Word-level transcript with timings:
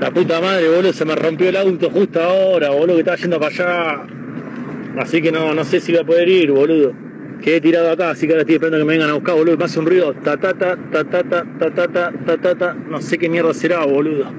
La 0.00 0.10
puta 0.12 0.40
madre, 0.40 0.68
boludo, 0.68 0.92
se 0.92 1.04
me 1.04 1.16
rompió 1.16 1.48
el 1.48 1.56
auto 1.56 1.90
justo 1.90 2.22
ahora, 2.22 2.70
boludo, 2.70 2.94
que 2.94 3.00
estaba 3.00 3.16
yendo 3.16 3.40
para 3.40 3.52
allá. 3.52 4.02
Así 4.98 5.20
que 5.20 5.32
no, 5.32 5.54
no 5.54 5.64
sé 5.64 5.80
si 5.80 5.90
voy 5.92 6.00
a 6.00 6.04
poder 6.04 6.28
ir, 6.28 6.52
boludo. 6.52 6.92
Quedé 7.42 7.60
tirado 7.60 7.90
acá, 7.90 8.10
así 8.10 8.26
que 8.26 8.32
ahora 8.32 8.42
estoy 8.42 8.56
esperando 8.56 8.78
que 8.78 8.84
me 8.84 8.92
vengan 8.92 9.10
a 9.10 9.14
buscar, 9.14 9.34
boludo. 9.34 9.64
Hace 9.64 9.78
un 9.80 9.86
ruido, 9.86 10.14
ta 10.14 10.36
ta 10.36 10.54
ta 10.54 10.76
ta 10.76 11.04
ta 11.04 11.22
ta 11.22 11.44
ta 11.44 11.70
ta 11.70 11.88
ta 11.88 12.12
ta 12.26 12.36
ta 12.36 12.54
ta. 12.54 12.74
No 12.74 13.00
sé 13.00 13.18
qué 13.18 13.28
mierda 13.28 13.52
será, 13.52 13.84
boludo. 13.84 14.32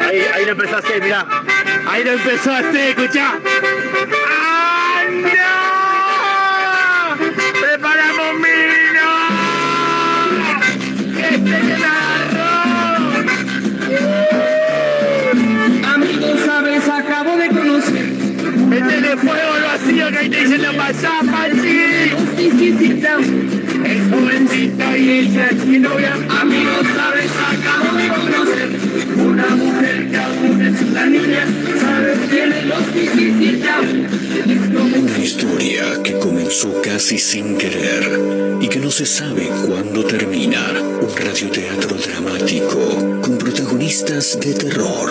Ahí, 0.00 0.20
ahí 0.34 0.44
lo 0.46 0.52
empezaste, 0.52 1.00
mirá. 1.02 1.26
Ahí 1.88 2.04
lo 2.04 2.12
empezaste, 2.12 2.90
escuchá. 2.90 3.38
¡Anda! 4.98 5.56
¡Preparamos 7.60 8.26
un 8.34 8.42
vino! 8.42 9.08
¡Que 11.16 11.30
se 11.34 11.38
me 11.38 11.74
agarró! 11.74 11.99
Amigos, 15.94 16.40
sabes, 16.46 16.88
acabo 16.88 17.36
de 17.36 17.48
conocer 17.48 18.20
¡Métele 18.70 19.16
fuego 19.16 19.52
al 19.54 19.62
vacío 19.62 20.08
que 20.10 20.18
ahí 20.18 20.30
te 20.30 20.40
dicen 20.42 20.62
la 20.62 20.72
pasada. 20.72 21.46
Es 23.84 24.08
jovencita 24.10 24.96
y 24.96 25.10
ella 25.10 25.48
es 25.50 25.66
mi 25.66 25.78
novia. 25.80 26.14
Amigos, 26.40 26.86
sabes, 26.94 27.30
acabo 27.32 27.96
de 27.96 28.08
conocer 28.08 28.39
una 29.16 29.56
mujer 29.56 30.10
que 30.10 30.16
aún 30.16 30.60
es 30.62 30.80
una 30.82 31.06
niña. 31.06 31.46
Sabes, 31.80 32.30
tiene 32.30 32.62
los. 32.62 32.80
Una 34.96 35.18
historia 35.18 36.02
que 36.02 36.18
comenzó 36.18 36.80
casi 36.82 37.18
sin 37.18 37.56
querer 37.56 38.58
y 38.60 38.68
que 38.68 38.78
no 38.78 38.90
se 38.90 39.06
sabe 39.06 39.48
cuándo 39.66 40.04
termina. 40.04 40.72
Un 41.00 41.16
radioteatro 41.16 41.96
dramático 41.96 43.20
con 43.22 43.38
protagonistas 43.38 44.38
de 44.40 44.54
terror. 44.54 45.10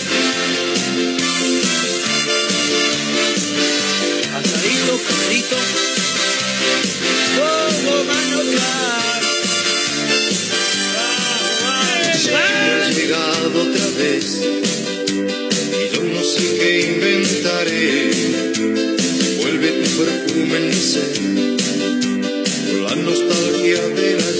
que 16.61 16.81
inventaré. 16.93 18.11
Vuelve 19.37 19.69
tu 19.81 19.89
perfume 19.99 20.57
en 20.57 20.73
ser, 20.73 21.13
la 22.85 22.95
nostalgia 22.95 23.81
de 23.99 24.09
la 24.21 24.30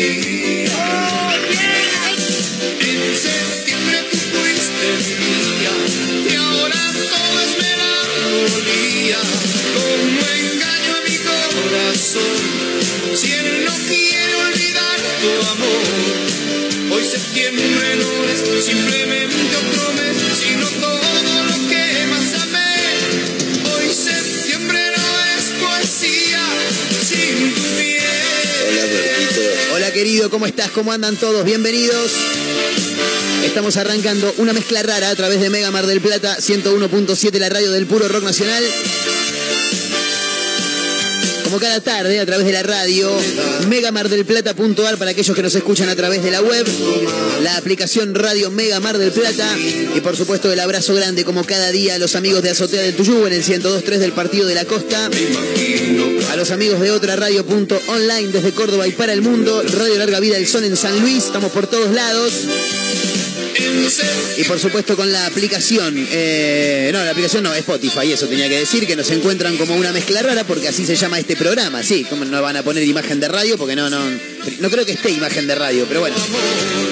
You. 0.00 0.29
¿Cómo 30.28 30.44
estás? 30.44 30.70
¿Cómo 30.72 30.92
andan 30.92 31.16
todos? 31.16 31.44
Bienvenidos. 31.44 32.12
Estamos 33.42 33.78
arrancando 33.78 34.34
una 34.36 34.52
mezcla 34.52 34.82
rara 34.82 35.08
a 35.08 35.16
través 35.16 35.40
de 35.40 35.48
Mega 35.48 35.70
Mar 35.70 35.86
del 35.86 36.02
Plata 36.02 36.36
101.7, 36.36 37.38
la 37.38 37.48
radio 37.48 37.70
del 37.70 37.86
puro 37.86 38.06
rock 38.06 38.24
nacional. 38.24 38.62
Como 41.50 41.58
cada 41.58 41.80
tarde, 41.80 42.20
a 42.20 42.26
través 42.26 42.46
de 42.46 42.52
la 42.52 42.62
radio, 42.62 43.10
megamardelplata.ar 43.68 44.98
para 44.98 45.10
aquellos 45.10 45.34
que 45.34 45.42
nos 45.42 45.52
escuchan 45.52 45.88
a 45.88 45.96
través 45.96 46.22
de 46.22 46.30
la 46.30 46.40
web, 46.42 46.64
la 47.42 47.56
aplicación 47.56 48.14
Radio 48.14 48.52
Mega 48.52 48.78
Mar 48.78 48.96
del 48.98 49.10
Plata 49.10 49.48
y 49.58 50.00
por 50.00 50.16
supuesto 50.16 50.52
el 50.52 50.60
abrazo 50.60 50.94
grande 50.94 51.24
como 51.24 51.42
cada 51.42 51.72
día 51.72 51.96
a 51.96 51.98
los 51.98 52.14
amigos 52.14 52.44
de 52.44 52.50
Azotea 52.50 52.82
del 52.82 52.94
Tuyú 52.94 53.26
en 53.26 53.32
el 53.32 53.42
102.3 53.42 53.82
del 53.98 54.12
Partido 54.12 54.46
de 54.46 54.54
la 54.54 54.64
Costa, 54.64 55.10
a 56.30 56.36
los 56.36 56.52
amigos 56.52 56.78
de 56.78 56.92
otra 56.92 57.16
radio.online 57.16 58.28
desde 58.28 58.52
Córdoba 58.52 58.86
y 58.86 58.92
para 58.92 59.12
el 59.12 59.20
mundo, 59.20 59.60
Radio 59.76 59.98
Larga 59.98 60.20
Vida 60.20 60.36
del 60.36 60.46
Sol 60.46 60.62
en 60.62 60.76
San 60.76 61.00
Luis, 61.00 61.24
estamos 61.24 61.50
por 61.50 61.66
todos 61.66 61.92
lados. 61.92 62.32
Y 64.36 64.44
por 64.44 64.58
supuesto 64.58 64.96
con 64.96 65.10
la 65.12 65.26
aplicación, 65.26 66.06
eh, 66.10 66.90
no, 66.92 67.04
la 67.04 67.10
aplicación 67.10 67.42
no, 67.42 67.54
Spotify, 67.54 68.12
eso 68.12 68.26
tenía 68.26 68.48
que 68.48 68.58
decir, 68.58 68.86
que 68.86 68.96
nos 68.96 69.10
encuentran 69.10 69.56
como 69.56 69.74
una 69.74 69.92
mezcla 69.92 70.22
rara 70.22 70.44
porque 70.44 70.68
así 70.68 70.86
se 70.86 70.96
llama 70.96 71.18
este 71.18 71.36
programa, 71.36 71.82
sí, 71.82 72.04
como 72.04 72.24
no 72.24 72.40
van 72.40 72.56
a 72.56 72.62
poner 72.62 72.82
imagen 72.84 73.20
de 73.20 73.28
radio 73.28 73.58
porque 73.58 73.76
no, 73.76 73.90
no, 73.90 74.00
no 74.60 74.70
creo 74.70 74.86
que 74.86 74.92
esté 74.92 75.10
imagen 75.10 75.46
de 75.46 75.54
radio, 75.54 75.86
pero 75.86 76.00
bueno. 76.00 76.16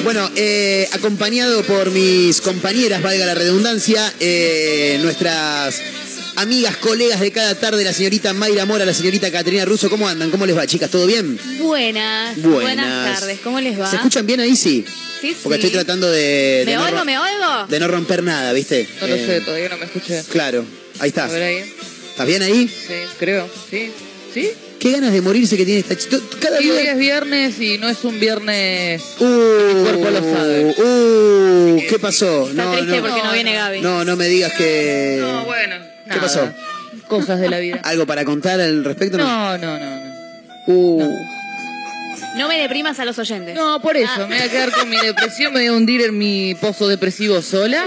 Bueno, 0.04 0.30
eh, 0.36 0.88
acompañado 0.92 1.62
por 1.64 1.90
mis 1.90 2.40
compañeras, 2.40 3.02
valga 3.02 3.26
la 3.26 3.34
redundancia, 3.34 4.12
eh, 4.20 4.98
nuestras 5.02 5.80
amigas, 6.38 6.76
colegas 6.76 7.20
de 7.20 7.32
cada 7.32 7.54
tarde, 7.56 7.82
la 7.84 7.92
señorita 7.92 8.32
Mayra 8.32 8.64
Mora, 8.64 8.84
la 8.84 8.94
señorita 8.94 9.30
Caterina 9.30 9.64
Russo, 9.64 9.90
¿cómo 9.90 10.08
andan? 10.08 10.30
¿Cómo 10.30 10.46
les 10.46 10.56
va, 10.56 10.66
chicas? 10.66 10.90
¿Todo 10.90 11.06
bien? 11.06 11.38
Buenas, 11.58 12.36
Buenas. 12.40 12.62
buenas 12.62 13.20
tardes, 13.20 13.38
¿cómo 13.42 13.60
les 13.60 13.78
va? 13.78 13.90
¿Se 13.90 13.96
escuchan 13.96 14.24
bien 14.26 14.40
ahí? 14.40 14.54
Sí. 14.56 14.84
Sí, 15.20 15.36
Porque 15.42 15.58
sí. 15.60 15.66
estoy 15.66 15.82
tratando 15.82 16.08
de... 16.08 16.62
de 16.64 16.64
¿Me 16.66 16.74
no 16.76 16.84
oigo, 16.84 17.04
me 17.04 17.18
oigo? 17.18 17.66
De 17.68 17.80
no 17.80 17.88
romper 17.88 18.22
nada, 18.22 18.52
¿viste? 18.52 18.88
No 19.00 19.08
lo 19.08 19.14
Eh, 19.16 19.26
sé, 19.26 19.40
todavía 19.40 19.68
no 19.68 19.76
me 19.76 19.86
escuché. 19.86 20.22
Claro, 20.30 20.64
ahí 21.00 21.00
A 21.00 21.06
estás. 21.06 21.32
ver 21.32 21.42
ahí. 21.42 21.74
¿Estás 22.10 22.26
bien 22.26 22.42
ahí? 22.42 22.68
Sí, 22.68 22.94
creo. 23.18 23.48
¿Sí? 23.68 23.90
¿Sí? 24.32 24.50
Qué 24.78 24.92
ganas 24.92 25.12
de 25.12 25.20
morirse 25.20 25.56
que 25.56 25.64
tiene 25.64 25.80
esta 25.80 25.98
chica. 25.98 26.18
Cada 26.40 26.62
Y 26.62 26.70
hoy 26.70 26.82
día... 26.82 26.92
es 26.92 26.98
viernes 26.98 27.60
y 27.60 27.78
no 27.78 27.88
es 27.88 28.04
un 28.04 28.20
viernes... 28.20 29.02
Uh, 29.18 29.82
cuerpo 29.82 30.08
lo 30.10 30.20
sabe. 30.20 30.74
Uh, 30.78 31.82
¿qué 31.88 31.98
pasó? 31.98 32.48
Está 32.48 32.70
triste 32.76 33.00
porque 33.00 33.20
no 33.24 33.32
viene 33.32 33.54
Gaby. 33.54 33.80
No, 33.80 34.04
no 34.04 34.14
me 34.14 34.28
digas 34.28 34.52
que... 34.52 35.18
No, 35.20 35.44
bueno. 35.46 35.74
¿Qué 36.08 36.16
nada. 36.16 36.22
pasó? 36.22 36.52
Cosas 37.08 37.40
de 37.40 37.48
la 37.48 37.58
vida. 37.58 37.80
¿Algo 37.84 38.06
para 38.06 38.24
contar 38.24 38.60
al 38.60 38.84
respecto? 38.84 39.16
No, 39.18 39.56
no, 39.58 39.78
no, 39.78 39.90
no. 40.00 40.08
Uh, 40.66 41.10
No 42.36 42.46
me 42.48 42.58
deprimas 42.60 42.98
a 43.00 43.04
los 43.04 43.18
oyentes. 43.18 43.54
No, 43.54 43.80
por 43.80 43.96
eso, 43.96 44.10
Ah. 44.16 44.26
me 44.28 44.36
voy 44.36 44.44
a 44.46 44.50
quedar 44.50 44.70
con 44.72 44.88
mi 44.88 44.96
depresión, 44.96 45.52
me 45.52 45.60
voy 45.60 45.68
a 45.68 45.72
hundir 45.72 46.02
en 46.02 46.16
mi 46.18 46.54
pozo 46.60 46.86
depresivo 46.88 47.40
sola. 47.42 47.84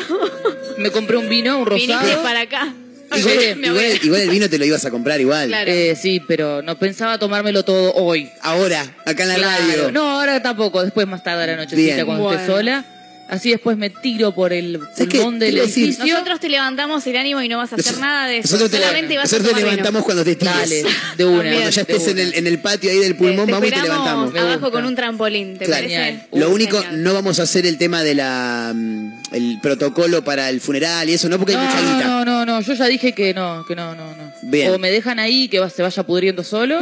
Me 0.77 0.89
compré 0.91 1.18
un 1.18 1.29
vino, 1.29 1.59
un 1.59 1.65
Viniste 1.65 1.94
rosado. 1.95 2.23
para 2.23 2.41
acá. 2.41 2.73
igual, 3.15 3.35
igual- 3.63 4.00
igual 4.03 4.21
el 4.21 4.29
vino 4.29 4.50
te 4.50 4.57
lo 4.57 4.65
ibas 4.65 4.83
a 4.85 4.89
comprar 4.89 5.19
igual. 5.21 5.47
Claro. 5.50 5.69
Eh, 5.71 5.95
sí, 6.01 6.21
pero 6.27 6.62
no 6.62 6.77
pensaba 6.79 7.17
tomármelo 7.19 7.63
todo 7.63 7.94
hoy. 7.94 8.29
Ahora, 8.41 8.81
acá 9.06 9.24
en 9.24 9.29
la 9.29 9.35
Claro. 9.35 9.63
radio. 9.67 9.91
No, 9.91 10.19
ahora 10.19 10.41
tampoco, 10.41 10.81
después 10.83 11.07
más 11.07 11.21
tarde 11.24 11.44
a 11.44 11.47
la 11.47 11.56
nochecita 11.57 11.94
Bien. 11.95 12.06
cuando 12.06 12.31
esté 12.31 12.45
Bueno. 12.45 12.56
sola. 12.57 12.85
Así 13.31 13.50
después 13.50 13.78
me 13.78 13.89
tiro 13.89 14.36
por 14.36 14.51
el 14.51 14.78
pulmón 14.98 15.39
del 15.39 15.57
edificio. 15.60 16.06
Nosotros 16.06 16.42
te 16.42 16.50
levantamos 16.50 17.07
el 17.07 17.16
ánimo 17.16 17.42
y 17.42 17.48
no 17.48 17.57
vas 17.60 17.72
a 17.72 17.78
hacer 17.78 17.98
nada 17.98 18.28
de 18.28 18.39
eso. 18.39 18.48
Nosotros 18.57 18.72
te, 18.72 18.78
Solamente 18.80 19.16
vas 19.18 19.22
a 19.33 19.38
nosotros 19.38 19.44
te 19.48 19.50
tomar 19.51 19.63
vino. 19.63 19.72
levantamos 19.72 20.04
cuando 20.04 20.24
te 20.25 20.36
tires. 20.36 20.54
Dale, 20.54 20.83
de 21.16 21.25
una. 21.25 21.36
También. 21.38 21.54
Cuando 21.56 21.69
ya 21.72 21.81
estés 21.81 22.07
en 22.10 22.19
el, 22.19 22.33
en 22.33 22.48
el 22.48 22.60
patio 22.60 22.92
ahí 22.92 22.98
del 23.00 23.16
pulmón, 23.16 23.45
Te 23.45 23.51
vamos 23.54 23.68
y 23.69 23.72
te 23.72 23.81
levantamos. 23.81 24.36
Abajo 24.36 24.69
con 24.72 24.86
un 24.86 24.95
trampolín, 24.95 25.57
¿te 25.57 25.63
Claro. 25.66 25.83
parece? 25.83 25.95
Genial. 26.04 26.28
Lo 26.33 26.50
único, 26.50 26.78
genial. 26.81 27.04
no 27.04 27.13
vamos 27.13 27.39
a 27.39 27.44
hacer 27.44 27.66
el 27.66 27.78
tema 27.78 28.04
de 28.04 28.16
la 28.16 28.74
mm, 28.75 29.13
el 29.31 29.60
protocolo 29.62 30.24
para 30.25 30.50
el 30.50 30.60
funeral 30.60 31.10
y 31.10 31.13
eso, 31.13 31.30
no, 31.30 31.38
porque 31.38 31.56
hay 31.56 31.66
mucha 31.66 31.81
No, 31.81 31.95
guita. 31.95 32.07
no, 32.10 32.25
no, 32.25 32.45
no, 32.45 32.60
yo 32.62 32.74
ya 32.74 32.86
dije 32.88 33.13
que 33.13 33.34
no, 33.34 33.63
que 33.66 33.77
no, 33.77 33.95
no, 33.95 34.13
no. 34.13 34.31
Bien. 34.42 34.72
O 34.72 34.77
me 34.77 34.92
dejan 34.92 35.19
ahí 35.19 35.48
que 35.48 35.60
va- 35.62 35.69
se 35.69 35.81
vaya 35.81 36.04
pudriendo 36.04 36.44
solo, 36.44 36.81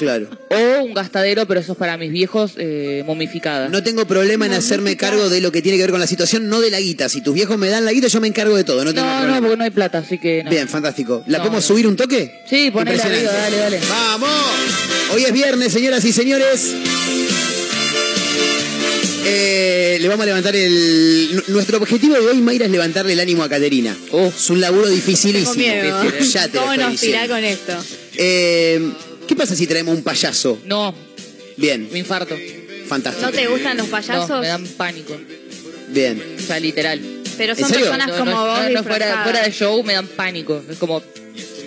Claro. 0.00 0.28
O 0.48 0.82
un 0.84 0.94
gastadero, 0.94 1.46
pero 1.46 1.60
eso 1.60 1.72
es 1.72 1.78
para 1.78 1.98
mis 1.98 2.10
viejos 2.10 2.52
eh, 2.56 3.04
momificadas. 3.06 3.70
No 3.70 3.82
tengo 3.82 4.06
problema 4.06 4.46
en 4.46 4.54
hacerme 4.54 4.96
cargo 4.96 5.28
de 5.28 5.42
lo 5.42 5.52
que 5.52 5.60
tiene 5.60 5.76
que 5.76 5.82
ver 5.84 5.90
con 5.90 6.00
la 6.00 6.06
situación, 6.06 6.48
no 6.48 6.60
de 6.62 6.70
la 6.70 6.80
guita. 6.80 7.10
Si 7.10 7.20
tus 7.20 7.34
viejos 7.34 7.58
me 7.58 7.68
dan 7.68 7.84
la 7.84 7.92
guita, 7.92 8.06
yo 8.08 8.18
me 8.18 8.26
encargo 8.28 8.56
de 8.56 8.64
todo. 8.64 8.82
No 8.82 8.94
tengo 8.94 9.06
no, 9.06 9.12
problema. 9.18 9.36
no, 9.36 9.42
porque 9.42 9.56
no 9.58 9.64
hay 9.64 9.70
plata, 9.70 9.98
así 9.98 10.16
que 10.18 10.42
no. 10.42 10.48
Bien, 10.50 10.66
fantástico. 10.68 11.22
¿La 11.26 11.36
No, 11.36 11.44
podemos 11.44 11.64
no. 11.64 11.68
subir 11.68 11.86
un 11.86 11.96
toque? 11.96 12.40
Sí, 12.48 12.70
ponela 12.70 12.96
Impresionante. 12.96 13.28
arriba, 13.28 13.42
dale, 13.42 13.56
dale. 13.58 13.80
¡Vamos! 13.90 14.30
Hoy 15.14 15.24
es 15.24 15.32
viernes, 15.34 15.70
señoras 15.70 16.02
y 16.06 16.12
señores. 16.14 16.74
Eh, 19.26 19.98
le 20.00 20.08
vamos 20.08 20.22
a 20.22 20.26
levantar 20.26 20.56
el. 20.56 21.30
nu- 21.34 21.42
Nuestro 21.48 21.76
objetivo 21.78 22.14
de 22.14 22.20
hoy, 22.20 22.38
Mayra, 22.38 22.64
es 22.64 22.70
levantarle 22.70 23.12
el 23.12 23.20
ánimo 23.20 23.42
a 23.42 23.48
Caterina. 23.48 23.94
Oh. 24.12 24.32
Es 24.34 24.48
un 24.50 24.60
laburo 24.60 24.88
dificilísimo. 24.88 25.52
Tengo 25.52 26.02
miedo. 26.02 26.20
Ya 26.32 26.48
te 26.48 26.54
lo 26.56 26.60
¿Cómo 26.62 26.72
estoy 26.72 26.90
nos 26.90 27.00
tirá 27.00 27.22
diciendo. 27.26 27.34
con 27.34 27.44
esto? 27.44 27.84
Eh, 28.16 28.90
¿Qué 29.30 29.36
pasa 29.36 29.54
si 29.54 29.64
traemos 29.64 29.94
un 29.94 30.02
payaso? 30.02 30.58
No, 30.64 30.92
Bien, 31.56 31.88
me 31.92 32.00
infarto. 32.00 32.36
fantástico. 32.88 33.26
¿No 33.30 33.32
te 33.32 33.46
gustan 33.46 33.76
los 33.76 33.86
payasos? 33.86 34.28
No, 34.28 34.40
me 34.40 34.48
dan 34.48 34.66
pánico. 34.66 35.16
Bien. 35.90 36.20
O 36.36 36.42
sea, 36.42 36.58
literal. 36.58 37.00
Pero 37.38 37.52
¿En 37.52 37.58
son 37.60 37.68
serio? 37.68 37.84
personas 37.86 38.08
No, 38.08 38.18
como 38.18 38.30
no, 38.32 38.44
vos 38.44 38.70
no, 38.72 38.82
fuera, 38.82 39.42
de 39.44 39.52
show 39.52 39.84
me 39.84 39.92
dan 39.92 40.08
pánico. 40.08 40.60
Es 40.68 40.78
como, 40.78 41.00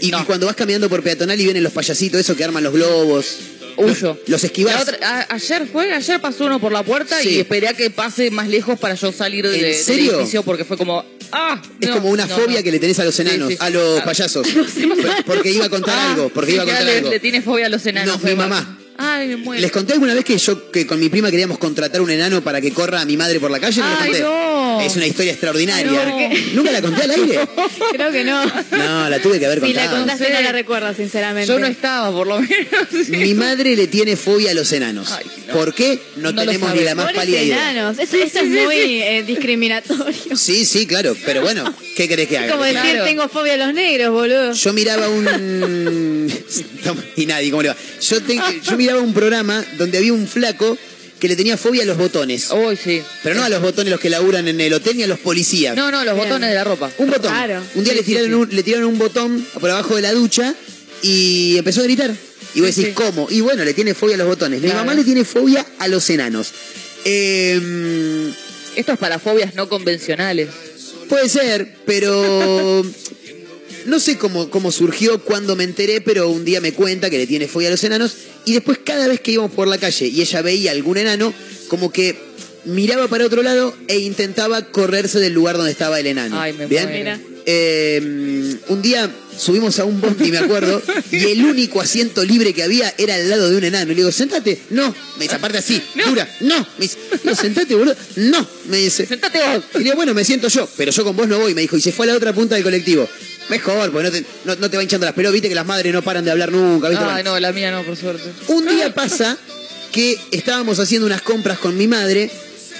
Y, 0.01 0.11
No. 0.11 0.19
y 0.21 0.25
cuando 0.25 0.45
vas 0.45 0.57
caminando 0.57 0.89
por 0.89 1.01
peatonal 1.03 1.39
y 1.39 1.45
vienen 1.45 1.63
los 1.63 1.71
payasitos, 1.71 2.19
esos 2.19 2.35
que 2.35 2.43
arman 2.43 2.63
los 2.65 2.73
globos. 2.73 3.37
Huyo. 3.77 4.17
Los, 4.19 4.29
los 4.29 4.43
esquivás. 4.43 4.75
La 4.75 4.81
otra- 4.81 4.97
a- 5.29 5.33
ayer 5.35 5.67
fue, 5.71 5.93
ayer 5.93 6.19
pasó 6.21 6.45
uno 6.45 6.59
por 6.59 6.71
la 6.71 6.83
puerta 6.83 7.19
Sí. 7.21 7.29
y 7.29 7.39
esperé 7.39 7.67
a 7.67 7.73
que 7.73 7.89
pase 7.89 8.31
más 8.31 8.47
lejos 8.47 8.79
para 8.79 8.95
yo 8.95 9.11
salir 9.11 9.47
de, 9.47 9.55
¿En 9.55 9.61
del 9.61 9.73
serio? 9.75 10.15
edificio 10.17 10.43
porque 10.43 10.65
fue 10.65 10.77
como, 10.77 11.03
ah, 11.31 11.61
Es 11.79 11.89
no, 11.89 11.95
como 11.95 12.09
una 12.09 12.25
no, 12.25 12.35
fobia 12.35 12.57
no. 12.59 12.63
que 12.63 12.71
le 12.71 12.79
tenés 12.79 12.99
a 12.99 13.05
los 13.05 13.19
enanos, 13.19 13.49
Sí, 13.49 13.55
sí. 13.55 13.59
a 13.63 13.69
los 13.69 13.99
Ah. 14.01 14.05
payasos. 14.05 14.47
Porque 15.25 15.51
iba 15.51 15.65
a 15.65 15.69
contar 15.69 15.95
Ah, 15.97 16.11
algo, 16.11 16.29
porque 16.29 16.53
iba 16.53 16.63
a 16.63 16.65
contar 16.65 16.83
le, 16.85 16.97
algo. 16.97 17.09
le 17.09 17.19
tiene 17.19 17.41
fobia 17.41 17.65
a 17.67 17.69
los 17.69 17.85
enanos. 17.85 18.21
No, 18.21 18.29
mi 18.29 18.35
mamá. 18.35 18.79
Ay, 18.97 19.27
me 19.29 19.37
muero. 19.37 19.59
¿Les 19.61 19.71
conté 19.71 19.93
alguna 19.93 20.13
vez 20.13 20.23
que 20.23 20.37
yo 20.37 20.71
que 20.71 20.85
con 20.85 20.99
mi 20.99 21.09
prima 21.09 21.31
queríamos 21.31 21.57
contratar 21.57 21.99
un 22.01 22.11
enano 22.11 22.41
para 22.43 22.61
que 22.61 22.71
corra 22.71 23.01
a 23.01 23.05
mi 23.05 23.17
madre 23.17 23.39
por 23.39 23.49
la 23.49 23.59
calle? 23.59 23.81
¿No 23.81 23.89
les 23.89 23.99
Ay, 23.99 24.05
conté? 24.11 24.23
No. 24.77 24.81
Es 24.81 24.95
una 24.95 25.05
historia 25.07 25.31
extraordinaria. 25.31 26.29
¿Nunca 26.53 26.71
la 26.71 26.81
conté 26.81 27.03
al 27.03 27.11
aire? 27.11 27.39
Creo 27.93 28.11
que 28.11 28.23
no. 28.23 28.45
No, 28.45 29.09
la 29.09 29.19
tuve 29.19 29.39
que 29.39 29.45
haber 29.45 29.61
Si 29.61 29.73
la 29.73 29.81
contado. 29.81 29.97
contaste 29.99 30.25
Sí. 30.25 30.31
no 30.33 30.41
la 30.41 30.51
recuerdo, 30.51 30.93
sinceramente. 30.93 31.47
Yo 31.47 31.59
no 31.59 31.67
estaba, 31.67 32.11
por 32.11 32.27
lo 32.27 32.39
menos. 32.39 32.57
Mi 33.09 33.33
madre 33.33 33.75
le 33.75 33.87
tiene 33.87 34.15
fobia 34.15 34.51
a 34.51 34.53
los 34.53 34.71
enanos. 34.71 35.11
Ay, 35.11 35.25
no. 35.47 35.53
¿Por 35.53 35.73
qué? 35.73 35.99
No, 36.17 36.33
tenemos 36.33 36.73
ni 36.73 36.81
la 36.81 36.95
más 36.95 37.11
pálida 37.13 37.41
idea. 37.41 37.71
enanos. 37.71 37.99
Eso, 37.99 38.17
eso 38.17 38.39
es 38.39 38.45
muy 38.47 38.75
eh, 39.01 39.23
discriminatorio. 39.25 40.35
Sí, 40.37 40.65
sí, 40.65 40.85
claro. 40.87 41.15
Pero 41.25 41.41
bueno, 41.41 41.73
¿qué 41.95 42.07
querés 42.07 42.27
que 42.27 42.35
Es 42.35 42.41
haga? 42.41 42.51
como 42.53 42.63
decir, 42.63 42.79
Claro. 42.81 43.05
tengo 43.05 43.27
fobia 43.29 43.53
a 43.53 43.57
los 43.57 43.73
negros, 43.73 44.11
boludo. 44.11 44.53
Yo 44.53 44.73
miraba 44.73 45.07
un. 45.09 45.23
y 47.17 47.25
nadie, 47.25 47.49
¿cómo 47.51 47.63
le 47.63 47.69
va? 47.69 47.75
Yo, 48.01 48.21
te- 48.21 48.39
yo 48.63 48.77
miraba 48.77 49.01
un 49.01 49.13
programa 49.13 49.63
donde 49.77 49.97
había 49.97 50.13
un 50.13 50.27
flaco 50.27 50.77
que 51.23 51.29
le 51.29 51.37
tenía 51.37 51.55
fobia 51.55 51.83
a 51.83 51.85
los 51.85 51.95
botones. 51.97 52.49
Uy, 52.51 52.75
sí. 52.75 53.01
Pero 53.23 53.35
no 53.35 53.45
a 53.45 53.49
los 53.49 53.61
botones 53.61 53.89
los 53.89 53.99
que 54.01 54.09
laburan 54.09 54.45
en 54.49 54.59
el 54.59 54.73
hotel 54.73 54.97
ni 54.97 55.03
a 55.03 55.07
los 55.07 55.19
policías. 55.19 55.73
No, 55.73 55.89
no, 55.89 56.03
los 56.03 56.15
Bien. 56.15 56.27
botones 56.27 56.49
de 56.49 56.55
la 56.55 56.65
ropa. 56.65 56.91
Un 56.97 57.09
botón. 57.09 57.31
Claro. 57.31 57.61
Un 57.75 57.83
día 57.85 57.93
Sí, 57.93 57.99
le, 57.99 58.03
sí, 58.03 58.05
tiraron 58.11 58.27
sí. 58.29 58.33
Un, 58.35 58.49
le 58.57 58.63
tiraron 58.63 58.87
un 58.89 58.99
botón 58.99 59.47
por 59.57 59.69
abajo 59.69 59.95
de 59.95 60.01
la 60.01 60.11
ducha 60.11 60.53
y 61.01 61.55
empezó 61.57 61.79
a 61.79 61.83
gritar. 61.85 62.13
Y 62.55 62.59
vos 62.59 62.71
Sí, 62.71 62.81
decís, 62.81 62.85
sí. 62.87 62.91
¿cómo? 62.93 63.27
Y 63.29 63.39
bueno, 63.39 63.63
le 63.63 63.73
tiene 63.73 63.93
fobia 63.93 64.15
a 64.15 64.17
los 64.17 64.27
botones. 64.27 64.59
Mi 64.59 64.65
Claro. 64.67 64.81
mamá 64.83 64.95
le 64.95 65.05
tiene 65.05 65.23
fobia 65.23 65.65
a 65.79 65.87
los 65.87 66.09
enanos. 66.09 66.51
Eh, 67.05 68.33
Esto 68.75 68.91
es 68.91 68.97
para 68.99 69.17
fobias 69.17 69.55
no 69.55 69.69
convencionales. 69.69 70.49
Puede 71.07 71.29
ser, 71.29 71.77
pero 71.85 72.85
no 73.85 73.99
sé 73.99 74.17
cómo, 74.17 74.49
cómo 74.49 74.71
surgió, 74.71 75.19
cuándo 75.23 75.55
me 75.55 75.63
enteré, 75.63 76.01
pero 76.01 76.29
un 76.29 76.45
día 76.45 76.61
me 76.61 76.73
cuenta 76.73 77.09
que 77.09 77.17
le 77.17 77.27
tiene 77.27 77.47
fobia 77.47 77.67
a 77.67 77.71
los 77.71 77.83
enanos 77.83 78.13
y 78.45 78.53
después 78.53 78.79
cada 78.83 79.07
vez 79.07 79.21
que 79.21 79.31
íbamos 79.31 79.51
por 79.51 79.67
la 79.67 79.77
calle 79.77 80.07
y 80.07 80.21
ella 80.21 80.41
veía 80.41 80.71
algún 80.71 80.97
enano, 80.97 81.33
como 81.67 81.91
que 81.91 82.15
miraba 82.65 83.07
para 83.07 83.25
otro 83.25 83.43
lado 83.43 83.75
e 83.87 83.99
intentaba 83.99 84.61
correrse 84.61 85.19
del 85.19 85.33
lugar 85.33 85.57
donde 85.57 85.71
estaba 85.71 85.99
el 85.99 86.07
enano. 86.07 86.39
Ay, 86.39 86.53
me. 86.53 86.67
Eh, 87.45 88.01
un 88.69 88.81
día 88.81 89.09
subimos 89.37 89.77
a 89.79 89.85
un 89.85 89.99
bondi, 89.99 90.31
me 90.31 90.37
acuerdo, 90.37 90.81
y 91.11 91.25
el 91.25 91.43
único 91.43 91.81
asiento 91.81 92.23
libre 92.23 92.53
que 92.53 92.63
había 92.63 92.93
era 92.97 93.15
al 93.15 93.29
lado 93.29 93.49
de 93.49 93.57
un 93.57 93.63
enano. 93.63 93.91
Y 93.91 93.95
le 93.95 94.01
digo, 94.01 94.11
sentate. 94.11 94.59
No. 94.69 94.95
Me 95.17 95.25
dice, 95.25 95.35
aparte 95.35 95.57
así, 95.57 95.81
dura. 96.05 96.27
No. 96.41 96.59
Me 96.77 96.85
dice, 96.85 96.97
no, 97.23 97.35
sentate, 97.35 97.75
boludo. 97.75 97.95
No. 98.15 98.47
Me 98.69 98.77
dice. 98.77 99.05
Sentate 99.05 99.39
vos. 99.39 99.63
Y 99.75 99.77
le 99.79 99.83
digo, 99.83 99.95
bueno, 99.95 100.13
me 100.13 100.23
siento 100.23 100.47
yo, 100.47 100.67
pero 100.77 100.91
yo 100.91 101.03
con 101.03 101.15
vos 101.15 101.27
no 101.27 101.39
voy. 101.39 101.53
Me 101.53 101.61
dijo, 101.61 101.75
y 101.77 101.81
se 101.81 101.91
fue 101.91 102.05
a 102.05 102.09
la 102.11 102.15
otra 102.15 102.33
punta 102.33 102.55
del 102.55 102.63
colectivo. 102.63 103.07
Mejor, 103.49 103.91
porque 103.91 104.09
no 104.09 104.11
te, 104.11 104.25
no, 104.45 104.55
no 104.55 104.69
te 104.69 104.77
va 104.77 104.83
hinchando 104.83 105.05
las 105.05 105.15
pelotas. 105.15 105.33
Viste 105.33 105.49
que 105.49 105.55
las 105.55 105.65
madres 105.65 105.93
no 105.93 106.01
paran 106.01 106.23
de 106.23 106.31
hablar 106.31 106.51
nunca. 106.51 106.89
¿viste? 106.89 107.03
Ay, 107.05 107.23
no, 107.23 107.39
la 107.39 107.51
mía 107.51 107.71
no, 107.71 107.83
por 107.83 107.95
suerte. 107.95 108.29
Un 108.47 108.67
día 108.67 108.93
pasa 108.93 109.37
que 109.91 110.17
estábamos 110.31 110.79
haciendo 110.79 111.05
unas 111.05 111.21
compras 111.21 111.59
con 111.59 111.77
mi 111.77 111.87
madre, 111.87 112.31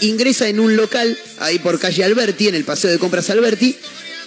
ingresa 0.02 0.48
en 0.48 0.60
un 0.60 0.76
local 0.76 1.18
ahí 1.40 1.60
por 1.60 1.80
calle 1.80 2.04
Alberti, 2.04 2.48
en 2.48 2.56
el 2.56 2.64
paseo 2.64 2.90
de 2.90 2.98
compras 2.98 3.30
Alberti, 3.30 3.78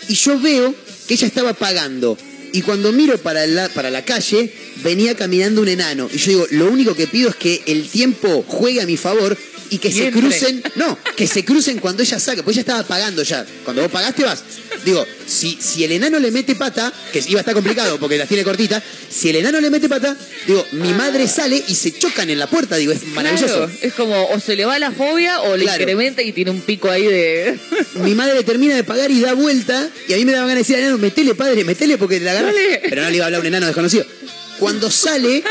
y 0.09 0.15
yo 0.15 0.39
veo 0.39 0.75
que 1.09 1.15
ella 1.15 1.27
estaba 1.27 1.53
pagando. 1.53 2.17
Y 2.53 2.63
cuando 2.63 2.93
miro 2.93 3.19
para 3.19 3.47
la, 3.47 3.69
para 3.69 3.91
la 3.91 4.05
calle, 4.05 4.53
venía 4.83 5.15
caminando 5.17 5.61
un 5.61 5.69
enano. 5.69 6.09
Y 6.13 6.19
yo 6.19 6.29
digo, 6.29 6.47
lo 6.53 6.71
único 6.71 6.95
que 6.95 7.07
pido 7.07 7.29
es 7.29 7.37
que 7.37 7.63
el 7.67 7.89
tiempo 7.89 8.45
juegue 8.47 8.81
a 8.81 8.87
mi 8.87 8.97
favor 8.97 9.37
y 9.71 9.79
que 9.79 9.91
se 9.93 10.11
crucen. 10.11 10.63
No, 10.77 10.99
que 11.17 11.27
se 11.27 11.45
crucen 11.45 11.79
cuando 11.79 12.03
ella 12.03 12.19
saque, 12.19 12.43
pues 12.43 12.57
ella 12.57 12.61
estaba 12.63 12.83
pagando 12.85 13.23
ya. 13.23 13.45
Cuando 13.65 13.83
vos 13.83 13.91
pagaste 13.91 14.25
vas. 14.25 14.43
Digo, 14.85 15.05
si, 15.27 15.59
si 15.61 15.83
el 15.85 15.93
enano 15.93 16.19
le 16.21 16.31
mete 16.31 16.55
pata, 16.55 16.93
que 17.13 17.23
iba 17.29 17.41
a 17.41 17.43
estar 17.43 17.55
complicado 17.55 17.99
porque 17.99 18.17
las 18.17 18.29
tiene 18.29 18.45
cortitas, 18.45 18.83
si 19.11 19.31
el 19.31 19.37
enano 19.37 19.61
le 19.61 19.71
mete 19.71 19.89
pata, 19.89 20.17
digo, 20.47 20.65
mi 20.73 20.93
madre 20.93 21.27
sale 21.27 21.63
y 21.67 21.75
se 21.75 21.93
chocan 21.99 22.31
en 22.31 22.39
la 22.39 22.47
puerta, 22.47 22.77
digo, 22.77 22.93
es 22.93 23.05
maravilloso. 23.09 23.47
Claro, 23.67 23.71
es 23.83 23.93
como 23.95 24.27
o 24.29 24.39
se 24.39 24.55
le 24.55 24.65
va 24.65 24.79
la 24.79 24.93
fobia 24.93 25.41
o 25.43 25.57
le 25.57 25.65
Claro. 25.65 25.83
incrementa 25.83 26.23
y 26.23 26.33
tiene 26.33 26.51
un 26.53 26.61
pico 26.61 26.89
ahí 26.91 27.05
de. 27.07 27.59
Mi 27.97 28.15
madre 28.15 28.45
termina 28.45 28.77
de 28.77 28.85
pagar 28.85 29.11
y 29.11 29.21
da 29.21 29.33
vuelta, 29.33 29.89
y 30.09 30.13
a 30.13 30.17
mí 30.17 30.25
me 30.25 30.33
daba 30.33 30.47
ganas 30.47 30.57
de 30.57 30.61
decir 30.61 30.77
al 30.77 30.83
enano, 30.83 30.99
metele 30.99 31.35
padre, 31.35 31.65
metele 31.65 31.99
porque 31.99 32.21
la 32.21 32.31
agarras. 32.33 32.55
Dale. 32.55 32.83
Pero 32.89 33.03
no 33.03 33.11
le 33.11 33.17
iba 33.17 33.25
a 33.25 33.27
hablar 33.27 33.41
un 33.41 33.47
enano 33.47 33.67
desconocido. 33.67 34.05
Cuando 34.61 34.91
sale, 34.91 35.43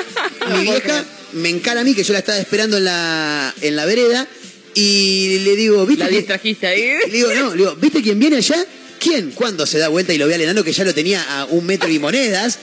mi 0.53 0.61
vieja 0.61 1.03
me 1.35 1.49
encara 1.49 1.81
a 1.81 1.83
mí, 1.83 1.93
que 1.93 2.03
yo 2.03 2.13
la 2.13 2.19
estaba 2.19 2.37
esperando 2.39 2.77
en 2.77 2.85
la, 2.85 3.53
en 3.61 3.75
la 3.75 3.85
vereda, 3.85 4.27
y 4.73 5.39
le 5.39 5.55
digo, 5.55 5.85
¿viste? 5.85 6.03
La 6.03 6.09
distrajiste 6.09 6.67
ahí. 6.67 6.93
Y 7.07 7.09
le 7.11 7.17
digo, 7.17 7.33
no, 7.33 7.51
le 7.51 7.57
digo, 7.57 7.75
¿viste 7.75 8.01
quién 8.01 8.19
viene 8.19 8.37
allá? 8.37 8.65
¿Quién? 8.99 9.31
¿Cuándo 9.31 9.65
se 9.65 9.77
da 9.77 9.89
vuelta 9.89 10.13
y 10.13 10.17
lo 10.17 10.27
ve 10.27 10.35
al 10.35 10.41
enano 10.41 10.63
que 10.63 10.71
ya 10.71 10.83
lo 10.83 10.93
tenía 10.93 11.21
a 11.23 11.45
un 11.45 11.65
metro 11.65 11.89
y 11.89 11.99
monedas? 11.99 12.57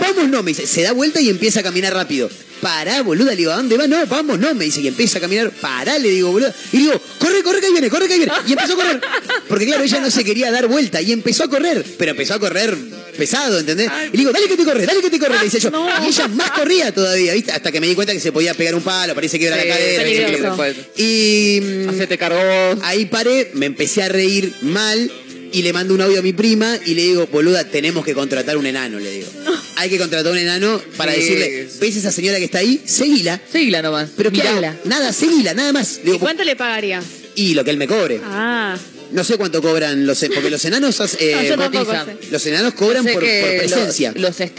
Vamos, 0.00 0.28
no, 0.28 0.42
me 0.42 0.50
dice, 0.50 0.66
se 0.66 0.82
da 0.82 0.92
vuelta 0.92 1.20
y 1.20 1.30
empieza 1.30 1.60
a 1.60 1.62
caminar 1.62 1.94
rápido. 1.94 2.28
Pará, 2.60 3.02
boluda, 3.02 3.30
le 3.30 3.36
digo, 3.36 3.52
¿a 3.52 3.56
dónde 3.56 3.76
va? 3.76 3.86
No, 3.86 4.04
vamos, 4.06 4.38
no, 4.38 4.54
me 4.54 4.64
dice, 4.64 4.80
y 4.80 4.88
empieza 4.88 5.18
a 5.18 5.20
caminar, 5.20 5.50
pará, 5.50 5.98
le 5.98 6.10
digo, 6.10 6.32
boluda. 6.32 6.54
Y 6.72 6.78
digo, 6.78 7.00
corre, 7.18 7.42
corre, 7.42 7.60
que 7.60 7.66
ahí 7.66 7.72
viene, 7.72 7.88
corre, 7.88 8.08
que 8.08 8.14
ahí 8.14 8.18
viene. 8.20 8.32
Y 8.46 8.52
empezó 8.52 8.72
a 8.72 8.76
correr. 8.76 9.00
Porque 9.48 9.66
claro, 9.66 9.84
ella 9.84 10.00
no 10.00 10.10
se 10.10 10.24
quería 10.24 10.50
dar 10.50 10.66
vuelta 10.66 11.00
y 11.00 11.12
empezó 11.12 11.44
a 11.44 11.48
correr, 11.48 11.84
pero 11.96 12.10
empezó 12.10 12.34
a 12.34 12.38
correr 12.40 12.76
pesado, 13.16 13.58
¿entendés? 13.58 13.90
Y 14.12 14.16
le 14.16 14.18
digo, 14.18 14.32
dale 14.32 14.46
que 14.48 14.56
te 14.56 14.64
corre, 14.64 14.86
dale 14.86 15.00
que 15.00 15.10
te 15.10 15.18
corre, 15.18 15.38
le 15.38 15.44
dice 15.44 15.58
yo. 15.60 15.70
Y 16.04 16.06
ella 16.08 16.28
más 16.28 16.50
corría 16.52 16.92
todavía, 16.92 17.34
¿viste? 17.34 17.52
Hasta 17.52 17.72
que 17.72 17.80
me 17.80 17.86
di 17.88 17.94
cuenta 17.94 18.12
que 18.12 18.20
se 18.20 18.32
podía 18.32 18.54
pegar 18.54 18.74
un 18.74 18.82
palo, 18.82 19.14
parece 19.14 19.38
que 19.38 19.46
era 19.46 19.60
Sí, 19.60 19.68
la 19.68 19.74
cadera. 19.74 20.74
Y 20.96 21.60
mm, 21.62 21.88
Hacete 21.90 22.18
cargo 22.18 22.38
vos. 22.38 22.78
Ahí 22.82 23.06
paré, 23.06 23.50
me 23.54 23.66
empecé 23.66 24.02
a 24.02 24.08
reír 24.08 24.52
mal 24.62 25.10
y 25.52 25.62
le 25.62 25.72
mando 25.72 25.94
un 25.94 26.00
audio 26.00 26.18
a 26.18 26.22
mi 26.22 26.32
prima 26.32 26.78
y 26.84 26.94
le 26.94 27.02
digo, 27.02 27.26
boluda, 27.28 27.64
tenemos 27.64 28.04
que 28.04 28.14
contratar 28.14 28.56
un 28.56 28.66
enano, 28.66 28.98
le 28.98 29.10
digo. 29.10 29.28
Hay 29.76 29.88
que 29.90 29.98
contratar 29.98 30.32
un 30.32 30.38
enano 30.38 30.80
para 30.96 31.12
Sí. 31.12 31.20
decirle, 31.20 31.68
¿ves 31.80 31.96
esa 31.96 32.10
señora 32.12 32.38
que 32.38 32.44
está 32.44 32.58
ahí? 32.58 32.80
Seguila. 32.84 33.40
Seguila 33.50 33.82
nomás. 33.82 34.10
Pero. 34.16 34.30
Mirala. 34.30 34.74
Nada, 34.84 35.12
seguila, 35.12 35.54
nada 35.54 35.72
más. 35.72 36.00
Le 36.04 36.14
¿Y 36.14 36.18
cuánto 36.18 36.44
le 36.44 36.56
pagarías? 36.56 37.04
y 37.34 37.54
lo 37.54 37.64
que 37.64 37.70
él 37.70 37.76
me 37.76 37.86
cobre. 37.86 38.20
Ah, 38.24 38.76
No 39.12 39.22
sé 39.24 39.36
cuánto 39.36 39.62
cobran 39.62 40.06
los 40.06 40.18
porque 40.34 40.50
los 40.50 40.64
enanos 40.64 40.98
eh, 41.20 41.54
No, 41.56 41.70
cotizan. 41.70 42.18
los 42.30 42.46
enanos 42.46 42.74
cobran 42.74 43.04
por, 43.04 43.22
que 43.22 43.40
por 43.58 43.58
presencia. 43.72 44.12
Los, 44.14 44.38
los 44.40 44.50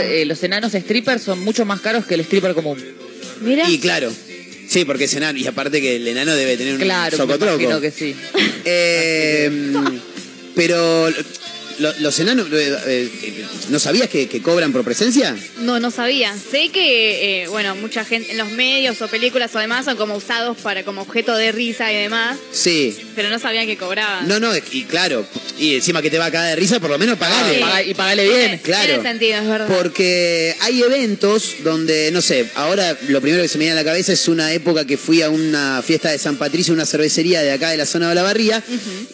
eh, 0.00 0.24
los 0.26 0.42
enanos 0.42 0.72
strippers 0.72 1.22
son 1.22 1.40
mucho 1.40 1.64
más 1.64 1.80
caros 1.80 2.06
que 2.06 2.14
el 2.14 2.20
stripper 2.20 2.54
común. 2.54 2.82
mira. 3.40 3.68
Y 3.68 3.78
claro. 3.78 4.12
Sí, 4.68 4.84
porque 4.84 5.04
es 5.04 5.14
enano. 5.14 5.38
Y 5.38 5.46
aparte 5.46 5.80
que 5.80 5.96
el 5.96 6.06
enano 6.06 6.34
debe 6.36 6.56
tener 6.56 6.74
un 6.74 6.80
Claro, 6.80 7.16
socotroco. 7.16 7.54
imagino 7.60 7.80
que 7.80 7.90
sí. 7.90 8.14
Eh, 8.64 9.50
pero 10.54 11.08
lo- 11.78 11.92
los 12.00 12.18
enanos, 12.20 12.46
eh, 12.52 12.78
eh, 12.86 13.44
¿no 13.70 13.78
sabías 13.78 14.08
que, 14.08 14.28
que 14.28 14.42
cobran 14.42 14.72
por 14.72 14.84
presencia? 14.84 15.36
No, 15.60 15.80
no 15.80 15.90
sabía. 15.90 16.34
Sé 16.36 16.68
que, 16.70 17.42
eh, 17.44 17.48
bueno, 17.48 17.74
mucha 17.76 18.04
gente 18.04 18.32
en 18.32 18.38
los 18.38 18.50
medios 18.52 19.00
o 19.02 19.08
películas 19.08 19.54
o 19.54 19.58
demás 19.58 19.84
son 19.84 19.96
como 19.96 20.16
usados 20.16 20.56
para 20.58 20.84
como 20.84 21.02
objeto 21.02 21.36
de 21.36 21.52
risa 21.52 21.92
y 21.92 21.96
demás, 21.96 22.38
Sí. 22.52 22.96
pero 23.14 23.28
no 23.30 23.38
sabían 23.38 23.66
que 23.66 23.76
cobraban. 23.76 24.26
No, 24.28 24.40
no, 24.40 24.50
y 24.72 24.84
claro, 24.84 25.26
y 25.58 25.74
encima 25.76 26.02
que 26.02 26.10
te 26.10 26.18
va 26.18 26.26
a 26.26 26.30
caer 26.30 26.50
de 26.50 26.56
risa, 26.60 26.80
por 26.80 26.90
lo 26.90 26.98
menos 26.98 27.18
pagale. 27.18 27.54
Sí. 27.56 27.60
Paga- 27.60 27.82
y 27.82 27.94
pagale 27.94 28.24
bien. 28.24 28.38
Tiene- 28.40 28.60
claro. 28.62 28.86
Tiene 28.86 29.02
sentido, 29.02 29.38
es 29.40 29.46
verdad. 29.48 29.68
Porque 29.68 30.54
hay 30.60 30.82
eventos 30.82 31.56
donde, 31.64 32.10
no 32.12 32.22
sé, 32.22 32.46
ahora 32.54 32.96
lo 33.08 33.20
primero 33.20 33.42
que 33.42 33.48
se 33.48 33.58
me 33.58 33.64
viene 33.64 33.78
a 33.78 33.82
la 33.82 33.88
cabeza 33.88 34.12
es 34.12 34.28
una 34.28 34.52
época 34.52 34.84
que 34.84 34.96
fui 34.96 35.22
a 35.22 35.30
una 35.30 35.82
fiesta 35.82 36.10
de 36.10 36.18
San 36.18 36.36
Patricio, 36.36 36.72
una 36.74 36.86
cervecería 36.86 37.42
de 37.42 37.52
acá 37.52 37.70
de 37.70 37.76
la 37.76 37.86
zona 37.86 38.08
de 38.08 38.14
la 38.14 38.22
barría, 38.22 38.62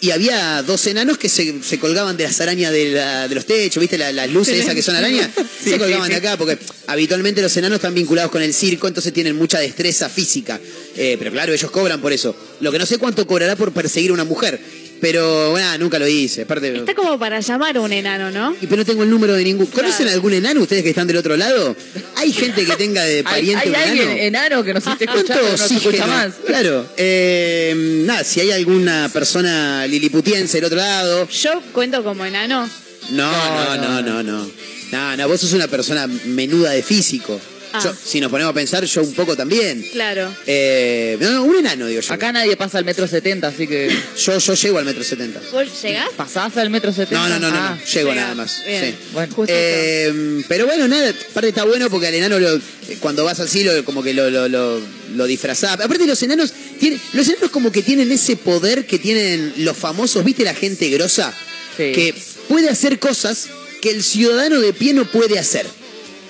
y 0.00 0.10
había 0.10 0.62
dos 0.62 0.86
enanos 0.86 1.18
que 1.18 1.28
se, 1.28 1.62
se 1.62 1.78
colgaban 1.78 2.16
de 2.16 2.24
las 2.24 2.40
arañas 2.40 2.53
araña 2.54 2.70
de, 2.70 2.90
la- 2.92 3.28
de 3.28 3.34
los 3.34 3.44
techos, 3.46 3.80
¿viste? 3.80 3.98
La- 3.98 4.12
las 4.12 4.30
luces 4.30 4.58
esas 4.60 4.74
que 4.74 4.82
son 4.82 4.94
arañas. 4.96 5.28
se 5.64 5.76
colgaban 5.78 6.08
de 6.08 6.16
acá 6.16 6.36
porque 6.36 6.58
habitualmente 6.86 7.42
los 7.42 7.56
enanos 7.56 7.76
están 7.76 7.94
vinculados 7.94 8.30
con 8.30 8.42
el 8.42 8.54
circo, 8.54 8.86
entonces 8.88 9.12
tienen 9.12 9.34
mucha 9.36 9.58
destreza 9.58 10.08
física. 10.08 10.60
Eh, 10.96 11.16
pero 11.18 11.32
claro, 11.32 11.52
ellos 11.52 11.70
cobran 11.70 12.00
por 12.00 12.12
eso. 12.12 12.34
Lo 12.60 12.70
que 12.70 12.78
no 12.78 12.86
sé 12.86 12.98
cuánto 12.98 13.26
cobrará 13.26 13.56
por 13.56 13.72
perseguir 13.72 14.10
a 14.10 14.14
una 14.14 14.24
mujer. 14.24 14.60
Pero, 15.04 15.50
bueno, 15.50 15.76
nunca 15.78 15.98
lo 15.98 16.08
hice. 16.08 16.42
Aparte, 16.42 16.74
Está 16.74 16.94
como 16.94 17.18
para 17.18 17.38
llamar 17.40 17.76
a 17.76 17.80
un 17.82 17.92
enano, 17.92 18.30
¿no? 18.30 18.56
y 18.58 18.66
pero 18.66 18.76
no 18.78 18.84
tengo 18.86 19.02
el 19.02 19.10
número 19.10 19.34
de 19.34 19.44
ningún. 19.44 19.66
¿Conocen 19.66 19.96
Claro. 20.06 20.12
algún 20.14 20.32
enano 20.32 20.62
ustedes 20.62 20.82
que 20.82 20.88
están 20.88 21.06
del 21.06 21.18
otro 21.18 21.36
lado? 21.36 21.76
¿Hay 22.16 22.32
gente 22.32 22.64
que 22.64 22.74
tenga 22.76 23.02
de 23.04 23.18
Hay, 23.18 23.22
pariente 23.22 23.62
hay 23.64 23.68
un 23.68 23.74
alguien 23.76 24.08
enano? 24.08 24.22
enano 24.22 24.64
que 24.64 24.72
nos 24.72 24.86
esté 24.86 25.04
¿Cuánto 25.04 25.20
escuchando, 25.34 25.48
no 25.48 25.54
escucha 25.54 25.76
oxígeno? 25.88 26.06
más. 26.06 26.34
Claro. 26.46 26.86
Eh, 26.96 28.02
nada, 28.06 28.24
si 28.24 28.40
hay 28.40 28.50
alguna 28.52 29.10
persona 29.12 29.86
liliputiense 29.86 30.56
del 30.56 30.64
otro 30.64 30.78
lado. 30.78 31.28
Yo 31.28 31.60
cuento 31.72 32.02
como 32.02 32.24
enano. 32.24 32.66
No, 33.10 33.30
no, 33.30 33.76
no, 33.76 34.00
no, 34.02 34.22
no. 34.22 34.50
No, 34.90 35.16
no, 35.18 35.28
vos 35.28 35.38
sos 35.40 35.52
una 35.52 35.68
persona 35.68 36.06
menuda 36.06 36.70
de 36.70 36.82
físico. 36.82 37.38
Ah. 37.76 37.80
Yo, 37.82 37.92
si 38.04 38.20
nos 38.20 38.30
ponemos 38.30 38.52
a 38.52 38.54
pensar, 38.54 38.84
yo 38.84 39.02
un 39.02 39.12
poco 39.14 39.36
también. 39.36 39.84
Claro. 39.90 40.32
Eh, 40.46 41.16
no, 41.20 41.32
no, 41.32 41.42
un 41.42 41.56
enano, 41.56 41.86
digo 41.88 42.00
yo. 42.00 42.14
Acá 42.14 42.30
nadie 42.30 42.56
pasa 42.56 42.78
al 42.78 42.84
metro 42.84 43.08
setenta, 43.08 43.48
así 43.48 43.66
que. 43.66 43.88
Yo, 44.16 44.38
yo 44.38 44.54
llego 44.54 44.78
al 44.78 44.84
metro 44.84 45.02
setenta. 45.02 45.40
¿Vos 45.50 45.82
llegás? 45.82 46.08
¿Pasás 46.16 46.56
al 46.56 46.70
metro 46.70 46.92
setenta? 46.92 47.18
No, 47.18 47.28
no, 47.28 47.40
no, 47.40 47.50
no, 47.50 47.56
Ah, 47.56 47.76
no, 47.78 47.84
llego 47.84 48.10
llega. 48.10 48.22
nada 48.22 48.34
más. 48.36 48.62
Bien. 48.64 48.84
Sí. 48.84 48.94
Bueno, 49.12 49.34
Justito. 49.34 49.58
Eh, 49.58 50.44
pero 50.46 50.66
bueno, 50.66 50.86
nada, 50.86 51.10
aparte 51.10 51.48
está 51.48 51.64
bueno 51.64 51.90
porque 51.90 52.06
al 52.06 52.14
enano 52.14 52.38
lo- 52.38 52.60
cuando 53.00 53.24
vas 53.24 53.40
así 53.40 53.64
lo, 53.64 53.84
como 53.84 54.02
que 54.04 54.14
lo, 54.14 54.30
lo, 54.30 54.48
lo, 54.48 54.80
lo 55.16 55.24
disfrazás. 55.26 55.72
Aparte 55.80 56.06
los 56.06 56.22
enanos 56.22 56.52
tienen, 56.78 57.00
los 57.12 57.28
enanos 57.28 57.50
como 57.50 57.72
que 57.72 57.82
tienen 57.82 58.12
ese 58.12 58.36
poder 58.36 58.86
que 58.86 59.00
tienen 59.00 59.52
los 59.58 59.76
famosos, 59.76 60.24
¿viste 60.24 60.44
la 60.44 60.54
gente 60.54 60.88
grosa? 60.90 61.32
Sí. 61.76 61.90
Que 61.92 62.14
puede 62.48 62.68
hacer 62.68 63.00
cosas 63.00 63.48
que 63.82 63.90
el 63.90 64.04
ciudadano 64.04 64.60
de 64.60 64.72
pie 64.72 64.92
no 64.94 65.06
puede 65.10 65.38
hacer. 65.40 65.66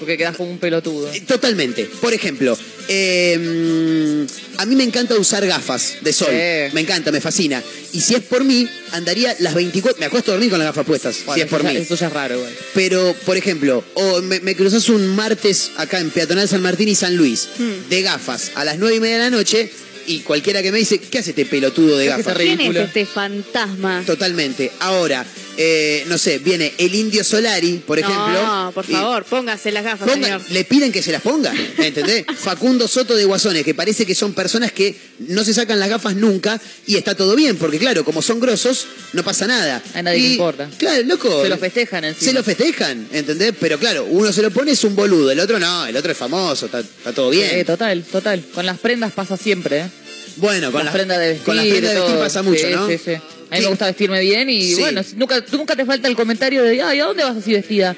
Porque 0.05 0.19
quedás 0.19 0.37
como 0.37 0.51
un 0.51 0.59
pelotudo. 0.59 1.11
Eh, 1.13 1.23
Totalmente. 1.27 1.85
Por 2.01 2.13
ejemplo, 2.13 2.57
eh, 2.89 4.27
a 4.59 4.67
mí 4.67 4.77
me 4.77 4.85
encanta 4.85 5.15
usar 5.17 5.47
gafas 5.47 5.95
de 6.03 6.13
sol. 6.13 6.29
Sí. 6.31 6.75
Me 6.75 6.81
encanta, 6.83 7.11
me 7.11 7.21
fascina. 7.21 7.63
Y 7.93 8.01
si 8.01 8.15
es 8.15 8.23
por 8.23 8.45
mí, 8.45 8.69
andaría 8.93 9.35
las 9.41 9.55
24... 9.55 9.99
Me 10.01 10.07
acuesto 10.07 10.31
a 10.31 10.35
dormir 10.35 10.51
con 10.51 10.59
las 10.59 10.67
gafas 10.67 10.85
puestas, 10.87 11.17
si 11.35 11.41
es 11.41 11.47
por 11.47 11.65
mí. 11.65 11.77
eso 11.77 11.95
ya 11.95 12.07
es 12.09 12.13
raro, 12.13 12.39
güey. 12.39 12.53
Pero, 12.75 13.15
por 13.25 13.37
ejemplo, 13.37 13.83
o 13.95 14.21
me, 14.23 14.41
me 14.41 14.55
cruzas 14.55 14.89
un 14.89 15.15
martes 15.17 15.71
acá 15.77 15.99
en 16.01 16.11
Peatonal 16.11 16.49
San 16.49 16.63
Martín 16.63 16.89
y 16.89 16.95
San 16.95 17.17
Luis, 17.17 17.49
Hmm. 17.59 17.89
de 17.89 18.03
gafas, 18.03 18.53
a 18.55 18.65
las 18.65 18.79
nueve 18.79 18.97
y 18.97 19.01
media 19.01 19.17
de 19.19 19.23
la 19.25 19.31
noche, 19.31 19.71
y 20.07 20.19
cualquiera 20.21 20.61
que 20.63 20.71
me 20.71 20.79
dice, 20.79 20.99
¿qué 20.99 21.19
hace 21.19 21.31
este 21.31 21.47
pelotudo 21.47 21.97
de 21.97 22.07
gafas? 22.07 22.37
¿Quién 22.37 22.59
ridículo. 22.59 22.81
es 22.81 22.87
este 22.89 23.07
fantasma? 23.07 24.03
Totalmente. 24.07 24.71
Ahora, 24.81 25.25
eh, 25.57 26.05
no 26.09 26.19
sé, 26.19 26.39
viene 26.39 26.73
el 26.79 26.95
Indio 26.95 27.23
Solari, 27.25 27.83
por 27.87 27.99
ejemplo. 27.99 28.33
No, 28.43 28.73
por 28.75 28.85
y- 28.89 28.93
favor, 28.93 29.25
póngase 29.25 29.71
las 29.73 29.85
gafas, 29.85 30.09
ponga- 30.09 30.25
señor. 30.25 30.43
le 30.51 30.65
piden 30.65 30.93
que 30.93 31.03
se 31.03 31.13
las 31.13 31.23
ponga, 31.23 31.53
¿entendés? 31.79 32.25
Facundo 32.39 32.89
Soto 32.89 33.15
de 33.17 33.25
Guasones, 33.25 33.65
que 33.65 33.75
parece 33.75 34.05
que 34.07 34.15
son 34.15 34.33
personas 34.35 34.73
que 34.73 34.95
no 35.21 35.45
se 35.45 35.55
sacan 35.55 35.79
las 35.79 35.89
gafas 35.89 36.15
nunca 36.17 36.61
y 36.87 36.97
está 36.97 37.15
todo 37.15 37.35
bien, 37.37 37.57
porque 37.57 37.79
claro, 37.79 38.05
como 38.05 38.23
son 38.23 38.41
grosos, 38.41 38.87
no 39.13 39.23
pasa 39.23 39.47
nada. 39.47 39.83
A 39.95 40.03
nadie 40.03 40.21
le 40.21 40.29
importa. 40.35 40.69
Claro, 40.79 41.03
loco. 41.05 41.43
Se 41.43 41.49
lo 41.49 41.59
festejan 41.59 42.05
encima. 42.05 42.25
Se 42.31 42.33
lo 42.33 42.43
festejan, 42.43 43.09
¿entendés? 43.13 43.55
Pero 43.61 43.79
claro, 43.79 44.05
uno 44.11 44.33
se 44.33 44.43
lo 44.43 44.51
pone 44.51 44.73
es 44.73 44.85
un 44.85 44.95
boludo, 44.97 45.31
el 45.31 45.41
otro 45.41 45.59
no, 45.59 45.87
el 45.87 45.97
otro 45.97 46.13
es 46.13 46.19
famoso, 46.19 46.67
está, 46.67 46.81
está 46.81 47.13
todo 47.13 47.31
bien. 47.31 47.49
Eh, 47.53 47.65
total, 47.65 48.03
total. 48.05 48.43
Con 48.55 48.67
las 48.67 48.79
prendas 48.79 49.13
pasa 49.13 49.37
siempre, 49.37 49.81
¿eh? 49.81 49.91
Bueno, 50.37 50.73
con 50.73 50.85
las 50.85 50.95
prendas 50.95 51.19
de 51.19 51.27
vestir. 51.29 51.45
Con 51.45 51.57
las 51.57 51.67
prendas 51.67 51.91
de 51.93 51.95
vestir 51.99 52.13
todo. 52.15 52.23
pasa 52.25 52.43
mucho, 52.43 52.67
Sí, 52.67 52.73
¿no? 52.75 52.89
Sí, 52.89 52.99
sí. 53.05 53.13
A 53.51 53.57
mí 53.57 53.61
me 53.63 53.67
gusta 53.69 53.87
vestirme 53.87 54.21
bien 54.21 54.51
y 54.51 54.75
bueno, 54.75 55.03
nunca, 55.17 55.45
nunca 55.53 55.77
te 55.77 55.85
falta 55.85 56.09
el 56.09 56.17
comentario 56.17 56.63
de, 56.63 56.83
ay, 56.83 57.01
¿a 57.01 57.05
dónde 57.05 57.23
vas 57.25 57.37
así 57.37 57.53
vestida? 57.53 57.95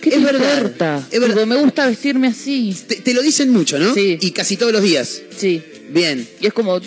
¿Qué 0.00 0.10
te 0.10 0.16
Es 0.16 0.22
verdad, 0.22 0.56
importa? 0.58 1.06
es 1.10 1.20
verdad. 1.20 1.46
Me 1.46 1.56
gusta 1.56 1.86
vestirme 1.86 2.28
así. 2.28 2.74
Te, 2.86 2.96
te 2.96 3.12
lo 3.14 3.20
dicen 3.22 3.50
mucho, 3.50 3.78
¿no? 3.78 3.92
Sí. 3.94 4.16
Y 4.20 4.30
casi 4.30 4.56
todos 4.56 4.72
los 4.72 4.82
días. 4.82 5.20
Sí. 5.36 5.62
Bien. 5.90 6.26
Y 6.40 6.46
es 6.46 6.52
como, 6.52 6.80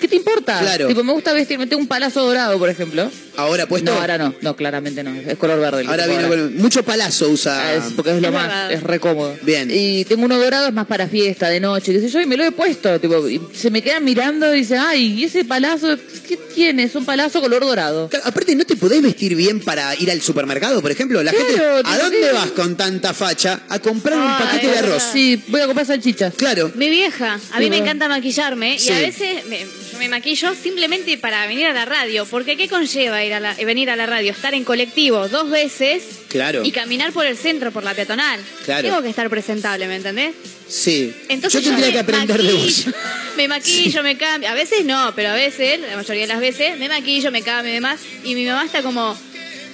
¿qué 0.00 0.08
te 0.08 0.16
importa? 0.16 0.58
Claro. 0.60 0.88
Tipo, 0.88 1.02
me 1.04 1.12
gusta 1.12 1.32
vestirme. 1.32 1.66
Tengo 1.66 1.80
un 1.80 1.88
palazo 1.88 2.22
dorado, 2.24 2.58
por 2.58 2.68
ejemplo. 2.68 3.10
Ahora 3.40 3.66
puesto. 3.66 3.92
No, 3.92 4.00
ahora 4.00 4.18
no. 4.18 4.34
No, 4.40 4.56
claramente 4.56 5.02
no. 5.02 5.14
Es 5.14 5.36
color 5.38 5.60
verde. 5.60 5.84
Ahora 5.86 6.06
viene 6.06 6.28
con 6.28 6.56
mucho 6.56 6.82
palazo 6.84 7.26
Ah, 7.26 7.28
usa. 7.28 7.74
es 7.74 7.84
porque 7.96 8.14
es 8.14 8.20
lo 8.20 8.28
Es 8.28 8.34
más, 8.34 8.46
verdad. 8.46 8.72
es 8.72 8.82
re 8.82 9.00
cómodo. 9.00 9.36
Bien. 9.42 9.68
Y 9.72 10.04
tengo 10.04 10.24
uno 10.24 10.38
dorado, 10.38 10.68
es 10.68 10.72
más 10.74 10.86
para 10.86 11.08
fiesta, 11.08 11.48
de 11.48 11.60
noche, 11.60 11.92
qué 11.92 12.00
sé 12.00 12.08
yo, 12.08 12.20
y 12.20 12.26
me 12.26 12.36
lo 12.36 12.44
he 12.44 12.52
puesto. 12.52 12.98
Tipo, 13.00 13.28
y 13.28 13.40
se 13.54 13.70
me 13.70 13.82
quedan 13.82 14.04
mirando 14.04 14.54
y 14.54 14.58
dicen, 14.60 14.78
ay, 14.78 15.14
¿y 15.20 15.24
ese 15.24 15.44
palazo? 15.44 15.96
¿Qué 16.28 16.36
tiene? 16.54 16.84
Es 16.84 16.94
un 16.94 17.04
palazo 17.04 17.40
color 17.40 17.62
dorado. 17.64 18.08
Claro, 18.08 18.24
Aparte, 18.26 18.54
¿no 18.54 18.64
te 18.64 18.76
podés 18.76 19.02
vestir 19.02 19.34
bien 19.34 19.60
para 19.60 19.94
ir 19.96 20.10
al 20.10 20.20
supermercado, 20.20 20.80
por 20.82 20.90
ejemplo? 20.90 21.22
La 21.22 21.32
Claro, 21.32 21.46
gente, 21.46 21.62
¿a 21.84 21.98
dónde 21.98 22.32
vas 22.32 22.50
con 22.52 22.76
tanta 22.76 23.12
facha? 23.14 23.60
A 23.68 23.78
comprar 23.78 24.18
un 24.18 24.24
Ay, 24.26 24.44
paquete 24.44 24.66
de 24.68 24.78
arroz. 24.78 24.90
verdad. 24.92 25.12
Sí, 25.12 25.42
voy 25.48 25.60
a 25.60 25.66
comprar 25.66 25.86
salchichas. 25.86 26.34
Claro. 26.34 26.70
Mi 26.74 26.88
vieja, 26.88 27.38
a 27.52 27.58
mí 27.58 27.64
Sí, 27.64 27.70
me 27.70 27.78
encanta 27.78 28.08
maquillarme 28.08 28.78
Sí. 28.78 28.88
y 28.90 28.92
a 28.92 28.98
veces 28.98 29.46
me, 29.46 29.60
yo 29.60 29.98
me 29.98 30.08
maquillo 30.08 30.54
simplemente 30.54 31.16
para 31.18 31.46
venir 31.46 31.66
a 31.66 31.72
la 31.72 31.84
radio, 31.84 32.26
porque 32.26 32.56
¿qué 32.56 32.68
conlleva 32.68 33.22
ir 33.30 33.34
a 33.36 33.40
la- 33.40 33.54
venir 33.54 33.90
a 33.90 33.96
la 33.96 34.06
radio? 34.06 34.32
Estar 34.32 34.52
en 34.54 34.64
colectivo 34.64 35.28
dos 35.28 35.48
veces 35.50 36.02
Claro. 36.28 36.62
y 36.64 36.70
caminar 36.72 37.12
por 37.12 37.26
el 37.26 37.36
centro, 37.36 37.70
por 37.72 37.82
la 37.84 37.94
peatonal. 37.94 38.40
Claro. 38.64 38.88
Tengo 38.88 39.02
que 39.02 39.08
estar 39.08 39.28
presentable, 39.30 39.86
¿me 39.88 39.96
entendés? 39.96 40.34
Sí. 40.68 41.12
Entonces 41.28 41.62
Yo 41.64 41.70
tendría 41.70 41.92
que 41.92 41.98
aprender 42.00 42.42
de 42.42 42.52
vos. 42.52 42.62
maquillo, 42.86 42.92
Me 43.36 43.48
maquillo, 43.48 44.02
me 44.02 44.16
cambio. 44.16 44.48
A 44.50 44.54
veces 44.54 44.84
no, 44.84 45.12
pero 45.16 45.30
a 45.30 45.34
veces, 45.34 45.80
la 45.80 45.96
mayoría 45.96 46.22
de 46.22 46.28
las 46.28 46.40
veces, 46.40 46.78
me 46.78 46.88
maquillo, 46.88 47.30
me 47.32 47.42
cambio 47.42 47.70
y 47.72 47.74
demás. 47.74 48.00
Y 48.24 48.34
mi 48.34 48.44
mamá 48.46 48.64
está 48.64 48.82
como, 48.82 49.16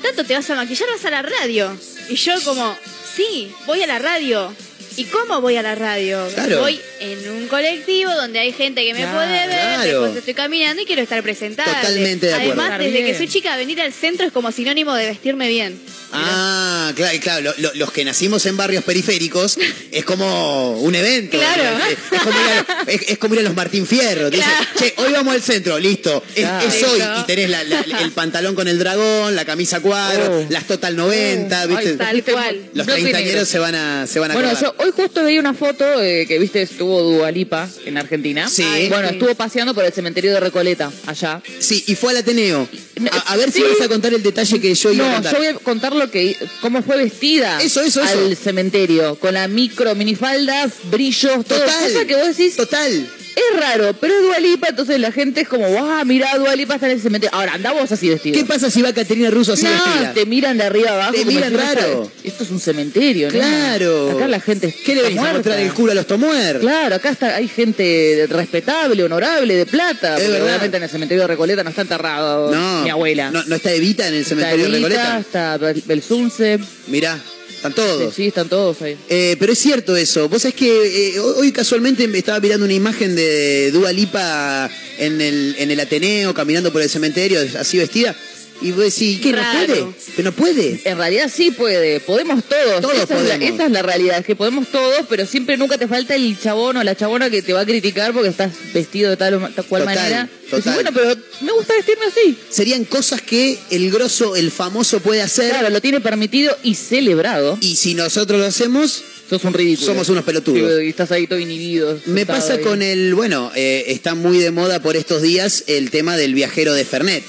¿tanto 0.03 0.25
te 0.25 0.35
vas 0.35 0.49
a 0.51 0.55
maquillar? 0.55 0.89
Vas 0.91 1.05
a 1.05 1.11
la 1.11 1.23
radio. 1.23 1.77
Y 2.09 2.15
yo 2.17 2.33
como, 2.45 2.77
sí, 3.17 3.51
voy 3.67 3.83
a 3.83 3.87
la 3.87 3.99
radio. 3.99 4.55
¿Y 4.97 5.05
cómo 5.05 5.41
voy 5.41 5.57
a 5.57 5.63
la 5.63 5.75
radio? 5.75 6.27
Claro. 6.35 6.61
Voy 6.61 6.81
en 7.01 7.31
un 7.31 7.49
colectivo 7.49 8.11
donde 8.15 8.39
hay 8.39 8.53
gente 8.53 8.83
que 8.85 8.95
me 8.95 9.01
Claro, 9.01 9.17
puede 9.19 9.47
ver, 9.47 9.49
claro. 9.49 9.83
después 10.03 10.17
estoy 10.17 10.35
caminando 10.35 10.83
y 10.83 10.87
quiero 10.87 11.03
estar 11.03 11.23
presentable. 11.23 11.73
Totalmente 11.73 12.27
de 12.27 12.35
acuerdo. 12.35 12.63
Además, 12.63 12.79
desde 12.79 12.93
bien. 12.93 13.07
que 13.07 13.15
soy 13.17 13.29
chica, 13.29 13.57
venir 13.57 13.81
al 13.81 13.93
centro 13.93 14.27
es 14.27 14.33
como 14.33 14.51
sinónimo 14.53 14.95
de 14.95 15.07
vestirme 15.07 15.49
bien. 15.49 15.79
Ah, 16.19 16.93
claro, 16.95 17.19
claro. 17.21 17.43
lo- 17.43 17.55
lo- 17.59 17.75
los 17.75 17.93
que 17.93 18.05
nacimos 18.05 18.45
en 18.47 18.57
barrios 18.57 18.85
periféricos 18.85 19.59
es 19.91 20.05
como 20.05 20.79
un 20.81 20.95
evento. 20.95 21.39
Claro. 21.39 21.63
Es, 21.87 21.99
es 22.13 22.21
como, 22.23 22.31
ir 22.39 22.47
a, 22.47 22.91
es- 22.91 23.09
es 23.09 23.19
como 23.19 23.35
ir 23.35 23.41
a 23.41 23.43
los 23.45 23.55
Martín 23.55 23.87
Fierro. 23.87 24.31
Dicen, 24.31 24.49
che, 24.79 24.95
hoy 24.99 25.13
vamos 25.13 25.35
al 25.35 25.43
centro, 25.43 25.79
listo. 25.79 26.23
Es, 26.35 26.45
Claro. 26.45 26.69
es 26.69 26.83
hoy. 26.83 27.01
Y 27.21 27.27
tenés 27.27 27.51
la- 27.51 27.65
la- 27.65 27.81
el 28.01 28.13
pantalón 28.13 28.55
con 28.55 28.69
el 28.69 28.79
dragón, 28.79 29.35
la 29.37 29.45
camisa 29.45 29.81
cuadro, 29.81 30.41
Oh. 30.41 30.47
las 30.49 30.67
total 30.67 30.97
90, 30.97 31.67
¿viste? 31.67 31.91
Ay, 32.01 32.23
Tal 32.23 32.35
cual. 32.35 32.61
los 32.75 32.87
treintañeros 32.87 33.49
se 33.49 33.59
van 33.59 33.75
a, 33.75 34.07
se 34.07 34.19
van 34.19 34.31
a 34.31 34.35
Bueno, 34.35 34.53
yo 34.61 34.75
hoy 34.79 34.91
justo 34.95 35.23
veía 35.25 35.41
una 35.41 35.55
foto 35.55 35.85
eh, 36.03 36.25
que, 36.27 36.39
viste, 36.39 36.63
estuvo 36.63 37.03
Dualipa 37.03 37.69
en 37.85 37.99
Argentina. 37.99 38.49
Sí. 38.49 38.63
Ay, 38.63 38.89
Bueno, 38.89 39.09
sí. 39.09 39.15
estuvo 39.15 39.35
paseando 39.35 39.75
por 39.75 39.85
el 39.85 39.93
cementerio 39.93 40.33
de 40.33 40.41
Recoleta, 40.41 40.91
allá. 41.07 41.41
Sí, 41.59 41.85
y 41.87 41.95
fue 41.95 42.11
al 42.13 42.19
Ateneo. 42.19 42.69
A, 43.13 43.33
a 43.33 43.37
ver 43.37 43.53
si 43.53 43.63
vas 43.63 43.81
a 43.81 43.89
contar 43.89 44.15
el 44.15 44.23
detalle 44.23 44.61
que 44.61 44.75
yo 44.75 44.91
iba 44.93 45.05
a 45.05 45.09
No, 45.09 45.15
contar. 45.15 45.33
yo 45.33 45.39
voy 45.39 45.47
a 45.49 45.55
contar 45.55 45.95
lo 45.95 46.06
que, 46.11 46.37
cómo 46.61 46.83
fue 46.83 46.97
vestida 46.97 47.61
Eso, 47.61 47.81
eso, 47.83 48.03
eso. 48.03 48.19
al 48.19 48.37
cementerio, 48.37 49.17
con 49.17 49.35
la 49.35 49.49
micro, 49.49 49.95
minifaldas, 49.95 50.73
brillos, 50.91 51.45
todo. 51.45 51.59
Total. 51.59 51.93
Cosa 51.93 52.07
que 52.07 52.17
vos 52.17 52.37
decís, 52.37 52.57
Total. 52.57 53.09
Es 53.37 53.61
raro, 53.61 53.95
pero 54.01 54.15
es 54.15 54.23
Dualipa, 54.23 54.69
entonces 54.69 54.99
la 54.99 55.13
gente 55.13 55.43
es 55.43 55.49
como, 55.49 55.67
ah, 55.79 56.05
mirá, 56.05 56.37
Dualipa 56.39 56.75
está 56.75 56.87
en 56.87 56.93
el 56.93 57.01
cementerio. 57.03 57.35
Ahora, 57.37 57.53
andamos 57.55 57.93
así 57.93 58.09
vestidos. 58.09 58.39
¿Qué 58.39 58.45
pasa 58.47 58.71
si 58.71 58.81
va 58.83 58.93
Caterina 58.95 59.31
Russo 59.31 59.53
así 59.53 59.65
no, 59.65 59.71
vestida? 59.73 60.13
te 60.15 60.25
miran 60.27 60.57
de 60.57 60.65
arriba 60.65 60.93
abajo. 60.95 61.13
Te 61.13 61.25
miran 61.25 61.53
diciendo, 61.53 61.81
raro. 61.81 62.13
Esto, 62.25 62.45
es 62.45 62.51
un 62.51 62.61
cementerio, 62.61 63.29
¿no? 63.29 63.35
Claro. 63.39 64.11
Acá 64.17 64.27
la 64.29 64.41
gente 64.41 64.75
¿Qué 64.85 64.95
le 64.95 65.01
está 65.03 65.09
venís 65.11 65.25
a 65.31 65.33
mostrar 65.35 65.59
el 65.61 65.73
culo 65.75 65.93
a 65.93 65.95
los 65.95 66.07
Tomuer? 66.07 66.61
Claro, 66.61 66.95
acá 66.97 67.11
está, 67.11 67.37
hay 67.37 67.49
gente 67.49 68.27
respetable, 68.29 69.05
honorable, 69.05 69.55
de 69.55 69.67
plata. 69.67 70.17
Es 70.17 70.25
porque 70.25 70.41
verdad. 70.41 70.75
en 70.75 70.83
el 70.83 70.89
cementerio 70.89 71.23
de 71.23 71.29
Recoleta 71.29 71.63
no 71.63 71.71
está 71.71 71.83
enterrado 71.83 72.51
No. 72.55 72.83
mi 72.83 72.91
abuela. 72.91 73.31
No, 73.31 73.45
no 73.45 73.57
está 73.57 73.71
Evita 73.73 74.09
en 74.09 74.15
el 74.15 74.21
está 74.23 74.31
cementerio 74.31 74.71
de 74.71 74.79
Evita, 74.79 74.89
Recoleta. 74.89 75.19
está 75.19 75.59
Bel- 75.59 75.83
Belsunce. 75.85 76.59
Mirá, 76.87 77.19
están 77.69 77.85
todos. 77.85 78.15
Sí, 78.15 78.27
están 78.29 78.49
todos 78.49 78.83
ahí. 78.83 78.97
Eh, 79.09 79.37
pero 79.39 79.53
es 79.53 79.59
cierto 79.59 79.97
eso. 79.97 80.29
Vos 80.29 80.43
sabés 80.43 80.55
que 80.55 81.15
eh, 81.15 81.21
hoy 81.21 81.53
casualmente 81.53 82.07
me 82.09 82.19
estaba 82.19 82.41
mirando 82.41 82.65
una 82.65 82.75
imagen 82.75 83.15
de 83.15 83.71
Dua 83.73 83.93
Lipa 83.93 84.71
en 84.99 85.21
el, 85.21 85.57
en 85.59 85.71
el 85.71 85.81
Ateneo, 85.81 86.35
caminando 86.35 86.73
por 86.73 86.83
el 86.83 86.89
cementerio, 86.89 87.41
así 87.59 87.79
vestida. 87.79 88.15
Y 88.63 88.71
vos 88.73 88.85
decís, 88.85 89.21
¿qué? 89.21 89.33
¿No 89.33 89.43
puede? 89.53 89.87
¿Que 90.17 90.23
no 90.23 90.33
puede? 90.33 90.81
En 90.85 90.97
realidad 90.97 91.31
sí 91.35 91.51
puede, 91.51 92.01
podemos 92.01 92.43
todos. 92.45 92.81
Todos 92.81 92.95
esa, 92.95 93.03
Es 93.03 93.09
podemos. 93.09 93.39
la, 93.39 93.45
esa 93.47 93.67
es 93.67 93.71
la 93.73 93.83
realidad, 93.83 94.19
es 94.21 94.25
que 94.27 94.35
podemos 94.35 94.67
todos, 94.69 95.05
pero 95.09 95.27
siempre 95.27 95.57
nunca 95.59 95.77
te 95.77 95.87
falta 95.87 96.15
el 96.15 96.39
chabón 96.41 96.79
o 96.79 96.83
la 96.85 96.95
chabona 96.97 97.29
que 97.29 97.43
te 97.43 97.53
va 97.53 97.61
a 97.61 97.67
criticar 97.67 98.13
porque 98.15 98.31
estás 98.31 98.53
vestido 98.73 99.11
de 99.11 99.17
tal 99.19 99.35
o 99.35 99.41
tal 99.51 99.65
cual 99.67 99.83
Total, 99.83 99.95
manera. 99.97 100.29
total. 100.51 100.59
Decís, 100.63 100.75
bueno, 100.75 100.91
pero 100.95 101.17
me 101.43 101.53
gusta 101.53 101.75
vestirme 101.75 102.07
así. 102.07 102.39
Serían 102.49 102.85
cosas 102.87 103.21
que 103.21 103.59
el 103.71 103.91
grosso, 103.91 104.37
el 104.37 104.51
famoso 104.51 105.01
puede 105.01 105.21
hacer. 105.23 105.51
Claro, 105.51 105.69
lo 105.71 105.81
tiene 105.83 106.01
permitido 106.01 106.57
y 106.63 106.75
celebrado. 106.77 107.59
Y 107.61 107.77
si 107.77 107.95
nosotros 107.95 108.41
lo 108.41 108.47
hacemos, 108.47 109.03
Sos 109.29 109.43
un 109.45 109.53
ridículo. 109.55 109.87
Somos 109.89 110.09
unos 110.09 110.25
pelotudos. 110.25 110.79
Sí, 110.81 110.89
estás 110.89 111.11
ahí 111.11 111.27
todo 111.27 111.41
inhibido. 111.41 111.99
Me 112.07 112.25
pasa 112.25 112.55
ahí. 112.55 112.61
con 112.61 112.81
el, 112.81 113.13
bueno, 113.17 113.51
eh, 113.57 113.85
está 113.89 114.15
muy 114.15 114.39
de 114.39 114.53
moda 114.53 114.81
por 114.81 114.97
estos 114.97 115.21
días 115.21 115.65
el 115.67 115.91
tema 115.91 116.17
del 116.17 116.33
viajero 116.33 116.73
de 116.75 116.85
Fernet. 116.85 117.25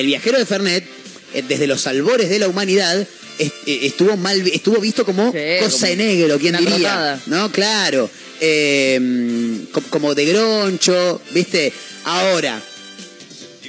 El 0.00 0.06
viajero 0.06 0.38
de 0.38 0.46
Fernet 0.46 0.84
eh, 1.34 1.42
desde 1.46 1.66
los 1.66 1.86
albores 1.86 2.30
de 2.30 2.38
la 2.38 2.48
humanidad, 2.48 3.06
eh, 3.38 3.50
estuvo 3.82 4.16
mal, 4.16 4.40
estuvo 4.48 4.80
visto 4.80 5.04
como 5.04 5.30
Sí, 5.30 5.38
cosa 5.60 5.88
de 5.88 5.96
negro, 5.96 6.38
¿quién 6.38 6.56
diría? 6.56 7.20
¿No? 7.26 7.52
Claro. 7.52 8.10
Eh, 8.40 8.98
co- 9.70 9.82
como 9.90 10.14
de 10.14 10.24
groncho, 10.24 11.20
¿viste? 11.32 11.72
Ahora, 12.04 12.60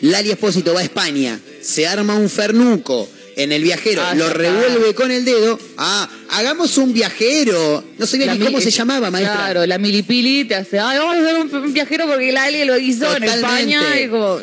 Lali 0.02 0.32
Espósito 0.32 0.74
va 0.74 0.80
a 0.80 0.84
España, 0.84 1.38
se 1.62 1.86
arma 1.86 2.16
un 2.16 2.30
fernuco 2.30 3.10
en 3.36 3.52
el 3.52 3.64
viajero, 3.64 4.02
Ah, 4.04 4.16
lo 4.16 4.26
está. 4.28 4.38
revuelve 4.38 4.96
con 4.96 5.12
el 5.12 5.26
dedo. 5.26 5.60
Ah, 5.78 6.10
hagamos 6.30 6.78
un 6.78 6.94
viajero. 6.94 7.84
No 7.98 8.06
sabía 8.06 8.34
ni 8.34 8.40
cómo 8.44 8.60
se 8.62 8.72
llamaba, 8.72 9.12
maestra. 9.12 9.36
Claro, 9.36 9.66
la 9.66 9.78
milipili 9.78 10.46
te 10.46 10.56
hace, 10.56 10.80
ay, 10.80 10.98
vamos 10.98 11.18
a 11.18 11.20
hacer 11.22 11.36
un, 11.38 11.74
viajero 11.74 12.08
porque 12.08 12.32
la 12.32 12.46
Ali 12.46 12.64
lo 12.64 12.78
hizo 12.78 13.16
en. 13.16 13.24
España 13.24 14.00
y 14.00 14.08
como... 14.08 14.40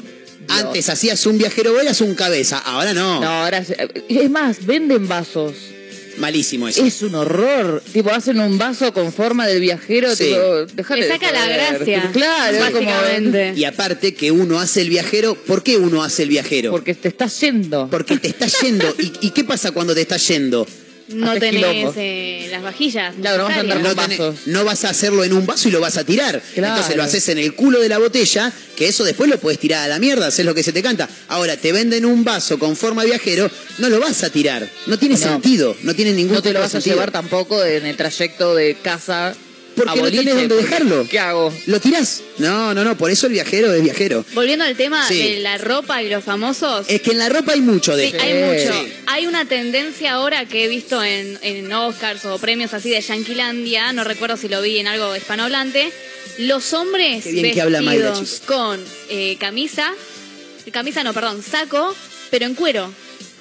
Antes 0.48 0.88
hacías 0.88 1.24
un 1.26 1.38
viajero, 1.38 1.78
eras 1.80 2.00
un 2.00 2.14
cabeza. 2.14 2.58
Ahora 2.58 2.92
no. 2.94 3.20
No, 3.20 3.26
ahora... 3.26 3.64
se- 3.64 3.76
Es 4.08 4.30
más, 4.30 4.64
venden 4.66 5.06
vasos. 5.08 5.54
Malísimo 6.18 6.66
eso. 6.66 6.84
Es 6.84 7.00
un 7.02 7.14
horror. 7.14 7.80
Tipo, 7.92 8.10
hacen 8.10 8.40
un 8.40 8.58
vaso 8.58 8.92
con 8.92 9.12
forma 9.12 9.46
del 9.46 9.60
viajero. 9.60 10.14
Sí. 10.16 10.24
Tipo, 10.24 10.40
dejate 10.74 11.00
Le 11.00 11.06
de 11.06 11.12
saca 11.12 11.30
la 11.30 11.46
gracia. 11.46 12.10
Claro, 12.12 12.56
es 12.56 12.70
como... 12.72 12.86
básicamente. 12.90 13.52
Y 13.54 13.64
aparte 13.64 14.14
que 14.14 14.32
uno 14.32 14.58
hace 14.58 14.80
el 14.82 14.88
viajero, 14.90 15.36
¿por 15.36 15.62
qué 15.62 15.76
uno 15.76 16.02
hace 16.02 16.24
el 16.24 16.30
viajero? 16.30 16.72
Porque 16.72 16.94
te 16.94 17.06
estás 17.08 17.40
yendo. 17.40 17.88
Porque 17.88 18.16
te 18.18 18.28
está 18.28 18.46
yendo. 18.48 18.92
¿Y, 18.98 19.12
y 19.28 19.30
qué 19.30 19.44
pasa 19.44 19.70
cuando 19.70 19.94
te 19.94 20.00
está 20.00 20.16
yendo? 20.16 20.66
No 21.08 21.30
Haces 21.30 21.40
tenés 21.40 21.92
eh, 21.96 22.48
las 22.50 22.62
vajillas. 22.62 23.14
Claro, 23.20 23.44
vamos 23.44 23.56
a 23.56 23.60
andar 23.60 23.78
necesarias. 23.80 23.96
No, 23.96 24.02
con 24.02 24.10
tenés- 24.10 24.18
vasos. 24.36 24.46
no 24.46 24.64
vas 24.64 24.84
a 24.84 24.90
hacerlo 24.90 25.24
en 25.24 25.32
un 25.32 25.46
vaso 25.46 25.68
y 25.68 25.70
lo 25.72 25.80
vas 25.80 25.96
a 25.96 26.04
tirar. 26.04 26.42
Claro. 26.54 26.74
Entonces 26.74 26.96
lo 26.96 27.02
haces 27.02 27.28
en 27.30 27.38
el 27.38 27.54
culo 27.54 27.80
de 27.80 27.88
la 27.88 27.98
botella, 27.98 28.52
que 28.76 28.88
eso 28.88 29.04
después 29.04 29.30
lo 29.30 29.38
puedes 29.38 29.58
tirar 29.58 29.84
a 29.84 29.88
la 29.88 29.98
mierda, 29.98 30.26
haces 30.26 30.44
lo 30.44 30.54
que 30.54 30.62
se 30.62 30.72
te 30.72 30.82
canta. 30.82 31.08
Ahora, 31.28 31.56
te 31.56 31.72
venden 31.72 32.04
un 32.04 32.24
vaso 32.24 32.58
con 32.58 32.76
forma 32.76 33.02
de 33.02 33.08
viajero, 33.08 33.50
no 33.78 33.88
lo 33.88 34.00
vas 34.00 34.22
a 34.22 34.30
tirar. 34.30 34.68
No 34.86 34.98
tiene 34.98 35.14
No. 35.14 35.20
sentido, 35.20 35.76
no 35.82 35.94
tiene 35.94 36.12
ningún 36.12 36.34
No 36.34 36.42
te 36.42 36.52
lo 36.52 36.60
vas 36.60 36.68
a 36.68 36.72
sentido. 36.72 36.96
llevar 36.96 37.10
tampoco 37.10 37.64
en 37.64 37.86
el 37.86 37.96
trayecto 37.96 38.54
de 38.54 38.74
casa 38.82 39.34
Porque 39.78 39.90
a 39.92 39.94
no 39.96 40.02
boliche, 40.02 40.24
tenés 40.24 40.48
dónde 40.48 40.56
dejarlo. 40.56 41.06
¿Qué 41.08 41.18
hago? 41.18 41.52
¿Lo 41.66 41.80
tirás? 41.80 42.22
No, 42.38 42.74
no, 42.74 42.84
no, 42.84 42.96
por 42.98 43.10
eso 43.10 43.26
el 43.26 43.32
viajero 43.32 43.72
es 43.72 43.82
viajero. 43.82 44.24
Volviendo 44.34 44.64
al 44.64 44.76
tema 44.76 45.06
Sí. 45.08 45.18
de 45.22 45.40
la 45.40 45.58
ropa 45.58 46.02
y 46.02 46.08
los 46.08 46.22
famosos. 46.24 46.86
Es 46.88 47.00
que 47.02 47.12
en 47.12 47.18
la 47.18 47.28
ropa 47.28 47.52
hay 47.52 47.60
mucho 47.60 47.96
de 47.96 48.10
Sí, 48.10 48.16
hay 48.18 48.34
mucho. 48.44 48.72
Sí. 48.84 48.92
Hay 49.06 49.26
una 49.26 49.44
tendencia 49.46 50.12
ahora 50.12 50.44
que 50.46 50.64
he 50.64 50.68
visto 50.68 51.02
en, 51.02 51.38
en 51.42 51.72
Oscars 51.72 52.24
o 52.26 52.38
premios 52.38 52.74
así 52.74 52.90
de 52.90 53.00
Yanquilandia, 53.00 53.92
no 53.92 54.04
recuerdo 54.04 54.36
si 54.36 54.48
lo 54.48 54.60
vi 54.62 54.78
en 54.78 54.86
algo 54.86 55.16
hispanohablante, 55.16 55.90
los 56.38 56.72
hombres 56.74 57.24
Qué 57.24 57.32
bien 57.32 57.54
que 57.54 57.60
habla 57.62 57.80
Mayra, 57.82 58.10
vestidos 58.10 58.42
con 58.46 58.80
eh, 59.08 59.36
camisa, 59.40 59.92
camisa 60.72 61.02
no, 61.02 61.12
perdón, 61.14 61.42
saco, 61.42 61.94
pero 62.30 62.44
en 62.46 62.54
cuero. 62.54 62.92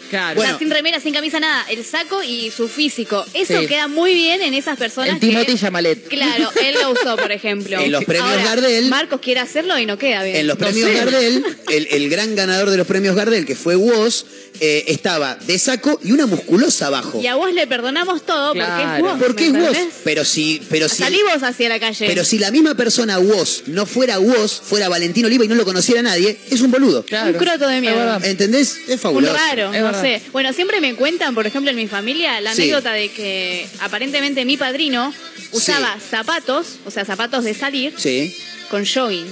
Claro. 0.09 0.39
O 0.39 0.43
sea, 0.43 0.51
Bueno. 0.53 0.59
sin 0.59 0.69
remera, 0.69 0.99
sin 0.99 1.13
camisa, 1.13 1.39
nada. 1.39 1.65
El 1.69 1.83
saco 1.85 2.23
y 2.23 2.51
su 2.51 2.67
físico. 2.67 3.25
Eso 3.33 3.59
Sí. 3.59 3.67
queda 3.67 3.87
muy 3.87 4.13
bien 4.13 4.41
en 4.41 4.53
esas 4.53 4.77
personas 4.77 5.09
el 5.15 5.19
Timothy 5.19 5.53
que... 5.53 5.57
Chamalet. 5.59 6.07
Claro, 6.07 6.49
él 6.63 6.75
lo 6.81 6.91
usó, 6.91 7.15
por 7.17 7.31
ejemplo. 7.31 7.79
En 7.79 7.91
los 7.91 8.03
premios 8.05 8.27
Ahora, 8.29 8.43
Gardel- 8.55 8.89
Marcos 8.89 9.19
quiere 9.21 9.39
hacerlo 9.39 9.77
y 9.79 9.85
no 9.85 9.97
queda 9.97 10.23
bien. 10.23 10.35
En 10.37 10.47
los 10.47 10.57
No 10.59 10.65
premios 10.65 10.89
sé. 10.89 10.95
Gardel, 10.95 11.45
el, 11.71 11.87
el 11.91 12.09
gran 12.09 12.35
ganador 12.35 12.69
de 12.69 12.77
los 12.77 12.87
premios 12.87 13.15
Gardel, 13.15 13.45
que 13.45 13.55
fue 13.55 13.75
Woz, 13.75 14.25
eh, 14.59 14.85
estaba 14.87 15.35
de 15.35 15.59
saco 15.59 15.99
y 16.03 16.11
una 16.11 16.25
musculosa 16.25 16.87
abajo. 16.87 17.19
Y 17.21 17.27
a 17.27 17.35
vos 17.35 17.53
le 17.53 17.67
perdonamos 17.67 18.25
todo 18.25 18.53
porque 18.53 18.61
es 18.61 18.67
Claro. 18.67 19.03
vos. 19.05 19.19
¿Por 19.19 19.35
qué 19.35 19.45
es 19.47 19.51
¿me 19.51 19.61
Woz? 19.61 19.77
Pero 20.03 20.25
si, 20.25 20.61
pero 20.69 20.89
si, 20.89 20.97
Salí 21.03 21.19
vos 21.31 21.43
hacia 21.43 21.69
la 21.69 21.79
calle. 21.79 22.07
pero 22.07 22.23
si 22.25 22.39
la 22.39 22.49
misma 22.51 22.75
persona 22.75 23.19
Woz 23.19 23.63
no 23.67 23.85
fuera 23.85 24.19
Woz, 24.19 24.61
fuera 24.61 24.89
Valentino 24.89 25.27
Oliva 25.27 25.45
y 25.45 25.47
no 25.47 25.55
lo 25.55 25.65
conociera 25.65 26.01
nadie, 26.01 26.37
es 26.49 26.61
un 26.61 26.71
boludo. 26.71 27.03
Claro. 27.05 27.31
Un 27.31 27.37
croto 27.45 27.67
de 27.67 27.81
mierda. 27.81 28.19
¿Entendés? 28.23 28.77
Es 28.87 28.93
Un 28.95 28.99
fabuloso. 28.99 29.33
raro, 29.33 29.73
Es. 29.73 29.81
Sé. 30.01 30.21
Bueno, 30.31 30.53
siempre 30.53 30.81
me 30.81 30.95
cuentan, 30.95 31.33
por 31.35 31.45
ejemplo, 31.47 31.69
en 31.71 31.77
mi 31.77 31.87
familia, 31.87 32.39
la 32.41 32.53
Sí. 32.55 32.63
anécdota 32.63 32.91
de 32.93 33.09
que 33.09 33.67
aparentemente 33.79 34.45
mi 34.45 34.57
padrino 34.57 35.13
usaba 35.51 35.97
zapatos, 35.99 36.77
o 36.85 36.91
sea, 36.91 37.05
zapatos 37.05 37.43
de 37.43 37.53
salir, 37.53 37.93
Sí. 37.97 38.35
con 38.69 38.85
jogging. 38.85 39.25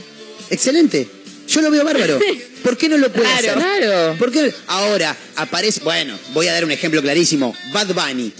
Excelente. 0.49 1.07
Yo 1.47 1.61
lo 1.61 1.69
veo 1.71 1.83
bárbaro. 1.83 2.19
¿Por 2.63 2.77
qué 2.77 2.89
no 2.89 2.97
lo 2.97 3.11
puede 3.11 3.27
Claro. 3.29 3.59
hacer? 3.59 3.79
Claro. 3.83 4.15
¿Por 4.17 4.31
qué? 4.31 4.51
Ahora 4.67 5.15
aparece, 5.35 5.81
bueno, 5.81 6.17
voy 6.33 6.47
a 6.47 6.53
dar 6.53 6.65
un 6.65 6.71
ejemplo 6.71 7.01
clarísimo. 7.01 7.55
Bad 7.71 7.93
Bunny. 7.93 8.33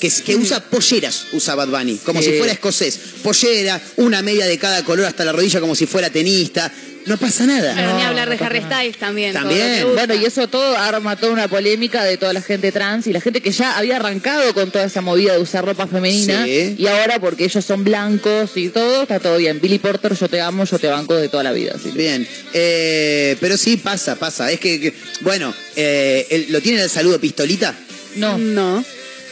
Que, 0.00 0.34
usa 0.36 0.60
polleras, 0.60 1.26
usa 1.32 1.54
Bad 1.54 1.68
Bunny, 1.68 1.98
como 2.04 2.20
Sí. 2.22 2.30
si 2.30 2.38
fuera 2.38 2.52
escocés. 2.52 2.98
Pollera, 3.22 3.80
una 3.96 4.22
media 4.22 4.46
de 4.46 4.58
cada 4.58 4.82
color 4.84 5.04
hasta 5.06 5.24
la 5.24 5.32
rodilla 5.32 5.60
como 5.60 5.74
si 5.74 5.86
fuera 5.86 6.08
tenista. 6.10 6.72
No 7.06 7.16
pasa 7.16 7.46
nada. 7.46 7.72
Pero 7.74 7.96
ni 7.96 8.02
hablar 8.02 8.28
de 8.28 8.36
no 8.36 8.44
Harry. 8.44 8.60
Styles 8.60 8.98
también. 8.98 9.32
También. 9.32 9.86
Bueno, 9.94 10.14
y 10.14 10.24
eso 10.26 10.48
todo 10.48 10.76
arma 10.76 11.16
toda 11.16 11.32
una 11.32 11.48
polémica 11.48 12.04
de 12.04 12.18
toda 12.18 12.34
la 12.34 12.42
gente 12.42 12.72
trans 12.72 13.06
y 13.06 13.12
la 13.12 13.22
gente 13.22 13.40
que 13.40 13.52
ya 13.52 13.78
había 13.78 13.96
arrancado 13.96 14.52
con 14.52 14.70
toda 14.70 14.84
esa 14.84 15.00
movida 15.00 15.32
de 15.32 15.38
usar 15.38 15.64
ropa 15.64 15.86
femenina 15.86 16.44
Sí. 16.44 16.74
y 16.78 16.86
ahora 16.86 17.18
porque 17.18 17.44
ellos 17.44 17.64
son 17.64 17.84
blancos 17.84 18.50
y 18.56 18.68
todo, 18.68 19.02
está 19.02 19.18
todo 19.18 19.38
bien. 19.38 19.60
Billy 19.62 19.78
Porter, 19.78 20.14
yo 20.14 20.28
te 20.28 20.40
amo, 20.42 20.64
yo 20.66 20.78
te 20.78 20.88
banco 20.88 21.14
de 21.16 21.28
toda 21.30 21.42
la 21.42 21.52
vida. 21.52 21.74
que- 21.82 21.90
Bien, 21.90 22.26
Eh, 22.52 23.36
pero 23.40 23.56
sí 23.56 23.76
pasa, 23.78 24.16
pasa. 24.16 24.50
Es 24.52 24.60
que, 24.60 24.78
que- 24.80 24.94
bueno, 25.22 25.54
eh, 25.76 26.26
el- 26.30 26.52
¿lo 26.52 26.60
tiene 26.60 26.82
el 26.82 26.90
saludo 26.90 27.18
pistolita? 27.18 27.74
No. 28.16 28.36
No. 28.36 28.84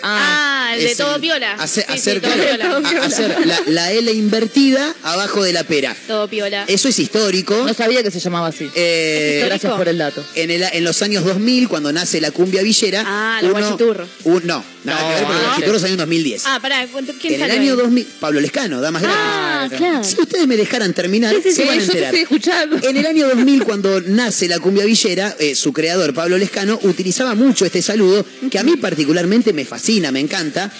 Ah, 0.02 0.54
Ah, 0.70 0.76
el 0.76 0.84
de 0.84 0.94
todo 0.96 1.14
el- 1.14 1.20
piola. 1.22 1.54
Hacer, 1.54 1.84
Sí, 1.84 1.92
sí, 1.92 1.98
hacer, 1.98 2.20
todo 2.20 2.32
claro, 2.32 2.82
piola. 2.82 3.02
a- 3.02 3.06
hacer 3.06 3.46
la, 3.46 3.61
la 3.66 3.92
L 3.92 4.12
invertida 4.12 4.94
abajo 5.02 5.42
de 5.42 5.52
la 5.54 5.64
pera. 5.64 5.96
Todo 6.06 6.28
piola. 6.28 6.64
Eso 6.68 6.88
es 6.88 6.98
histórico. 6.98 7.64
no 7.66 7.72
sabía 7.74 8.02
que 8.02 8.11
se 8.11 8.20
llamaba 8.20 8.48
así. 8.48 8.68
Eh, 8.74 9.38
¿Es 9.40 9.46
Gracias 9.46 9.72
por 9.74 9.88
el 9.88 9.96
dato. 9.98 10.22
en, 10.34 10.50
el- 10.50 10.64
en 10.70 10.84
los 10.84 11.00
años 11.02 11.24
2000, 11.24 11.68
cuando 11.68 11.90
nace 11.92 12.20
la 12.20 12.30
cumbia 12.30 12.62
villera. 12.62 13.02
Ah, 13.06 13.38
los 13.42 13.52
guachiturros. 13.52 14.08
un- 14.24 14.46
no, 14.46 14.62
nada 14.84 15.00
No, 15.00 15.08
que 15.08 15.14
ver, 15.14 15.22
los 15.22 15.30
ah, 15.40 15.42
guachiturros 15.46 15.80
salió 15.80 15.94
en 15.94 15.98
2010. 15.98 16.42
Ah, 16.46 16.58
pará, 16.61 16.87
¿cuánto- 16.92 17.12
¿quién 17.18 17.34
en 17.34 17.42
el 17.42 17.50
año 17.50 17.72
ahí? 17.72 17.78
2000, 17.78 18.06
Pablo 18.20 18.40
Lescano, 18.40 18.80
Damas 18.82 19.02
Gratis. 19.02 19.18
Ah, 19.22 19.68
claro. 19.76 20.04
Si 20.04 20.20
ustedes 20.20 20.46
me 20.46 20.56
dejaran 20.58 20.92
terminar, 20.92 21.34
Sí, 21.34 21.40
sí, 21.42 21.50
se 21.52 21.62
sí, 21.62 21.68
van 21.68 21.78
a 21.78 21.80
yo 21.80 21.80
te 21.80 21.84
enterar. 21.87 22.14
estoy 22.14 22.20
escuchando. 22.22 22.88
En 22.88 22.96
el 22.96 23.06
año 23.06 23.26
2000, 23.28 23.64
cuando 23.64 24.00
nace 24.02 24.48
la 24.48 24.58
cumbia 24.61 24.84
villera, 24.84 25.34
eh, 25.38 25.54
su 25.54 25.72
creador, 25.72 26.12
Pablo 26.14 26.37
Lescano, 26.38 26.78
utilizaba 26.82 27.34
mucho 27.34 27.64
este 27.64 27.80
saludo, 27.82 28.24
que 28.50 28.58
a 28.58 28.62
mí 28.62 28.76
particularmente 28.76 29.52
me 29.52 29.64
fascina, 29.64 29.88
me 30.12 30.20
encanta, 30.20 30.70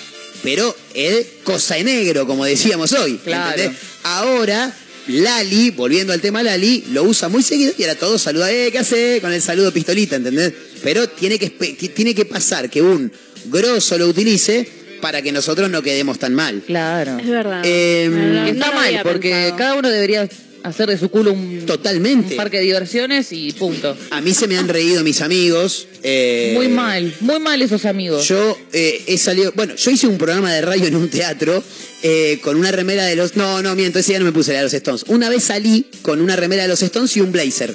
pero 0.43 0.75
es 0.95 1.27
cosa 1.45 1.77
de 1.77 1.85
negro, 1.85 2.27
como 2.27 2.45
decíamos 2.45 2.93
hoy. 2.93 3.19
Claro. 3.25 3.51
¿entendés? 3.59 3.79
Ahora, 4.05 4.73
Lali, 5.09 5.71
volviendo 5.71 6.13
al 6.13 6.21
tema 6.21 6.43
Lali, 6.43 6.85
lo 6.93 7.03
usa 7.05 7.29
muy 7.29 7.43
seguido 7.43 7.73
y 7.79 7.83
ahora 7.83 7.95
todos 7.97 8.21
saludan, 8.23 8.51
eh, 8.53 8.69
¿qué 8.71 8.79
hace? 8.79 9.19
Con 9.21 9.33
el 9.33 9.41
saludo 9.41 9.73
pistolita, 9.73 10.17
¿entendés? 10.17 10.53
Pero 10.83 11.09
tiene 11.09 11.39
que, 11.39 11.51
tiene 11.51 12.15
que 12.15 12.25
pasar 12.27 12.69
que 12.71 12.83
un 12.83 13.11
grosso 13.47 13.97
lo 13.99 14.07
utilice 14.07 14.69
para 15.01 15.23
que 15.23 15.33
nosotros 15.33 15.71
no 15.71 15.81
quedemos 15.83 16.19
tan 16.19 16.35
mal. 16.35 16.63
Claro. 16.67 17.19
Es 17.19 17.29
verdad. 17.29 17.63
Eh, 17.65 18.09
No, 18.11 18.47
está 18.47 18.73
mal, 18.73 19.01
porque 19.03 19.31
pensado. 19.31 19.57
cada 19.57 19.75
uno 19.77 19.89
debería 19.89 20.29
hacer 20.69 20.89
de 20.89 20.99
su 20.99 21.09
culo 21.11 21.33
un, 21.33 21.65
Totalmente. 21.67 22.31
un 22.35 22.37
parque 22.37 22.59
de 22.59 22.65
diversiones 22.65 23.33
y 23.33 23.53
punto. 23.53 23.97
A 24.11 24.21
mí 24.21 24.35
se 24.35 24.47
me 24.47 24.57
han 24.59 24.69
reído 24.69 25.03
mis 25.03 25.21
amigos. 25.21 25.87
eh, 26.03 26.53
Muy 26.55 26.69
mal, 26.69 27.13
muy 27.21 27.39
mal 27.41 27.61
esos 27.63 27.85
amigos. 27.85 28.27
Yo 28.29 28.57
eh, 28.73 29.03
he 29.07 29.19
salido. 29.19 29.53
Bueno, 29.55 29.75
yo 29.75 29.91
hice 29.91 30.07
un 30.07 30.19
programa 30.19 30.53
de 30.53 30.61
radio 30.61 30.87
en 30.87 30.97
un 30.97 31.09
teatro 31.09 31.63
eh, 32.03 32.39
con 32.43 32.57
una 32.57 32.71
remera 32.71 33.05
de 33.07 33.17
los. 33.17 33.37
No, 33.37 33.63
no, 33.63 33.75
miento, 33.75 33.99
ese 33.99 34.13
día 34.13 34.19
no 34.21 34.25
me 34.27 34.33
puse 34.33 34.53
la 34.53 34.59
de 34.59 34.65
los 34.65 34.75
Stones. 34.75 35.05
Una 35.09 35.29
vez 35.29 35.45
salí 35.45 35.87
con 36.03 36.21
una 36.21 36.37
remera 36.37 36.63
de 36.63 36.69
los 36.69 36.83
Stones 36.83 37.17
y 37.17 37.21
un 37.21 37.33
blazer. 37.33 37.75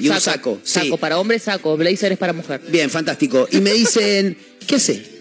Y 0.00 0.08
un 0.08 0.20
saco. 0.20 0.58
sí. 0.64 0.80
Saco, 0.80 0.96
para 0.96 1.18
hombre 1.20 1.38
saco, 1.38 1.76
blazer 1.76 2.12
es 2.12 2.18
para 2.18 2.32
mujer. 2.32 2.60
Bien, 2.68 2.90
fantástico. 2.90 3.46
Y 3.52 3.58
me 3.60 3.72
dicen, 3.72 4.36
¿qué 4.66 4.76
hace? 4.76 5.11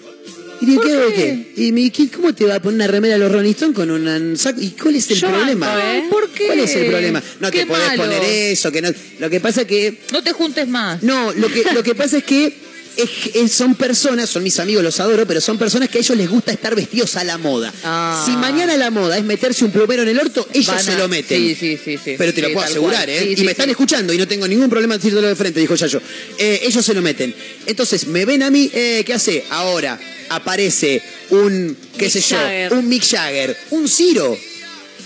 Y 0.61 0.75
¿Por 0.75 0.85
¿qué 0.85 1.13
qué? 1.55 1.63
Y 1.63 1.71
me 1.71 1.81
dice, 1.81 2.07
¿cómo 2.15 2.33
te 2.35 2.45
va 2.45 2.55
a 2.55 2.61
poner 2.61 2.75
una 2.75 2.87
remera 2.87 3.15
de 3.15 3.19
los 3.19 3.31
Rolling 3.31 3.51
Stones 3.51 3.75
con 3.75 3.89
un 3.89 4.37
saco? 4.37 4.61
¿Y 4.61 4.69
cuál 4.71 4.95
es 4.95 5.09
el 5.09 5.17
Yo 5.17 5.29
problema? 5.29 5.67
banco, 5.67 5.87
¿eh? 5.87 6.03
¿Por 6.09 6.29
qué? 6.29 6.45
¿Cuál 6.45 6.59
es 6.59 6.75
el 6.75 6.85
problema? 6.87 7.23
No 7.39 7.49
Qué 7.51 7.59
te 7.61 7.65
podés 7.65 7.87
malo. 7.87 8.03
poner 8.03 8.23
eso, 8.23 8.71
que 8.71 8.81
no. 8.81 8.89
Lo 9.19 9.29
que 9.29 9.39
pasa 9.39 9.65
que 9.65 9.97
No 10.11 10.21
te 10.21 10.31
juntes 10.33 10.67
más. 10.67 11.01
No, 11.01 11.33
lo 11.33 11.49
que, 11.49 11.63
lo 11.73 11.81
que 11.83 11.95
pasa 11.95 12.17
es 12.19 12.23
que 12.23 12.53
es- 12.97 13.35
es- 13.35 13.51
son 13.51 13.75
personas, 13.75 14.29
son 14.29 14.43
mis 14.43 14.59
amigos, 14.59 14.83
los 14.83 14.99
adoro, 14.99 15.25
pero 15.27 15.41
son 15.41 15.57
personas 15.57 15.89
que 15.89 15.97
a 15.97 16.01
ellos 16.01 16.17
les 16.17 16.29
gusta 16.29 16.51
estar 16.51 16.75
vestidos 16.75 17.15
a 17.15 17.23
la 17.23 17.37
moda. 17.37 17.73
Ah. 17.83 18.21
Si 18.25 18.31
mañana 18.37 18.75
la 18.77 18.91
moda 18.91 19.17
es 19.17 19.23
meterse 19.23 19.65
un 19.65 19.71
plumero 19.71 20.03
en 20.03 20.09
el 20.09 20.19
orto, 20.19 20.47
ellos 20.53 20.67
Van 20.67 20.83
se 20.83 20.95
lo 20.97 21.07
meten. 21.07 21.37
Sí, 21.39 21.55
sí, 21.55 21.77
sí, 21.83 21.97
sí. 22.03 22.15
Pero 22.17 22.33
te 22.33 22.41
lo 22.41 22.53
puedo 22.53 22.65
asegurar, 22.67 23.05
cual. 23.05 23.09
¿eh? 23.09 23.19
Sí, 23.23 23.29
y 23.29 23.35
sí, 23.37 23.43
me 23.43 23.51
están 23.51 23.69
escuchando 23.69 24.13
y 24.13 24.17
no 24.17 24.27
tengo 24.27 24.47
ningún 24.47 24.69
problema 24.69 24.95
en 24.95 24.99
decírtelo 25.01 25.27
de 25.27 25.35
frente, 25.35 25.59
dijo 25.59 25.75
Yayo. 25.75 26.01
Eh, 26.37 26.61
ellos 26.63 26.85
se 26.85 26.93
lo 26.93 27.01
meten. 27.01 27.33
Entonces, 27.65 28.07
me 28.07 28.25
ven 28.25 28.43
a 28.43 28.49
mí, 28.49 28.69
eh, 28.73 29.03
¿qué 29.05 29.13
hace? 29.13 29.45
Ahora 29.49 29.99
aparece 30.29 31.01
un, 31.31 31.75
qué 31.97 32.05
Mick 32.05 32.13
sé 32.13 32.21
yo, 32.21 32.37
un 32.77 32.87
Mick 32.87 33.03
Jagger, 33.05 33.57
un 33.71 33.87
Ciro. 33.87 34.37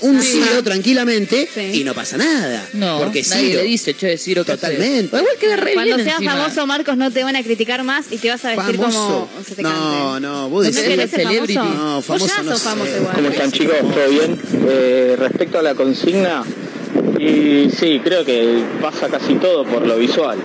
Un 0.02 0.22
Sí. 0.22 0.42
Ciro 0.44 0.64
tranquilamente 0.64 1.48
Sí. 1.54 1.82
y 1.82 1.84
no 1.84 1.94
pasa 1.94 2.18
nada. 2.18 2.68
No, 2.74 3.00
porque 3.00 3.22
nadie 3.24 3.48
Ciro. 3.50 3.62
le 3.62 3.68
dice, 3.68 3.94
che, 3.96 4.18
Ciro. 4.18 4.44
Totalmente. 4.46 5.16
Igual 5.18 5.36
queda 5.40 5.56
re 5.56 5.74
Cuando 5.74 5.96
bien 5.96 6.06
seas 6.08 6.20
encima. 6.20 6.36
famoso, 6.38 6.68
Marcos, 6.68 6.98
no 6.98 7.12
te 7.12 7.24
van 7.24 7.36
a 7.36 7.44
criticar 7.44 7.84
más 7.84 8.06
y 8.12 8.18
te 8.18 8.30
vas 8.30 8.44
a 8.46 8.56
vestir 8.56 8.76
Famoso. 8.78 9.28
como 9.32 9.44
se 9.48 9.56
te 9.56 9.62
No, 9.64 10.20
no, 10.20 10.50
vos 10.50 10.66
¿No 10.66 10.72
decís- 10.72 10.84
ser 10.86 11.10
Celebrity. 11.10 11.54
famoso? 11.56 11.76
No, 11.78 12.02
famoso 12.02 12.26
Vos 12.26 12.36
ya 12.36 12.44
no 12.44 12.52
sos 12.52 12.60
sé. 12.62 12.70
famoso 12.70 12.98
igual. 12.98 13.16
¿Cómo 13.16 13.30
están 13.30 13.52
chicos? 13.52 13.76
¿Todo 13.80 14.10
bien? 14.10 14.40
Eh, 14.68 15.16
respecto 15.18 15.60
a 15.60 15.62
la 15.62 15.74
consigna, 15.76 16.44
y 17.20 17.70
sí, 17.72 18.00
creo 18.04 18.24
que 18.26 18.64
pasa 18.82 19.08
casi 19.08 19.36
todo 19.36 19.64
por 19.66 19.86
lo 19.86 19.98
visual. 19.98 20.38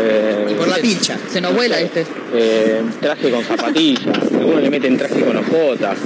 Eh, 0.00 0.54
Por 0.56 0.68
la 0.68 0.76
pincha. 0.76 1.18
Se 1.32 1.40
nos 1.40 1.54
vuela 1.54 1.80
este. 1.80 2.04
eh, 2.34 2.82
traje 3.00 3.30
con 3.30 3.42
zapatillas, 3.42 4.04
algunos 4.32 4.62
le 4.62 4.70
meten 4.70 4.96
traje 4.98 5.20
con 5.24 5.36
ojotas, 5.38 5.96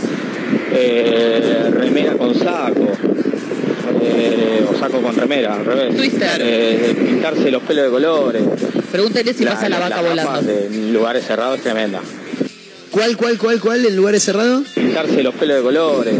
eh, 0.73 1.71
remera 1.73 2.13
con 2.15 2.35
saco, 2.39 2.93
eh, 4.03 4.65
o 4.69 4.79
saco 4.79 5.01
con 5.03 5.15
remera, 5.17 5.55
al 5.55 5.65
revés. 5.65 5.97
Twister. 5.97 6.41
Eh, 6.41 6.95
pintarse 6.99 7.51
los 7.51 7.63
pelos 7.63 7.85
de 7.87 7.91
colores. 7.91 8.43
Pregúntale 8.91 9.33
si 9.35 9.45
pasa 9.45 9.69
la 9.69 9.79
vaca 9.79 9.97
gafas 10.03 10.09
volando. 10.11 10.43
de- 10.43 10.67
en 10.67 10.93
lugares 10.93 11.25
cerrados 11.27 11.59
es 11.59 11.63
tremenda. 11.65 12.01
¿Cuál, 12.91 13.17
cuál, 13.17 13.39
cuál, 13.39 13.61
cuál? 13.61 13.85
¿En 13.87 13.97
lugares 13.97 14.23
cerrados? 14.23 14.69
Pintarse 14.75 15.23
los 15.23 15.35
pelos 15.35 15.57
de 15.57 15.63
colores. 15.63 16.15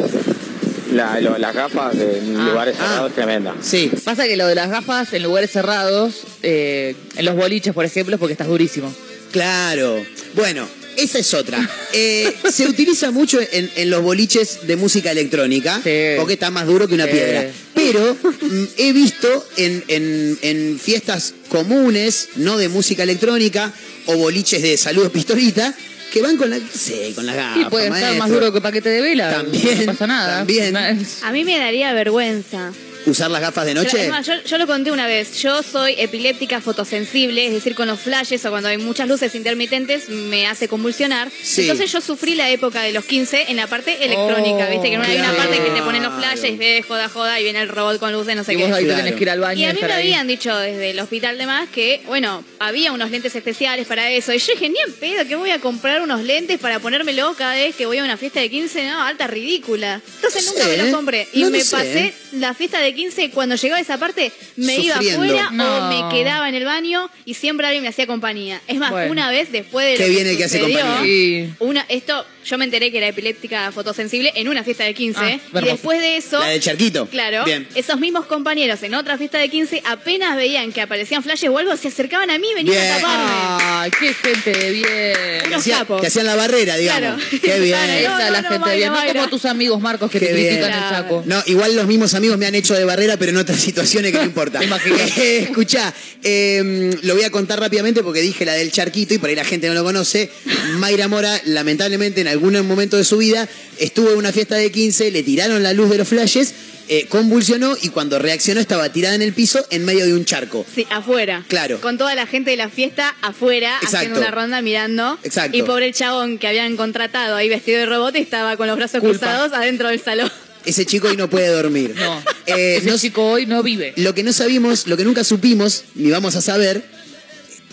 La- 0.95 1.21
lo- 1.21 1.39
las 1.39 1.55
gafas 1.55 1.97
de 1.99 2.19
en 2.19 2.37
Ah. 2.37 2.49
lugares 2.51 2.77
Ah. 2.79 2.87
cerrados 2.89 3.09
es 3.11 3.15
tremenda. 3.15 3.55
Sí. 3.61 3.91
Pasa 4.05 4.25
que 4.27 4.37
lo 4.37 4.47
de 4.47 4.55
las 4.55 4.71
gafas 4.71 5.13
en 5.13 5.23
lugares 5.23 5.51
cerrados, 5.51 6.23
eh, 6.43 6.95
en 7.17 7.25
los 7.25 7.35
boliches, 7.35 7.73
por 7.75 7.85
ejemplo, 7.85 8.15
es 8.17 8.19
porque 8.21 8.33
estás 8.33 8.49
durísimo. 8.49 8.93
Claro. 9.33 9.97
Bueno, 10.35 10.67
esa 10.97 11.19
es 11.19 11.35
otra. 11.35 11.69
Eh, 11.93 12.33
se 12.53 12.67
utiliza 12.67 13.11
mucho 13.11 13.39
en, 13.41 13.71
en 13.77 13.91
los 13.91 14.03
boliches 14.03 14.67
de 14.67 14.77
música 14.77 15.11
electrónica, 15.11 15.81
Sí. 15.83 16.17
porque 16.19 16.35
está 16.35 16.51
más 16.51 16.67
duro 16.67 16.89
que 16.89 16.95
una 16.95 17.07
Sí. 17.07 17.13
piedra. 17.13 17.51
Pero 17.75 18.15
mm, 18.23 18.65
he 18.77 18.93
visto 18.93 19.47
en, 19.57 19.85
en- 19.89 20.39
en 20.43 20.79
fiestas 20.81 21.35
comunes, 21.49 22.29
no 22.37 22.57
de 22.57 22.69
música 22.69 23.03
electrónica, 23.03 23.73
o 24.07 24.17
boliches 24.17 24.63
de 24.63 24.77
saludos 24.77 25.11
pistolita, 25.13 25.75
que 26.13 26.21
van 26.23 26.37
con 26.37 26.51
la, 26.51 26.59
sí, 26.59 27.13
con 27.15 27.25
las 27.25 27.35
gafas. 27.37 27.63
y 27.63 27.65
puede 27.71 27.87
estar 27.87 28.15
más 28.17 28.29
duro 28.31 28.53
que 28.53 28.61
paquete 28.61 28.91
de 28.91 29.01
vela. 29.01 29.31
También, 29.31 29.87
No 29.87 29.93
pasa 29.93 30.07
nada. 30.07 30.39
también. 30.39 30.77
A 30.77 31.33
mí 31.33 31.45
me 31.45 31.59
daría 31.59 31.93
vergüenza. 31.95 32.73
¿Usar 33.07 33.31
las 33.31 33.41
gafas 33.41 33.67
de 33.67 33.75
noche? 33.75 34.05
es 34.05 34.11
más, 34.11 34.27
yo, 34.27 34.35
yo 34.45 34.59
lo 34.59 34.67
conté 34.67 34.91
una 34.91 35.07
vez. 35.07 35.39
Yo 35.41 35.63
soy 35.63 35.95
epiléptica 35.99 36.61
fotosensible, 36.61 37.47
es 37.47 37.53
decir, 37.53 37.75
con 37.75 37.89
los 37.89 38.01
flashes 38.01 38.45
o 38.45 38.51
cuando 38.51 38.69
hay 38.69 38.79
muchas 38.79 39.09
luces 39.09 39.35
intermitentes 39.35 40.09
me 40.09 40.47
hace 40.47 40.69
convulsionar. 40.69 41.29
Sí. 41.43 41.63
Entonces 41.63 41.91
yo 41.93 42.01
sufrí 42.01 42.35
la 42.35 42.51
época 42.51 42.83
de 42.83 42.93
los 42.93 43.05
15 43.05 43.47
en 43.49 43.57
la 43.57 43.67
parte 43.67 44.05
electrónica, 44.05 44.67
Oh, 44.69 44.71
¿viste? 44.71 44.91
Que 44.91 44.97
no 44.97 45.03
hay 45.05 45.17
una 45.17 45.33
claro. 45.35 45.51
parte 45.51 45.63
que 45.65 45.71
te 45.71 45.83
ponen 45.83 46.03
los 46.03 46.15
flashes, 46.15 46.59
ves, 46.59 46.85
joda, 46.87 47.09
joda, 47.09 47.41
y 47.41 47.45
viene 47.45 47.61
el 47.63 47.69
robot 47.69 47.99
con 47.99 48.13
luces, 48.13 48.37
no 48.37 48.45
sé 48.45 48.55
Y 48.55 48.57
qué. 48.57 48.65
vos 48.65 48.73
ahí 48.73 48.83
te 48.85 48.89
Claro. 48.89 49.03
tenés 49.05 49.17
que 49.19 49.23
ir 49.25 49.31
al 49.31 49.41
baño 49.41 49.61
Y 49.61 49.65
a 49.65 49.73
mí 49.73 49.81
me 49.83 49.93
habían 49.93 50.27
dicho 50.27 50.57
desde 50.57 50.91
el 50.91 51.01
hospital 51.01 51.39
de 51.39 51.47
más 51.47 51.69
que, 51.71 52.01
bueno, 52.07 52.45
había 52.59 52.93
unos 52.93 53.11
lentes 53.11 53.35
especiales 53.35 53.87
para 53.87 54.11
eso. 54.11 54.33
Y 54.33 54.39
yo 54.39 54.53
dije, 54.55 54.69
ni 54.69 54.77
en 54.87 54.93
pedo, 54.95 55.27
que 55.27 55.37
voy 55.37 55.51
a 55.51 55.59
comprar 55.61 56.03
unos 56.03 56.23
lentes 56.23 56.59
para 56.61 56.79
ponérmelo 56.81 57.35
cada 57.35 57.55
vez 57.55 57.75
que 57.77 57.87
voy 57.87 57.99
a 57.99 58.05
una 58.05 58.17
fiesta 58.17 58.41
de 58.41 58.51
15, 58.51 58.85
no, 58.87 59.03
alta 59.03 59.27
ridícula. 59.27 60.01
Entonces 60.17 60.45
No 60.47 60.53
nunca 60.53 60.65
sé, 60.65 60.71
me 60.71 60.83
los 60.85 60.95
compré. 60.95 61.29
Y 61.33 61.43
no 61.43 61.51
me 61.51 61.61
sé, 61.61 61.77
pasé 61.77 62.15
la 62.33 62.55
fiesta 62.55 62.79
de 62.81 62.92
15 62.95 63.31
cuando 63.31 63.55
llegaba 63.57 63.81
esa 63.81 63.99
parte, 63.99 64.33
me 64.57 64.77
Sufriendo. 64.77 65.03
iba 65.03 65.15
afuera 65.15 65.49
No. 65.53 65.77
o 65.77 66.09
me 66.09 66.15
quedaba 66.17 66.49
en 66.49 66.55
el 66.55 66.65
baño 66.65 67.11
y 67.25 67.35
siempre 67.35 67.67
alguien 67.67 67.83
me 67.83 67.89
hacía 67.89 68.07
compañía. 68.07 68.61
Es 68.69 68.77
más, 68.77 68.91
Bueno. 68.91 69.11
una 69.13 69.31
vez 69.31 69.51
después 69.53 69.87
de 69.87 69.93
lo 69.93 69.99
Qué 69.99 70.05
que 70.05 70.11
bien 70.11 70.27
el 70.27 70.37
que 70.37 70.45
hace 70.45 70.61
compañía. 70.61 71.01
Sí. 71.03 71.51
Una, 71.59 71.85
esto, 71.89 72.25
yo 72.45 72.59
me 72.59 72.65
enteré 72.65 72.91
que 72.91 72.99
era 72.99 73.09
epiléptica 73.09 73.71
fotosensible 73.73 74.33
en 74.35 74.49
una 74.49 74.65
fiesta 74.65 74.85
de 74.85 74.95
15. 74.95 75.21
Ah, 75.55 75.61
y 75.61 75.65
después 75.65 76.01
de 76.01 76.17
eso. 76.17 76.39
La 76.39 76.47
del 76.49 76.61
charquito. 76.61 77.07
Claro. 77.07 77.45
Bien. 77.45 77.67
Esos 77.75 77.99
mismos 78.01 78.27
compañeros 78.27 78.83
en 78.83 78.95
otra 78.95 79.17
fiesta 79.19 79.39
de 79.39 79.49
15 79.49 79.83
apenas 79.87 80.37
veían 80.37 80.73
que 80.73 80.81
aparecían 80.81 81.23
flashes 81.23 81.51
o 81.51 81.59
algo, 81.59 81.77
se 81.77 81.89
acercaban 81.89 82.31
a 82.31 82.39
mí 82.39 82.47
y 82.51 82.55
venían 82.55 82.77
Bien. 82.77 82.93
a 82.93 82.97
taparme. 82.97 83.31
Ay, 83.65 83.91
qué 83.99 84.15
gente 84.15 84.51
de 84.53 84.71
bien. 84.71 85.47
Unos 85.47 85.61
hacía- 85.61 85.79
capos. 85.79 86.01
que 86.01 86.07
hacían 86.09 86.27
la 86.27 86.37
barrera, 86.37 86.77
digamos. 86.77 87.23
Claro. 87.23 87.41
Qué 87.43 87.61
bien. 87.61 87.73
Claro, 87.83 87.93
Esa 87.93 88.09
No, 88.11 88.19
no, 88.19 88.31
la 88.31 88.43
no, 88.43 88.49
gente 88.51 88.77
bien. 88.77 88.93
No 88.93 89.07
como 89.13 89.29
tus 89.29 89.45
amigos, 89.47 89.81
Marcos, 89.81 90.11
que 90.11 90.19
Qué 90.21 90.27
te 90.27 90.33
bien. 90.35 90.47
critican 90.59 90.73
el 90.83 90.89
saco. 90.91 91.23
No, 91.27 91.43
igual 91.47 91.75
los 91.75 91.87
mismos 91.87 92.13
amigos 92.15 92.37
me 92.39 92.47
han 92.47 92.55
hecho 92.55 92.75
de 92.83 92.87
barrera, 92.87 93.17
pero 93.17 93.31
en 93.31 93.39
otras 93.39 93.61
situaciones 93.69 94.13
que 94.13 94.19
no 94.19 94.25
importa. 94.25 94.61
Eh, 95.17 95.39
escuchá, 95.43 95.93
eh, 96.23 96.91
lo 97.03 97.15
voy 97.15 97.25
a 97.25 97.31
contar 97.31 97.61
rápidamente 97.61 98.03
porque 98.03 98.21
dije 98.21 98.45
la 98.45 98.55
del 98.55 98.73
charquito 98.73 99.15
y 99.15 99.19
por 99.19 99.29
ahí 99.29 99.37
la 99.37 99.45
gente 99.45 99.69
no 99.69 99.75
lo 99.75 99.85
conoce. 99.85 100.31
Mayra 100.79 101.09
Mora, 101.09 101.41
lamentablemente, 101.45 102.21
en 102.21 102.29
algún 102.29 102.55
momento 102.67 102.97
de 102.97 103.05
su 103.05 103.19
vida, 103.19 103.49
estuvo 103.79 104.11
en 104.11 104.17
una 104.19 104.33
fiesta 104.33 104.57
de 104.57 104.71
15, 104.71 105.11
le 105.11 105.23
tiraron 105.23 105.63
la 105.63 105.73
luz 105.73 105.91
de 105.91 105.99
los 105.99 106.09
flashes, 106.09 106.55
eh, 106.89 107.07
convulsionó 107.09 107.77
y 107.81 107.91
cuando 107.91 108.19
reaccionó 108.19 108.61
estaba 108.61 108.89
tirada 108.93 109.15
en 109.15 109.23
el 109.23 109.33
piso 109.33 109.65
en 109.71 109.85
medio 109.85 110.05
de 110.05 110.15
un 110.15 110.25
charco. 110.25 110.67
Sí, 110.75 110.87
afuera. 110.91 111.45
Claro. 111.49 111.81
Con 111.81 111.97
toda 111.99 112.15
la 112.15 112.27
gente 112.27 112.51
de 112.51 112.57
la 112.57 112.69
fiesta 112.69 113.15
afuera, 113.23 113.77
Exacto. 113.77 113.97
haciendo 113.99 114.19
una 114.21 114.31
ronda 114.31 114.63
mirando. 114.63 115.19
Exacto. 115.23 115.57
Y 115.57 115.63
pobre 115.63 115.87
el 115.87 115.95
chabón 115.95 116.39
que 116.39 116.49
habían 116.49 116.77
contratado 116.77 117.37
ahí 117.37 117.49
vestido 117.49 117.79
de 117.79 117.87
robot 117.87 118.17
estaba 118.17 118.57
con 118.57 118.67
los 118.67 118.77
brazos 118.77 119.01
Culpa. 119.01 119.19
cruzados 119.19 119.53
adentro 119.53 119.89
del 119.89 120.01
salón. 120.01 120.31
Ese 120.65 120.87
chico 120.87 121.09
hoy 121.09 121.17
no 121.17 121.29
puede 121.29 121.49
dormir. 121.49 121.95
No. 121.97 122.23
Eh, 122.47 122.77
Ese 122.79 122.87
no- 122.91 122.99
chico 122.99 123.23
hoy 123.25 123.47
no 123.47 123.63
vive. 123.63 123.93
Lo 123.97 124.15
que 124.15 124.23
no 124.23 124.33
sabimos, 124.33 124.87
lo 124.87 124.97
que 124.97 125.05
nunca 125.05 125.25
supimos, 125.25 125.85
ni 125.95 126.11
vamos 126.11 126.37
a 126.37 126.41
saber, 126.43 126.83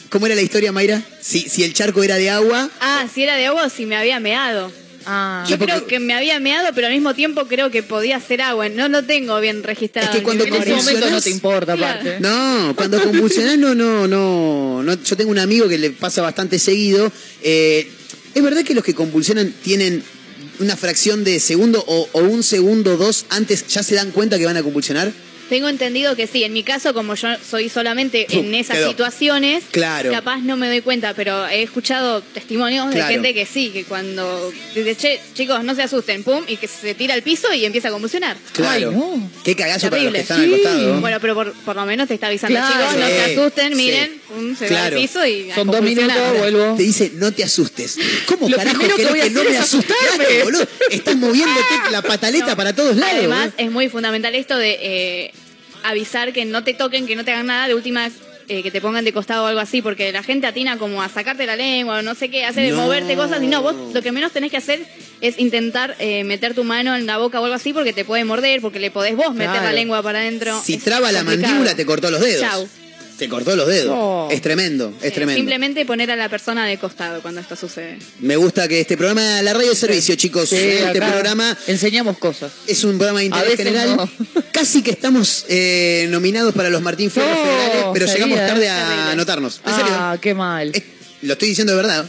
¿cómo 0.10 0.26
era 0.26 0.36
la 0.36 0.42
historia, 0.42 0.72
Mayra? 0.72 1.02
Si, 1.22 1.42
si 1.42 1.64
el 1.64 1.74
charco 1.74 2.04
era 2.04 2.16
de 2.16 2.30
agua, 2.30 2.70
Ah, 2.80 3.06
si 3.14 3.24
era 3.24 3.36
de 3.36 3.46
agua 3.48 3.66
o 3.66 3.70
si 3.70 3.86
me 3.86 3.96
había 3.96 4.20
meado. 4.20 4.72
Ah. 5.06 5.46
Yo 5.48 5.58
creo 5.58 5.88
que 5.88 6.00
me 6.00 6.14
había 6.14 6.40
meado, 6.40 6.68
pero 6.76 6.88
al 6.88 6.94
mismo 6.94 7.14
tiempo 7.16 7.46
creo 7.48 7.72
que 7.72 7.82
podía 7.84 8.20
ser 8.20 8.42
agua. 8.42 8.70
No 8.70 8.90
lo 8.90 9.04
tengo 9.06 9.40
bien 9.40 9.64
registrado. 9.64 10.08
Es 10.08 10.12
que 10.12 10.18
en 10.20 10.24
cuando 10.24 10.44
en 10.44 10.54
ese 10.54 10.74
momento 10.76 11.10
no 11.10 11.22
te 11.22 11.30
importa, 11.30 11.76
Claro. 11.76 12.00
aparte. 12.02 12.20
No, 12.20 12.74
cuando 12.76 13.02
convulsionás 13.02 13.58
no, 13.58 13.74
no, 13.74 14.08
no, 14.08 14.84
no. 14.84 15.04
Yo 15.04 15.16
tengo 15.16 15.32
un 15.32 15.40
amigo 15.40 15.68
que 15.70 15.78
le 15.78 15.92
pasa 15.92 16.22
bastante 16.22 16.60
seguido. 16.60 17.12
Eh, 17.42 17.90
¿Es 18.36 18.44
verdad 18.44 18.64
que 18.64 18.76
los 18.76 18.84
que 18.84 18.94
convulsionan 18.94 19.52
tienen 19.64 20.04
una 20.60 20.76
fracción 20.76 21.24
de 21.24 21.40
segundo 21.40 21.84
o, 21.88 22.08
o 22.12 22.20
un 22.20 22.44
segundo, 22.44 22.98
dos 22.98 23.26
antes 23.30 23.68
ya 23.68 23.84
se 23.84 23.96
dan 23.96 24.12
cuenta 24.12 24.38
que 24.38 24.46
van 24.46 24.58
a 24.58 24.64
convulsionar? 24.64 25.12
Tengo 25.50 25.68
entendido 25.68 26.16
que 26.16 26.28
sí. 26.28 26.44
En 26.44 26.54
mi 26.54 26.64
caso, 26.64 26.94
como 26.94 27.16
yo 27.16 27.28
soy 27.48 27.70
solamente 27.70 28.28
en 28.30 28.54
esas 28.56 28.78
quedó. 28.78 28.90
situaciones, 28.90 29.64
Claro. 29.72 30.12
capaz 30.12 30.38
no 30.42 30.56
me 30.58 30.68
doy 30.68 30.82
cuenta, 30.82 31.14
pero 31.16 31.48
he 31.48 31.64
escuchado 31.64 32.22
testimonios 32.22 32.90
Claro. 32.92 33.08
de 33.08 33.14
gente 33.14 33.34
que 33.34 33.46
sí, 33.46 33.70
que 33.72 33.84
cuando 33.86 34.52
dice, 34.76 34.96
che, 34.96 35.20
chicos, 35.34 35.64
no 35.64 35.74
se 35.76 35.82
asusten, 35.84 36.24
pum, 36.24 36.44
y 36.48 36.58
que 36.58 36.68
se 36.68 36.94
tira 36.94 37.14
al 37.16 37.24
piso 37.24 37.52
y 37.54 37.66
empieza 37.66 37.88
a 37.88 37.92
convulsionar. 37.92 38.38
Claro. 38.54 38.90
Ay, 38.92 38.96
no. 38.96 39.30
Qué 39.44 39.56
cagazo 39.56 39.90
para 39.90 40.04
los 40.04 40.14
que 40.14 40.20
Terrible. 40.22 40.22
están 40.22 40.42
al 40.42 40.50
costado. 40.52 40.94
¿no? 40.96 41.02
Bueno, 41.02 41.18
pero 41.20 41.34
por, 41.36 41.54
por 41.54 41.76
lo 41.76 41.86
menos 41.86 42.08
te 42.08 42.14
está 42.14 42.28
avisando, 42.28 42.60
Claro. 42.60 42.76
chicos, 42.76 42.96
no 43.00 43.08
Sí, 43.08 43.14
se 43.14 43.22
asusten, 43.40 43.70
sí. 43.70 43.76
miren, 43.76 44.22
pum, 44.28 44.56
se 44.56 44.68
Claro. 44.68 44.82
va 44.82 44.88
al 44.88 45.02
piso 45.02 45.26
y 45.26 45.52
Son 45.56 45.68
dos 45.68 45.82
minutos, 45.82 46.38
vuelvo. 46.38 46.76
Te 46.76 46.84
dice, 46.84 47.12
no 47.16 47.32
te 47.32 47.44
asustes. 47.44 47.98
¿Cómo 48.28 48.48
Lo 48.50 48.58
carajo 48.58 48.78
primero 48.78 48.98
que 48.98 49.06
voy 49.08 49.20
a 49.20 49.24
que 49.24 49.30
no 49.32 49.40
hacer 49.42 49.52
me 49.52 49.58
asustarme. 49.58 50.26
Claro, 50.26 50.44
boludo. 50.46 50.68
Estás 50.92 51.16
moviéndote 51.16 51.74
la 51.92 52.02
pataleta 52.02 52.46
No. 52.50 52.56
para 52.56 52.74
todos 52.74 52.96
lados. 52.96 53.16
Además, 53.18 53.46
boludo. 53.52 53.66
es 53.66 53.72
muy 53.72 53.90
fundamental 53.90 54.36
esto 54.36 54.56
de 54.58 54.78
eh, 54.82 55.32
avisar 55.84 56.34
que 56.34 56.46
no 56.46 56.64
te 56.64 56.74
toquen, 56.74 57.08
que 57.08 57.16
no 57.16 57.24
te 57.24 57.32
hagan 57.32 57.48
nada, 57.48 57.68
de 57.68 57.76
última 57.76 58.10
eh, 58.48 58.64
que 58.64 58.72
te 58.72 58.82
pongan 58.82 59.06
de 59.06 59.14
costado 59.14 59.44
o 59.44 59.48
algo 59.48 59.60
así, 59.60 59.82
porque 59.84 60.12
la 60.12 60.24
gente 60.24 60.48
atina 60.48 60.78
como 60.78 61.04
a 61.04 61.10
sacarte 61.10 61.46
la 61.46 61.56
lengua 61.56 62.00
o 62.00 62.02
no 62.02 62.16
sé 62.16 62.30
qué, 62.30 62.46
hace 62.46 62.62
de 62.62 62.72
No. 62.72 62.78
moverte 62.78 63.16
cosas 63.16 63.44
y 63.44 63.48
no, 63.48 63.62
vos 63.62 63.76
lo 63.94 64.02
que 64.02 64.12
menos 64.12 64.32
tenés 64.32 64.50
que 64.50 64.58
hacer 64.58 64.80
es 65.22 65.38
intentar 65.38 65.96
eh, 66.00 66.24
meter 66.24 66.56
tu 66.56 66.64
mano 66.64 66.96
en 66.96 67.06
la 67.06 67.18
boca 67.20 67.40
o 67.40 67.44
algo 67.46 67.56
así 67.56 67.74
porque 67.74 67.94
te 67.94 68.06
puede 68.06 68.26
morder, 68.26 68.60
porque 68.60 68.80
le 68.80 68.90
podés 68.90 69.16
vos 69.16 69.34
meter 69.36 69.52
Claro. 69.52 69.66
la 69.68 69.74
lengua 69.74 70.02
para 70.02 70.20
adentro. 70.20 70.60
si 70.64 70.74
Es 70.76 70.84
traba 70.84 71.12
la 71.12 71.24
mandíbula, 71.24 71.76
te 71.76 71.86
cortó 71.86 72.10
los 72.10 72.22
dedos. 72.22 72.42
Chau. 72.42 72.68
Te 73.20 73.30
cortó 73.30 73.56
los 73.56 73.68
dedos. 73.68 73.94
Oh. 73.96 74.28
Es 74.32 74.42
tremendo, 74.42 74.94
es 75.02 75.08
Eh, 75.10 75.12
tremendo. 75.12 75.38
Simplemente 75.38 75.86
poner 75.86 76.10
a 76.10 76.16
la 76.16 76.30
persona 76.30 76.66
de 76.66 76.78
costado 76.80 77.22
cuando 77.22 77.42
esto 77.42 77.56
sucede. 77.56 78.00
Me 78.22 78.36
gusta 78.38 78.68
que 78.68 78.80
este 78.80 78.96
programa, 78.98 79.42
la 79.42 79.54
radio 79.54 79.70
de 79.70 79.76
servicio, 79.76 80.16
chicos, 80.16 80.50
Sí, 80.50 80.56
este 80.56 81.00
programa 81.02 81.56
enseñamos 81.68 82.18
cosas. 82.18 82.52
es 82.66 82.84
un 82.86 82.98
programa 82.98 83.20
de 83.20 83.26
A 83.26 83.28
interés 83.28 83.50
veces 83.58 83.66
general. 83.66 83.96
no. 83.98 84.42
Casi 84.54 84.82
que 84.82 84.92
estamos 84.92 85.46
eh, 85.50 86.08
nominados 86.10 86.54
para 86.56 86.70
los 86.70 86.82
Martín 86.82 87.12
Fierro 87.12 87.30
federales, 87.36 87.86
pero 87.94 88.06
llegamos 88.08 88.38
tarde 88.38 88.70
a 88.70 89.12
anotarnos. 89.12 89.62
En 89.66 89.74
serio. 89.76 89.92
Ah, 89.92 90.18
qué 90.22 90.34
mal. 90.34 90.72
Es- 90.74 90.84
lo 91.22 91.34
estoy 91.34 91.50
diciendo 91.50 91.74
de 91.74 91.78
verdad. 91.78 92.06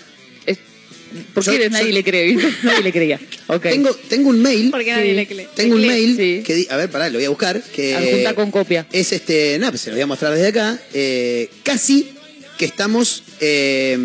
Es- 1.14 1.24
¿Por 1.34 1.44
Yo- 1.44 1.52
qué 1.52 1.70
nadie 1.70 1.88
yo- 1.88 1.92
le 1.94 2.04
cree? 2.04 2.34
nadie 2.62 2.82
le 2.82 2.92
creía. 2.92 3.20
Ok. 3.48 3.62
Tengo, 3.62 3.90
tengo 4.08 4.28
un 4.30 4.40
mail. 4.42 4.70
Porque 4.70 4.92
nadie 4.92 5.14
le 5.14 5.26
cree. 5.26 5.48
Tengo 5.54 5.74
un 5.76 5.86
mail 5.86 6.16
sí. 6.16 6.42
que 6.44 6.54
di- 6.54 6.66
a 6.70 6.76
ver, 6.76 6.90
pará, 6.90 7.08
lo 7.08 7.18
voy 7.18 7.24
a 7.24 7.28
buscar. 7.30 7.62
Que 7.62 7.94
Adjunta 7.96 8.34
con 8.34 8.50
copia. 8.50 8.86
Es 8.92 9.12
este, 9.12 9.58
no, 9.58 9.68
pues 9.70 9.80
se 9.80 9.90
lo 9.90 9.96
voy 9.96 10.02
a 10.02 10.06
mostrar 10.06 10.32
desde 10.34 10.48
acá. 10.48 10.78
eh, 10.94 11.50
casi 11.62 12.10
que 12.58 12.64
estamos 12.66 13.22
eh, 13.40 13.96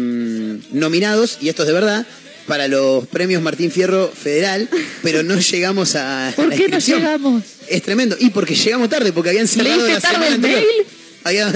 nominados, 0.72 1.38
y 1.41 1.50
esto 1.50 1.63
es 1.63 1.68
de 1.68 1.74
verdad, 1.74 2.06
para 2.48 2.68
los 2.68 3.08
premios 3.08 3.41
Martín 3.41 3.72
Fierro 3.72 4.08
Federal, 4.10 4.70
pero 5.04 5.24
no 5.24 5.39
llegamos 5.39 5.96
a. 5.96 6.30
a 6.30 6.32
¿Por 6.32 6.48
la 6.50 6.56
qué 6.56 6.68
no 6.70 6.80
llegamos? 6.80 7.44
Es 7.68 7.82
tremendo. 7.82 8.15
Y 8.20 8.30
porque 8.30 8.56
llegamos 8.56 8.89
tarde, 8.89 9.12
porque 9.12 9.30
habían 9.32 9.48
cerrado 9.48 9.76
¿Leíste 9.88 9.94
la 9.94 10.00
tarde 10.02 10.13
semana 10.13 10.28
el 10.28 10.34
anterior. 10.36 10.60
mail? 10.62 10.88
Había, 11.26 11.52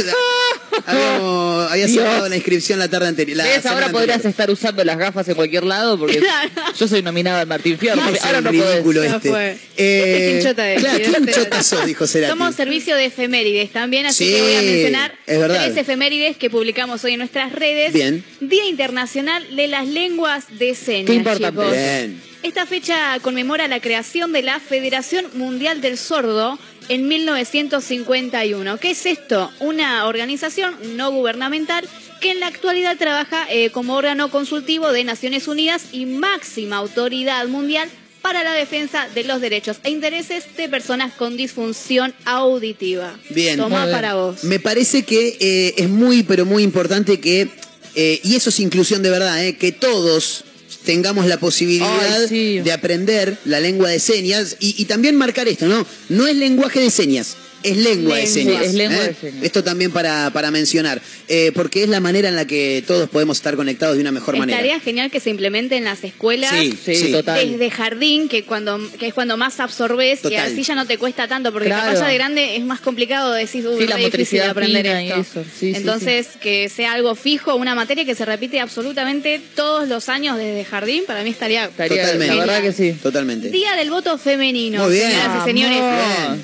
habíamos- 0.86 1.72
había 1.72 1.88
cerrado 1.88 2.28
la 2.28 2.36
inscripción 2.36 2.80
la 2.80 2.88
tarde 2.88 3.08
anterior. 3.08 3.38
la 3.38 3.44
¿Ves? 3.44 3.62
semana 3.62 3.82
Ahora 3.82 3.92
podrías 3.92 4.16
anterior. 4.16 4.32
estar 4.32 4.50
usando 4.52 4.84
las 4.84 4.98
gafas 4.98 5.28
en 5.28 5.36
cualquier 5.36 5.64
lado 5.64 5.98
porque 6.00 6.22
yo 6.78 6.88
soy 6.88 7.02
nominada 7.04 7.42
al 7.42 7.48
Martín 7.48 7.78
Fierro. 7.78 8.02
Es 8.10 8.24
Ahora 8.24 8.42
no 8.42 8.50
ridículo 8.52 9.04
este. 9.04 9.30
fue. 9.30 9.58
Eh, 9.78 10.14
Qué 10.32 10.38
hinchota 10.40 10.72
es, 10.72 10.82
claro, 10.84 11.64
sos, 11.64 11.86
dijo 11.86 12.08
Cerati. 12.08 12.32
Somos 12.32 12.56
servicio 12.56 12.96
de 12.96 13.06
efemérides 13.06 13.72
también, 13.72 14.08
así 14.08 14.26
Sí, 14.26 14.34
que 14.34 14.42
voy 14.42 14.56
a 14.56 14.62
mencionar 14.62 15.16
es 15.28 15.40
verdad. 15.40 15.66
tres 15.66 15.78
efemérides 15.78 16.38
que 16.38 16.50
publicamos 16.50 17.04
hoy 17.04 17.14
en 17.14 17.20
nuestras 17.20 17.52
redes. 17.52 17.94
Bien. 17.94 18.24
Día 18.40 18.66
Internacional 18.66 19.56
de 19.56 19.68
las 19.68 19.88
Lenguas 19.88 20.46
de 20.58 20.74
Señas. 20.76 21.06
Qué 21.08 21.14
importante. 21.14 21.60
chicos. 21.62 21.72
Bien. 21.72 22.22
Esta 22.42 22.66
fecha 22.66 23.20
conmemora 23.22 23.68
la 23.68 23.82
creación 23.82 24.32
de 24.32 24.42
la 24.44 24.60
Federación 24.62 25.26
Mundial 25.34 25.82
del 25.82 25.98
Sordo 25.98 26.58
en 26.90 27.08
1951. 27.08 28.78
¿Qué 28.80 28.92
es 28.92 29.06
esto? 29.06 29.50
Una 29.60 30.06
organización 30.06 30.76
no 30.96 31.12
gubernamental 31.12 31.88
que 32.20 32.32
en 32.32 32.42
la 32.42 32.48
actualidad 32.48 32.98
trabaja 32.98 33.48
eh, 33.50 33.70
como 33.70 33.96
órgano 33.96 34.30
consultivo 34.30 34.92
de 34.92 35.06
Naciones 35.06 35.48
Unidas 35.48 35.86
y 35.94 36.06
máxima 36.06 36.76
autoridad 36.76 37.48
mundial 37.48 37.90
para 38.22 38.44
la 38.44 38.54
defensa 38.54 39.08
de 39.16 39.24
los 39.24 39.42
derechos 39.42 39.78
e 39.84 39.92
intereses 39.92 40.44
de 40.58 40.70
personas 40.70 41.14
con 41.14 41.38
disfunción 41.38 42.14
auditiva. 42.26 43.18
Bien. 43.30 43.58
Toma 43.58 43.88
para 43.90 44.16
vos. 44.16 44.44
Me 44.44 44.60
parece 44.60 45.04
que 45.04 45.38
eh, 45.40 45.74
es 45.78 45.90
muy, 45.90 46.24
pero 46.24 46.46
muy 46.46 46.64
importante 46.64 47.20
que, 47.20 47.50
eh, 47.96 48.20
y 48.24 48.36
eso 48.36 48.50
es 48.50 48.60
inclusión 48.60 49.02
de 49.04 49.10
verdad, 49.10 49.46
eh, 49.46 49.56
que 49.56 49.72
todos 49.72 50.44
tengamos 50.86 51.26
la 51.26 51.40
posibilidad 51.40 52.22
Ay, 52.22 52.28
sí. 52.28 52.60
de 52.60 52.72
aprender 52.72 53.38
la 53.46 53.60
lengua 53.60 53.90
de 53.90 54.00
señas 54.00 54.56
y, 54.60 54.76
y 54.82 54.86
también 54.86 55.16
marcar 55.16 55.48
esto, 55.48 55.68
¿no? 55.68 55.86
No 56.10 56.28
es 56.28 56.36
lenguaje 56.36 56.80
de 56.80 56.90
señas. 56.90 57.36
Es 57.64 57.78
lengua 57.78 58.16
de 58.16 58.22
Lengua. 58.24 58.34
señas. 58.34 58.58
Sí, 58.62 58.66
es 58.66 58.74
lengua 58.74 59.04
¿eh? 59.04 59.08
de 59.10 59.14
señas. 59.16 59.44
Esto 59.44 59.64
también 59.64 59.92
para, 59.92 60.30
para 60.32 60.52
mencionar, 60.52 61.02
eh, 61.28 61.52
porque 61.54 61.84
es 61.84 61.90
la 61.90 62.00
manera 62.00 62.30
en 62.30 62.36
la 62.36 62.46
que 62.46 62.84
todos 62.88 63.10
podemos 63.10 63.38
estar 63.38 63.56
conectados 63.56 63.96
de 63.96 64.02
una 64.02 64.12
mejor 64.12 64.38
manera. 64.38 64.58
Estaría 64.60 64.80
genial 64.80 65.12
que 65.12 65.20
se 65.20 65.30
implemente 65.30 65.76
en 65.78 65.84
las 65.86 66.04
escuelas. 66.04 66.52
Sí, 66.58 66.78
Sí, 66.84 66.96
sí. 66.96 67.12
total. 67.12 67.50
Desde 67.52 67.70
jardín, 67.70 68.30
que 68.30 68.44
cuando 68.44 68.80
que 69.00 69.08
es 69.08 69.14
cuando 69.14 69.38
más 69.38 69.60
absorbes 69.60 70.22
Total. 70.22 70.34
y 70.34 70.36
así 70.54 70.64
ya 70.64 70.76
no 70.76 70.86
te 70.88 70.98
cuesta 70.98 71.28
tanto, 71.28 71.52
porque 71.52 71.68
Claro. 71.68 71.84
capaz 71.88 72.00
ya 72.02 72.08
de 72.08 72.14
grande 72.16 72.56
es 72.56 72.64
más 72.64 72.80
complicado 72.82 73.34
decir, 73.34 73.66
uy, 73.68 73.82
Sí, 73.82 73.88
la 73.88 73.96
difícil 73.98 74.42
aprender 74.42 74.86
fina 74.86 75.04
y 75.04 75.08
esto. 75.12 75.42
eso, 75.42 75.44
sí, 75.44 75.72
sí, 75.72 75.74
Entonces, 75.76 76.28
que 76.42 76.70
sea 76.70 76.94
algo 76.94 77.16
fijo, 77.16 77.56
una 77.56 77.76
materia 77.76 78.06
que 78.06 78.16
se 78.16 78.26
repite 78.26 78.60
absolutamente 78.60 79.42
todos 79.56 79.88
los 79.88 80.10
años 80.10 80.38
desde 80.38 80.64
jardín, 80.66 81.04
para 81.06 81.24
mí 81.24 81.30
estaría 81.30 81.66
Estaría, 81.66 82.04
Totalmente. 82.04 82.36
la 82.36 82.40
verdad 82.46 82.62
que 82.62 82.72
sí. 82.74 82.94
Totalmente. 83.02 83.50
Día 83.50 83.76
del 83.76 83.90
voto 83.90 84.18
femenino, 84.18 84.84
Muy 84.84 84.94
bien. 84.94 85.10
señoras 85.12 85.42
y 85.42 85.48
señores. 85.48 85.80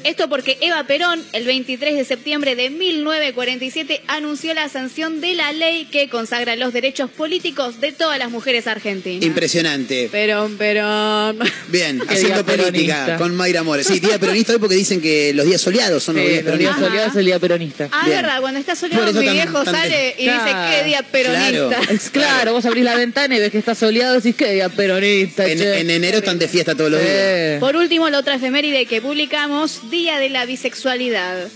Esto 0.03 0.27
porque 0.29 0.57
Eva 0.61 0.83
Perón, 0.85 1.04
el 1.33 1.45
23 1.45 1.95
de 1.95 2.05
septiembre 2.05 2.55
de 2.55 2.69
1947, 2.69 4.01
anunció 4.07 4.53
la 4.53 4.69
sanción 4.69 5.21
de 5.21 5.33
la 5.35 5.51
ley 5.51 5.85
que 5.85 6.09
consagra 6.09 6.55
los 6.55 6.73
derechos 6.73 7.09
políticos 7.09 7.79
de 7.81 7.91
todas 7.91 8.17
las 8.19 8.29
mujeres 8.31 8.67
argentinas. 8.67 9.23
Impresionante. 9.25 10.09
Perón, 10.11 10.57
Perón. 10.57 11.39
Bien, 11.69 11.99
Qué 12.07 12.13
haciendo 12.13 12.45
política 12.45 12.65
peronista. 13.05 13.17
con 13.17 13.35
Mayra 13.35 13.63
Mores. 13.63 13.87
Sí, 13.87 13.99
día 13.99 14.19
peronista 14.19 14.53
hoy 14.53 14.59
porque 14.59 14.75
dicen 14.75 15.01
que 15.01 15.33
los 15.33 15.45
días 15.45 15.61
soleados 15.61 16.03
son 16.03 16.15
los 16.15 16.25
días 16.25 16.43
los 16.43 16.57
días 16.57 16.71
peronistas. 16.75 16.87
soleados 16.87 17.11
es 17.13 17.19
el 17.19 17.25
día 17.25 17.39
peronista. 17.39 17.89
Ah, 17.91 18.03
Bien. 18.05 18.21
verdad, 18.21 18.41
cuando 18.41 18.59
está 18.59 18.75
soleado 18.75 19.05
mi 19.13 19.25
tan- 19.25 19.33
viejo 19.33 19.63
tan- 19.63 19.75
sale 19.75 20.15
y 20.17 20.23
Claro. 20.23 20.43
dice, 20.45 20.55
¿qué 20.79 20.83
día 20.87 21.03
peronista? 21.03 21.49
Claro. 21.49 21.91
Es 21.91 22.09
claro, 22.09 22.53
vos 22.53 22.65
abrís 22.65 22.83
la 22.83 22.95
ventana 22.95 23.35
y 23.37 23.39
ves 23.39 23.51
que 23.51 23.57
está 23.57 23.75
soleado, 23.75 24.15
decís 24.15 24.35
que 24.35 24.53
día 24.53 24.69
peronista. 24.69 25.45
En, 25.47 25.89
enero 25.89 26.17
están 26.17 26.39
de 26.39 26.47
fiesta 26.47 26.75
todos 26.75 26.91
los 26.91 26.99
días. 26.99 27.11
Eh. 27.13 27.57
Por 27.59 27.75
último, 27.75 28.09
la 28.09 28.19
otra 28.19 28.35
efeméride 28.35 28.85
que 28.85 29.01
publicamos, 29.01 29.89
Día 29.89 30.19
de 30.19 30.29
la 30.29 30.45
Bisexualidad 30.45 30.94
actualidad. 30.95 31.51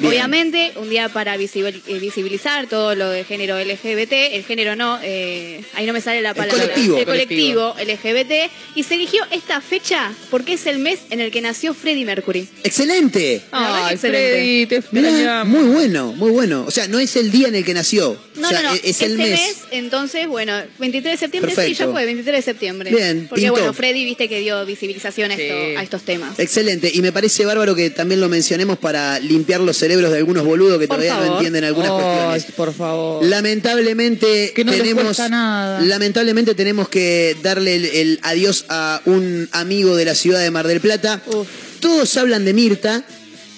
Bien. 0.00 0.12
Obviamente, 0.12 0.72
un 0.76 0.88
día 0.90 1.08
para 1.08 1.36
visibil- 1.36 1.82
eh, 1.86 1.98
visibilizar 1.98 2.66
todo 2.68 2.94
lo 2.94 3.08
de 3.10 3.24
género 3.24 3.58
LGBT, 3.58 4.34
el 4.36 4.44
género 4.44 4.76
no, 4.76 4.98
eh, 5.02 5.62
ahí 5.74 5.86
no 5.86 5.92
me 5.92 6.00
sale 6.00 6.20
la 6.22 6.34
palabra. 6.34 6.60
colectivo. 6.62 6.98
El 6.98 7.04
colectivo 7.04 7.74
LGBT. 7.78 8.50
Y 8.74 8.82
se 8.84 8.94
eligió 8.94 9.22
esta 9.30 9.60
fecha 9.60 10.12
porque 10.30 10.54
es 10.54 10.66
el 10.66 10.78
mes 10.78 11.00
en 11.10 11.20
el 11.20 11.30
que 11.30 11.40
nació 11.40 11.74
Freddie 11.74 12.04
Mercury. 12.04 12.48
¡Excelente! 12.64 13.42
Ay, 13.52 13.94
excelente. 13.94 14.30
Freddy, 14.30 14.66
te 14.66 14.82
Mirá, 14.92 15.44
muy 15.44 15.64
bueno, 15.64 16.12
muy 16.14 16.30
bueno. 16.30 16.64
O 16.66 16.70
sea, 16.70 16.88
no 16.88 16.98
es 16.98 17.14
el 17.16 17.30
día 17.30 17.48
en 17.48 17.54
el 17.56 17.64
que 17.64 17.74
nació. 17.74 18.16
No, 18.36 18.48
o 18.48 18.50
sea, 18.50 18.62
no, 18.62 18.68
no. 18.70 18.74
es- 18.74 18.80
es 18.84 18.90
este 19.02 19.04
el 19.06 19.18
mes. 19.18 19.56
entonces, 19.70 20.26
bueno, 20.26 20.54
23 20.78 21.12
de 21.12 21.18
septiembre, 21.18 21.50
sí, 21.50 21.56
Perfecto. 21.56 21.84
ya 21.84 21.90
fue, 21.92 22.04
23 22.06 22.36
de 22.36 22.42
septiembre. 22.42 22.90
Bien, 22.90 23.26
Porque, 23.28 23.42
pintó. 23.42 23.52
bueno, 23.58 23.74
Freddy, 23.74 24.04
viste 24.04 24.28
que 24.28 24.40
dio 24.40 24.64
visibilización 24.64 25.30
a, 25.30 25.34
esto- 25.34 25.54
Sí. 25.66 25.76
a 25.76 25.82
estos 25.82 26.02
temas. 26.02 26.38
Excelente. 26.38 26.90
Y 26.94 27.02
me 27.02 27.12
parece 27.12 27.44
bárbaro 27.44 27.74
que 27.74 27.90
también 27.90 28.20
lo 28.20 28.28
mencionemos 28.28 28.78
para 28.78 29.18
limpiar 29.18 29.60
los 29.60 29.76
cerebros 29.76 29.89
de 29.98 30.16
algunos 30.18 30.44
boludos 30.44 30.78
que 30.78 30.86
Por 30.88 30.98
todavía 30.98 31.26
no 31.26 31.34
entienden 31.36 31.64
algunas 31.64 31.90
Ay, 31.90 31.98
cuestiones. 31.98 32.44
por 32.56 32.72
favor. 32.74 33.24
Lamentablemente 33.24 34.52
Que 34.54 34.64
no 34.64 34.72
tenemos 34.72 35.18
nada. 35.30 35.80
lamentablemente 35.80 36.54
tenemos 36.54 36.88
que 36.88 37.36
darle 37.42 37.76
el, 37.76 37.84
el 37.86 38.20
adiós 38.22 38.64
a 38.68 39.00
un 39.06 39.48
amigo 39.52 39.96
de 39.96 40.04
la 40.04 40.14
ciudad 40.14 40.40
de 40.40 40.50
Mar 40.50 40.66
del 40.66 40.80
Plata. 40.80 41.22
Uf. 41.26 41.46
Todos 41.80 42.16
hablan 42.16 42.44
de 42.44 42.52
Mirta 42.52 43.04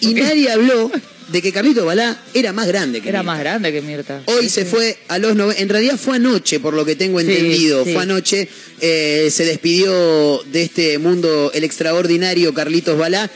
y 0.01 0.14
nadie 0.14 0.51
habló 0.51 0.90
de 1.29 1.40
que 1.40 1.53
Carlito 1.53 1.85
Balá 1.87 2.21
era 2.35 2.53
más 2.53 2.66
grande 2.68 3.01
que 3.01 3.09
Era 3.09 3.21
Mirta. 3.21 3.33
más 3.33 3.40
grande 3.40 3.73
que 3.73 3.81
Mirta. 3.83 4.23
Hoy 4.27 4.42
Sí, 4.45 4.49
se 4.51 4.62
sí. 4.64 4.68
fue 4.71 4.99
a 5.09 5.18
los 5.18 5.35
nove- 5.35 5.55
En 5.59 5.68
realidad 5.68 5.97
fue 5.97 6.16
anoche, 6.16 6.61
por 6.61 6.75
lo 6.75 6.85
que 6.85 6.95
tengo 6.95 7.21
entendido. 7.21 7.85
sí. 7.85 7.92
Fue 7.95 8.03
anoche. 8.03 8.49
eh, 8.85 9.29
se 9.31 9.45
despidió 9.45 10.42
de 10.51 10.62
este 10.62 10.99
mundo 10.99 11.53
el 11.55 11.62
extraordinario 11.64 12.53
Carlitos 12.53 12.99
Balá. 12.99 13.31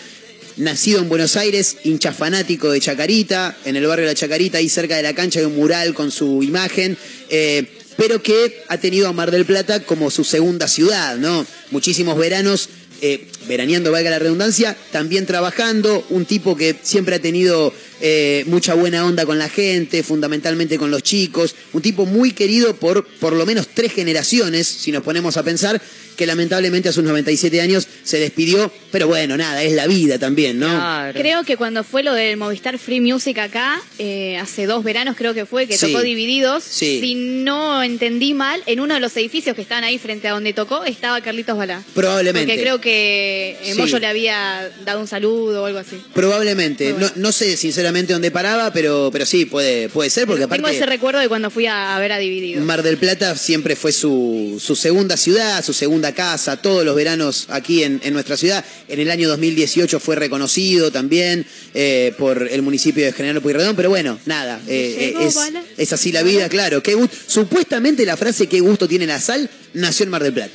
Nacido 0.56 1.00
en 1.00 1.10
Buenos 1.10 1.36
Aires, 1.36 1.76
hincha 1.84 2.12
fanático 2.12 2.70
de 2.70 2.80
Chacarita, 2.80 3.54
en 3.66 3.76
el 3.76 3.86
barrio 3.86 4.06
de 4.06 4.12
la 4.12 4.18
Chacarita, 4.18 4.56
ahí 4.56 4.70
cerca 4.70 4.96
de 4.96 5.02
la 5.02 5.14
cancha 5.14 5.40
hay 5.40 5.44
un 5.44 5.54
mural 5.54 5.92
con 5.92 6.10
su 6.10 6.42
imagen, 6.42 6.96
eh, 7.28 7.66
pero 7.98 8.22
que 8.22 8.62
ha 8.68 8.78
tenido 8.78 9.06
a 9.08 9.12
Mar 9.12 9.30
del 9.30 9.44
Plata 9.44 9.80
como 9.80 10.10
su 10.10 10.24
segunda 10.24 10.66
ciudad, 10.66 11.18
¿no? 11.18 11.44
Muchísimos 11.70 12.16
veranos 12.16 12.70
eh, 13.02 13.28
veraneando, 13.46 13.92
valga 13.92 14.08
la 14.08 14.18
redundancia, 14.18 14.74
también 14.92 15.26
trabajando, 15.26 16.06
un 16.08 16.24
tipo 16.24 16.56
que 16.56 16.74
siempre 16.82 17.16
ha 17.16 17.20
tenido 17.20 17.74
eh, 18.00 18.42
mucha 18.46 18.72
buena 18.72 19.04
onda 19.04 19.26
con 19.26 19.38
la 19.38 19.50
gente, 19.50 20.02
fundamentalmente 20.02 20.78
con 20.78 20.90
los 20.90 21.02
chicos, 21.02 21.54
un 21.74 21.82
tipo 21.82 22.06
muy 22.06 22.32
querido 22.32 22.74
por 22.76 23.06
por 23.06 23.34
lo 23.34 23.44
menos 23.44 23.68
tres 23.68 23.92
generaciones, 23.92 24.66
si 24.66 24.90
nos 24.90 25.02
ponemos 25.02 25.36
a 25.36 25.42
pensar, 25.42 25.82
que 26.16 26.26
lamentablemente 26.26 26.88
a 26.88 26.92
sus 26.92 27.04
97 27.04 27.60
años 27.60 27.86
se 28.02 28.18
despidió, 28.18 28.70
pero 28.90 29.06
bueno, 29.08 29.36
nada, 29.36 29.62
es 29.62 29.72
la 29.72 29.86
vida 29.86 30.18
también, 30.18 30.58
¿no? 30.58 30.66
Claro. 30.68 31.18
Creo 31.18 31.44
que 31.44 31.56
cuando 31.56 31.84
fue 31.84 32.02
lo 32.02 32.14
del 32.14 32.36
Movistar 32.36 32.78
Free 32.78 33.00
Music 33.00 33.38
acá, 33.38 33.80
eh, 33.98 34.38
hace 34.38 34.66
dos 34.66 34.82
veranos 34.84 35.16
creo 35.16 35.34
que 35.34 35.44
fue, 35.46 35.66
que 35.66 35.76
Sí. 35.76 35.86
tocó 35.92 36.02
Divididos. 36.02 36.64
Sí. 36.64 36.98
Si 37.00 37.14
no 37.14 37.82
entendí 37.82 38.32
mal, 38.34 38.62
en 38.66 38.80
uno 38.80 38.94
de 38.94 39.00
los 39.00 39.16
edificios 39.16 39.54
que 39.54 39.62
estaban 39.62 39.84
ahí 39.84 39.98
frente 39.98 40.28
a 40.28 40.32
donde 40.32 40.52
tocó 40.52 40.84
estaba 40.84 41.20
Carlitos 41.20 41.56
Balá. 41.56 41.82
Probablemente. 41.94 42.46
Porque 42.52 42.60
creo 42.62 42.80
que 42.80 43.56
eh, 43.62 43.72
Sí. 43.72 43.78
Moyo 43.78 43.98
le 43.98 44.06
había 44.06 44.70
dado 44.84 45.00
un 45.00 45.06
saludo 45.06 45.62
o 45.62 45.66
algo 45.66 45.78
así. 45.78 45.96
Probablemente, 46.14 46.92
bueno. 46.92 47.08
no, 47.16 47.22
no 47.26 47.32
sé 47.32 47.56
sinceramente 47.56 48.12
dónde 48.12 48.30
paraba, 48.30 48.72
pero, 48.72 49.10
pero 49.12 49.26
sí, 49.26 49.44
puede, 49.44 49.88
puede 49.88 50.10
ser, 50.10 50.26
porque 50.26 50.42
Tengo 50.42 50.54
aparte... 50.56 50.76
ese 50.76 50.86
recuerdo 50.86 51.20
de 51.20 51.28
cuando 51.28 51.50
fui 51.50 51.66
a, 51.66 51.94
a 51.96 51.98
ver 51.98 52.12
a 52.12 52.18
Divididos. 52.18 52.64
Mar 52.64 52.82
del 52.82 52.96
Plata 52.96 53.36
siempre 53.36 53.76
fue 53.76 53.92
su, 53.92 54.60
su 54.64 54.74
segunda 54.76 55.16
ciudad, 55.16 55.64
su 55.64 55.72
segunda 55.72 56.05
casa, 56.12 56.56
todos 56.60 56.84
los 56.84 56.94
veranos 56.96 57.46
aquí 57.50 57.82
en, 57.84 58.00
en 58.04 58.12
nuestra 58.12 58.36
ciudad. 58.36 58.64
En 58.88 59.00
el 59.00 59.10
año 59.10 59.28
2018 59.28 59.98
fue 60.00 60.16
reconocido 60.16 60.90
también 60.90 61.46
eh, 61.74 62.12
por 62.18 62.48
el 62.50 62.62
municipio 62.62 63.04
de 63.04 63.12
General 63.12 63.40
Pueyrredón, 63.42 63.76
pero 63.76 63.88
bueno, 63.90 64.18
nada, 64.26 64.60
eh, 64.66 65.14
Llegó 65.18 65.20
es, 65.20 65.36
es 65.76 65.92
así 65.92 66.12
la 66.12 66.22
vida, 66.22 66.48
claro. 66.48 66.82
Qué 66.82 66.96
Supuestamente 67.26 68.04
la 68.06 68.16
frase 68.16 68.46
qué 68.46 68.60
gusto 68.60 68.88
tiene 68.88 69.06
la 69.06 69.20
sal 69.20 69.48
nació 69.74 70.04
en 70.04 70.10
Mar 70.10 70.22
del 70.22 70.32
Plata. 70.32 70.52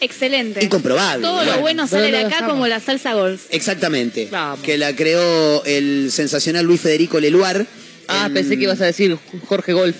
Excelente. 0.00 0.62
Incomprobable, 0.64 1.22
Todo 1.22 1.36
bueno. 1.36 1.52
lo 1.54 1.60
bueno 1.60 1.82
¿Dónde 1.86 1.96
sale 2.06 2.10
de 2.16 2.24
acá 2.24 2.46
como 2.46 2.66
la 2.66 2.78
salsa 2.80 3.14
golf. 3.14 3.42
Exactamente. 3.50 4.28
Vamos. 4.30 4.60
Que 4.60 4.76
la 4.78 4.94
creó 4.94 5.64
el 5.64 6.10
sensacional 6.12 6.64
Luis 6.64 6.80
Federico 6.80 7.18
Leluar. 7.20 7.66
Ah, 8.06 8.26
en- 8.26 8.34
pensé 8.34 8.56
que 8.58 8.64
ibas 8.64 8.80
a 8.82 8.84
decir 8.86 9.16
Jorge 9.46 9.72
Golf. 9.72 9.96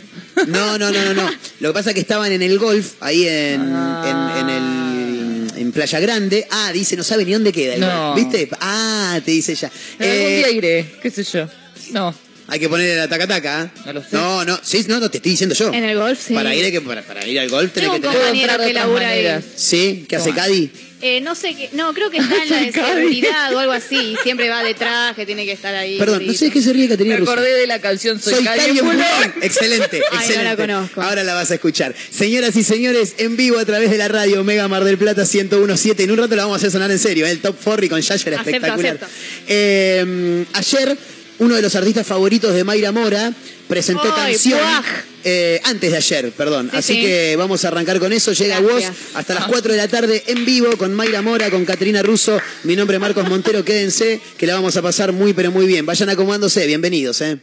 No, 0.46 0.76
no, 0.78 0.90
no, 0.92 1.02
no, 1.04 1.14
no. 1.14 1.30
Lo 1.60 1.70
que 1.70 1.72
pasa 1.74 1.90
es 1.90 1.94
que 1.94 2.00
estaban 2.00 2.30
en 2.32 2.42
el 2.42 2.58
golf, 2.58 2.92
ahí 3.00 3.26
en, 3.26 3.62
Ah. 3.72 4.34
en, 4.36 4.48
en 4.48 4.56
el 4.56 4.83
en 5.56 5.72
Playa 5.72 6.00
Grande. 6.00 6.46
Ah, 6.50 6.70
dice, 6.72 6.96
no 6.96 7.02
sabe 7.04 7.24
ni 7.24 7.32
dónde 7.32 7.52
queda 7.52 7.76
No. 7.76 8.14
¿Viste? 8.14 8.48
Ah, 8.60 9.20
te 9.24 9.30
dice 9.30 9.52
ella. 9.52 9.70
Algún 9.98 10.16
Eh, 10.16 10.36
día 10.38 10.50
iré, 10.50 10.94
qué 11.02 11.10
sé 11.10 11.24
yo. 11.24 11.48
No. 11.92 12.14
hay 12.48 12.58
que 12.60 12.68
ponerle 12.68 12.96
la 12.96 13.08
taca-taca. 13.08 13.64
¿eh? 13.64 13.70
No 13.86 13.92
lo 13.94 14.00
sé. 14.02 14.08
No, 14.12 14.44
no, 14.44 14.58
sí, 14.62 14.84
no, 14.88 15.00
no, 15.00 15.10
te 15.10 15.18
estoy 15.18 15.32
diciendo 15.32 15.54
yo. 15.54 15.72
En 15.72 15.84
el 15.84 15.96
golf, 15.98 16.18
sí. 16.26 16.34
Para 16.34 16.54
ir, 16.54 16.64
hay 16.64 16.72
que, 16.72 16.80
para, 16.80 17.02
para 17.02 17.26
ir 17.26 17.38
al 17.40 17.48
golf 17.48 17.72
tenés 17.72 17.90
que 17.90 17.96
un 17.96 18.02
tener... 18.02 18.60
que 18.66 18.72
labura 18.72 19.08
ahí. 19.08 19.44
¿Sí? 19.56 20.04
¿Qué 20.08 20.16
hace. 20.16 20.32
Cadi? 20.32 20.70
Eh, 21.06 21.20
no 21.20 21.34
sé 21.34 21.54
qué, 21.54 21.68
no, 21.72 21.92
creo 21.92 22.10
que 22.10 22.16
está 22.16 22.42
en 22.42 22.48
la 22.48 22.60
de 22.60 22.72
seguridad 22.72 23.54
o 23.54 23.58
algo 23.58 23.72
así. 23.72 24.16
Siempre 24.22 24.48
va 24.48 24.62
de 24.62 24.72
traje, 24.72 25.26
tiene 25.26 25.44
que 25.44 25.52
estar 25.52 25.74
ahí. 25.74 25.98
Perdón, 25.98 26.26
no 26.26 26.32
sé 26.32 26.46
de 26.46 26.50
qué 26.50 26.62
se 26.62 26.72
ríe 26.72 26.84
Me 26.84 26.88
Caterina 26.88 27.16
Russo. 27.18 27.32
acordé 27.32 27.52
de 27.52 27.66
la 27.66 27.78
canción 27.78 28.18
Soy, 28.18 28.36
Soy 28.36 28.44
Calle. 28.44 28.80
Excelente, 29.42 30.00
Ay, 30.00 30.02
no 30.10 30.16
la 30.16 30.24
excelente. 30.24 30.56
conozco. 30.56 31.02
Ahora 31.02 31.22
la 31.22 31.34
vas 31.34 31.50
a 31.50 31.54
escuchar. 31.56 31.94
Señoras 32.10 32.56
y 32.56 32.64
señores, 32.64 33.16
en 33.18 33.36
vivo 33.36 33.58
a 33.58 33.66
través 33.66 33.90
de 33.90 33.98
la 33.98 34.08
radio 34.08 34.42
Mega 34.44 34.66
Mar 34.66 34.82
del 34.84 34.96
Plata 34.96 35.24
1017. 35.30 36.04
En 36.04 36.10
un 36.10 36.16
rato 36.16 36.34
la 36.36 36.44
vamos 36.44 36.54
a 36.54 36.56
hacer 36.56 36.70
sonar 36.70 36.90
en 36.90 36.98
serio. 36.98 37.26
¿eh? 37.26 37.30
El 37.32 37.40
Top 37.40 37.56
4 37.62 37.86
con 37.90 37.98
Acepto, 37.98 38.30
espectacular. 38.30 38.94
acepto. 38.94 39.06
Eh, 39.46 40.44
ayer, 40.54 40.96
uno 41.38 41.54
de 41.54 41.62
los 41.62 41.74
artistas 41.74 42.06
favoritos 42.06 42.54
de 42.54 42.64
Mayra 42.64 42.92
Mora 42.92 43.32
presentó 43.68 44.14
canción. 44.14 44.58
eh, 45.24 45.60
antes 45.64 45.90
de 45.90 45.96
ayer, 45.96 46.30
perdón. 46.32 46.68
Sí, 46.70 46.76
Así 46.76 46.94
sí. 46.94 47.00
que 47.02 47.34
vamos 47.36 47.64
a 47.64 47.68
arrancar 47.68 47.98
con 47.98 48.12
eso. 48.12 48.32
Llega 48.32 48.60
Gracias. 48.60 48.90
vos 48.90 48.98
hasta 49.14 49.34
las 49.34 49.46
4 49.46 49.72
de 49.72 49.78
la 49.78 49.88
tarde 49.88 50.22
en 50.26 50.44
vivo 50.44 50.76
con 50.76 50.92
Mayra 50.92 51.22
Mora, 51.22 51.50
con 51.50 51.64
Caterina 51.64 52.02
Russo. 52.02 52.38
Mi 52.64 52.76
nombre 52.76 52.96
es 52.96 53.00
Marcos 53.00 53.28
Montero. 53.28 53.64
Quédense, 53.64 54.20
que 54.36 54.46
la 54.46 54.54
vamos 54.54 54.76
a 54.76 54.82
pasar 54.82 55.12
muy, 55.12 55.32
pero 55.32 55.50
muy 55.50 55.66
bien. 55.66 55.86
Vayan 55.86 56.10
acomodándose. 56.10 56.66
Bienvenidos, 56.66 57.20
¿eh? 57.22 57.38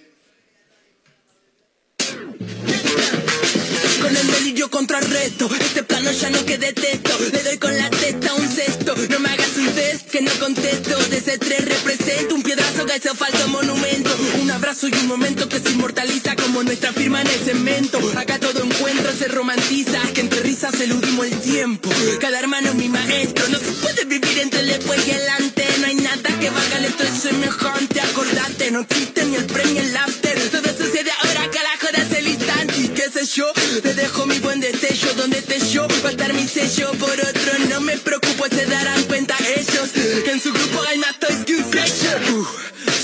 Ya 6.11 6.29
no 6.29 6.45
que 6.45 6.57
detesto. 6.57 7.17
Le 7.31 7.41
doy 7.41 7.57
con 7.57 7.77
la 7.77 7.89
testa 7.89 8.33
un 8.33 8.47
cesto. 8.47 8.95
No 9.09 9.19
me 9.21 9.29
hagas 9.29 9.55
un 9.55 9.67
test 9.67 10.09
que 10.09 10.21
no 10.21 10.31
contesto. 10.39 10.97
De 11.09 11.17
ese 11.17 11.37
tres 11.37 11.63
represento 11.63 12.35
un 12.35 12.43
piedrazo 12.43 12.85
que 12.85 12.95
ese 12.95 13.15
falso 13.15 13.47
monumento. 13.47 14.09
Un 14.41 14.51
abrazo 14.51 14.89
y 14.89 14.93
un 14.93 15.07
momento 15.07 15.47
que 15.47 15.59
se 15.61 15.71
inmortaliza 15.71 16.35
como 16.35 16.63
nuestra 16.63 16.91
firma 16.91 17.21
en 17.21 17.27
el 17.27 17.39
cemento. 17.39 17.97
Acá 18.17 18.39
todo 18.39 18.61
encuentro 18.61 19.13
se 19.13 19.29
romantiza. 19.29 20.01
Que 20.13 20.21
entre 20.21 20.41
risas 20.41 20.79
eludimos 20.81 21.27
el 21.27 21.39
tiempo. 21.39 21.89
Cada 22.19 22.39
hermano 22.39 22.69
es 22.71 22.75
mi 22.75 22.89
maestro. 22.89 23.47
No 23.47 23.57
se 23.59 23.71
puede 23.71 24.03
vivir 24.03 24.39
entre 24.39 24.59
el 24.59 24.67
después 24.67 25.07
y 25.07 25.11
el 25.11 25.29
antes. 25.29 25.79
No 25.79 25.87
hay 25.87 25.95
nada 25.95 26.39
que 26.41 26.49
valga 26.49 26.77
el 26.77 26.85
estrés 26.85 27.21
semejante. 27.21 28.01
Acordate, 28.01 28.69
no 28.71 28.81
existe 28.81 29.25
ni 29.25 29.37
el 29.37 29.45
pre 29.45 29.63
ni 29.65 29.77
el 29.77 29.95
after. 29.95 30.37
Todo 30.49 30.69
sucede 30.77 31.11
ahora, 31.23 31.49
carajo, 31.49 31.87
das 31.95 32.11
el 32.17 32.27
instante. 32.27 32.70
Yo, 33.11 33.51
te 33.83 33.93
dejo 33.93 34.25
mi 34.25 34.39
buen 34.39 34.61
destello. 34.61 35.13
Donde 35.15 35.39
esté 35.39 35.59
yo, 35.69 35.85
estar 35.85 36.33
mi 36.33 36.47
sello. 36.47 36.91
Por 36.93 37.11
otro, 37.11 37.51
no 37.69 37.81
me 37.81 37.97
preocupo, 37.97 38.45
se 38.49 38.65
darán 38.65 39.03
cuenta 39.03 39.35
ellos. 39.55 39.91
Que 40.23 40.31
en 40.31 40.39
su 40.39 40.51
grupo 40.53 40.81
hay 40.87 40.97
más 40.97 41.19
toys 41.19 41.43
que 41.45 41.55
un. 41.57 41.63
Uh, 41.63 42.47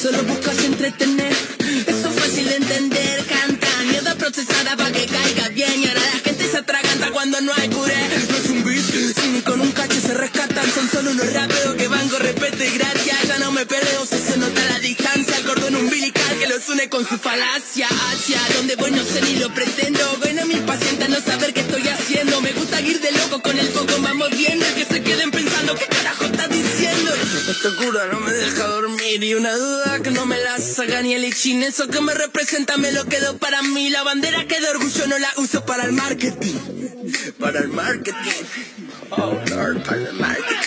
solo 0.01 0.23
buscas 0.23 0.63
entretener. 0.63 1.33
Eso 1.85 2.07
es 2.09 2.19
fácil 2.19 2.45
de 2.45 2.55
entender. 2.55 3.25
Canta, 3.25 3.67
mierda 3.91 4.15
procesada 4.15 4.77
para 4.77 4.91
que 4.91 5.05
caiga 5.07 5.49
bien. 5.49 5.83
Y 5.83 5.87
ahora 5.87 6.01
la 6.01 6.19
gente 6.19 6.49
se 6.49 6.57
atraganta 6.57 7.11
cuando 7.11 7.41
no 7.41 7.51
hay 7.55 7.67
puré. 7.67 7.97
No 8.29 8.37
es 8.37 8.49
un 8.49 8.63
beat, 8.63 9.13
si 9.21 9.27
ni 9.27 9.41
con 9.41 9.59
un 9.59 9.71
cacho 9.73 9.99
se 9.99 10.13
rescatan. 10.13 10.65
Son 10.73 10.89
solo 10.89 11.11
unos 11.11 11.33
rápidos 11.33 11.75
que 11.75 11.87
van 11.89 12.07
con 12.07 12.21
respeto 12.21 12.63
y 12.63 12.77
gracia. 12.77 12.96
No 13.39 13.52
me 13.52 13.65
peleo 13.65 14.06
si 14.06 14.17
se 14.17 14.38
nota 14.38 14.65
la 14.65 14.80
distancia. 14.80 15.38
El 15.38 15.45
cordón 15.45 15.76
umbilical 15.76 16.38
que 16.39 16.47
los 16.47 16.67
une 16.69 16.89
con 16.89 17.08
su 17.08 17.17
falacia. 17.17 17.88
Hacia 17.88 18.39
donde 18.56 18.76
voy 18.76 18.91
no 18.91 19.04
sé 19.04 19.21
ni 19.21 19.36
lo 19.36 19.54
pretendo. 19.54 20.00
Bueno, 20.19 20.45
mi 20.45 20.56
paciente 20.56 21.08
no 21.08 21.19
saber 21.21 21.54
qué 21.54 21.62
estoy 21.62 21.88
haciendo. 21.88 22.41
Me 22.41 22.52
gusta 22.54 22.82
ir 22.82 23.00
de 23.00 23.12
loco 23.12 23.41
con 23.41 23.58
el 23.58 23.67
foco, 23.69 23.93
vamos 24.02 24.30
viendo. 24.32 24.65
Que 24.76 24.86
se 24.86 25.02
queden 25.02 25.32
pensando 25.32 25.76
qué 25.76 25.86
carajo 25.86 26.26
estás 26.26 26.50
diciendo. 26.50 27.13
Esta 27.50 27.69
cura 27.84 28.08
no 28.12 28.19
me 28.19 28.34
deja 28.34 28.67
dormir. 28.67 29.23
Y 29.23 29.36
una 29.36 29.56
duda 29.56 30.00
que 30.02 30.12
no 30.12 30.26
me 30.26 30.38
la 30.39 30.58
saca 30.58 31.02
ni 31.02 31.13
el 31.13 31.23
ichin. 31.23 31.63
Eso 31.63 31.88
que 31.88 32.02
me 32.02 32.13
representa 32.13 32.78
me 32.78 32.91
lo 32.91 33.06
quedo 33.06 33.38
para 33.38 33.62
mí. 33.62 33.89
La 33.89 34.04
bandera 34.04 34.45
que 34.45 34.60
de 34.60 34.69
orgullo 34.69 35.08
no 35.08 35.17
la 35.19 35.32
uso 35.38 35.65
para 35.65 35.86
el 35.86 35.93
marketing. 35.93 36.56
Para 37.39 37.60
el 37.60 37.69
marketing. 37.69 38.43
Oh, 39.12 39.39
Lord, 39.50 39.84
para 39.84 40.10
el 40.10 40.13
marketing. 40.13 40.58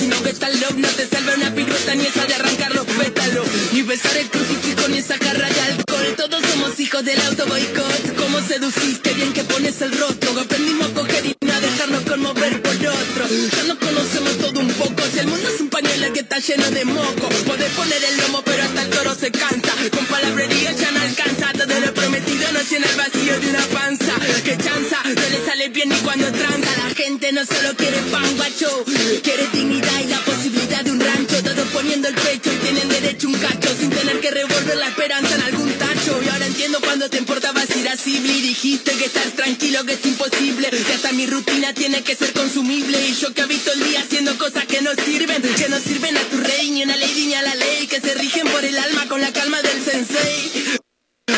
Sino 0.00 0.22
que 0.22 0.32
tal 0.32 0.52
love 0.60 0.78
no 0.78 0.88
te 0.88 1.06
salva 1.06 1.34
una 1.34 1.54
pirueta 1.54 1.94
ni 1.94 2.06
esa 2.06 2.24
de 2.24 2.34
arrancar 2.34 2.74
los 2.74 2.86
pétalos. 2.86 3.46
Ni 3.72 3.82
besar 3.82 4.16
el 4.16 4.30
crucifijo 4.30 4.88
ni 4.88 4.98
esa 4.98 5.18
jarra 5.18 5.48
de 5.48 5.60
alcohol. 5.60 6.14
Todos 6.16 6.42
somos 6.50 6.80
hijos 6.80 7.04
del 7.04 7.20
auto 7.20 7.46
boicot. 7.46 8.16
¿Cómo 8.16 8.40
seduciste? 8.40 9.12
Bien 9.12 9.32
que 9.34 9.44
pones 9.44 9.80
el 9.82 9.92
rostro. 9.98 10.40
Aprendimos 10.40 10.88
a 10.90 10.94
coger 10.94 11.26
y 11.26 11.36
no 11.44 11.52
a 11.52 11.60
dejarnos 11.60 12.02
conmover 12.04 12.62
por 12.62 12.72
otro. 12.72 13.24
Ya 13.56 13.62
nos 13.64 13.78
conocemos 13.78 14.38
todo 14.38 14.60
un 14.60 14.72
poco. 14.72 15.02
Si 15.12 15.18
el 15.18 15.26
mundo 15.26 15.48
es 15.48 15.60
un 15.60 15.68
pañuelo 16.00 16.12
que 16.12 16.20
está 16.20 16.38
lleno 16.38 16.70
de 16.70 16.84
moco. 16.84 17.28
Podés 17.46 17.70
poner 17.72 18.04
el 18.04 18.16
lomo, 18.18 18.42
pero 18.44 18.62
hasta 18.62 18.82
el 18.82 18.90
toro 18.90 19.14
se 19.14 19.30
cansa. 19.30 19.72
Con 19.90 20.06
palabrería 20.06 20.72
ya 20.72 20.90
no 20.92 21.00
alcanza. 21.00 21.52
Todo 21.52 21.80
lo 21.80 21.94
prometido 21.94 22.52
no 22.52 22.60
llena 22.60 22.86
el 22.86 22.96
vacío 22.96 23.40
de 23.40 23.48
una 23.50 23.64
panza. 23.66 24.14
Que 24.44 24.56
chanza, 24.56 24.98
no 25.04 25.28
le 25.28 25.44
sale 25.44 25.68
bien 25.68 25.88
ni 25.88 25.96
cuando 25.96 26.30
tranza. 26.32 26.70
La 26.84 26.94
gente 26.94 27.32
no 27.32 27.44
solo 27.44 27.76
quiere 27.76 27.98
pan 28.10 28.36
guacho, 28.36 28.84
quiere 29.22 29.48
dignidad 29.52 30.00
y 30.00 30.08
la 30.08 30.20
posibilidad 30.20 30.84
de 30.84 30.90
un 30.90 31.00
rancho. 31.00 31.42
Todos 31.42 31.68
poniendo 31.68 32.08
el 32.08 32.14
pecho 32.14 32.50
y 32.52 32.56
tienen 32.56 32.88
derecho 32.88 33.28
un 33.28 33.34
cacho. 33.34 33.68
Sin 33.78 33.90
tener 33.90 34.20
que 34.20 34.30
revolver 34.30 34.76
la 34.76 34.88
esperanza 34.88 35.34
en 35.34 35.42
algún 35.42 35.72
tacho. 35.72 36.20
Y 36.24 36.28
ahora 36.28 36.46
entiendo 36.46 36.80
cuando 36.80 37.08
te 37.10 37.18
importaba 37.18 37.59
Y 37.92 38.18
dijiste 38.18 38.92
que 38.92 39.06
estar 39.06 39.28
tranquilo 39.32 39.84
que 39.84 39.94
es 39.94 40.06
imposible. 40.06 40.70
Que 40.70 40.92
hasta 40.92 41.10
mi 41.10 41.26
rutina 41.26 41.74
tiene 41.74 42.02
que 42.02 42.14
ser 42.14 42.32
consumible. 42.32 42.96
Y 43.08 43.14
yo 43.14 43.34
que 43.34 43.42
habito 43.42 43.72
el 43.72 43.82
día 43.82 44.00
haciendo 44.02 44.38
cosas 44.38 44.64
que 44.66 44.80
no 44.80 44.90
sirven. 45.04 45.42
Que 45.42 45.68
no 45.68 45.76
sirven 45.80 46.16
a 46.16 46.20
tu 46.20 46.36
rey, 46.38 46.70
ni 46.70 46.82
a 46.84 46.86
la 46.86 46.94
ley, 46.94 47.26
ni 47.26 47.34
a 47.34 47.42
la 47.42 47.54
ley. 47.56 47.88
Que 47.88 48.00
se 48.00 48.14
rigen 48.14 48.46
por 48.46 48.64
el 48.64 48.78
alma 48.78 49.08
con 49.08 49.20
la 49.20 49.32
calma 49.32 49.60
del 49.60 49.84
sensei. 49.84 50.78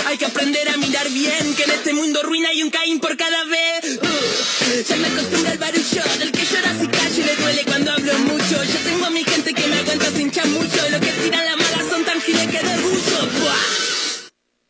Hay 0.07 0.19
que 0.19 0.27
aprender 0.27 0.69
a 0.69 0.77
mirar 0.77 1.09
bien, 1.09 1.55
que 1.55 1.63
en 1.63 1.71
este 1.71 1.95
mundo 1.95 2.23
ruina 2.23 2.51
hay 2.51 2.63
un 2.63 2.71
Caín 2.71 3.01
por 3.01 3.17
cada 3.17 3.45
vez. 3.45 3.99
Uh, 4.03 4.83
ya 4.89 4.97
me 4.97 5.07
acostumbré 5.09 5.53
al 5.53 5.59
barullo, 5.59 6.03
del 6.19 6.33
que 6.33 6.45
llora 6.45 6.77
si 6.79 6.87
callo 6.87 7.19
y 7.19 7.23
le 7.23 7.37
duele 7.37 7.65
cuando 7.65 7.93
hablo 7.93 8.19
mucho. 8.19 8.65
Yo 8.65 8.79
tengo 8.85 9.07
a 9.07 9.11
mi 9.11 9.25
gente 9.25 9.55
que 9.55 9.67
me 9.69 9.79
aguanta 9.79 10.11
sin 10.15 10.31
chamucho. 10.31 10.89
Lo 10.91 11.01
que 11.01 11.13
tiran 11.13 11.45
la 11.47 11.57
mala 11.57 11.79
son 11.89 12.05
tan 12.05 12.21
giles 12.21 12.47
que 12.47 12.59
de 12.59 12.75
orgullo. 12.75 13.82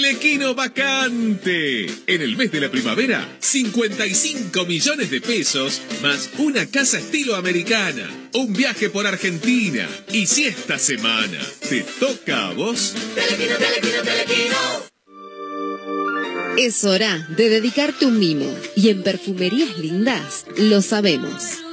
Telequino 0.00 0.54
vacante. 0.54 1.84
En 2.06 2.22
el 2.22 2.34
mes 2.34 2.50
de 2.50 2.58
la 2.58 2.70
primavera, 2.70 3.36
55 3.38 4.64
millones 4.64 5.10
de 5.10 5.20
pesos 5.20 5.82
más 6.00 6.30
una 6.38 6.64
casa 6.64 6.96
estilo 6.98 7.36
americana, 7.36 8.08
un 8.32 8.54
viaje 8.54 8.88
por 8.88 9.06
Argentina. 9.06 9.86
Y 10.10 10.26
si 10.26 10.46
esta 10.46 10.78
semana 10.78 11.38
te 11.68 11.82
toca 11.82 12.48
a 12.48 12.54
vos, 12.54 12.94
Telequino, 13.14 13.56
telequino, 13.56 14.02
telequino. 14.02 14.56
Es 16.56 16.82
hora 16.84 17.28
de 17.36 17.50
dedicarte 17.50 18.06
un 18.06 18.18
mimo 18.18 18.50
y 18.74 18.88
en 18.88 19.02
Perfumerías 19.02 19.76
Lindas 19.76 20.46
lo 20.56 20.80
sabemos. 20.80 21.58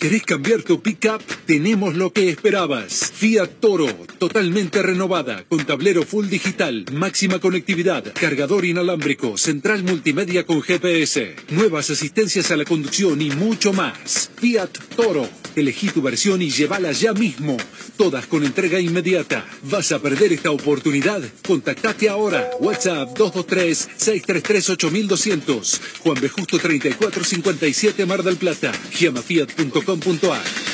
¿Querés 0.00 0.22
cambiar 0.22 0.62
tu 0.62 0.80
pickup? 0.80 1.20
Tenemos 1.44 1.94
lo 1.94 2.10
que 2.10 2.30
esperabas. 2.30 3.12
Fiat 3.14 3.60
Toro, 3.60 3.86
totalmente 4.18 4.80
renovada, 4.80 5.44
con 5.46 5.66
tablero 5.66 6.04
full 6.04 6.26
digital, 6.28 6.86
máxima 6.90 7.38
conectividad, 7.38 8.10
cargador 8.14 8.64
inalámbrico, 8.64 9.36
central 9.36 9.84
multimedia 9.84 10.46
con 10.46 10.62
GPS, 10.62 11.36
nuevas 11.50 11.90
asistencias 11.90 12.50
a 12.50 12.56
la 12.56 12.64
conducción 12.64 13.20
y 13.20 13.28
mucho 13.28 13.74
más. 13.74 14.30
Fiat 14.36 14.70
Toro. 14.96 15.39
Elegí 15.56 15.88
tu 15.88 16.02
versión 16.02 16.42
y 16.42 16.50
llévala 16.50 16.92
ya 16.92 17.12
mismo. 17.12 17.56
Todas 17.96 18.26
con 18.26 18.44
entrega 18.44 18.78
inmediata. 18.80 19.44
¿Vas 19.64 19.90
a 19.92 20.00
perder 20.00 20.32
esta 20.32 20.50
oportunidad? 20.50 21.22
Contactate 21.46 22.08
ahora. 22.08 22.50
WhatsApp 22.60 23.16
223-633-8200. 23.18 25.80
Juan 26.00 26.20
B. 26.20 26.28
Justo 26.28 26.58
3457 26.58 28.06
Mar 28.06 28.22
del 28.22 28.36
Plata. 28.36 28.72
GiamaFiat.com 28.92 30.00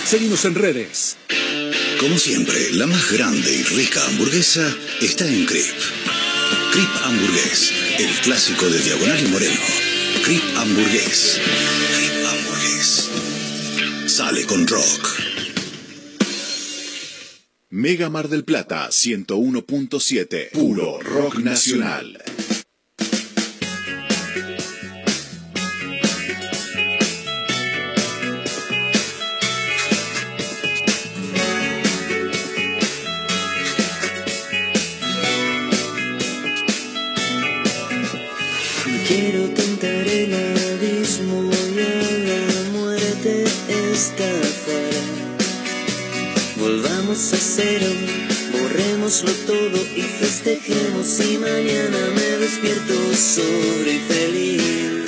Seguimos 0.05 0.45
en 0.45 0.55
redes. 0.55 1.17
Como 2.01 2.19
siempre, 2.19 2.73
la 2.73 2.87
más 2.87 3.11
grande 3.11 3.53
y 3.53 3.63
rica 3.63 4.05
hamburguesa 4.07 4.75
está 5.01 5.27
en 5.27 5.47
Crip. 5.47 5.65
Crip 6.73 6.89
Hamburgués, 7.05 7.73
el 7.99 8.11
clásico 8.23 8.69
de 8.69 8.79
Diagonal 8.79 9.25
y 9.25 9.29
Moreno. 9.29 9.61
Crip 10.25 10.43
Hamburgués. 10.57 11.41
Crip 11.97 12.27
Hamburgués. 12.27 13.06
Sale 14.17 14.47
con 14.47 14.67
rock. 14.67 15.45
Mega 17.69 18.09
Mar 18.09 18.29
del 18.29 18.45
Plata 18.45 18.89
101.7. 18.89 20.53
Puro 20.53 20.99
rock 21.03 21.37
nacional. 21.43 22.36
Borrémoslo 49.23 49.33
todo 49.47 49.79
y 49.97 50.03
festejemos 50.03 51.21
y 51.21 51.39
mañana 51.39 51.99
me 52.15 52.39
despierto 52.39 52.95
sobre 53.15 53.95
y 53.95 53.99
feliz. 54.01 55.05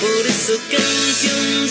Por 0.00 0.26
eso 0.26 0.54
canción, 0.70 1.67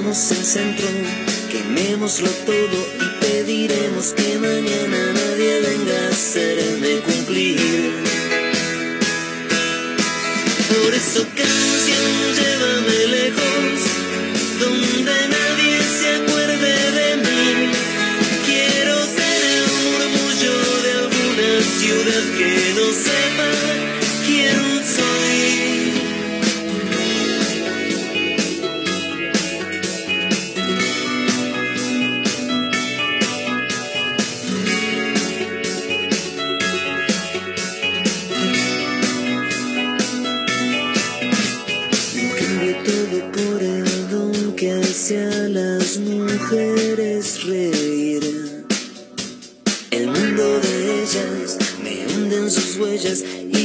Perdamos 0.00 0.30
el 0.30 0.44
centro, 0.46 0.86
quemémoslo 1.52 2.30
todo 2.46 2.86
y 2.96 3.20
pediremos 3.20 4.14
que 4.14 4.38
mañana 4.38 5.12
nadie 5.12 5.60
venga 5.60 6.06
a 6.06 6.08
hacerme 6.08 7.00
cumplir. 7.00 7.92
Por 10.70 10.94
eso 10.94 11.26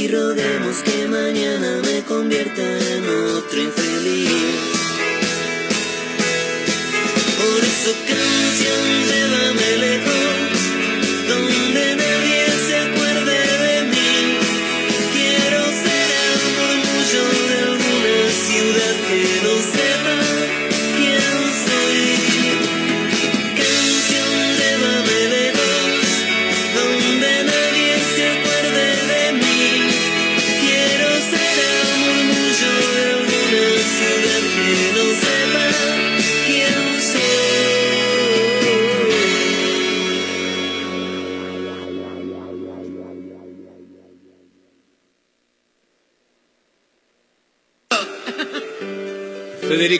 y 0.06 0.08
roguemos 0.08 0.82
que 0.84 1.08
mañana 1.08 1.80
me 1.84 2.02
convierta 2.02 2.85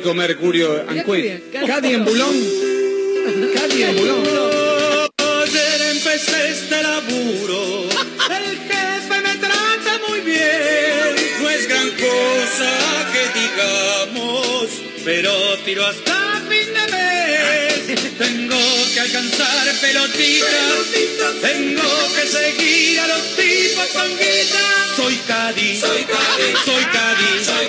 Federico 0.06 0.14
Mercurio 0.14 0.84
Ancuet. 0.88 1.50
Cadi 1.66 1.94
en 1.94 2.04
Bulón. 2.04 2.36
Cadi 3.54 3.82
en 3.82 3.96
Bulón. 3.96 4.22
Ayer 5.18 5.82
empecé 5.90 6.50
este 6.50 6.82
laburo. 6.82 7.88
El 8.30 8.56
jefe 8.68 9.20
me 9.22 9.34
trata 9.36 10.00
muy 10.08 10.20
bien. 10.20 11.14
No 11.42 11.50
es 11.50 11.68
gran 11.68 11.90
cosa 11.90 12.70
que 13.12 13.22
digamos, 13.40 14.68
pero 15.04 15.32
tiro 15.64 15.84
hasta 15.84 16.42
fin 16.48 16.68
de 16.76 16.84
mes. 16.92 18.18
Tengo 18.18 18.58
que 18.94 19.00
alcanzar 19.00 19.66
pelotitas. 19.80 20.86
Tengo 21.42 21.90
que 22.14 22.26
seguir 22.28 23.00
a 23.00 23.08
los 23.08 23.36
tipos 23.36 23.86
con 23.92 24.08
guita. 24.10 24.66
Soy 24.96 25.16
Cadi. 25.26 25.76
Soy 25.76 26.04
Cadi. 26.04 26.52
Soy 26.64 26.84
Cadi. 26.84 27.44
Soy 27.44 27.65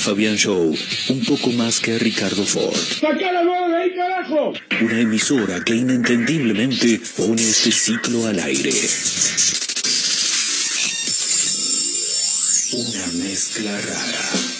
Fabián 0.00 0.36
Show 0.36 0.74
un 1.10 1.24
poco 1.26 1.52
más 1.52 1.78
que 1.78 1.94
a 1.94 1.98
Ricardo 1.98 2.46
Ford. 2.46 2.74
¡Sacá 2.74 3.32
la 3.32 3.42
de 3.42 3.76
ahí, 3.76 3.94
carajo! 3.94 4.54
Una 4.80 4.98
emisora 4.98 5.62
que 5.62 5.74
inentendiblemente 5.74 7.00
pone 7.18 7.42
este 7.42 7.70
ciclo 7.70 8.26
al 8.26 8.38
aire. 8.38 8.72
Una 12.72 13.06
mezcla 13.22 13.72
rara. 13.78 14.59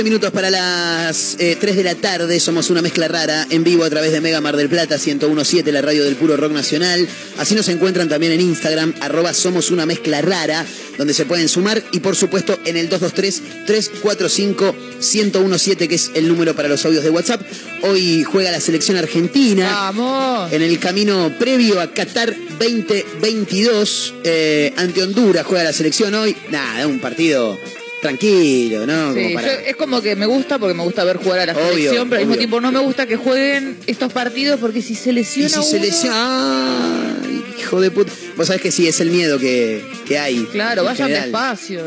14 0.00 0.10
minutos 0.10 0.30
para 0.30 0.48
las 0.48 1.36
eh, 1.40 1.58
3 1.60 1.76
de 1.76 1.84
la 1.84 1.94
tarde. 1.94 2.40
Somos 2.40 2.70
una 2.70 2.80
mezcla 2.80 3.06
rara 3.06 3.46
en 3.50 3.62
vivo 3.62 3.84
a 3.84 3.90
través 3.90 4.12
de 4.12 4.22
Mega 4.22 4.40
Mar 4.40 4.56
del 4.56 4.70
Plata 4.70 4.96
1017, 4.96 5.70
la 5.72 5.82
radio 5.82 6.04
del 6.04 6.16
puro 6.16 6.38
rock 6.38 6.52
nacional. 6.52 7.06
Así 7.36 7.54
nos 7.54 7.68
encuentran 7.68 8.08
también 8.08 8.32
en 8.32 8.40
Instagram, 8.40 8.94
arroba 9.02 9.34
somos 9.34 9.70
una 9.70 9.84
mezcla 9.84 10.22
rara, 10.22 10.64
donde 10.96 11.12
se 11.12 11.26
pueden 11.26 11.50
sumar. 11.50 11.82
Y 11.92 12.00
por 12.00 12.16
supuesto 12.16 12.58
en 12.64 12.78
el 12.78 12.88
223-345-1017, 12.88 15.86
que 15.86 15.96
es 15.96 16.12
el 16.14 16.28
número 16.28 16.56
para 16.56 16.68
los 16.68 16.82
audios 16.86 17.04
de 17.04 17.10
WhatsApp. 17.10 17.42
Hoy 17.82 18.24
juega 18.24 18.50
la 18.50 18.60
selección 18.60 18.96
argentina. 18.96 19.68
¡Vamos! 19.70 20.50
En 20.50 20.62
el 20.62 20.78
camino 20.78 21.30
previo 21.38 21.78
a 21.78 21.92
Qatar 21.92 22.34
2022, 22.58 24.14
eh, 24.24 24.72
ante 24.78 25.02
Honduras 25.02 25.44
juega 25.44 25.64
la 25.64 25.74
selección 25.74 26.14
hoy. 26.14 26.34
Nada, 26.48 26.86
un 26.86 27.00
partido 27.00 27.58
tranquilo, 28.00 28.86
¿no? 28.86 29.12
Sí, 29.14 29.22
Como 29.22 29.34
para- 29.34 29.46
yo- 29.54 29.60
es 29.66 29.76
como 29.76 30.00
que 30.02 30.16
me 30.16 30.26
gusta 30.26 30.58
porque 30.58 30.74
me 30.74 30.82
gusta 30.82 31.04
ver 31.04 31.18
jugar 31.18 31.40
a 31.40 31.46
la 31.46 31.52
Obvio, 31.52 31.68
selección, 31.74 32.08
pero 32.08 32.20
al 32.20 32.26
mismo 32.26 32.38
tiempo 32.38 32.60
no 32.60 32.72
me 32.72 32.80
gusta 32.80 33.06
que 33.06 33.16
jueguen 33.16 33.78
estos 33.86 34.12
partidos 34.12 34.58
porque 34.60 34.82
si 34.82 34.94
se 34.94 35.10
Y 35.10 35.14
lesiona 35.14 35.48
si 35.62 35.70
se 35.70 35.78
lesiona. 35.80 37.20
Ay, 37.24 37.44
hijo 37.58 37.80
de 37.80 37.90
puta. 37.90 38.12
Vos 38.36 38.46
sabés 38.46 38.62
que 38.62 38.70
sí, 38.72 38.86
es 38.88 39.00
el 39.00 39.10
miedo 39.10 39.38
que, 39.38 39.82
que 40.06 40.18
hay. 40.18 40.44
Claro, 40.52 40.84
vayan 40.84 41.08
general. 41.08 41.30
despacio. 41.30 41.80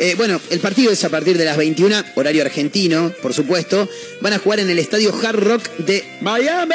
Eh, 0.00 0.14
bueno, 0.16 0.40
el 0.50 0.60
partido 0.60 0.92
es 0.92 1.02
a 1.02 1.08
partir 1.08 1.36
de 1.36 1.44
las 1.44 1.56
21, 1.56 2.04
horario 2.14 2.42
argentino, 2.42 3.12
por 3.20 3.34
supuesto. 3.34 3.88
Van 4.20 4.32
a 4.32 4.38
jugar 4.38 4.60
en 4.60 4.70
el 4.70 4.78
estadio 4.78 5.12
Hard 5.12 5.36
Rock 5.40 5.68
de 5.78 6.04
Miami, 6.20 6.72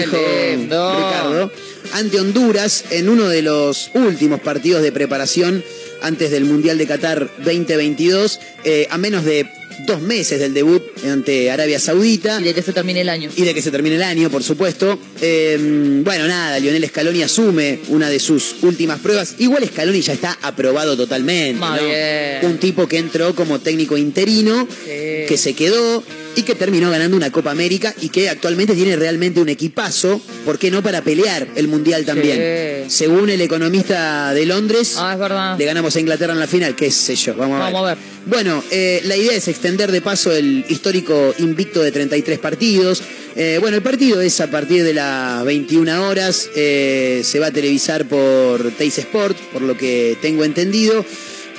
dijo. 0.00 0.16
Ricardo, 0.62 1.52
ante 1.92 2.18
Honduras 2.18 2.84
en 2.90 3.08
uno 3.08 3.28
de 3.28 3.42
los 3.42 3.90
últimos 3.94 4.40
partidos 4.40 4.82
de 4.82 4.90
preparación 4.90 5.62
antes 6.02 6.30
del 6.30 6.44
Mundial 6.44 6.78
de 6.78 6.86
Qatar 6.86 7.30
2022, 7.44 8.40
eh, 8.64 8.86
a 8.90 8.98
menos 8.98 9.24
de 9.24 9.46
dos 9.86 10.00
meses 10.00 10.40
del 10.40 10.54
debut 10.54 10.82
ante 11.04 11.50
Arabia 11.50 11.78
Saudita. 11.78 12.40
Y 12.40 12.44
de 12.44 12.54
que 12.54 12.62
se 12.62 12.72
termine 12.72 13.02
el 13.02 13.08
año. 13.08 13.30
Y 13.36 13.42
de 13.42 13.52
que 13.54 13.60
se 13.60 13.70
termine 13.70 13.96
el 13.96 14.02
año, 14.02 14.30
por 14.30 14.42
supuesto. 14.42 14.98
Eh, 15.20 16.00
bueno, 16.02 16.26
nada, 16.26 16.58
Lionel 16.58 16.86
Scaloni 16.88 17.22
asume 17.22 17.80
una 17.88 18.08
de 18.08 18.18
sus 18.18 18.56
últimas 18.62 19.00
pruebas. 19.00 19.34
Igual 19.38 19.66
Scaloni 19.66 20.00
ya 20.00 20.14
está 20.14 20.38
aprobado 20.42 20.96
totalmente. 20.96 21.60
¿no? 21.60 22.48
Un 22.48 22.58
tipo 22.58 22.88
que 22.88 22.98
entró 22.98 23.34
como 23.34 23.58
técnico 23.60 23.96
interino, 23.98 24.66
Sí. 24.66 25.26
que 25.28 25.36
se 25.36 25.52
quedó 25.54 26.02
y 26.36 26.42
que 26.42 26.54
terminó 26.54 26.90
ganando 26.90 27.16
una 27.16 27.32
Copa 27.32 27.50
América 27.50 27.94
y 28.00 28.10
que 28.10 28.28
actualmente 28.28 28.74
tiene 28.74 28.94
realmente 28.94 29.40
un 29.40 29.48
equipazo, 29.48 30.20
¿por 30.44 30.58
qué 30.58 30.70
no 30.70 30.82
para 30.82 31.02
pelear 31.02 31.48
el 31.56 31.66
Mundial 31.66 32.04
también? 32.04 32.84
Según 32.88 33.30
el 33.30 33.40
economista 33.40 34.32
de 34.34 34.46
Londres, 34.46 34.94
Ah, 34.98 35.14
es 35.14 35.18
verdad. 35.18 35.58
le 35.58 35.64
ganamos 35.64 35.96
a 35.96 36.00
Inglaterra 36.00 36.32
en 36.34 36.38
la 36.40 36.46
final, 36.46 36.76
qué 36.76 36.90
sé 36.90 37.16
yo, 37.16 37.34
vamos 37.34 37.60
a 37.60 37.64
ver. 37.64 37.72
Vamos 37.72 37.90
a 37.90 37.94
ver. 37.94 38.04
Bueno, 38.26 38.62
eh, 38.70 39.00
la 39.04 39.16
idea 39.16 39.32
es 39.34 39.48
extender 39.48 39.90
de 39.90 40.00
paso 40.00 40.30
el 40.32 40.64
histórico 40.68 41.34
invicto 41.38 41.82
de 41.82 41.90
33 41.92 42.38
partidos. 42.38 43.02
Eh, 43.34 43.58
bueno, 43.60 43.76
el 43.76 43.82
partido 43.82 44.20
es 44.20 44.40
a 44.40 44.50
partir 44.50 44.82
de 44.84 44.94
las 44.94 45.44
21 45.44 46.06
horas. 46.08 46.48
eh, 46.56 47.22
se 47.24 47.38
va 47.38 47.46
a 47.46 47.50
televisar 47.50 48.06
por 48.06 48.72
Teis 48.72 48.98
Sport, 48.98 49.36
por 49.52 49.62
lo 49.62 49.76
que 49.76 50.16
tengo 50.20 50.44
entendido. 50.44 51.04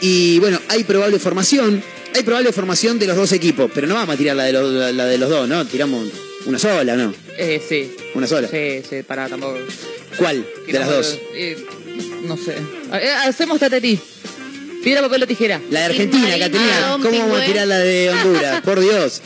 Y 0.01 0.38
bueno, 0.39 0.59
hay 0.67 0.84
probable 0.84 1.17
formación. 1.19 1.82
Hay 2.15 2.23
probable 2.23 2.51
formación 2.51 2.99
de 2.99 3.07
los 3.07 3.15
dos 3.15 3.31
equipos, 3.31 3.69
pero 3.73 3.87
no 3.87 3.95
vamos 3.95 4.15
a 4.15 4.17
tirar 4.17 4.35
la 4.35 4.43
de 4.45 4.53
los, 4.53 4.71
la, 4.71 4.91
la 4.91 5.05
de 5.05 5.17
los 5.17 5.29
dos, 5.29 5.47
¿no? 5.47 5.65
Tiramos 5.65 6.07
una 6.45 6.57
sola, 6.59 6.95
¿no? 6.95 7.13
Eh, 7.37 7.61
sí. 7.67 7.95
Una 8.15 8.27
sola. 8.27 8.47
Sí, 8.47 8.81
sí, 8.89 9.03
para 9.03 9.27
tampoco. 9.29 9.57
¿Cuál 10.17 10.45
de 10.65 10.79
las 10.79 10.89
dos? 10.89 11.19
Eh, 11.33 11.65
no 12.23 12.37
sé. 12.37 12.55
Eh, 12.93 13.11
hacemos 13.25 13.59
tatetí. 13.59 13.99
Piedra, 14.83 15.01
papel 15.01 15.23
o 15.23 15.27
tijera. 15.27 15.61
La 15.69 15.81
de 15.81 15.85
Argentina, 15.87 16.29
Caterina. 16.39 16.97
¿Cómo 17.01 17.19
vamos 17.19 17.41
a 17.41 17.45
tirar 17.45 17.67
la 17.67 17.79
de 17.79 18.09
Honduras? 18.09 18.61
Por 18.65 18.79
Dios. 18.79 19.21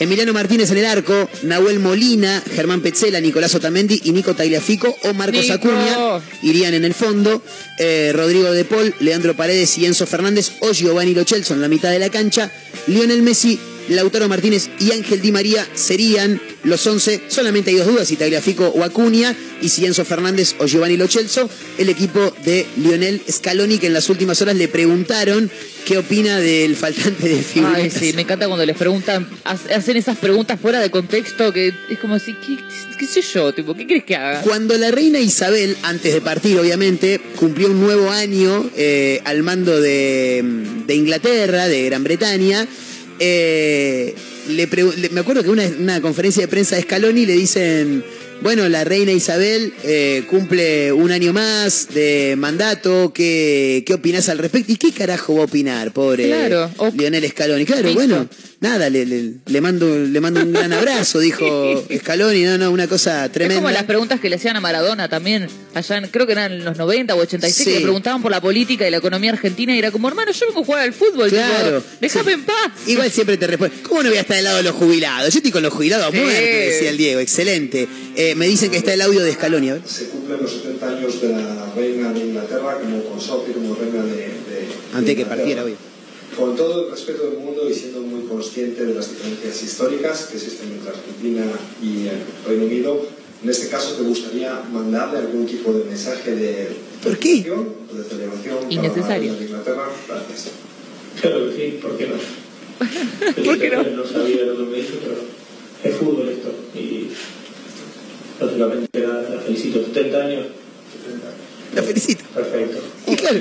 Emiliano 0.00 0.32
Martínez 0.32 0.70
en 0.70 0.78
el 0.78 0.86
arco, 0.86 1.28
Nahuel 1.42 1.80
Molina, 1.80 2.42
Germán 2.54 2.82
Petzela, 2.82 3.20
Nicolás 3.20 3.54
Otamendi 3.54 4.00
y 4.04 4.12
Nico 4.12 4.34
Tagliafico 4.34 4.96
o 5.02 5.12
Marcos 5.12 5.42
Nico. 5.42 5.54
Acuña 5.54 6.20
irían 6.42 6.74
en 6.74 6.84
el 6.84 6.94
fondo. 6.94 7.42
Eh, 7.78 8.12
Rodrigo 8.14 8.52
De 8.52 8.64
Paul, 8.64 8.94
Leandro 9.00 9.34
Paredes 9.34 9.76
y 9.78 9.86
Enzo 9.86 10.06
Fernández 10.06 10.52
o 10.60 10.72
Giovanni 10.72 11.14
Lo 11.14 11.24
Celso 11.24 11.54
en 11.54 11.60
la 11.60 11.68
mitad 11.68 11.90
de 11.90 11.98
la 11.98 12.10
cancha. 12.10 12.52
Lionel 12.86 13.22
Messi, 13.22 13.58
Lautaro 13.88 14.28
Martínez 14.28 14.68
y 14.78 14.92
Ángel 14.92 15.20
Di 15.20 15.32
María 15.32 15.66
serían 15.74 16.40
los 16.62 16.86
11. 16.86 17.22
Solamente 17.28 17.70
hay 17.70 17.76
dos 17.76 17.86
dudas, 17.86 18.06
si 18.06 18.16
Tagliafico 18.16 18.68
o 18.68 18.84
Acuña 18.84 19.34
y 19.60 19.68
si 19.68 19.84
Enzo 19.84 20.04
Fernández 20.04 20.54
o 20.58 20.66
Giovanni 20.66 20.96
Lo 20.96 21.08
Celso. 21.08 21.50
El 21.76 21.88
equipo 21.88 22.32
de 22.44 22.66
Lionel 22.76 23.20
Scaloni 23.28 23.78
que 23.78 23.88
en 23.88 23.94
las 23.94 24.08
últimas 24.10 24.40
horas 24.42 24.54
le 24.54 24.68
preguntaron 24.68 25.50
qué 25.88 25.96
opina 25.96 26.38
del 26.38 26.76
faltante 26.76 27.26
de 27.28 27.42
figuritas. 27.42 27.82
Ay, 27.82 27.90
sí, 27.90 28.12
me 28.14 28.22
encanta 28.22 28.46
cuando 28.46 28.66
les 28.66 28.76
preguntan, 28.76 29.26
ha- 29.44 29.52
hacen 29.74 29.96
esas 29.96 30.18
preguntas 30.18 30.60
fuera 30.60 30.80
de 30.80 30.90
contexto 30.90 31.50
que 31.50 31.72
es 31.88 31.98
como 31.98 32.14
así, 32.16 32.34
¿qué, 32.34 32.58
qué 32.98 33.06
sé 33.06 33.22
yo? 33.22 33.54
Tipo, 33.54 33.74
¿qué 33.74 33.86
quieres 33.86 34.04
que 34.04 34.14
haga? 34.14 34.42
Cuando 34.42 34.76
la 34.76 34.90
reina 34.90 35.18
Isabel, 35.18 35.76
antes 35.82 36.12
de 36.12 36.20
partir 36.20 36.58
obviamente, 36.58 37.18
cumplió 37.36 37.68
un 37.70 37.80
nuevo 37.80 38.10
año 38.10 38.70
eh, 38.76 39.22
al 39.24 39.42
mando 39.42 39.80
de, 39.80 40.42
de 40.86 40.94
Inglaterra, 40.94 41.66
de 41.68 41.84
Gran 41.86 42.04
Bretaña, 42.04 42.66
eh, 43.18 44.14
le 44.48 44.68
pregu- 44.70 44.94
le- 44.94 45.08
me 45.10 45.20
acuerdo 45.20 45.42
que 45.42 45.50
una, 45.50 45.64
una 45.78 46.00
conferencia 46.02 46.42
de 46.42 46.48
prensa 46.48 46.76
de 46.76 46.82
Scaloni 46.82 47.24
le 47.26 47.32
dicen, 47.34 48.04
bueno, 48.42 48.68
la 48.68 48.84
reina 48.84 49.12
Isabel 49.12 49.72
eh, 49.84 50.24
cumple 50.28 50.92
un 50.92 51.10
año 51.10 51.32
más 51.32 51.88
de 51.92 52.34
mandato, 52.38 53.12
¿qué, 53.12 53.82
¿qué 53.86 53.94
opinás 53.94 54.28
al 54.28 54.38
respecto? 54.38 54.72
¿Y 54.72 54.76
qué 54.76 54.92
carajo 54.92 55.34
va 55.34 55.42
a 55.42 55.44
opinar, 55.44 55.92
pobre 55.92 56.26
Claro, 56.26 56.70
Lionel 56.96 57.28
Scaloni? 57.28 57.64
Claro, 57.64 57.82
Listo. 57.82 57.94
bueno, 57.94 58.28
nada, 58.60 58.90
le, 58.90 59.06
le- 59.06 59.34
le 59.46 59.60
mando, 59.60 59.86
le 59.98 60.20
mando 60.20 60.40
un 60.40 60.52
gran 60.52 60.72
abrazo, 60.72 61.18
dijo 61.20 61.84
Scaloni, 61.96 62.42
no, 62.44 62.58
no, 62.58 62.70
una 62.72 62.88
cosa 62.88 63.26
Es 63.26 63.32
tremenda. 63.32 63.62
como 63.62 63.70
las 63.70 63.84
preguntas 63.84 64.18
que 64.20 64.28
le 64.28 64.36
hacían 64.36 64.56
a 64.56 64.60
Maradona 64.60 65.08
también, 65.08 65.46
allá 65.74 65.96
en- 65.98 66.08
creo 66.08 66.26
que 66.26 66.32
eran 66.32 66.52
en 66.52 66.64
los 66.64 66.76
90 66.76 67.14
o 67.14 67.18
86, 67.18 67.54
Sí. 67.56 67.64
que 67.72 67.78
le 67.78 67.82
preguntaban 67.84 68.20
por 68.20 68.30
la 68.30 68.40
política 68.40 68.86
y 68.86 68.90
la 68.90 68.96
economía 68.96 69.30
argentina 69.32 69.74
y 69.74 69.78
era 69.78 69.90
como, 69.90 70.08
hermano, 70.08 70.32
yo 70.32 70.46
vengo 70.46 70.60
a 70.60 70.64
jugar 70.64 70.82
al 70.82 70.92
fútbol, 70.92 71.28
Claro. 71.30 71.82
déjame 72.00 72.32
en 72.32 72.44
paz. 72.44 72.56
Igual 72.86 73.10
siempre 73.10 73.36
te 73.36 73.46
responde, 73.46 73.76
¿cómo 73.82 74.02
no 74.02 74.08
voy 74.08 74.18
a 74.18 74.22
estar 74.22 74.36
del 74.36 74.44
lado 74.44 74.56
de 74.58 74.62
los 74.64 74.74
jubilados? 74.74 75.32
Yo 75.32 75.38
estoy 75.38 75.52
con 75.52 75.62
los 75.62 75.72
jubilados 75.72 76.06
a 76.06 76.10
Sí. 76.10 76.16
muerte, 76.16 76.40
decía 76.70 76.90
el 76.90 76.96
Diego, 76.96 77.20
excelente. 77.20 77.86
Eh, 78.16 78.34
me 78.34 78.48
dicen 78.48 78.70
que 78.70 78.78
está 78.78 78.92
el 78.92 79.00
audio 79.02 79.22
de 79.22 79.32
Scaloni, 79.34 79.70
a 79.70 79.74
ver. 79.74 79.82
Se 79.86 80.06
cumplen 80.08 80.42
los 80.42 80.50
70 80.50 80.88
años 80.88 81.20
de 81.22 81.28
la 81.28 81.72
reina 81.76 82.12
de 82.12 82.20
Inglaterra 82.20 82.78
como 82.80 83.04
consorte, 83.04 83.52
como 83.52 83.76
reina 83.76 84.02
de, 84.04 84.10
de- 84.16 84.26
de 84.26 84.68
Antes 84.92 85.06
de 85.06 85.16
que 85.16 85.24
partiera 85.26 85.62
hoy. 85.64 85.74
Con 86.38 86.54
todo 86.54 86.84
el 86.84 86.90
respeto 86.92 87.24
del 87.30 87.38
mundo 87.40 87.68
y 87.68 87.74
siendo 87.74 88.00
muy 88.00 88.22
consciente 88.28 88.86
de 88.86 88.94
las 88.94 89.10
diferencias 89.10 89.60
históricas 89.62 90.26
que 90.30 90.36
existen 90.36 90.70
entre 90.70 90.90
Argentina 90.90 91.44
y 91.82 92.06
el 92.06 92.20
Reino 92.46 92.66
Unido, 92.66 93.06
en 93.42 93.50
este 93.50 93.68
caso 93.68 93.94
te 93.94 94.02
gustaría 94.02 94.62
mandarle 94.72 95.18
algún 95.18 95.46
tipo 95.46 95.72
de 95.72 95.84
mensaje 95.84 96.34
de 96.36 96.68
¿Por 97.02 97.18
qué? 97.18 97.50
o 97.50 97.96
de 97.96 98.04
celebración 98.04 98.58
para 98.58 98.72
Innecesario. 98.72 99.34
Inglaterra. 99.40 99.88
Gracias. 100.06 100.50
Claro 101.20 101.50
que 101.50 101.56
sí, 101.56 101.78
¿por 101.82 101.96
qué 101.96 102.06
no? 102.06 103.44
¿Por 103.44 103.58
qué 103.58 103.70
no? 103.70 103.82
No 103.82 104.06
sabía 104.06 104.44
lo 104.44 104.56
que 104.56 104.62
me 104.62 104.78
hizo, 104.78 104.94
pero 105.02 105.16
es 105.82 105.96
fútbol 105.96 106.28
esto. 106.28 106.52
Y 106.78 107.08
lógicamente 108.40 109.00
la, 109.00 109.22
la 109.22 109.40
felicito. 109.40 109.80
70 109.84 110.18
años, 110.24 110.46
La 111.78 111.84
felicito. 111.84 112.24
Perfecto. 112.34 112.82
Y 113.06 113.14
claro, 113.14 113.38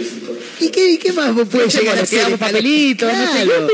¿y 0.60 0.70
qué, 0.70 0.92
y 0.92 0.98
qué 0.98 1.12
más 1.12 1.34
vos 1.34 1.48
puedes 1.50 1.74
llegar 1.74 1.98
a 1.98 2.04
hacer? 2.04 2.38
papelitos, 2.38 3.12
no 3.12 3.34
sé, 3.34 3.46
Claro, 3.46 3.68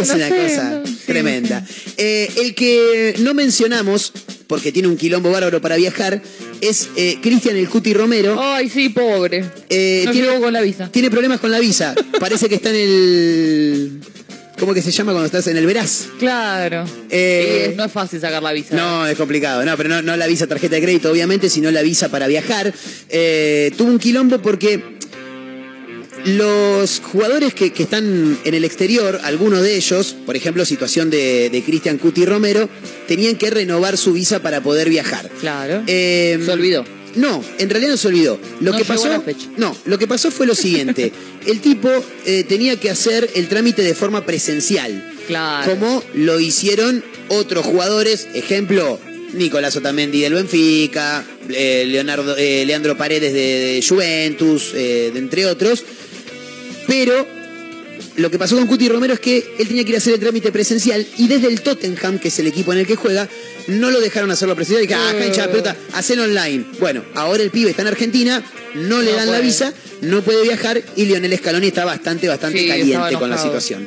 es 0.00 0.10
una 0.10 0.28
cosa 0.28 0.82
tremenda. 1.06 1.66
Eh, 1.98 2.30
el 2.36 2.54
que 2.54 3.14
no 3.18 3.34
mencionamos, 3.34 4.12
porque 4.46 4.72
tiene 4.72 4.88
un 4.88 4.96
quilombo 4.96 5.30
bárbaro 5.30 5.60
para 5.60 5.76
viajar, 5.76 6.22
es 6.62 6.88
eh, 6.96 7.18
Cristian 7.20 7.56
el 7.56 7.68
Cuti 7.68 7.92
Romero. 7.92 8.40
Ay, 8.40 8.70
sí, 8.70 8.88
pobre. 8.88 9.44
Eh, 9.68 10.04
no 10.06 10.12
tiene, 10.12 10.40
con 10.40 10.52
la 10.52 10.62
visa. 10.62 10.90
tiene 10.90 11.10
problemas 11.10 11.38
con 11.38 11.50
la 11.50 11.60
visa. 11.60 11.94
Parece 12.18 12.48
que 12.48 12.54
está 12.54 12.70
en 12.70 12.76
el... 12.76 14.00
¿Cómo 14.58 14.72
que 14.72 14.80
se 14.80 14.90
llama 14.90 15.12
cuando 15.12 15.26
estás 15.26 15.46
en 15.48 15.56
el 15.58 15.66
Veraz? 15.66 16.06
Claro. 16.18 16.86
Eh, 17.10 17.74
no 17.76 17.84
es 17.84 17.92
fácil 17.92 18.20
sacar 18.20 18.42
la 18.42 18.52
visa. 18.52 18.74
No, 18.74 19.06
es 19.06 19.16
complicado. 19.16 19.64
No, 19.64 19.76
pero 19.76 19.88
no, 19.88 20.00
no 20.02 20.16
la 20.16 20.26
visa 20.26 20.46
tarjeta 20.46 20.76
de 20.76 20.82
crédito, 20.82 21.10
obviamente, 21.10 21.50
sino 21.50 21.70
la 21.70 21.82
visa 21.82 22.08
para 22.08 22.26
viajar. 22.26 22.72
Eh, 23.10 23.70
tuvo 23.76 23.88
un 23.90 23.98
quilombo 23.98 24.38
porque 24.38 24.96
los 26.24 27.00
jugadores 27.00 27.54
que, 27.54 27.72
que 27.72 27.82
están 27.82 28.38
en 28.44 28.54
el 28.54 28.64
exterior, 28.64 29.20
algunos 29.24 29.62
de 29.62 29.76
ellos, 29.76 30.16
por 30.24 30.36
ejemplo, 30.36 30.64
situación 30.64 31.10
de, 31.10 31.50
de 31.50 31.62
Cristian 31.62 31.98
Cuti 31.98 32.24
Romero, 32.24 32.68
tenían 33.06 33.36
que 33.36 33.50
renovar 33.50 33.96
su 33.96 34.14
visa 34.14 34.40
para 34.42 34.62
poder 34.62 34.88
viajar. 34.88 35.30
Claro. 35.40 35.82
Eh, 35.86 36.40
Se 36.44 36.50
olvidó. 36.50 36.84
No, 37.16 37.42
en 37.58 37.70
realidad 37.70 37.92
no 37.92 37.96
se 37.96 38.08
olvidó. 38.08 38.38
Lo 38.60 38.72
No 38.72 38.78
que 38.78 38.84
pasó, 38.84 39.06
a 39.06 39.10
la 39.10 39.20
fecha. 39.20 39.46
no, 39.56 39.76
lo 39.86 39.98
que 39.98 40.06
pasó 40.06 40.30
fue 40.30 40.46
lo 40.46 40.54
siguiente. 40.54 41.12
El 41.46 41.60
tipo 41.60 41.88
eh, 42.24 42.44
tenía 42.48 42.78
que 42.78 42.90
hacer 42.90 43.30
el 43.34 43.48
trámite 43.48 43.82
de 43.82 43.94
forma 43.94 44.26
presencial. 44.26 45.12
Claro. 45.28 45.70
Como 45.70 46.02
lo 46.14 46.40
hicieron 46.40 47.04
otros 47.28 47.64
jugadores, 47.64 48.26
ejemplo, 48.34 48.98
Nicolás 49.32 49.76
Otamendi 49.76 50.20
del 50.20 50.34
Benfica, 50.34 51.24
eh, 51.48 51.84
Leonardo, 51.86 52.36
eh, 52.36 52.64
Leandro 52.66 52.96
Paredes 52.96 53.32
de, 53.32 53.38
de 53.40 53.84
Juventus, 53.88 54.72
de 54.72 55.08
entre 55.14 55.46
otros. 55.46 55.84
Pero 56.86 57.26
lo 58.16 58.30
que 58.30 58.38
pasó 58.38 58.56
con 58.56 58.66
Cuti 58.66 58.88
Romero 58.88 59.14
es 59.14 59.20
que 59.20 59.54
él 59.58 59.68
tenía 59.68 59.84
que 59.84 59.90
ir 59.90 59.94
a 59.96 59.98
hacer 59.98 60.14
el 60.14 60.20
trámite 60.20 60.50
presencial 60.52 61.06
y 61.18 61.28
desde 61.28 61.48
el 61.48 61.60
Tottenham, 61.60 62.18
que 62.18 62.28
es 62.28 62.38
el 62.38 62.46
equipo 62.46 62.72
en 62.72 62.80
el 62.80 62.86
que 62.86 62.96
juega, 62.96 63.28
no 63.68 63.90
lo 63.90 64.00
dejaron 64.00 64.30
hacerlo 64.30 64.54
presencial. 64.54 64.84
Y 64.84 64.88
que, 64.88 64.94
ah, 64.94 65.14
hincha 65.26 65.46
la 65.46 65.52
pelota, 65.52 65.76
hacelo 65.92 66.24
online. 66.24 66.64
Bueno, 66.80 67.04
ahora 67.14 67.42
el 67.42 67.50
pibe 67.50 67.70
está 67.70 67.82
en 67.82 67.88
Argentina, 67.88 68.42
no 68.74 69.02
le 69.02 69.12
No 69.12 69.16
dan 69.18 69.32
la 69.32 69.40
visa, 69.40 69.72
no 70.02 70.22
puede 70.22 70.42
viajar 70.42 70.82
y 70.96 71.04
Lionel 71.04 71.36
Scaloni 71.36 71.68
está 71.68 71.84
bastante, 71.84 72.28
bastante 72.28 72.58
Sí, 72.58 72.68
caliente 72.68 73.14
con 73.16 73.30
la 73.30 73.38
situación. 73.38 73.86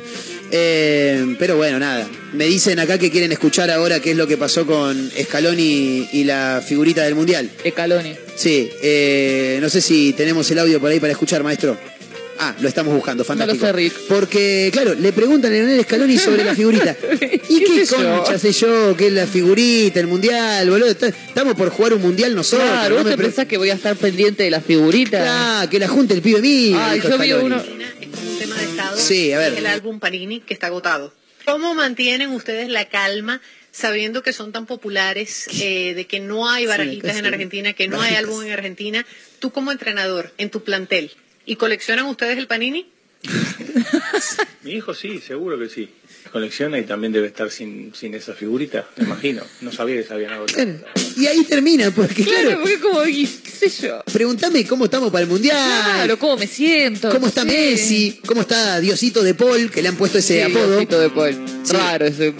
Eh, 0.52 1.36
pero 1.38 1.56
bueno, 1.56 1.78
nada. 1.78 2.08
Me 2.32 2.46
dicen 2.46 2.78
acá 2.80 2.98
que 2.98 3.10
quieren 3.10 3.32
escuchar 3.32 3.70
ahora 3.70 4.00
qué 4.00 4.12
es 4.12 4.16
lo 4.16 4.26
que 4.26 4.36
pasó 4.36 4.66
con 4.66 5.10
Scaloni 5.10 6.08
y 6.12 6.24
la 6.24 6.62
figurita 6.66 7.02
del 7.02 7.14
Mundial. 7.14 7.50
Escaloni. 7.62 8.14
Sí, 8.36 8.70
eh, 8.82 9.58
no 9.60 9.68
sé 9.68 9.80
si 9.80 10.12
tenemos 10.12 10.50
el 10.50 10.58
audio 10.58 10.80
por 10.80 10.90
ahí 10.90 11.00
para 11.00 11.12
escuchar, 11.12 11.42
maestro. 11.42 11.76
Ah, 12.42 12.54
lo 12.58 12.68
estamos 12.68 12.94
buscando, 12.94 13.22
fantástico. 13.22 13.66
sé, 13.66 13.72
Rick. 13.72 13.94
Porque, 14.08 14.70
claro, 14.72 14.94
le 14.94 15.12
preguntan 15.12 15.50
a 15.52 15.54
Leonel 15.56 15.82
Scaloni 15.84 16.16
sobre 16.18 16.42
la 16.42 16.54
figurita. 16.54 16.96
¿Y 17.48 17.64
qué, 17.64 17.84
sé 17.84 17.96
yo? 18.00 18.16
concha 18.22 18.38
sé 18.38 18.52
yo? 18.52 18.96
¿Qué 18.96 19.08
es 19.08 19.12
la 19.12 19.26
figurita, 19.26 20.00
el 20.00 20.06
mundial, 20.06 20.70
boludo? 20.70 20.88
Estamos 20.88 21.54
por 21.54 21.68
jugar 21.68 21.92
un 21.94 22.00
mundial 22.02 22.34
nosotros. 22.34 22.66
Claro, 22.66 22.88
no 22.90 22.94
¿vos 22.96 23.04
me 23.04 23.10
te 23.10 23.16
pre- 23.18 23.26
pensás 23.26 23.46
que 23.46 23.58
voy 23.58 23.68
a 23.70 23.74
estar 23.74 23.94
pendiente 23.96 24.42
de 24.44 24.50
las 24.50 24.64
figuritas? 24.64 25.22
Ah, 25.28 25.66
que 25.70 25.78
la 25.78 25.88
junte 25.88 26.14
el 26.14 26.22
pibe 26.22 26.40
mío. 26.40 26.78
Yo 26.78 27.18
vi 27.18 27.28
Scaloni. 27.28 27.32
uno. 27.44 27.56
un 27.62 28.38
tema 28.38 28.56
de 28.56 28.64
estado. 28.64 28.96
Sí, 28.98 29.32
a 29.32 29.38
ver. 29.38 29.54
El 29.58 29.66
álbum 29.66 30.00
Panini 30.00 30.40
que 30.40 30.54
está 30.54 30.68
agotado. 30.68 31.12
¿Cómo 31.44 31.74
mantienen 31.74 32.30
ustedes 32.30 32.68
la 32.70 32.88
calma 32.88 33.40
sabiendo 33.70 34.22
que 34.22 34.32
son 34.32 34.50
tan 34.52 34.64
populares, 34.66 35.46
eh, 35.60 35.92
de 35.94 36.06
que 36.06 36.20
no 36.20 36.48
hay 36.48 36.64
barajitas 36.66 37.16
en. 37.16 37.26
Argentina, 37.26 37.72
que 37.74 37.86
no 37.86 38.00
hay 38.00 38.14
álbum 38.14 38.42
en 38.44 38.52
Argentina? 38.52 39.04
Tú 39.40 39.50
como 39.50 39.72
entrenador, 39.72 40.32
en 40.38 40.50
tu 40.50 40.62
plantel, 40.64 41.10
¿y 41.50 41.56
coleccionan 41.56 42.06
ustedes 42.06 42.38
el 42.38 42.46
Panini? 42.46 42.86
Mi 44.62 44.72
hijo 44.72 44.94
sí, 44.94 45.20
seguro 45.26 45.58
que 45.58 45.68
sí. 45.68 45.88
Colecciona 46.32 46.78
y 46.78 46.84
también 46.84 47.12
debe 47.12 47.26
estar 47.26 47.50
sin, 47.50 47.92
sin 47.94 48.14
esa 48.14 48.34
figurita, 48.34 48.86
me 48.96 49.04
imagino. 49.04 49.42
No 49.62 49.72
sabía 49.72 49.96
que 49.96 50.04
se 50.04 50.14
habían 50.14 50.32
agotado. 50.34 50.62
Claro. 50.64 50.78
Y 51.16 51.26
ahí 51.26 51.42
termina, 51.44 51.90
porque 51.90 52.22
claro, 52.24 52.48
Claro, 52.50 52.60
porque 52.60 52.78
como, 52.78 53.02
qué 53.02 53.26
sé 53.26 53.68
yo. 53.88 54.02
pregúntame 54.12 54.64
cómo 54.66 54.84
estamos 54.84 55.10
para 55.10 55.24
el 55.24 55.28
mundial. 55.30 55.56
Claro, 55.56 56.18
cómo 56.18 56.36
me 56.36 56.46
siento. 56.46 57.10
¿Cómo 57.10 57.26
está 57.26 57.42
Sí. 57.42 57.48
Messi? 57.48 58.20
¿Cómo 58.26 58.42
está 58.42 58.78
Diosito 58.80 59.22
de 59.24 59.34
Paul? 59.34 59.70
Que 59.70 59.82
le 59.82 59.88
han 59.88 59.96
puesto 59.96 60.18
ese 60.18 60.36
Sí, 60.36 60.40
apodo. 60.52 60.70
Diosito 60.72 61.00
de 61.00 61.10
Paul. 61.10 61.34
Sí. 61.64 61.72
Raro 61.72 62.06
ese. 62.06 62.34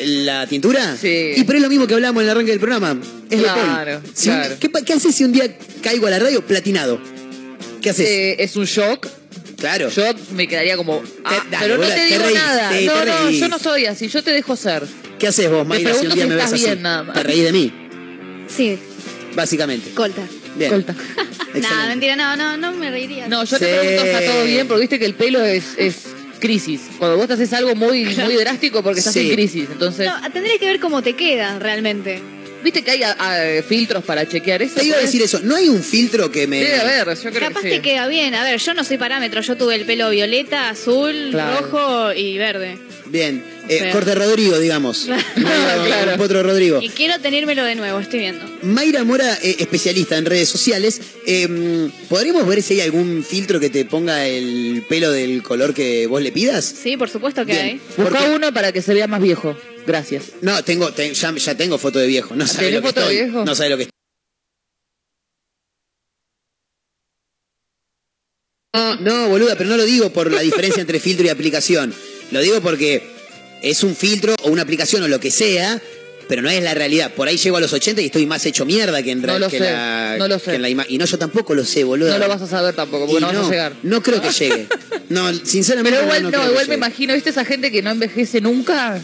¿La 0.00 0.46
tintura? 0.46 0.96
Sí. 0.96 1.32
Y 1.36 1.44
pero 1.44 1.58
es 1.58 1.62
lo 1.62 1.68
mismo 1.68 1.86
que 1.86 1.94
hablamos 1.94 2.22
en 2.22 2.28
el 2.28 2.30
arranque 2.30 2.50
del 2.52 2.60
programa. 2.60 2.98
Es 3.30 3.40
Claro, 3.42 3.90
de 3.92 3.98
Paul. 3.98 4.10
Si 4.14 4.28
un- 4.30 4.34
claro. 4.36 4.56
¿qué, 4.58 4.70
qué 4.84 4.92
haces 4.94 5.14
si 5.14 5.24
un 5.24 5.32
día 5.32 5.58
caigo 5.82 6.06
a 6.06 6.10
la 6.10 6.18
radio 6.18 6.44
platinado? 6.46 7.00
¿Qué 7.86 7.90
haces? 7.90 8.08
Eh, 8.08 8.36
es 8.40 8.56
un 8.56 8.64
shock. 8.64 9.06
claro. 9.56 9.88
Yo 9.90 10.02
me 10.32 10.48
quedaría 10.48 10.76
como. 10.76 11.00
ah, 11.24 11.44
dale, 11.52 11.56
pero 11.66 11.74
no 11.76 11.82
boluda, 11.84 11.94
te 11.94 12.00
te 12.00 12.06
digo 12.14 12.24
reís, 12.24 12.34
nada. 12.34 12.72
sí, 12.76 12.84
no, 12.86 12.92
te 12.94 13.06
no, 13.06 13.18
reís. 13.26 13.38
yo 13.40 13.48
no 13.48 13.58
soy 13.60 13.86
así. 13.86 14.08
Yo 14.08 14.24
te 14.24 14.32
dejo 14.32 14.56
ser. 14.56 14.82
¿Qué 15.20 15.28
haces 15.28 15.48
vos, 15.48 15.64
Mayra, 15.64 15.94
si 15.94 16.00
un 16.06 16.12
pregunto 16.12 16.14
día 16.16 16.24
si 16.24 16.28
me 16.28 16.34
ves 16.34 16.44
estás 16.46 16.60
así? 16.60 16.64
bien, 16.66 16.82
nada 16.82 17.02
más. 17.04 17.14
Te 17.14 17.22
reís 17.22 17.44
de 17.44 17.52
mí, 17.52 17.72
Sí, 18.48 18.76
básicamente. 19.36 19.90
colta. 19.92 20.22
Bien. 20.56 20.70
Colta. 20.72 20.92
Excelente. 21.54 21.60
Nada, 21.60 21.86
mentira, 21.88 22.16
no, 22.16 22.36
no, 22.36 22.56
no 22.56 22.72
me 22.72 22.90
reiría. 22.90 23.28
No, 23.28 23.44
yo 23.44 23.56
Sí. 23.56 23.64
te 23.64 23.72
pregunto 23.72 24.02
si 24.02 24.08
está 24.08 24.20
todo 24.32 24.44
bien, 24.44 24.66
porque 24.66 24.80
viste 24.80 24.98
que 24.98 25.06
el 25.06 25.14
pelo 25.14 25.44
es, 25.44 25.64
es 25.78 25.94
crisis. 26.40 26.80
Cuando 26.98 27.16
vos 27.18 27.28
te 27.28 27.34
haces 27.34 27.52
algo 27.52 27.76
muy, 27.76 28.04
muy 28.04 28.34
drástico 28.34 28.82
porque 28.82 28.98
estás 28.98 29.14
Sí. 29.14 29.28
en 29.28 29.34
crisis. 29.36 29.68
Entonces, 29.70 30.06
No, 30.08 30.32
tendría 30.32 30.58
que 30.58 30.66
ver 30.66 30.80
cómo 30.80 31.02
te 31.02 31.14
queda 31.14 31.58
realmente. 31.60 32.20
Viste 32.66 32.82
que 32.82 32.90
hay 32.90 33.02
ah, 33.04 33.16
ah, 33.18 33.62
filtros 33.66 34.04
para 34.04 34.26
chequear 34.28 34.60
eso. 34.60 34.74
Te 34.74 34.84
iba 34.84 34.96
a 34.96 35.00
decir 35.00 35.22
eso. 35.22 35.40
No 35.42 35.54
hay 35.56 35.68
un 35.68 35.82
filtro 35.82 36.30
que 36.30 36.46
me. 36.46 36.58
Debe 36.58 36.80
haber, 36.80 37.16
yo 37.16 37.30
creo 37.30 37.48
Capaz 37.48 37.60
que 37.62 37.70
sí. 37.70 37.76
te 37.76 37.80
queda 37.82 38.08
bien. 38.08 38.34
A 38.34 38.42
ver, 38.42 38.58
yo 38.60 38.74
no 38.74 38.82
soy 38.84 38.98
parámetro. 38.98 39.40
Yo 39.40 39.56
tuve 39.56 39.76
el 39.76 39.84
pelo 39.86 40.10
violeta, 40.10 40.68
azul, 40.68 41.28
Claro. 41.30 41.60
rojo 41.60 42.12
y 42.12 42.36
verde. 42.38 42.78
Bien. 43.06 43.42
Eh. 43.68 43.90
Corte 43.92 44.14
Rodrigo, 44.14 44.58
digamos. 44.58 45.08
Claro. 45.34 46.12
Un 46.12 46.18
Potro 46.18 46.42
Rodrigo. 46.42 46.80
Y 46.82 46.88
quiero 46.90 47.18
tenérmelo 47.20 47.64
de 47.64 47.74
nuevo, 47.74 47.98
estoy 48.00 48.20
viendo. 48.20 48.44
Mayra 48.62 49.04
Mora, 49.04 49.38
eh, 49.42 49.56
especialista 49.60 50.16
en 50.16 50.24
redes 50.26 50.48
sociales, 50.48 51.00
eh, 51.26 51.88
¿podríamos 52.08 52.46
ver 52.46 52.62
si 52.62 52.74
hay 52.74 52.80
algún 52.82 53.24
filtro 53.24 53.60
que 53.60 53.70
te 53.70 53.84
ponga 53.84 54.26
el 54.26 54.84
pelo 54.88 55.10
del 55.12 55.42
color 55.42 55.74
que 55.74 56.06
vos 56.06 56.20
le 56.22 56.32
pidas? 56.32 56.64
Sí, 56.64 56.96
por 56.96 57.08
supuesto 57.08 57.44
que 57.46 57.52
Bien. 57.52 57.64
hay. 57.66 57.80
Busca 57.96 58.18
Porque- 58.18 58.34
uno 58.34 58.52
para 58.52 58.72
que 58.72 58.82
se 58.82 58.94
vea 58.94 59.06
más 59.06 59.22
viejo. 59.22 59.56
Gracias. 59.86 60.24
No, 60.40 60.62
tengo, 60.64 60.92
te- 60.92 61.14
ya, 61.14 61.34
ya 61.34 61.54
tengo 61.56 61.78
foto 61.78 61.98
de 61.98 62.06
viejo. 62.06 62.34
No 62.34 62.46
sabe 62.46 62.66
¿Tenés 62.66 62.74
lo 62.74 62.80
que 62.82 62.86
foto 62.88 63.00
de 63.00 63.06
estoy. 63.14 63.24
viejo? 63.26 63.44
No 63.44 63.54
sabe 63.54 63.70
lo 63.70 63.76
que 63.76 63.82
estoy. 63.84 63.92
No, 68.74 68.96
no, 68.96 69.28
boluda, 69.28 69.56
pero 69.56 69.70
no 69.70 69.76
lo 69.76 69.84
digo 69.84 70.10
por 70.10 70.30
la 70.30 70.40
diferencia 70.42 70.80
entre 70.80 71.00
filtro 71.00 71.24
y 71.26 71.30
aplicación. 71.30 71.94
Lo 72.30 72.40
digo 72.40 72.60
porque 72.60 73.02
es 73.70 73.82
un 73.82 73.94
filtro 73.96 74.34
o 74.42 74.50
una 74.50 74.62
aplicación 74.62 75.02
o 75.02 75.08
lo 75.08 75.20
que 75.20 75.30
sea, 75.30 75.80
pero 76.28 76.42
no 76.42 76.50
es 76.50 76.62
la 76.62 76.74
realidad. 76.74 77.12
Por 77.14 77.28
ahí 77.28 77.36
llego 77.36 77.56
a 77.56 77.60
los 77.60 77.72
80 77.72 78.00
y 78.02 78.06
estoy 78.06 78.26
más 78.26 78.44
hecho 78.46 78.64
mierda 78.64 79.02
que 79.02 79.12
en, 79.12 79.22
No 79.22 79.38
lo 79.38 79.48
que 79.48 79.58
sé, 79.58 79.64
la, 79.70 80.16
no 80.18 80.26
lo 80.28 80.38
sé. 80.38 80.50
que 80.50 80.54
en 80.56 80.62
la 80.62 80.70
Y 80.88 80.98
no, 80.98 81.04
yo 81.04 81.18
tampoco 81.18 81.54
lo 81.54 81.64
sé, 81.64 81.84
boludo. 81.84 82.10
No 82.12 82.18
lo 82.18 82.28
vas 82.28 82.42
a 82.42 82.46
saber 82.46 82.74
tampoco, 82.74 83.06
porque 83.06 83.18
Y 83.18 83.20
no 83.20 83.32
vas 83.40 83.46
a 83.46 83.50
llegar. 83.50 83.72
No 83.82 84.02
creo 84.02 84.20
que 84.20 84.30
llegue. 84.30 84.66
No, 85.08 85.32
sinceramente 85.34 85.90
Pero 85.92 86.02
igual, 86.04 86.22
no, 86.24 86.30
no, 86.30 86.32
creo 86.32 86.42
que 86.42 86.48
igual 86.50 86.66
me 86.66 86.74
llegue. 86.74 86.86
imagino, 86.86 87.14
¿viste 87.14 87.30
esa 87.30 87.44
gente 87.44 87.70
que 87.70 87.82
no 87.82 87.90
envejece 87.90 88.40
nunca? 88.40 89.00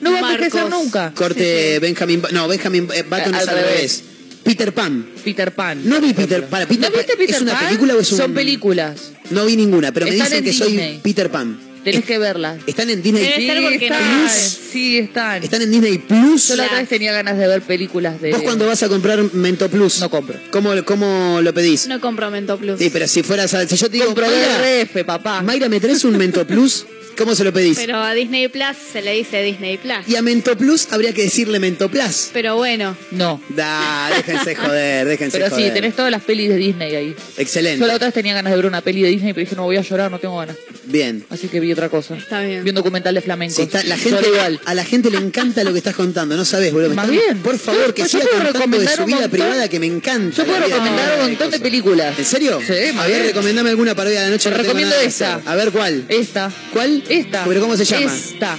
No 0.00 0.12
va 0.12 0.18
a 0.28 0.32
envejecer 0.32 0.68
nunca. 0.68 1.12
Corte 1.14 1.78
Benjamin... 1.78 2.20
Ba- 2.22 2.28
No, 2.32 2.48
Benjamin 2.48 2.88
eh, 2.92 3.02
Button 3.02 3.34
Al 3.34 3.42
es 3.42 3.48
al 3.48 3.56
revés. 3.56 3.74
revés. 3.76 4.02
Peter 4.44 4.72
Pan. 4.72 5.08
Peter 5.24 5.52
Pan. 5.52 5.80
No 5.88 6.00
vi 6.00 6.12
Peter 6.14 6.44
Para 6.46 6.66
Peter 6.66 6.90
¿No 6.90 6.96
viste 6.96 7.12
Pan, 7.14 7.18
Peter 7.18 7.34
¿Es 7.36 7.42
una 7.42 7.52
Pan? 7.52 7.66
película 7.66 7.94
o 7.96 8.00
es 8.00 8.12
un.? 8.12 8.18
Son 8.18 8.34
películas. 8.34 9.12
No 9.30 9.44
vi 9.46 9.56
ninguna, 9.56 9.90
pero 9.92 10.06
me 10.06 10.12
Están 10.12 10.26
dicen 10.28 10.38
en 10.38 10.44
que 10.44 10.52
soy 10.52 10.72
Disney. 10.72 11.00
Peter 11.02 11.30
Pan. 11.30 11.58
Tenés 11.86 12.04
que 12.04 12.18
verlas. 12.18 12.58
¿Están 12.66 12.90
en 12.90 13.00
Disney 13.00 13.22
Debe 13.22 13.46
ser 13.46 13.62
porque 13.62 13.88
no. 13.90 13.94
están, 13.96 14.20
Plus? 14.20 14.58
sí, 14.72 14.98
están. 14.98 15.44
¿Están 15.44 15.62
en 15.62 15.70
Disney 15.70 15.98
Plus? 15.98 16.48
Yo 16.48 16.56
la 16.56 16.64
otra 16.64 16.78
vez 16.78 16.88
tenía 16.88 17.12
ganas 17.12 17.38
de 17.38 17.46
ver 17.46 17.62
películas 17.62 18.20
de... 18.20 18.32
¿Vos 18.32 18.42
cuando 18.42 18.66
vas 18.66 18.82
a 18.82 18.88
comprar 18.88 19.22
Mento 19.34 19.70
Plus? 19.70 20.00
No 20.00 20.10
compro. 20.10 20.36
¿Cómo, 20.50 20.72
cómo 20.84 21.40
lo 21.40 21.54
pedís? 21.54 21.86
No 21.86 22.00
compro 22.00 22.28
Mento 22.28 22.58
Plus. 22.58 22.80
Sí, 22.80 22.90
pero 22.92 23.06
si 23.06 23.22
fueras 23.22 23.54
a... 23.54 23.68
Si 23.68 23.76
yo 23.76 23.86
te 23.86 23.98
digo, 23.98 24.06
Compro 24.06 24.26
Mayra, 24.26 24.58
DRF, 24.58 25.04
papá. 25.04 25.42
Mayra, 25.42 25.68
¿me 25.68 25.78
traes 25.78 26.02
un 26.02 26.18
Mento 26.18 26.44
Plus? 26.44 26.86
¿Cómo 27.16 27.34
se 27.34 27.44
lo 27.44 27.52
pedís? 27.52 27.76
Pero 27.78 27.96
a 27.98 28.12
Disney 28.14 28.48
Plus 28.48 28.76
se 28.92 29.00
le 29.02 29.12
dice 29.12 29.42
Disney 29.42 29.78
Plus. 29.78 30.06
Y 30.06 30.16
a 30.16 30.22
Mento 30.22 30.56
Plus 30.56 30.88
habría 30.90 31.12
que 31.14 31.22
decirle 31.22 31.58
Mento 31.58 31.88
Plus. 31.90 32.30
Pero 32.32 32.56
bueno, 32.56 32.96
No. 33.10 33.40
Da, 33.48 34.10
déjense 34.16 34.54
joder, 34.54 35.06
déjense 35.06 35.38
Pero 35.38 35.48
sí, 35.50 35.62
joder. 35.62 35.74
tenés 35.74 35.96
todas 35.96 36.10
las 36.10 36.22
pelis 36.22 36.48
de 36.50 36.56
Disney 36.56 36.94
ahí. 36.94 37.14
Excelente. 37.38 37.80
Yo 37.80 37.86
la 37.86 37.94
otra 37.94 38.08
vez 38.08 38.14
tenía 38.14 38.34
ganas 38.34 38.50
de 38.52 38.56
ver 38.56 38.66
una 38.66 38.80
peli 38.82 39.02
de 39.02 39.08
Disney, 39.08 39.32
pero 39.32 39.44
dije, 39.44 39.56
no 39.56 39.62
voy 39.64 39.76
a 39.76 39.80
llorar, 39.80 40.10
no 40.10 40.18
tengo 40.18 40.36
ganas. 40.38 40.56
Bien. 40.84 41.24
Así 41.30 41.48
que 41.48 41.58
vi 41.60 41.72
otra 41.72 41.88
cosa. 41.88 42.16
está 42.16 42.40
bien. 42.42 42.62
Vi 42.64 42.68
un 42.70 42.76
documental 42.76 43.14
de 43.14 43.20
flamenco. 43.22 43.54
Sí, 43.56 43.62
está- 43.62 43.82
la 43.84 43.96
gente, 43.96 44.28
igual. 44.28 44.60
a 44.64 44.74
la 44.74 44.84
gente 44.84 45.10
le 45.10 45.16
encanta 45.18 45.64
lo 45.64 45.72
que 45.72 45.78
estás 45.78 45.94
contando, 45.96 46.36
no 46.36 46.44
sabes, 46.44 46.72
boludo. 46.72 46.94
Más 46.94 47.08
bien. 47.10 47.38
Por 47.42 47.58
favor, 47.58 47.94
que 47.94 48.06
siga 48.08 48.24
contando 48.42 48.78
de 48.78 48.88
su 48.88 49.04
vida 49.04 49.16
montón. 49.16 49.30
privada 49.30 49.68
que 49.68 49.80
me 49.80 49.86
encanta. 49.86 50.36
Yo 50.36 50.44
puedo 50.44 50.60
recomendar 50.60 51.18
un 51.20 51.26
montón 51.28 51.50
de 51.50 51.60
películas. 51.60 52.18
¿En 52.18 52.24
serio? 52.24 52.60
Sí, 52.66 52.92
más 52.94 53.04
A 53.06 53.08
ver, 53.08 53.16
bien. 53.22 53.26
recomendame 53.28 53.70
alguna 53.70 53.94
para 53.94 54.10
hoy 54.10 54.16
a 54.16 54.22
la 54.22 54.30
noche. 54.30 54.50
Te 54.50 54.56
no 54.56 54.62
recomiendo 54.62 54.94
esta. 54.96 55.40
A 55.44 55.54
ver, 55.54 55.70
¿cuál? 55.72 56.04
Esta. 56.08 56.52
¿Cuál? 56.72 57.02
Esta. 57.08 57.44
¿Pero 57.46 57.60
cómo 57.60 57.76
se 57.76 57.84
llama? 57.84 58.12
Esta. 58.12 58.58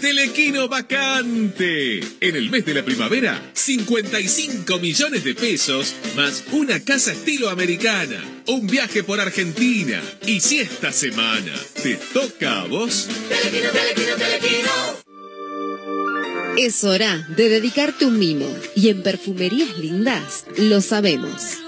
Telequino 0.00 0.68
vacante. 0.68 2.00
En 2.20 2.36
el 2.36 2.50
mes 2.50 2.64
de 2.64 2.74
la 2.74 2.84
primavera, 2.84 3.50
55 3.52 4.78
millones 4.78 5.24
de 5.24 5.34
pesos 5.34 5.94
más 6.16 6.44
una 6.52 6.80
casa 6.84 7.12
estilo 7.12 7.50
americana, 7.50 8.22
un 8.46 8.66
viaje 8.66 9.02
por 9.02 9.20
Argentina. 9.20 10.00
Y 10.26 10.40
si 10.40 10.60
esta 10.60 10.92
semana 10.92 11.52
te 11.82 11.96
toca 12.12 12.62
a 12.62 12.64
vos, 12.66 13.08
Telequino, 13.28 13.70
telequino, 13.70 14.16
telequino. 14.16 14.70
Es 16.56 16.84
hora 16.84 17.26
de 17.36 17.48
dedicarte 17.48 18.06
un 18.06 18.18
mimo 18.18 18.48
y 18.74 18.88
en 18.88 19.02
perfumerías 19.02 19.78
lindas 19.78 20.44
lo 20.56 20.80
sabemos. 20.80 21.67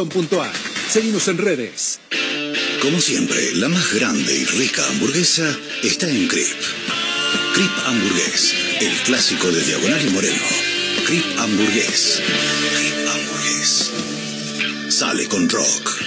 GiamaFiat.com.ar. 0.09 0.51
Seguimos 0.89 1.27
en 1.27 1.37
redes. 1.37 1.99
Como 2.81 2.99
siempre, 2.99 3.55
la 3.55 3.69
más 3.69 3.93
grande 3.93 4.35
y 4.35 4.45
rica 4.45 4.85
hamburguesa 4.87 5.57
está 5.83 6.09
en 6.09 6.27
Crip. 6.27 6.47
Crip 7.53 7.71
Hamburgués, 7.85 8.53
el 8.79 8.93
clásico 9.03 9.51
de 9.51 9.61
Diagonal 9.63 10.07
y 10.07 10.09
Moreno. 10.09 10.43
Crip 11.05 11.25
Hamburgués. 11.37 12.21
Crip 12.77 13.07
Hamburgués. 13.07 13.91
Sale 14.89 15.27
con 15.27 15.47
rock. 15.49 16.01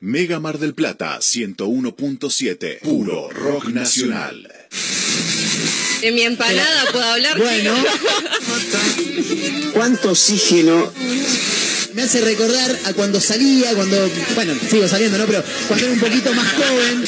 Mega 0.00 0.40
Mar 0.40 0.58
del 0.58 0.74
Plata 0.74 1.18
101.7. 1.18 2.80
Puro 2.80 3.30
rock 3.30 3.68
nacional. 3.68 4.52
De 6.02 6.10
mi 6.10 6.22
empanada 6.22 6.84
puedo 6.90 7.04
hablar. 7.04 7.38
Bueno. 7.38 7.74
¿Cuánto 9.72 10.10
oxígeno? 10.10 10.92
Me 11.94 12.02
hace 12.02 12.20
recordar 12.22 12.78
a 12.84 12.92
cuando 12.94 13.20
salía, 13.20 13.74
cuando, 13.74 14.10
bueno, 14.34 14.54
sigo 14.70 14.88
saliendo, 14.88 15.18
¿no? 15.18 15.26
Pero 15.26 15.44
cuando 15.68 15.84
era 15.84 15.94
un 15.94 16.00
poquito 16.00 16.32
más 16.32 16.52
joven. 16.52 17.04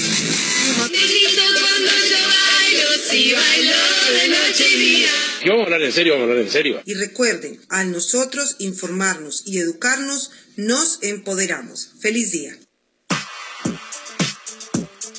Si 3.11 3.33
bailo 3.33 3.77
de 4.13 4.29
noche 4.29 4.69
y 4.75 4.79
día. 4.79 5.11
Que 5.43 5.49
vamos 5.49 5.63
a 5.63 5.65
hablar 5.67 5.83
en 5.83 5.93
serio, 5.93 6.15
vamos 6.15 6.27
a 6.27 6.31
hablar 6.31 6.47
en 6.47 6.53
serio. 6.53 6.83
Y 6.85 6.95
recuerden, 6.95 7.61
al 7.69 7.93
nosotros 7.93 8.57
informarnos 8.59 9.43
y 9.47 9.59
educarnos, 9.59 10.33
nos 10.57 10.99
empoderamos. 11.03 11.91
Feliz 12.01 12.33
día. 12.33 12.59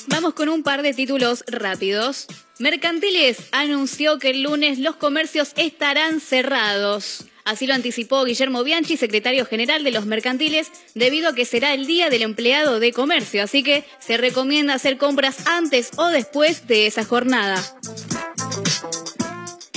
Vamos 0.08 0.34
con 0.34 0.48
un 0.48 0.62
par 0.62 0.82
de 0.82 0.92
títulos 0.92 1.42
rápidos. 1.46 2.26
Mercantiles 2.58 3.36
anunció 3.52 4.18
que 4.18 4.30
el 4.30 4.42
lunes 4.42 4.78
los 4.78 4.96
comercios 4.96 5.52
estarán 5.56 6.20
cerrados. 6.20 7.26
Así 7.44 7.66
lo 7.66 7.74
anticipó 7.74 8.24
Guillermo 8.24 8.64
Bianchi, 8.64 8.96
secretario 8.96 9.44
general 9.44 9.84
de 9.84 9.90
los 9.90 10.06
mercantiles, 10.06 10.72
debido 10.94 11.28
a 11.28 11.34
que 11.34 11.44
será 11.44 11.74
el 11.74 11.86
Día 11.86 12.08
del 12.08 12.22
Empleado 12.22 12.80
de 12.80 12.92
Comercio, 12.92 13.42
así 13.42 13.62
que 13.62 13.84
se 13.98 14.16
recomienda 14.16 14.72
hacer 14.72 14.96
compras 14.96 15.46
antes 15.46 15.90
o 15.96 16.08
después 16.08 16.66
de 16.66 16.86
esa 16.86 17.04
jornada. 17.04 17.62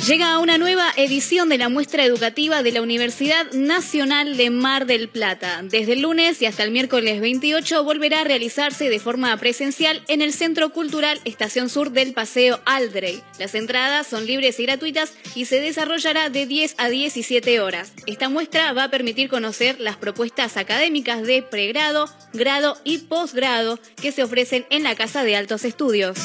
Llega 0.09 0.39
una 0.39 0.57
nueva 0.57 0.91
edición 0.95 1.49
de 1.49 1.59
la 1.59 1.69
muestra 1.69 2.03
educativa 2.03 2.63
de 2.63 2.71
la 2.71 2.81
Universidad 2.81 3.51
Nacional 3.51 4.37
de 4.37 4.49
Mar 4.49 4.87
del 4.87 5.07
Plata. 5.07 5.61
Desde 5.61 5.93
el 5.93 6.01
lunes 6.01 6.41
y 6.41 6.47
hasta 6.47 6.63
el 6.63 6.71
miércoles 6.71 7.21
28 7.21 7.83
volverá 7.83 8.21
a 8.21 8.23
realizarse 8.23 8.89
de 8.89 8.99
forma 8.99 9.37
presencial 9.37 10.03
en 10.07 10.23
el 10.23 10.33
Centro 10.33 10.71
Cultural 10.71 11.21
Estación 11.25 11.69
Sur 11.69 11.91
del 11.91 12.13
Paseo 12.13 12.59
Aldrey. 12.65 13.21
Las 13.37 13.53
entradas 13.53 14.07
son 14.07 14.25
libres 14.25 14.59
y 14.59 14.63
gratuitas 14.65 15.13
y 15.35 15.45
se 15.45 15.61
desarrollará 15.61 16.31
de 16.31 16.47
10 16.47 16.73
a 16.79 16.89
17 16.89 17.59
horas. 17.59 17.93
Esta 18.07 18.29
muestra 18.29 18.73
va 18.73 18.85
a 18.85 18.89
permitir 18.89 19.29
conocer 19.29 19.79
las 19.79 19.97
propuestas 19.97 20.57
académicas 20.57 21.21
de 21.21 21.43
pregrado, 21.43 22.09
grado 22.33 22.79
y 22.83 22.97
posgrado 22.97 23.79
que 24.01 24.11
se 24.11 24.23
ofrecen 24.23 24.65
en 24.71 24.81
la 24.81 24.95
Casa 24.95 25.23
de 25.23 25.35
Altos 25.35 25.65
Estudios. 25.65 26.17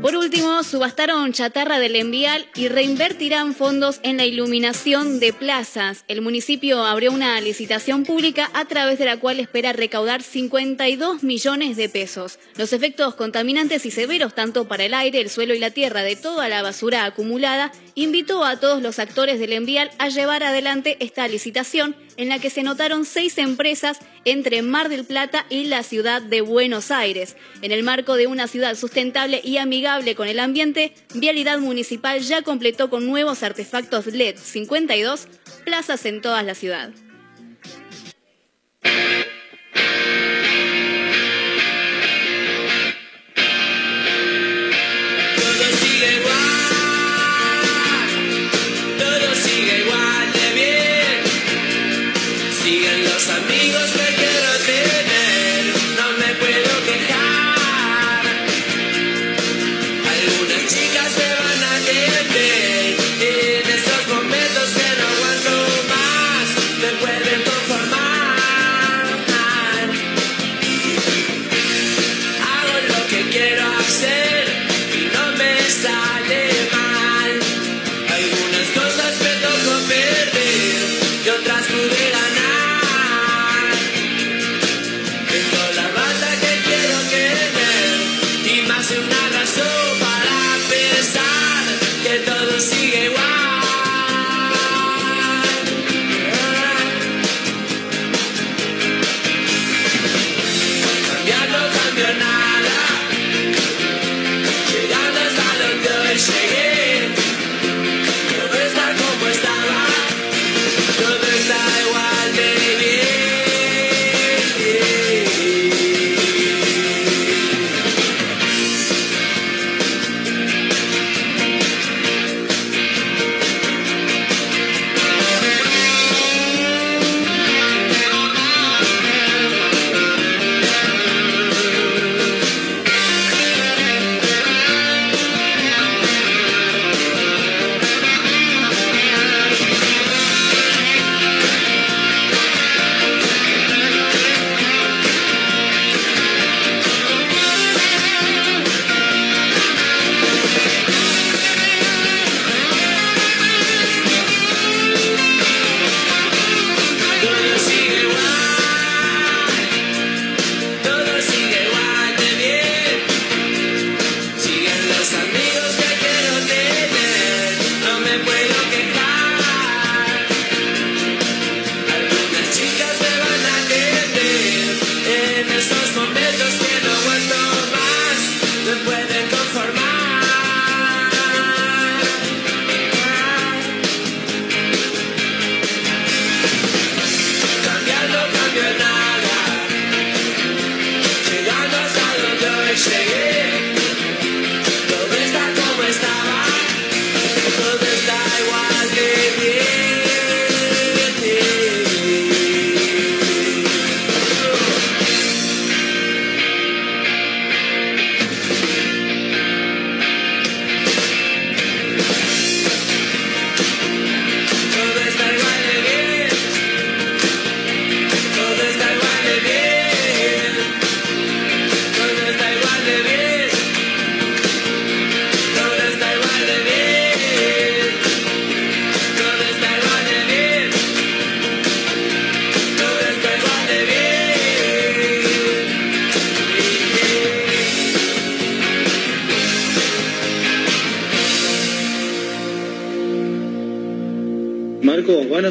Por 0.00 0.16
último, 0.16 0.62
subastaron 0.62 1.34
chatarra 1.34 1.78
del 1.78 1.94
envial 1.94 2.46
y 2.54 2.68
reinvertirán 2.68 3.54
fondos 3.54 4.00
en 4.02 4.16
la 4.16 4.24
iluminación 4.24 5.20
de 5.20 5.34
plazas. 5.34 6.04
El 6.08 6.22
municipio 6.22 6.86
abrió 6.86 7.12
una 7.12 7.38
licitación 7.42 8.04
pública 8.04 8.50
a 8.54 8.64
través 8.64 8.98
de 8.98 9.04
la 9.04 9.18
cual 9.18 9.40
espera 9.40 9.74
recaudar 9.74 10.22
52 10.22 11.22
millones 11.22 11.76
de 11.76 11.90
pesos. 11.90 12.38
Los 12.56 12.72
efectos 12.72 13.14
contaminantes 13.14 13.84
y 13.84 13.90
severos 13.90 14.34
tanto 14.34 14.66
para 14.66 14.84
el 14.84 14.94
aire, 14.94 15.20
el 15.20 15.28
suelo 15.28 15.52
y 15.52 15.58
la 15.58 15.70
tierra 15.70 16.02
de 16.02 16.16
toda 16.16 16.48
la 16.48 16.62
basura 16.62 17.04
acumulada 17.04 17.70
invitó 17.94 18.44
a 18.44 18.58
todos 18.58 18.82
los 18.82 18.98
actores 18.98 19.38
del 19.38 19.52
envial 19.52 19.90
a 19.98 20.08
llevar 20.08 20.42
adelante 20.42 20.96
esta 21.00 21.26
licitación 21.28 21.96
en 22.16 22.28
la 22.28 22.38
que 22.38 22.50
se 22.50 22.62
notaron 22.62 23.04
seis 23.04 23.38
empresas 23.38 23.98
entre 24.24 24.62
Mar 24.62 24.88
del 24.88 25.04
Plata 25.04 25.46
y 25.48 25.66
la 25.66 25.82
ciudad 25.82 26.22
de 26.22 26.40
Buenos 26.40 26.90
Aires. 26.90 27.36
En 27.62 27.72
el 27.72 27.82
marco 27.82 28.16
de 28.16 28.26
una 28.26 28.46
ciudad 28.46 28.74
sustentable 28.74 29.40
y 29.42 29.56
amigable 29.56 30.14
con 30.14 30.28
el 30.28 30.40
ambiente, 30.40 30.94
Vialidad 31.14 31.58
Municipal 31.58 32.20
ya 32.20 32.42
completó 32.42 32.90
con 32.90 33.06
nuevos 33.06 33.42
artefactos 33.42 34.06
LED 34.06 34.36
52 34.36 35.28
plazas 35.64 36.04
en 36.04 36.20
toda 36.20 36.42
la 36.42 36.54
ciudad. 36.54 36.90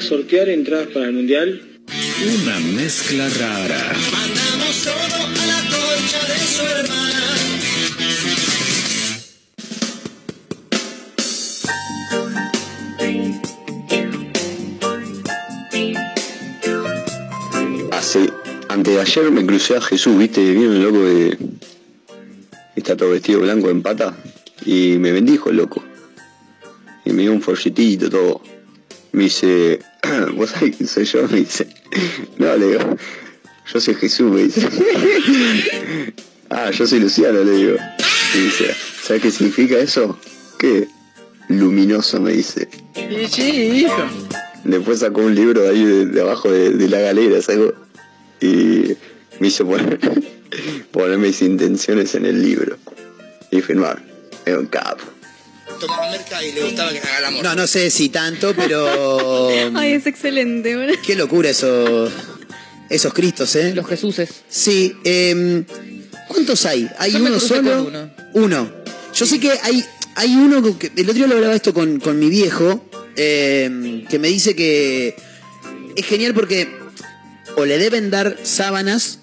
Sortear 0.09 0.49
entradas 0.49 0.87
para 0.87 1.05
el 1.05 1.13
Mundial? 1.13 1.61
Una 1.87 2.59
mezcla 2.59 3.29
rara. 3.29 3.93
Mandamos 4.11 4.83
todo 4.83 4.95
a 4.95 5.45
la 5.45 5.61
concha 5.69 6.19
de 6.25 6.39
su 6.39 6.63
hermana. 6.63 7.23
Hace, 17.91 18.31
antes 18.67 18.95
de 18.95 18.99
ayer 18.99 19.29
me 19.29 19.45
crucé 19.45 19.75
a 19.77 19.81
Jesús, 19.81 20.17
viste, 20.17 20.41
vieron 20.41 20.75
el 20.75 20.81
loco 20.81 21.05
de. 21.05 21.37
Está 22.75 22.97
todo 22.97 23.11
vestido 23.11 23.41
blanco 23.41 23.69
en 23.69 23.83
pata. 23.83 24.17
Y 24.65 24.97
me 24.97 25.11
bendijo 25.11 25.51
el 25.51 25.57
loco. 25.57 25.83
Y 27.05 27.13
me 27.13 27.21
dio 27.21 27.31
un 27.31 27.43
folletito, 27.43 28.09
todo. 28.09 28.41
Me 29.11 29.25
dice, 29.25 29.78
¿vos 30.39 30.51
sabés 30.51 30.77
quién 30.77 30.87
soy 30.87 31.03
yo? 31.03 31.27
Me 31.27 31.39
dice, 31.39 31.67
no, 32.37 32.55
le 32.55 32.67
digo, 32.67 32.97
yo 33.73 33.79
soy 33.79 33.93
Jesús, 33.95 34.31
me 34.31 34.43
dice. 34.43 34.67
ah, 36.49 36.71
yo 36.71 36.87
soy 36.87 37.01
Luciano, 37.01 37.43
le 37.43 37.51
digo. 37.51 37.77
Y 38.33 38.37
dice, 38.39 38.73
¿sabes 39.03 39.21
qué 39.21 39.31
significa 39.31 39.77
eso? 39.77 40.17
¿Qué? 40.57 40.87
Luminoso, 41.49 42.21
me 42.21 42.31
dice. 42.31 42.69
Sí, 43.29 43.83
hijo. 43.83 44.03
Después 44.63 44.99
sacó 44.99 45.21
un 45.21 45.35
libro 45.35 45.61
de 45.61 45.69
ahí 45.69 45.83
de, 45.83 46.05
de 46.05 46.21
abajo 46.21 46.49
de, 46.49 46.71
de 46.71 46.87
la 46.87 46.99
galera, 46.99 47.41
sacó. 47.41 47.73
Y 48.39 48.95
me 49.39 49.47
hizo 49.47 49.65
poner, 49.65 49.99
poner 50.91 51.17
mis 51.17 51.41
intenciones 51.41 52.15
en 52.15 52.25
el 52.25 52.41
libro. 52.41 52.77
Y 53.51 53.59
firmar. 53.59 54.01
Es 54.45 54.55
un 54.55 54.67
capo. 54.67 55.03
Tomaba 55.79 56.11
merca 56.11 56.43
y 56.43 56.51
le 56.51 56.63
gustaba 56.63 56.91
que 56.91 56.99
haga 56.99 57.17
el 57.19 57.25
amor. 57.25 57.43
No, 57.43 57.55
no 57.55 57.67
sé 57.67 57.89
si 57.89 58.09
tanto, 58.09 58.53
pero. 58.55 59.49
Ay, 59.75 59.93
es 59.93 60.05
excelente. 60.05 60.75
Qué 61.05 61.15
locura 61.15 61.49
esos. 61.49 62.11
Esos 62.89 63.13
Cristos, 63.13 63.55
¿eh? 63.55 63.73
Los 63.75 63.87
Jesuses. 63.87 64.29
Sí. 64.49 64.95
em, 65.03 65.63
¿Cuántos 66.27 66.65
hay? 66.65 66.89
¿Hay 66.97 67.11
Yo 67.13 67.19
me 67.19 67.29
uno 67.29 67.37
crucé 67.37 67.55
solo? 67.55 67.71
con 67.71 67.87
uno. 67.87 68.11
Uno. 68.33 68.71
Yo 69.13 69.25
sé 69.25 69.39
que 69.39 69.51
hay, 69.63 69.85
hay 70.15 70.35
uno 70.35 70.77
que. 70.77 70.87
El 70.95 71.03
otro 71.03 71.13
día 71.13 71.27
lo 71.27 71.35
hablaba 71.35 71.55
esto 71.55 71.73
con, 71.73 71.99
con 71.99 72.17
mi 72.19 72.29
viejo. 72.29 72.83
em, 73.15 74.05
que 74.07 74.17
me 74.19 74.27
dice 74.27 74.55
que. 74.55 75.15
Es 75.95 76.05
genial 76.05 76.33
porque. 76.33 76.67
O 77.55 77.65
le 77.65 77.77
deben 77.77 78.09
dar 78.09 78.37
sábanas. 78.43 79.19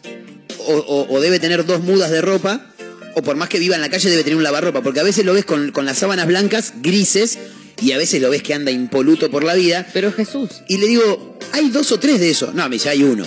O, 0.69 0.75
o- 0.75 1.13
o 1.15 1.21
debe 1.21 1.39
tener 1.41 1.65
dos 1.67 1.81
mudas 1.81 2.11
de 2.11 2.21
ropa. 2.23 2.67
O 3.19 3.23
por 3.23 3.35
más 3.37 3.49
que 3.49 3.59
viva 3.59 3.75
en 3.75 3.81
la 3.81 3.89
calle 3.89 4.11
debe 4.11 4.25
tener 4.25 4.37
un 4.37 4.43
lavarropa. 4.43 4.83
Porque 4.83 5.01
a 5.01 5.03
veces 5.03 5.25
lo 5.25 5.33
ves 5.33 5.47
con, 5.47 5.73
con 5.73 5.87
las 5.87 5.97
sábanas 5.97 6.27
blancas, 6.27 6.75
grises. 6.83 7.39
Y 7.81 7.93
a 7.93 7.99
veces 7.99 8.21
lo 8.21 8.29
ves 8.29 8.43
que 8.43 8.53
anda 8.53 8.71
impoluto 8.71 9.31
por 9.31 9.43
la 9.43 9.55
vida. 9.55 9.87
Pero 9.95 10.13
Jesús. 10.13 10.51
Y 10.69 10.77
le 10.77 10.87
digo, 10.87 11.39
hay 11.53 11.71
dos 11.71 11.93
o 11.93 11.99
tres 11.99 12.21
de 12.21 12.29
esos. 12.29 12.55
No, 12.55 12.69
me 12.69 12.77
dice, 12.77 12.91
hay 12.91 13.03
uno. 13.03 13.27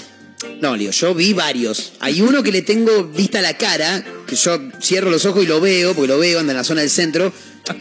No, 0.62 0.74
le 0.74 0.82
digo, 0.82 0.92
yo 0.92 1.16
vi 1.16 1.34
varios. 1.34 1.94
Hay 2.02 2.22
uno 2.22 2.44
que 2.44 2.52
le 2.52 2.62
tengo 2.62 3.06
vista 3.06 3.42
la 3.42 3.58
cara, 3.58 4.06
que 4.28 4.36
yo 4.36 4.60
cierro 4.80 5.10
los 5.10 5.26
ojos 5.26 5.44
y 5.44 5.48
lo 5.48 5.60
veo, 5.60 5.96
porque 5.96 6.08
lo 6.08 6.20
veo, 6.20 6.40
anda 6.40 6.54
en 6.54 6.58
la 6.58 6.64
zona 6.64 6.82
del 6.82 6.92
centro. 6.92 7.34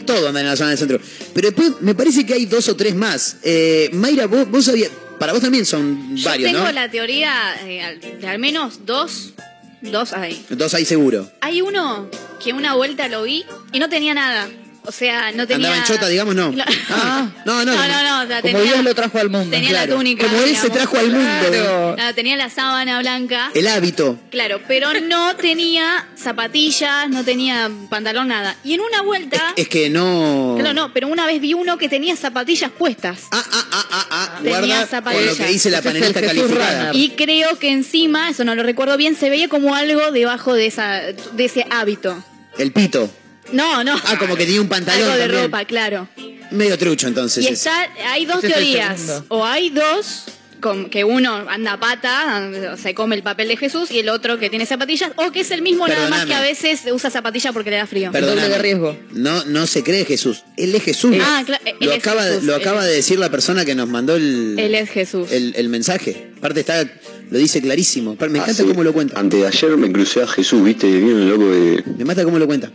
Todo 0.05 0.29
anda 0.29 0.41
en 0.41 0.47
la 0.47 0.55
zona 0.55 0.69
del 0.69 0.79
centro. 0.79 0.99
Pero 1.33 1.47
después 1.47 1.73
me 1.81 1.93
parece 1.93 2.25
que 2.25 2.33
hay 2.33 2.45
dos 2.45 2.67
o 2.69 2.75
tres 2.75 2.95
más. 2.95 3.37
Eh, 3.43 3.89
Mayra, 3.93 4.25
vos, 4.27 4.49
vos 4.49 4.65
sabías, 4.65 4.89
para 5.19 5.33
vos 5.33 5.41
también 5.41 5.65
son 5.65 6.15
Yo 6.15 6.29
varios, 6.29 6.51
tengo 6.51 6.63
¿no? 6.63 6.71
la 6.71 6.89
teoría 6.89 7.55
eh, 7.65 8.17
de 8.19 8.27
al 8.27 8.39
menos 8.39 8.85
dos, 8.85 9.33
dos 9.81 10.13
hay. 10.13 10.45
Dos 10.49 10.73
hay 10.73 10.85
seguro. 10.85 11.29
Hay 11.41 11.61
uno 11.61 12.09
que 12.43 12.53
una 12.53 12.75
vuelta 12.75 13.07
lo 13.07 13.23
vi 13.23 13.45
y 13.71 13.79
no 13.79 13.89
tenía 13.89 14.13
nada. 14.13 14.49
O 14.85 14.91
sea, 14.91 15.31
no 15.33 15.45
tenía... 15.45 15.67
Andaba 15.67 15.77
en 15.77 15.83
chota, 15.83 16.07
digamos, 16.07 16.35
no. 16.35 16.53
Ah, 16.89 17.27
no, 17.45 17.65
no. 17.65 17.75
No, 17.75 17.87
no, 17.87 18.03
no, 18.03 18.23
o 18.23 18.27
sea, 18.27 18.41
Como 18.41 18.53
tenía- 18.57 18.73
Dios 18.73 18.83
lo 18.83 18.95
trajo 18.95 19.19
al 19.19 19.29
mundo. 19.29 19.49
Tenía 19.51 19.69
Claro. 19.69 19.91
la 19.91 19.97
túnica. 19.97 20.25
Como 20.27 20.41
él 20.41 20.55
se 20.55 20.69
trajo 20.69 20.97
al 20.97 21.11
mundo. 21.11 21.47
Claro. 21.49 21.93
Claro, 21.95 22.15
tenía 22.15 22.37
la 22.37 22.49
sábana 22.49 22.99
blanca. 22.99 23.51
El 23.53 23.67
hábito. 23.67 24.17
Claro, 24.31 24.61
pero 24.67 24.87
no 25.01 25.35
tenía 25.35 26.07
zapatillas, 26.15 27.09
no 27.09 27.23
tenía 27.23 27.69
pantalón, 27.89 28.29
nada. 28.29 28.55
Y 28.63 28.73
en 28.73 28.81
una 28.81 29.01
vuelta... 29.01 29.53
Es 29.55 29.67
que 29.67 29.89
no. 29.89 30.55
Claro, 30.59 30.73
no, 30.73 30.93
pero 30.93 31.07
una 31.07 31.25
vez 31.25 31.41
vi 31.41 31.53
uno 31.53 31.77
que 31.77 31.89
tenía 31.89 32.15
zapatillas 32.15 32.71
puestas. 32.71 33.23
Ah, 33.31 34.39
tenía 34.41 34.57
Guarda 34.59 34.79
con 34.79 34.87
zapatillas. 34.87 35.25
lo 35.39 35.45
que 35.45 35.51
dice 35.51 35.69
la 35.69 35.81
panelista 35.81 36.21
calificada. 36.21 36.91
Y 36.93 37.09
creo 37.11 37.59
que 37.59 37.69
encima, 37.71 38.29
eso 38.29 38.43
no 38.43 38.55
lo 38.55 38.63
recuerdo 38.63 38.97
bien, 38.97 39.15
se 39.15 39.29
veía 39.29 39.47
como 39.49 39.75
algo 39.75 40.11
debajo 40.11 40.53
de 40.53 40.65
esa 40.67 40.99
de 41.01 41.45
ese 41.45 41.65
hábito. 41.69 42.23
El 42.57 42.71
pito. 42.71 43.09
No, 43.51 43.83
no. 43.83 43.99
Ah, 44.05 44.17
como 44.19 44.35
que 44.35 44.45
tenía 44.45 44.61
un 44.61 44.67
pantalón 44.69 45.03
Algo 45.03 45.15
de 45.15 45.21
también. 45.23 45.43
ropa, 45.45 45.65
claro. 45.65 46.07
Medio 46.51 46.77
trucho 46.77 47.07
entonces. 47.07 47.45
Y 47.45 47.49
está, 47.49 47.87
hay 48.11 48.25
dos 48.25 48.41
teorías. 48.41 49.23
O 49.27 49.45
hay 49.45 49.69
dos, 49.69 50.25
con- 50.59 50.89
que 50.89 51.03
uno 51.03 51.45
anda 51.47 51.73
a 51.73 51.79
pata, 51.79 52.49
se 52.81 52.93
come 52.95 53.15
el 53.15 53.23
papel 53.23 53.47
de 53.49 53.55
Jesús, 53.57 53.91
y 53.91 53.99
el 53.99 54.09
otro 54.09 54.39
que 54.39 54.49
tiene 54.49 54.65
zapatillas, 54.65 55.11
o 55.15 55.31
que 55.31 55.41
es 55.41 55.51
el 55.51 55.61
mismo 55.61 55.87
nada 55.87 56.09
más 56.09 56.25
que 56.25 56.33
a 56.33 56.41
veces 56.41 56.81
usa 56.91 57.09
zapatilla 57.09 57.53
porque 57.53 57.69
le 57.69 57.77
da 57.77 57.85
frío. 57.87 58.11
Perdóname. 58.11 58.97
No, 59.11 59.45
no 59.45 59.67
se 59.67 59.83
cree 59.83 60.05
Jesús. 60.05 60.43
Él 60.57 60.73
es 60.75 60.83
Jesús. 60.83 61.15
Ah, 61.21 61.43
claro, 61.45 61.63
él 61.65 61.75
lo 61.79 61.91
es 61.91 61.99
acaba, 61.99 62.23
Jesús, 62.23 62.43
lo 62.43 62.55
él 62.55 62.61
acaba 62.61 62.81
es- 62.81 62.87
de 62.89 62.95
decir 62.95 63.19
la 63.19 63.29
persona 63.29 63.63
que 63.63 63.75
nos 63.75 63.87
mandó 63.87 64.15
el, 64.15 64.57
Él 64.59 64.73
es 64.75 64.89
Jesús. 64.89 65.31
el, 65.31 65.53
el 65.55 65.69
mensaje. 65.69 66.31
Aparte 66.39 66.61
está, 66.61 66.83
lo 67.29 67.37
dice 67.37 67.61
clarísimo. 67.61 68.15
Me 68.19 68.25
encanta 68.39 68.51
Así, 68.51 68.63
cómo 68.63 68.83
lo 68.83 68.91
cuenta. 68.91 69.19
Antes 69.19 69.39
de 69.41 69.47
ayer 69.47 69.77
me 69.77 69.91
crucé 69.91 70.23
a 70.23 70.27
Jesús, 70.27 70.63
¿viste? 70.63 70.87
Vieron 70.87 71.21
el 71.21 71.29
loco 71.29 71.45
de. 71.51 71.83
Me 71.97 72.05
mata 72.05 72.23
cómo 72.23 72.39
lo 72.39 72.47
cuenta. 72.47 72.71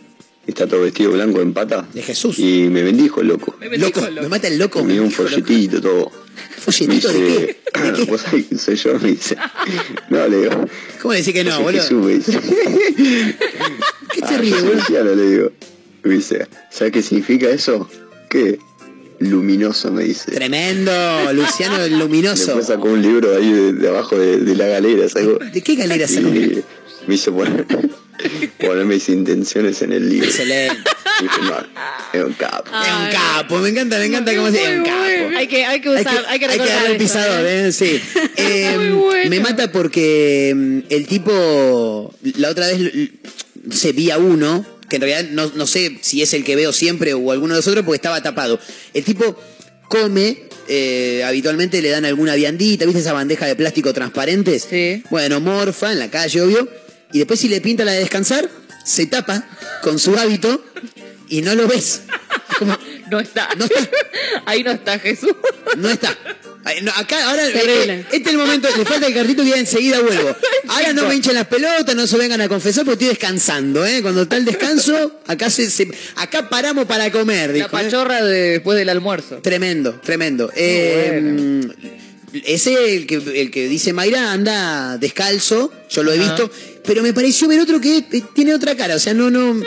Está 0.46 0.66
todo 0.66 0.82
vestido 0.82 1.12
blanco 1.12 1.40
en 1.40 1.52
pata. 1.54 1.86
De 1.92 2.02
Jesús. 2.02 2.38
Y 2.38 2.68
me 2.70 2.82
bendijo 2.82 3.20
el 3.22 3.28
loco. 3.28 3.56
loco, 3.78 4.00
me 4.20 4.28
mata 4.28 4.48
el 4.48 4.58
loco. 4.58 4.84
Me 4.84 4.92
dio 4.94 5.02
un 5.02 5.10
folletito, 5.10 5.80
todo. 5.80 6.10
¿Folletito 6.58 7.12
Me 7.12 7.18
de 7.20 7.56
dice, 7.76 8.04
¿Vos 8.10 8.20
sabés 8.20 8.46
quién 8.48 8.58
soy 8.60 8.76
yo? 8.76 8.98
Me 8.98 9.10
dice. 9.12 9.36
No, 10.10 10.26
le 10.28 10.36
digo. 10.42 10.50
¿Cómo 11.00 11.12
le 11.14 11.20
decís 11.20 11.32
que 11.34 11.44
no, 11.44 11.52
"Soy 11.52 11.62
boludo? 11.64 11.82
Jesús, 11.82 12.04
me 12.04 12.14
dice. 12.14 12.40
¿Qué 14.12 14.20
te 14.20 14.34
Ah, 14.34 14.38
ríes, 14.38 14.62
boludo? 14.64 15.14
le 15.14 15.26
digo. 15.30 15.52
Me 16.02 16.14
dice, 16.16 16.46
¿sabes 16.70 16.92
qué 16.92 17.02
significa 17.02 17.48
eso? 17.48 17.88
¿Qué? 18.28 18.58
Luminoso, 19.20 19.90
me 19.92 20.04
dice. 20.04 20.32
Tremendo, 20.32 20.92
Luciano 21.32 21.82
el 21.82 21.98
luminoso. 21.98 22.44
Después 22.46 22.66
sacó 22.66 22.88
un 22.88 23.00
libro 23.00 23.34
ahí 23.34 23.50
de, 23.50 23.72
de 23.72 23.88
abajo 23.88 24.18
de, 24.18 24.38
de 24.38 24.54
la 24.54 24.66
galera, 24.66 25.08
¿sabes? 25.08 25.52
¿De 25.52 25.62
qué 25.62 25.74
galera 25.76 26.06
sacó? 26.06 26.28
me 27.06 27.14
hizo 27.14 27.32
poner, 27.34 27.66
poner 28.58 28.84
mis 28.84 29.08
intenciones 29.08 29.82
en 29.82 29.92
el 29.92 30.08
libro. 30.08 30.26
Excelente. 30.26 30.90
Y 31.20 31.22
dije, 31.22 31.40
no, 31.42 31.56
es 32.12 32.24
un 32.24 32.32
capo. 32.34 32.70
Es 32.70 32.92
un 32.92 33.10
capo, 33.10 33.58
me 33.58 33.68
encanta, 33.68 33.98
me 33.98 34.06
encanta 34.06 34.34
cómo 34.34 34.50
se 34.50 34.62
es 34.62 34.78
un 34.78 34.84
capo. 34.84 35.36
Hay 35.36 35.46
que, 35.46 35.64
hay 35.64 35.80
que 35.80 35.90
usar, 35.90 36.06
hay 36.06 36.14
que, 36.14 36.28
Hay 36.28 36.38
que 36.38 36.48
recordar 36.48 36.74
darle 36.76 36.92
el 36.92 36.96
pisador, 36.98 37.46
¿eh? 37.46 37.68
¿eh? 37.68 37.72
Sí. 37.72 38.00
Eh, 38.36 39.26
Me 39.28 39.40
mata 39.40 39.70
porque 39.70 40.52
mm, 40.54 40.78
el 40.90 41.06
tipo, 41.06 42.14
la 42.36 42.50
otra 42.50 42.66
vez, 42.66 43.10
sé, 43.70 43.92
vi 43.92 44.10
a 44.10 44.18
uno, 44.18 44.66
que 44.88 44.96
en 44.96 45.02
realidad 45.02 45.30
no, 45.30 45.50
no 45.54 45.66
sé 45.66 45.98
si 46.00 46.22
es 46.22 46.34
el 46.34 46.44
que 46.44 46.56
veo 46.56 46.72
siempre 46.72 47.14
o 47.14 47.32
alguno 47.32 47.54
de 47.54 47.58
los 47.58 47.68
otros, 47.68 47.84
porque 47.84 47.96
estaba 47.96 48.22
tapado. 48.22 48.58
El 48.92 49.04
tipo 49.04 49.38
come, 49.88 50.44
eh, 50.68 51.22
habitualmente 51.24 51.80
le 51.80 51.90
dan 51.90 52.04
alguna 52.04 52.34
viandita, 52.34 52.84
¿viste 52.84 53.00
esa 53.00 53.12
bandeja 53.12 53.46
de 53.46 53.56
plástico 53.56 53.92
transparentes? 53.92 54.66
Sí. 54.68 55.02
Bueno, 55.10 55.40
morfa 55.40 55.92
en 55.92 55.98
la 55.98 56.10
calle, 56.10 56.40
obvio. 56.42 56.68
Y 57.14 57.18
después 57.18 57.40
si 57.40 57.48
le 57.48 57.62
pinta 57.62 57.84
la 57.84 57.92
de 57.92 58.00
descansar, 58.00 58.50
se 58.84 59.06
tapa 59.06 59.46
con 59.82 59.98
su 59.98 60.14
hábito 60.18 60.62
y 61.30 61.40
no 61.40 61.54
lo 61.54 61.66
ves. 61.66 62.02
No 63.10 63.20
está. 63.20 63.48
No 63.58 63.64
está. 63.66 63.88
Ahí 64.46 64.62
no 64.62 64.70
está 64.70 64.98
Jesús. 64.98 65.30
No 65.76 65.90
está. 65.90 66.16
No, 66.82 66.90
acá, 66.96 67.28
ahora, 67.28 67.44
Terrible. 67.52 67.94
eh, 67.94 68.06
este 68.12 68.16
es 68.22 68.26
el 68.28 68.38
momento, 68.38 68.68
le 68.76 68.84
falta 68.86 69.06
el 69.06 69.12
cartito 69.14 69.42
y 69.42 69.50
ya 69.50 69.56
enseguida 69.56 70.00
vuelvo. 70.00 70.34
Ahora 70.68 70.92
no 70.94 71.06
me 71.06 71.14
hinchen 71.14 71.34
las 71.34 71.46
pelotas, 71.46 71.94
no 71.94 72.06
se 72.06 72.16
vengan 72.16 72.40
a 72.40 72.48
confesar 72.48 72.84
porque 72.86 72.94
estoy 73.04 73.08
descansando, 73.08 73.84
¿eh? 73.84 74.00
Cuando 74.00 74.22
está 74.22 74.36
el 74.38 74.46
descanso, 74.46 75.20
acá 75.26 75.50
se, 75.50 75.68
se- 75.68 75.90
acá 76.16 76.48
paramos 76.48 76.86
para 76.86 77.10
comer, 77.12 77.50
La 77.54 77.64
¿eh? 77.64 77.68
pachorra 77.70 78.24
de- 78.24 78.52
después 78.52 78.78
del 78.78 78.88
almuerzo. 78.88 79.36
Tremendo, 79.42 80.00
tremendo. 80.02 80.50
Eh, 80.56 81.68
Ese, 82.46 82.96
el 82.96 83.06
que, 83.06 83.14
el 83.40 83.50
que 83.50 83.68
dice 83.68 83.92
Mayra, 83.92 84.32
anda 84.32 84.98
descalzo, 84.98 85.72
yo 85.88 86.02
lo 86.02 86.12
he 86.12 86.18
Ajá. 86.18 86.24
visto, 86.34 86.50
pero 86.84 87.02
me 87.02 87.12
pareció 87.12 87.46
ver 87.48 87.60
otro 87.60 87.80
que 87.80 88.04
tiene 88.34 88.54
otra 88.54 88.76
cara, 88.76 88.96
o 88.96 88.98
sea, 88.98 89.14
no, 89.14 89.30
no... 89.30 89.62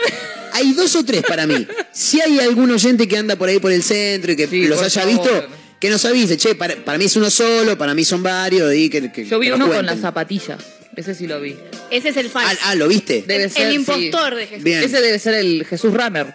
Hay 0.52 0.72
dos 0.72 0.96
o 0.96 1.04
tres 1.04 1.22
para 1.28 1.46
mí. 1.46 1.66
Si 1.92 2.20
hay 2.20 2.40
algún 2.40 2.70
oyente 2.70 3.06
que 3.06 3.16
anda 3.16 3.36
por 3.36 3.48
ahí 3.48 3.58
por 3.58 3.70
el 3.70 3.82
centro 3.82 4.32
y 4.32 4.36
que 4.36 4.46
los 4.66 4.80
haya 4.82 5.02
favor. 5.02 5.22
visto, 5.22 5.46
que 5.80 5.90
nos 5.90 6.04
avise, 6.04 6.36
che, 6.36 6.54
para, 6.54 6.74
para 6.84 6.98
mí 6.98 7.04
es 7.04 7.14
uno 7.16 7.30
solo, 7.30 7.76
para 7.78 7.94
mí 7.94 8.04
son 8.04 8.22
varios, 8.22 8.74
y 8.74 8.88
que, 8.90 9.12
que- 9.12 9.24
Yo 9.26 9.38
vi 9.38 9.48
que 9.48 9.52
uno 9.54 9.66
con 9.66 9.74
cuenten. 9.74 9.86
las 9.86 10.00
zapatillas. 10.00 10.58
Ese 10.96 11.14
sí 11.14 11.26
lo 11.28 11.40
vi. 11.40 11.54
Ese 11.90 12.08
es 12.08 12.16
el 12.16 12.28
falso. 12.28 12.60
Ah, 12.64 12.74
¿lo 12.74 12.88
viste? 12.88 13.22
Debe 13.26 13.44
el, 13.44 13.50
ser, 13.50 13.66
el 13.66 13.72
sí. 13.72 13.76
impostor 13.76 14.34
de 14.34 14.46
Jesús. 14.48 14.64
Bien. 14.64 14.82
Ese 14.82 15.00
debe 15.00 15.18
ser 15.20 15.34
el 15.34 15.64
Jesús 15.64 15.92
Runner. 15.94 16.34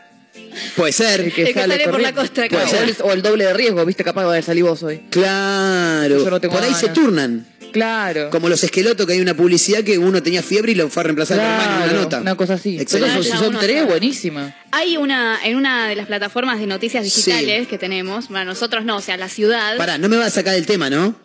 Puede 0.75 0.91
ser. 0.93 1.21
El 1.21 1.33
que, 1.33 1.41
El 1.43 1.47
que 1.49 1.53
sale, 1.53 1.73
sale 1.77 1.89
por 1.89 2.01
la 2.01 2.13
costa, 2.13 2.47
Claro, 2.47 2.67
claro. 2.69 2.93
o, 3.03 3.11
el, 3.11 3.21
doble 3.21 3.45
de 3.45 3.53
riesgo, 3.53 3.85
viste, 3.85 4.03
capaz 4.03 4.31
de 4.31 4.41
salir 4.41 4.63
vos 4.63 4.81
hoy. 4.83 5.01
Claro. 5.09 6.23
Yo 6.23 6.29
no 6.29 6.39
tengo 6.41 6.53
por 6.53 6.63
ahí 6.63 6.69
ganas. 6.69 6.81
se 6.81 6.89
turnan. 6.89 7.47
Claro. 7.71 8.29
Como 8.29 8.49
los 8.49 8.63
esquelotos 8.63 9.07
que 9.07 9.13
hay 9.13 9.19
una 9.19 9.35
publicidad 9.35 9.83
que 9.83 9.97
uno 9.97 10.21
tenía 10.21 10.43
fiebre 10.43 10.73
y 10.73 10.75
lo 10.75 10.89
fue 10.89 11.01
a 11.01 11.03
reemplazar 11.05 11.37
por 11.37 11.45
hermano 11.45 11.63
en 11.71 11.77
Claro, 11.77 11.91
una 11.93 12.01
nota. 12.03 12.21
una 12.21 12.35
cosa 12.35 12.53
así. 12.53 12.79
Excelente. 12.79 13.15
Pero 13.19 13.23
si 13.23 13.31
son 13.43 13.57
tres, 13.59 13.85
buenísima. 13.87 14.55
Hay 14.71 14.97
una, 14.97 15.39
en 15.43 15.55
una 15.55 15.87
de 15.87 15.95
las 15.95 16.05
plataformas 16.05 16.59
de 16.59 16.67
noticias 16.67 17.03
digitales 17.03 17.67
que 17.67 17.79
tenemos, 17.79 18.29
bueno, 18.29 18.45
nosotros 18.45 18.85
no, 18.85 18.97
o 18.97 19.01
sea, 19.01 19.17
la 19.17 19.27
ciudad. 19.29 19.77
Pará, 19.77 19.97
no 19.97 20.07
me 20.07 20.17
vas 20.17 20.27
a 20.27 20.31
sacar 20.31 20.53
del 20.53 20.67
tema, 20.67 20.89
¿no? 20.91 21.15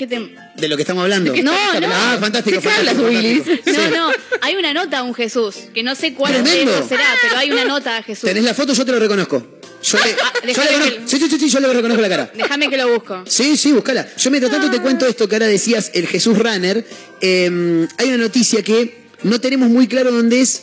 ¿Qué 0.00 0.06
te- 0.06 0.34
De 0.56 0.66
lo 0.66 0.76
que 0.76 0.82
estamos 0.82 1.02
hablando. 1.02 1.34
No, 1.42 1.52
no. 1.78 1.86
Ah, 1.92 2.16
fantástico, 2.18 2.58
¿Qué 2.58 2.68
hablas, 2.70 2.94
fantástico. 2.94 3.06
Willis? 3.06 3.44
fantástico. 3.44 3.80
No, 3.90 4.08
no, 4.08 4.12
hay 4.40 4.56
una 4.56 4.72
nota 4.72 4.98
a 5.00 5.02
un 5.02 5.12
Jesús, 5.14 5.56
que 5.74 5.82
no 5.82 5.94
sé 5.94 6.14
cuál 6.14 6.42
de 6.42 6.50
será, 6.88 7.04
pero 7.20 7.36
hay 7.36 7.50
una 7.52 7.66
nota 7.66 7.98
a 7.98 8.02
Jesús. 8.02 8.24
¿Tenés 8.24 8.44
la 8.44 8.54
foto? 8.54 8.72
Yo 8.72 8.82
te 8.86 8.92
lo 8.92 8.98
reconozco. 8.98 9.58
Yo 9.82 9.98
le, 9.98 10.10
yo 10.10 10.16
le 10.42 10.46
déjame 10.46 10.68
conozco- 10.70 11.02
sí, 11.06 11.18
sí, 11.18 11.28
sí, 11.28 11.38
sí, 11.38 11.50
yo 11.50 11.60
le 11.60 11.72
reconozco 11.74 12.00
la 12.00 12.08
cara. 12.08 12.32
Déjame 12.34 12.70
que 12.70 12.76
lo 12.78 12.88
busco. 12.94 13.24
Sí, 13.26 13.58
sí, 13.58 13.72
búscala. 13.72 14.08
Yo 14.16 14.30
mientras 14.30 14.50
tanto 14.50 14.70
te 14.70 14.80
cuento 14.80 15.06
esto 15.06 15.28
que 15.28 15.34
ahora 15.34 15.46
decías, 15.48 15.90
el 15.92 16.06
Jesús 16.06 16.38
Runner. 16.38 16.82
Eh, 17.20 17.86
hay 17.98 18.08
una 18.08 18.16
noticia 18.16 18.62
que 18.62 19.02
no 19.22 19.38
tenemos 19.38 19.68
muy 19.68 19.86
claro 19.86 20.10
dónde 20.12 20.40
es. 20.40 20.62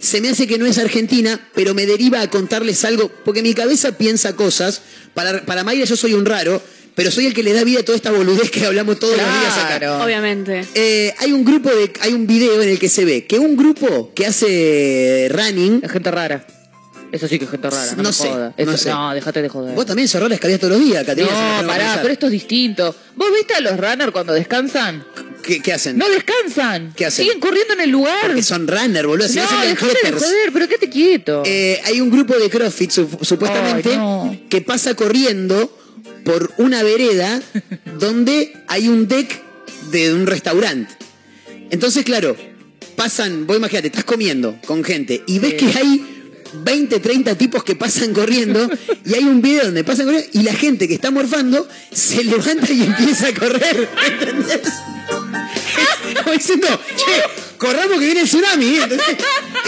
Se 0.00 0.22
me 0.22 0.30
hace 0.30 0.46
que 0.46 0.56
no 0.56 0.64
es 0.64 0.78
Argentina, 0.78 1.38
pero 1.54 1.74
me 1.74 1.84
deriva 1.84 2.22
a 2.22 2.30
contarles 2.30 2.84
algo, 2.86 3.12
porque 3.24 3.42
mi 3.42 3.52
cabeza 3.52 3.98
piensa 3.98 4.34
cosas. 4.34 4.80
Para, 5.14 5.44
para 5.44 5.62
Mayra 5.62 5.84
yo 5.84 5.94
soy 5.96 6.14
un 6.14 6.24
raro, 6.24 6.62
pero 6.94 7.10
soy 7.10 7.26
el 7.26 7.34
que 7.34 7.42
le 7.42 7.52
da 7.52 7.64
vida 7.64 7.80
a 7.80 7.82
toda 7.84 7.96
esta 7.96 8.10
boludez 8.10 8.50
que 8.50 8.64
hablamos 8.66 8.98
todos 8.98 9.16
los 9.16 9.26
días 9.26 9.58
acá. 9.58 10.04
Obviamente. 10.04 10.64
Eh, 10.74 11.14
hay 11.18 11.32
un 11.32 11.44
grupo 11.44 11.70
de, 11.70 11.92
hay 12.00 12.12
un 12.12 12.26
video 12.26 12.60
en 12.60 12.68
el 12.68 12.78
que 12.78 12.88
se 12.88 13.04
ve 13.04 13.26
que 13.26 13.38
un 13.38 13.56
grupo 13.56 14.12
que 14.14 14.26
hace 14.26 15.28
running. 15.30 15.80
Es 15.82 15.90
gente 15.90 16.10
rara. 16.10 16.46
Eso 17.10 17.28
sí 17.28 17.38
que 17.38 17.44
es 17.44 17.50
gente 17.50 17.68
rara. 17.68 17.90
No, 17.92 18.02
No 18.04 18.08
me 18.08 18.12
sé, 18.14 18.28
jodas. 18.28 18.54
no 18.58 18.76
sé. 18.78 18.90
no, 18.90 19.14
déjate 19.14 19.42
de 19.42 19.48
joder. 19.48 19.74
Vos 19.74 19.84
también 19.86 20.08
sos 20.08 20.20
rara, 20.20 20.34
escabías 20.34 20.58
todos 20.60 20.74
los 20.78 20.82
días, 20.82 21.04
Caterina. 21.04 21.60
No, 21.62 21.68
pará, 21.68 21.98
pero 22.00 22.12
esto 22.12 22.26
es 22.26 22.32
distinto. 22.32 22.94
¿Vos 23.16 23.28
viste 23.36 23.54
a 23.54 23.60
los 23.60 23.76
runners 23.78 24.12
cuando 24.12 24.32
descansan? 24.32 25.04
¿Qué, 25.42 25.60
qué 25.60 25.72
hacen? 25.72 25.98
No 25.98 26.08
descansan. 26.08 26.94
¿Qué 26.96 27.04
hacen? 27.04 27.24
Siguen 27.26 27.40
corriendo 27.40 27.74
en 27.74 27.80
el 27.80 27.90
lugar. 27.90 28.16
Porque 28.22 28.42
son 28.42 28.66
runner, 28.66 29.06
boludo. 29.06 29.28
Si 29.28 29.36
no, 29.36 29.42
déjate 29.42 29.98
de 30.04 30.12
joder, 30.12 30.52
pero 30.52 30.68
quédate 30.68 30.88
quieto. 30.88 31.42
Eh, 31.44 31.80
hay 31.84 32.00
un 32.00 32.10
grupo 32.10 32.34
de 32.38 32.48
CrossFit, 32.48 32.90
su- 32.90 33.18
supuestamente, 33.20 33.90
Ay, 33.90 33.96
no. 33.98 34.36
que 34.48 34.60
pasa 34.62 34.94
corriendo 34.94 35.76
por 36.24 36.52
una 36.58 36.82
vereda 36.82 37.40
donde 37.98 38.52
hay 38.68 38.88
un 38.88 39.08
deck 39.08 39.42
de 39.90 40.12
un 40.12 40.26
restaurante. 40.26 40.94
Entonces, 41.70 42.04
claro, 42.04 42.36
pasan, 42.96 43.46
vos 43.46 43.56
imagínate, 43.56 43.88
estás 43.88 44.04
comiendo 44.04 44.58
con 44.66 44.84
gente 44.84 45.22
y 45.26 45.38
ves 45.38 45.54
que 45.54 45.66
hay 45.66 46.06
20, 46.54 47.00
30 47.00 47.34
tipos 47.36 47.64
que 47.64 47.76
pasan 47.76 48.12
corriendo 48.12 48.68
y 49.04 49.14
hay 49.14 49.24
un 49.24 49.40
video 49.40 49.64
donde 49.64 49.84
pasan 49.84 50.06
corriendo 50.06 50.28
y 50.32 50.42
la 50.42 50.52
gente 50.52 50.86
que 50.86 50.94
está 50.94 51.10
morfando 51.10 51.66
se 51.90 52.24
levanta 52.24 52.72
y 52.72 52.82
empieza 52.82 53.28
a 53.28 53.34
correr. 53.34 53.88
¿Entendés? 54.20 54.60
Como 56.22 56.34
diciendo, 56.34 56.66
che, 56.96 57.22
corramos 57.58 57.98
que 57.98 58.04
viene 58.06 58.20
el 58.22 58.26
tsunami. 58.28 58.76
¿entendés? 58.76 59.06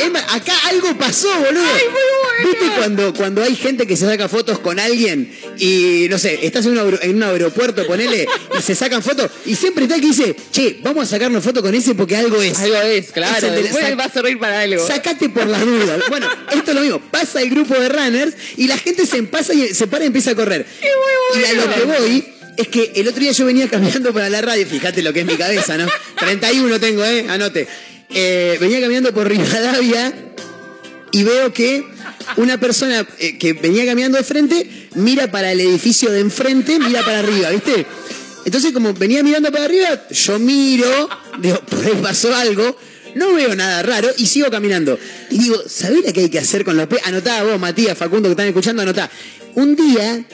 Es 0.02 0.10
más, 0.10 0.22
acá 0.34 0.52
algo 0.68 0.96
pasó, 0.98 1.28
boludo. 1.38 1.62
¿Viste 2.44 2.66
cuando, 2.76 3.14
cuando 3.14 3.42
hay 3.42 3.54
gente 3.54 3.86
que 3.86 3.96
se 3.96 4.06
saca 4.06 4.28
fotos 4.28 4.58
con 4.58 4.78
alguien 4.80 5.32
y, 5.58 6.08
no 6.10 6.18
sé, 6.18 6.40
estás 6.44 6.66
en 6.66 6.76
un, 6.78 6.98
en 7.00 7.16
un 7.16 7.22
aeropuerto, 7.22 7.86
ponele, 7.86 8.26
y 8.58 8.62
se 8.62 8.74
sacan 8.74 9.02
fotos 9.02 9.30
y 9.46 9.54
siempre 9.54 9.84
está 9.84 9.94
el 9.94 10.00
que 10.00 10.06
dice, 10.08 10.36
che, 10.50 10.78
vamos 10.82 11.04
a 11.06 11.10
sacarnos 11.10 11.44
fotos 11.44 11.62
con 11.62 11.74
ese 11.74 11.94
porque 11.94 12.16
algo 12.16 12.42
es. 12.42 12.58
Algo 12.58 12.76
es, 12.82 13.12
claro. 13.12 13.50
De- 13.50 13.62
Después 13.62 13.98
va 13.98 14.04
a 14.04 14.10
servir 14.10 14.38
para 14.38 14.60
algo. 14.60 14.84
Sacate 14.86 15.28
por 15.28 15.46
las 15.46 15.64
dudas. 15.64 16.00
Bueno, 16.08 16.28
esto 16.52 16.70
es 16.72 16.74
lo 16.74 16.80
mismo. 16.82 17.00
Pasa 17.10 17.40
el 17.40 17.50
grupo 17.50 17.74
de 17.74 17.88
runners 17.88 18.34
y 18.56 18.66
la 18.66 18.76
gente 18.78 19.06
se 19.06 19.22
pasa 19.22 19.54
y 19.54 19.72
se 19.72 19.86
para 19.86 20.04
y 20.04 20.08
empieza 20.08 20.32
a 20.32 20.34
correr. 20.34 20.66
Y 21.36 21.44
a 21.44 21.52
lo 21.52 21.72
que 21.74 21.80
voy 21.84 22.24
es 22.56 22.68
que 22.68 22.92
el 22.96 23.08
otro 23.08 23.20
día 23.20 23.32
yo 23.32 23.46
venía 23.46 23.68
caminando 23.68 24.12
para 24.12 24.30
la 24.30 24.40
radio, 24.40 24.66
fíjate 24.66 25.02
lo 25.02 25.12
que 25.12 25.20
es 25.20 25.26
mi 25.26 25.36
cabeza, 25.36 25.76
¿no? 25.76 25.86
31 26.18 26.80
tengo, 26.80 27.04
¿eh? 27.04 27.26
Anote. 27.28 27.66
Eh, 28.10 28.56
venía 28.60 28.80
caminando 28.80 29.12
por 29.12 29.28
Rivadavia 29.28 30.12
y 31.10 31.22
veo 31.22 31.52
que 31.52 31.84
una 32.36 32.58
persona 32.58 33.06
eh, 33.18 33.38
que 33.38 33.54
venía 33.54 33.84
caminando 33.84 34.18
de 34.18 34.24
frente 34.24 34.88
mira 34.94 35.30
para 35.30 35.52
el 35.52 35.60
edificio 35.60 36.10
de 36.10 36.20
enfrente, 36.20 36.78
mira 36.78 37.04
para 37.04 37.20
arriba, 37.20 37.50
¿viste? 37.50 37.86
Entonces, 38.44 38.72
como 38.72 38.92
venía 38.92 39.22
mirando 39.22 39.50
para 39.50 39.64
arriba, 39.64 40.06
yo 40.10 40.38
miro, 40.38 41.08
digo, 41.40 41.58
por 41.60 41.84
ahí 41.84 41.98
pasó 42.02 42.34
algo, 42.34 42.76
no 43.14 43.32
veo 43.32 43.54
nada 43.54 43.82
raro 43.82 44.10
y 44.18 44.26
sigo 44.26 44.50
caminando. 44.50 44.98
Y 45.30 45.38
digo, 45.38 45.62
¿sabés 45.66 46.04
lo 46.04 46.12
que 46.12 46.20
hay 46.20 46.28
que 46.28 46.38
hacer 46.38 46.64
con 46.64 46.76
los 46.76 46.86
pies? 46.86 47.00
Anotá 47.04 47.42
vos, 47.42 47.58
Matías, 47.58 47.96
Facundo, 47.96 48.28
que 48.28 48.32
están 48.32 48.46
escuchando, 48.46 48.82
anotá. 48.82 49.10
Un 49.54 49.76
día 49.76 50.24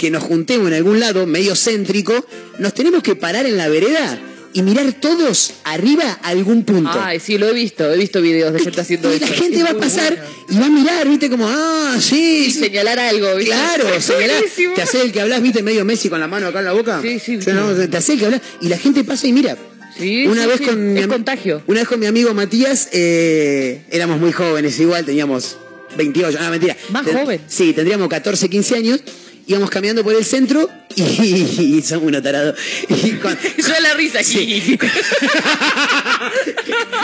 que 0.00 0.10
nos 0.10 0.22
juntemos 0.22 0.68
en 0.68 0.74
algún 0.74 0.98
lado, 0.98 1.26
medio 1.26 1.54
céntrico, 1.54 2.24
nos 2.58 2.72
tenemos 2.72 3.02
que 3.02 3.16
parar 3.16 3.44
en 3.44 3.58
la 3.58 3.68
vereda 3.68 4.18
y 4.54 4.62
mirar 4.62 4.90
todos 4.94 5.52
arriba 5.64 6.18
a 6.22 6.28
algún 6.30 6.64
punto. 6.64 6.90
Ay, 6.98 7.20
sí, 7.20 7.36
lo 7.36 7.46
he 7.46 7.52
visto, 7.52 7.92
he 7.92 7.98
visto 7.98 8.22
videos 8.22 8.50
de 8.54 8.60
gente 8.60 8.80
haciendo 8.80 9.12
y 9.12 9.16
eso. 9.16 9.26
la 9.26 9.32
gente 9.34 9.58
Es 9.58 9.64
va 9.64 9.70
a 9.70 9.74
pasar 9.76 10.26
y 10.48 10.58
va 10.58 10.64
a 10.64 10.70
mirar, 10.70 11.06
viste, 11.06 11.28
como, 11.28 11.46
ah, 11.46 11.98
sí. 12.00 12.46
Y 12.46 12.50
señalar 12.50 12.98
algo, 12.98 13.34
¿viste? 13.36 13.52
Claro, 13.52 13.84
señalar. 14.00 14.42
Te 14.74 14.80
hace 14.82 15.02
el 15.02 15.12
que 15.12 15.20
hablas, 15.20 15.42
viste, 15.42 15.62
medio 15.62 15.84
Messi 15.84 16.08
con 16.08 16.18
la 16.18 16.26
mano 16.28 16.46
acá 16.46 16.60
en 16.60 16.64
la 16.64 16.72
boca. 16.72 17.00
Sí, 17.02 17.18
sí. 17.18 17.38
Yo 17.38 17.52
no, 17.52 17.74
te 17.74 17.94
hace 17.94 18.14
el 18.14 18.18
que 18.20 18.24
hablas 18.24 18.40
y 18.62 18.68
la 18.68 18.78
gente 18.78 19.04
pasa 19.04 19.26
y 19.26 19.34
mira. 19.34 19.58
Sí, 19.98 20.26
una 20.26 20.44
sí, 20.44 20.48
vez 20.48 20.58
sí, 20.60 20.64
con 20.64 20.92
mi 20.94 20.98
es 20.98 21.04
am- 21.04 21.10
contagio. 21.10 21.62
Una 21.66 21.80
vez 21.80 21.88
con 21.88 22.00
mi 22.00 22.06
amigo 22.06 22.32
Matías, 22.32 22.88
eh, 22.92 23.82
éramos 23.90 24.18
muy 24.18 24.32
jóvenes, 24.32 24.80
igual 24.80 25.04
teníamos 25.04 25.58
28, 25.98 26.38
no, 26.40 26.50
mentira. 26.50 26.74
Más 26.90 27.04
Ten- 27.04 27.18
joven. 27.18 27.40
Sí, 27.46 27.74
tendríamos 27.74 28.08
14, 28.08 28.48
15 28.48 28.74
años. 28.76 29.00
Íbamos 29.46 29.70
caminando 29.70 30.04
por 30.04 30.14
el 30.14 30.24
centro 30.24 30.70
y, 30.94 31.02
y 31.02 31.82
somos 31.82 32.06
unos 32.08 32.22
tarados. 32.22 32.56
Y 32.88 33.10
Yo 33.18 33.80
la 33.82 33.94
risa 33.94 34.20
aquí. 34.20 34.78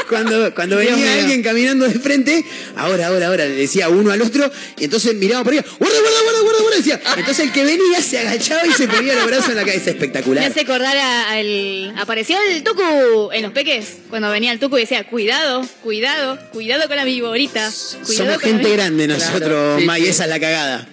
cuando, 0.08 0.54
cuando 0.54 0.78
Dios 0.78 0.92
venía 0.94 1.12
mío. 1.12 1.20
alguien 1.22 1.42
caminando 1.42 1.88
de 1.88 1.98
frente, 1.98 2.44
ahora, 2.76 3.08
ahora, 3.08 3.28
ahora, 3.28 3.44
le 3.46 3.54
decía 3.54 3.88
uno 3.88 4.10
al 4.12 4.22
otro, 4.22 4.50
y 4.78 4.84
entonces 4.84 5.14
miraba 5.14 5.44
por 5.44 5.52
arriba, 5.54 5.64
guarda, 5.78 5.96
guarda, 5.98 6.20
guarda, 6.22 6.40
guarda, 6.42 6.60
guarda, 6.62 6.76
decía. 6.76 7.00
Entonces 7.16 7.46
el 7.46 7.52
que 7.52 7.64
venía 7.64 8.00
se 8.02 8.18
agachaba 8.18 8.66
y 8.66 8.72
se 8.72 8.88
ponía 8.88 9.14
los 9.14 9.26
brazos 9.26 9.48
en 9.50 9.56
la 9.56 9.64
cabeza, 9.64 9.86
Me 9.86 9.90
espectacular. 9.92 10.44
hace 10.44 10.60
acordar 10.60 10.96
al. 10.96 11.94
Apareció 11.98 12.36
el 12.50 12.62
Tucu 12.62 13.30
en 13.32 13.42
los 13.42 13.52
peques. 13.52 13.96
Cuando 14.10 14.30
venía 14.30 14.52
el 14.52 14.58
Tucu 14.58 14.76
y 14.78 14.82
decía: 14.82 15.04
Cuidado, 15.04 15.66
cuidado, 15.82 16.38
cuidado 16.52 16.86
con 16.88 16.96
la 16.96 17.04
viborita. 17.04 17.70
Cuidado 18.04 18.14
Somos 18.14 18.34
con 18.40 18.50
gente 18.52 18.68
vi-". 18.68 18.72
grande 18.76 19.06
nosotros, 19.08 19.38
Claro, 19.40 19.76
sí, 19.80 19.84
May, 19.86 20.02
sí. 20.02 20.08
esa 20.08 20.24
es 20.24 20.30
la 20.30 20.40
cagada. 20.40 20.88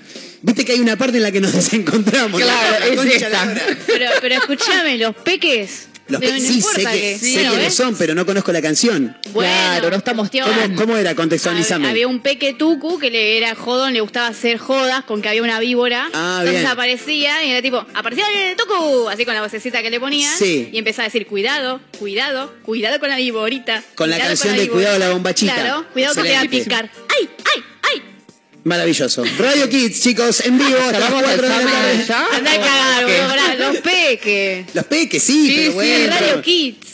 Viste 0.46 0.66
que 0.66 0.74
hay 0.74 0.80
una 0.82 0.98
parte 0.98 1.18
en 1.18 1.24
la 1.24 1.32
que 1.32 1.42
nos 1.42 1.54
desencontramos. 1.54 2.40
¿no? 2.40 2.46
Claro, 2.46 2.80
La 2.80 2.86
es 3.04 3.16
esta. 3.22 3.54
Pero, 3.88 4.06
pero 4.22 4.36
escúchame, 4.36 4.98
los 4.98 5.16
peques. 5.16 5.88
Los 6.10 6.20
no- 6.20 6.28
pe- 6.28 6.34
no 6.34 6.40
sí, 6.46 6.62
sé, 6.62 6.84
que, 6.84 7.18
sí, 7.18 7.34
sé 7.36 7.44
¿no 7.46 7.52
quiénes 7.52 7.68
ves? 7.68 7.76
son, 7.76 7.96
pero 7.96 8.14
no 8.14 8.26
conozco 8.26 8.52
la 8.52 8.62
canción. 8.62 9.18
Bueno, 9.32 9.50
Claro, 9.54 9.90
no 9.90 9.96
estamos. 9.96 10.30
¿Cómo, 10.30 10.76
cómo 10.76 10.98
era? 10.98 11.16
Contextualizame. 11.16 11.88
Había 11.88 12.10
un 12.10 12.20
peque 12.22 12.54
tucu 12.54 13.00
que 13.00 13.10
le 13.10 13.38
era 13.38 13.56
jodón, 13.56 13.94
le 13.94 14.02
gustaba 14.02 14.28
hacer 14.28 14.58
jodas 14.58 15.06
con 15.06 15.22
que 15.22 15.30
había 15.30 15.42
una 15.42 15.62
víbora. 15.62 16.10
Ah, 16.14 16.40
Entonces 16.42 16.62
bien. 16.64 16.72
aparecía 16.74 17.42
y 17.46 17.52
era 17.52 17.62
tipo, 17.62 17.86
apareció 17.94 18.26
el 18.36 18.58
tucu, 18.58 19.08
así 19.08 19.24
con 19.24 19.34
la 19.34 19.42
vocecita 19.44 19.82
que 19.82 19.90
le 19.90 20.02
ponían. 20.02 20.38
Sí. 20.38 20.68
Y 20.74 20.78
empezaba 20.78 21.06
a 21.06 21.08
decir, 21.08 21.26
cuidado, 21.26 21.80
cuidado, 21.98 22.54
cuidado 22.64 23.00
con 23.00 23.08
la 23.08 23.16
víborita. 23.16 23.82
Con 23.96 24.10
la 24.10 24.18
canción 24.18 24.58
la 24.58 24.62
de 24.64 24.68
Cuidado 24.70 24.96
víbora". 24.96 25.08
la 25.08 25.14
bombachita. 25.14 25.54
Claro, 25.56 25.86
cuidado 25.94 26.16
que 26.16 26.24
te 26.24 26.32
va 26.34 26.42
a 26.42 26.46
picar. 26.50 26.92
¡Ay, 27.18 27.30
ay, 27.56 27.64
ay! 27.94 28.02
Maravilloso. 28.64 29.24
Radio 29.38 29.68
Kids, 29.70 30.02
chicos, 30.02 30.40
en 30.46 30.58
vivo 30.58 30.78
hasta 30.80 31.00
las 31.00 31.12
Vamos 31.12 31.30
al 31.30 31.40
4 31.40 31.42
de 31.44 31.50
la 31.50 31.72
tarde. 31.72 32.06
ya. 32.08 32.28
Anda 32.34 32.52
a 32.54 32.58
cagar, 32.58 33.60
los 33.60 33.78
peques. 33.82 34.66
Los 34.74 34.86
peques, 34.86 35.22
sí, 35.24 35.48
Sí, 35.48 35.54
pero 35.58 35.70
sí, 35.70 35.74
bueno. 35.76 36.16
Radio 36.20 36.42
Kids. 36.42 36.88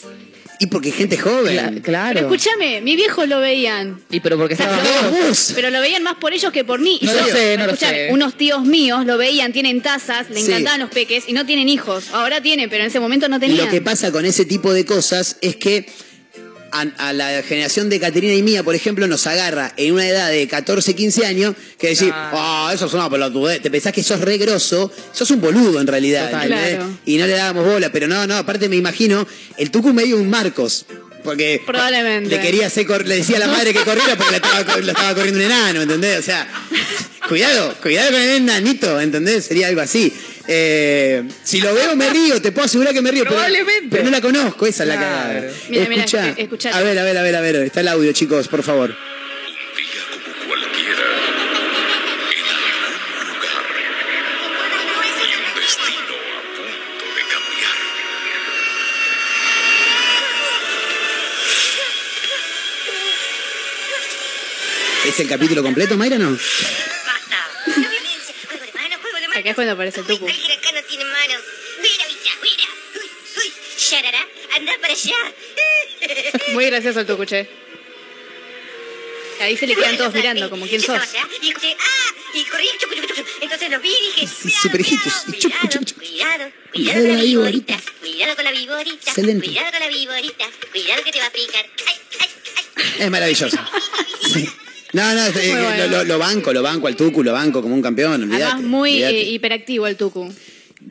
Y 0.62 0.66
porque 0.66 0.90
gente 0.92 1.16
joven. 1.16 1.56
Cla- 1.56 1.82
claro. 1.82 2.14
Pero 2.20 2.26
escúchame, 2.34 2.80
mi 2.82 2.94
viejo 2.96 3.24
lo 3.24 3.40
veían. 3.40 4.02
Y 4.10 4.20
pero 4.20 4.36
porque 4.36 4.54
estaba 4.54 4.78
Pero 4.82 5.26
vos. 5.28 5.52
Pero 5.54 5.70
lo 5.70 5.80
veían 5.80 6.02
más 6.02 6.16
por 6.16 6.34
ellos 6.34 6.52
que 6.52 6.64
por 6.64 6.80
mí. 6.80 6.98
Y 7.00 7.06
No 7.06 7.14
yo- 7.14 7.20
lo 7.20 7.26
sé, 7.32 7.56
no 7.56 7.66
lo 7.66 7.76
sé. 7.76 8.08
Unos 8.10 8.36
tíos 8.36 8.62
míos 8.64 9.06
lo 9.06 9.16
veían, 9.16 9.52
tienen 9.54 9.80
tazas, 9.80 10.28
le 10.28 10.40
Sí. 10.42 10.46
encantaban 10.50 10.80
los 10.80 10.90
peques 10.90 11.24
y 11.28 11.32
no 11.32 11.46
tienen 11.46 11.68
hijos. 11.70 12.08
Ahora 12.12 12.42
tienen, 12.42 12.68
pero 12.68 12.82
en 12.82 12.88
ese 12.90 13.00
momento 13.00 13.26
no 13.28 13.40
tenían. 13.40 13.64
Lo 13.66 13.70
que 13.70 13.80
pasa 13.80 14.12
con 14.12 14.26
ese 14.26 14.44
tipo 14.44 14.74
de 14.74 14.84
cosas 14.84 15.38
es 15.40 15.56
que 15.56 15.86
a, 16.72 17.08
a 17.08 17.12
la 17.12 17.42
generación 17.42 17.88
de 17.88 18.00
Caterina 18.00 18.34
y 18.34 18.42
mía, 18.42 18.62
por 18.62 18.74
ejemplo, 18.74 19.06
nos 19.06 19.26
agarra 19.26 19.72
en 19.76 19.94
una 19.94 20.06
edad 20.06 20.30
de 20.30 20.46
14, 20.46 20.94
15 20.94 21.26
años 21.26 21.54
que 21.78 21.88
decir, 21.88 22.12
ah, 22.14 22.70
eso 22.74 22.86
es 22.86 22.92
una 22.92 23.08
pelotudez. 23.10 23.60
Te 23.62 23.70
pensás 23.70 23.92
que 23.92 24.02
sos 24.02 24.20
re 24.20 24.38
grosso, 24.38 24.90
sos 25.12 25.30
un 25.30 25.40
boludo 25.40 25.80
en 25.80 25.86
realidad. 25.86 26.30
Total. 26.30 26.98
Y 27.06 27.16
no 27.16 27.26
le 27.26 27.32
dábamos 27.34 27.64
bola, 27.64 27.90
pero 27.90 28.08
no, 28.08 28.26
no, 28.26 28.36
aparte 28.36 28.68
me 28.68 28.76
imagino, 28.76 29.26
el 29.56 29.70
Tucu 29.70 29.92
medio 29.92 30.16
un 30.16 30.30
Marcos. 30.30 30.86
Porque 31.22 31.60
Probablemente. 31.66 32.30
le 32.30 32.40
quería 32.40 32.66
hacer 32.66 32.86
le 33.06 33.16
decía 33.16 33.36
a 33.36 33.40
la 33.40 33.46
madre 33.46 33.72
que 33.72 33.80
corriera 33.80 34.16
porque 34.16 34.30
la 34.30 34.36
estaba, 34.38 34.76
lo 34.78 34.90
estaba 34.90 35.14
corriendo 35.14 35.38
un 35.40 35.46
enano, 35.46 35.82
¿entendés? 35.82 36.18
O 36.18 36.22
sea, 36.22 36.48
cuidado, 37.28 37.74
cuidado 37.82 38.12
con 38.12 38.20
el 38.20 38.30
enanito, 38.30 39.00
¿entendés? 39.00 39.44
Sería 39.44 39.68
algo 39.68 39.80
así. 39.80 40.12
Eh, 40.52 41.22
si 41.44 41.60
lo 41.60 41.72
veo 41.72 41.94
me 41.94 42.10
río, 42.10 42.42
te 42.42 42.50
puedo 42.50 42.64
asegurar 42.66 42.92
que 42.92 43.00
me 43.00 43.12
río. 43.12 43.22
pero- 43.22 43.36
Probablemente. 43.36 43.88
Pero, 43.90 44.04
no 44.04 44.10
la 44.10 44.20
conozco, 44.20 44.66
esa 44.66 44.82
es 44.82 44.88
la 44.88 44.94
cagada. 44.96 45.44
Mira, 45.68 45.86
mira, 45.88 46.04
Escucha, 46.04 46.34
escuchate. 46.36 46.76
a 46.76 46.80
ver, 46.82 46.98
a 46.98 47.04
ver, 47.04 47.16
a 47.18 47.22
ver, 47.22 47.36
a 47.36 47.40
ver, 47.40 47.56
está 47.56 47.80
el 47.82 47.88
audio, 47.88 48.10
chicos, 48.12 48.48
por 48.48 48.64
favor. 48.64 48.90
Un 48.90 48.96
día 49.76 50.02
como 50.10 50.48
cualquiera, 50.48 51.06
en 52.34 52.44
algún 52.50 53.28
lugar, 53.28 53.64
y 55.22 55.34
un 55.38 55.54
destino 55.60 56.14
a 56.34 56.42
punto 56.56 57.14
de 57.14 57.22
cambiar. 57.30 57.76
¿Es 65.06 65.18
el 65.18 65.28
capítulo 65.28 65.62
completo, 65.62 65.96
Mayra, 65.96 66.18
no? 66.18 66.36
Es 69.50 69.54
cuando 69.54 69.72
aparece 69.72 70.00
el 70.00 70.06
tucu. 70.06 70.26
Alguien 70.26 70.58
acá 70.58 70.72
no 70.72 70.82
tiene 70.84 71.04
manos. 71.04 71.42
Mira, 71.82 72.04
mira, 72.08 72.32
mira. 72.42 72.64
Uy, 72.96 73.10
uy. 73.42 73.52
Sharara, 73.78 74.26
anda 74.56 74.72
para 74.80 74.92
allá. 74.92 75.16
Muy 76.52 76.66
gracioso 76.66 77.00
el 77.00 77.06
tucu, 77.06 77.24
che. 77.24 77.48
Ahí 79.40 79.56
se 79.56 79.66
le 79.66 79.74
quedan 79.74 79.96
todos 79.96 80.12
mirando, 80.12 80.50
como 80.50 80.66
quién 80.66 80.82
sos. 80.82 81.00
Y 81.40 81.48
escuché, 81.48 81.74
ah, 81.80 82.14
y 82.34 82.44
corrí, 82.44 82.66
chucu, 82.78 82.94
chucu, 82.94 83.14
chucu. 83.14 83.30
Entonces 83.40 83.70
los 83.70 83.80
vi 83.82 83.88
y 83.88 84.20
dije, 84.20 84.26
Sí, 84.42 84.50
super 84.50 84.80
hijitos. 84.82 85.12
cuidado, 85.24 85.80
cuidado, 85.94 86.52
cuidado, 86.72 86.72
cuidado 86.72 87.02
de 87.02 87.06
con 87.06 87.14
la 87.16 87.22
viborita, 87.22 87.80
cuidado 88.00 88.36
con 88.36 88.44
la 88.44 88.50
viborita, 88.52 89.10
Excelente. 89.10 89.46
cuidado 89.46 89.70
con 89.72 89.80
la 89.80 89.88
viborita, 89.88 90.46
cuidado 90.70 91.02
que 91.04 91.12
te 91.12 91.18
va 91.20 91.26
a 91.26 91.30
picar. 91.32 91.66
Ay, 91.86 91.94
ay, 92.20 92.28
ay. 92.56 92.84
Es 92.98 93.10
maravilloso. 93.10 93.56
Sí. 94.32 94.48
No, 94.92 95.14
no, 95.14 95.26
eh, 95.26 95.32
bueno. 95.34 95.76
lo, 95.76 95.88
lo- 95.88 96.04
lo 96.04 96.18
banco, 96.18 96.52
lo 96.52 96.62
banco 96.62 96.86
al 96.86 96.96
Tucu, 96.96 97.22
lo 97.22 97.32
banco 97.32 97.62
como 97.62 97.74
un 97.74 97.82
campeón, 97.82 98.22
olvídate. 98.22 98.44
Además, 98.44 98.62
muy 98.64 99.02
eh, 99.02 99.22
hiperactivo 99.30 99.86
el 99.86 99.96
tucu. 99.96 100.32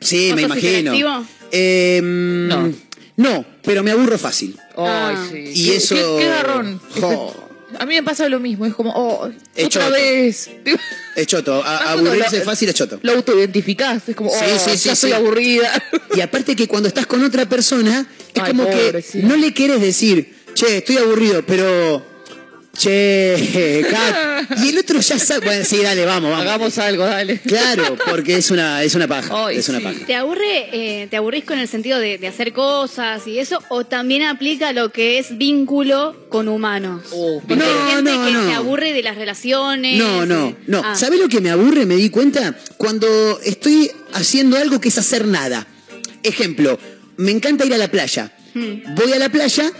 Sí, 0.00 0.28
¿Vos 0.30 0.36
me 0.36 0.42
sos 0.42 0.50
imagino. 0.50 0.94
hiperactivo? 0.94 1.26
Eh, 1.52 2.00
no. 2.02 2.72
No, 3.16 3.44
pero 3.62 3.82
me 3.82 3.90
aburro 3.90 4.16
fácil. 4.18 4.56
Ay, 4.76 4.86
Ah. 4.86 5.26
sí. 5.30 5.38
Y 5.54 5.66
Qué- 5.70 5.76
eso- 5.76 5.94
Qué, 5.94 6.22
qué 6.24 6.28
garrón. 6.28 6.80
A 7.78 7.86
mí 7.86 7.94
me 7.94 8.02
pasa 8.02 8.28
lo 8.28 8.40
mismo, 8.40 8.66
es 8.66 8.74
como, 8.74 8.90
oh, 8.96 9.30
Es 9.54 9.66
otra 9.66 9.82
choto. 9.84 9.92
vez. 9.94 10.50
Es 11.14 11.26
choto. 11.28 11.62
A- 11.64 11.92
aburrirse 11.92 12.38
lo- 12.40 12.44
fácil 12.44 12.68
es 12.68 12.74
choto. 12.74 12.98
Lo 13.02 13.12
autoidentificás, 13.12 14.08
es 14.08 14.16
como, 14.16 14.28
oh, 14.30 14.34
Sí, 14.34 14.44
sí, 14.58 14.58
sí, 14.58 14.70
ya 14.70 14.76
sí. 14.78 14.88
estoy 14.88 15.12
aburrida. 15.12 15.70
Y 16.16 16.20
aparte 16.20 16.56
que 16.56 16.66
cuando 16.66 16.88
estás 16.88 17.06
con 17.06 17.22
otra 17.22 17.48
persona, 17.48 18.06
es 18.34 18.42
Ay, 18.42 18.50
como 18.50 18.64
pobre, 18.64 18.90
que 18.92 19.02
sí. 19.02 19.18
no 19.22 19.36
le 19.36 19.52
quieres 19.52 19.80
decir, 19.80 20.34
che, 20.54 20.78
estoy 20.78 20.96
aburrido, 20.96 21.44
pero. 21.46 22.04
Che, 22.80 23.84
Kat. 23.90 24.58
Y 24.64 24.70
el 24.70 24.78
otro 24.78 25.00
ya 25.00 25.18
sabe. 25.18 25.44
Bueno, 25.44 25.64
sí, 25.66 25.82
dale, 25.82 26.06
vamos, 26.06 26.30
vamos. 26.30 26.46
Hagamos 26.46 26.78
algo, 26.78 27.04
dale. 27.04 27.38
Claro, 27.40 27.94
porque 28.08 28.36
es 28.36 28.50
una, 28.50 28.82
es 28.82 28.94
una 28.94 29.06
paja. 29.06 29.46
Ay, 29.46 29.58
es 29.58 29.68
una 29.68 29.78
sí. 29.78 29.84
paja. 29.84 30.06
¿Te 30.06 30.14
aburre, 30.14 30.68
eh, 30.72 31.06
te 31.10 31.16
aburrís 31.18 31.44
con 31.44 31.58
el 31.58 31.68
sentido 31.68 31.98
de, 31.98 32.16
de 32.16 32.26
hacer 32.26 32.54
cosas 32.54 33.26
y 33.26 33.38
eso? 33.38 33.62
¿O 33.68 33.84
también 33.84 34.22
aplica 34.22 34.72
lo 34.72 34.92
que 34.92 35.18
es 35.18 35.36
vínculo 35.36 36.16
con 36.30 36.48
humanos? 36.48 37.02
Oh, 37.12 37.42
Porque 37.46 37.56
No, 37.56 37.64
hay 37.66 37.94
gente 37.96 38.12
no, 38.12 38.24
que 38.26 38.32
no. 38.32 38.46
se 38.48 38.54
aburre 38.54 38.92
de 38.94 39.02
las 39.02 39.16
relaciones. 39.16 39.98
No, 39.98 40.24
no, 40.24 40.56
no. 40.66 40.82
ah. 40.82 40.94
¿Sabés 40.94 41.20
lo 41.20 41.28
que 41.28 41.42
me 41.42 41.50
aburre? 41.50 41.84
Me 41.84 41.96
di 41.96 42.08
cuenta 42.08 42.56
cuando 42.78 43.40
estoy 43.44 43.90
haciendo 44.14 44.56
algo 44.56 44.80
que 44.80 44.88
es 44.88 44.96
hacer 44.96 45.26
nada. 45.26 45.66
Ejemplo, 46.22 46.78
me 47.18 47.30
encanta 47.30 47.66
ir 47.66 47.74
a 47.74 47.78
la 47.78 47.88
playa. 47.90 48.32
Hmm. 48.54 48.94
Voy 48.96 49.12
a 49.12 49.18
la 49.18 49.28
playa 49.28 49.70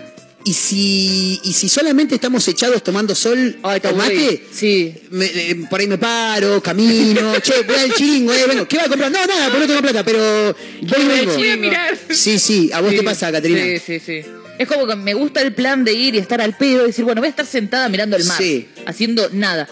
y 0.44 0.52
si, 0.54 1.40
y 1.44 1.52
si 1.52 1.68
solamente 1.68 2.14
estamos 2.14 2.46
echados 2.48 2.82
tomando 2.82 3.14
sol 3.14 3.58
Ay, 3.62 3.80
te 3.80 3.88
o 3.88 3.94
mate, 3.96 4.16
aburrí. 4.18 4.42
Sí. 4.52 4.94
me- 5.10 5.26
eh, 5.26 5.56
por 5.68 5.80
ahí 5.80 5.86
me 5.86 5.98
paro, 5.98 6.62
camino, 6.62 7.38
che, 7.42 7.62
voy 7.62 7.76
al 7.76 7.92
chiringo, 7.94 8.32
eh, 8.32 8.46
vengo. 8.48 8.66
¿Qué 8.66 8.76
va 8.78 8.84
a 8.84 8.88
comprar? 8.88 9.10
No, 9.12 9.26
nada, 9.26 9.46
porque 9.50 9.60
no 9.60 9.66
tengo 9.66 9.82
plata, 9.82 10.04
pero 10.04 10.56
voy 10.82 11.04
vengo. 11.06 11.34
Voy 11.34 11.50
a 11.50 11.56
mirar. 11.56 11.98
Sí, 12.10 12.38
sí, 12.38 12.70
¿a 12.72 12.80
vos 12.80 12.90
Sí, 12.90 12.96
te 12.96 13.02
pasa, 13.02 13.30
Caterina? 13.30 13.62
Sí, 13.62 13.78
sí, 13.98 14.00
sí. 14.00 14.30
Es 14.58 14.68
como 14.68 14.86
que 14.86 14.94
me 14.96 15.14
gusta 15.14 15.40
el 15.42 15.54
plan 15.54 15.84
de 15.84 15.92
ir 15.94 16.14
y 16.14 16.18
estar 16.18 16.40
al 16.40 16.56
pedo 16.56 16.84
y 16.84 16.88
decir, 16.88 17.04
bueno, 17.04 17.20
voy 17.20 17.28
a 17.28 17.30
estar 17.30 17.46
sentada 17.46 17.88
mirando 17.88 18.16
el 18.16 18.24
mar, 18.24 18.36
Sí. 18.38 18.68
haciendo 18.86 19.28
nada. 19.32 19.68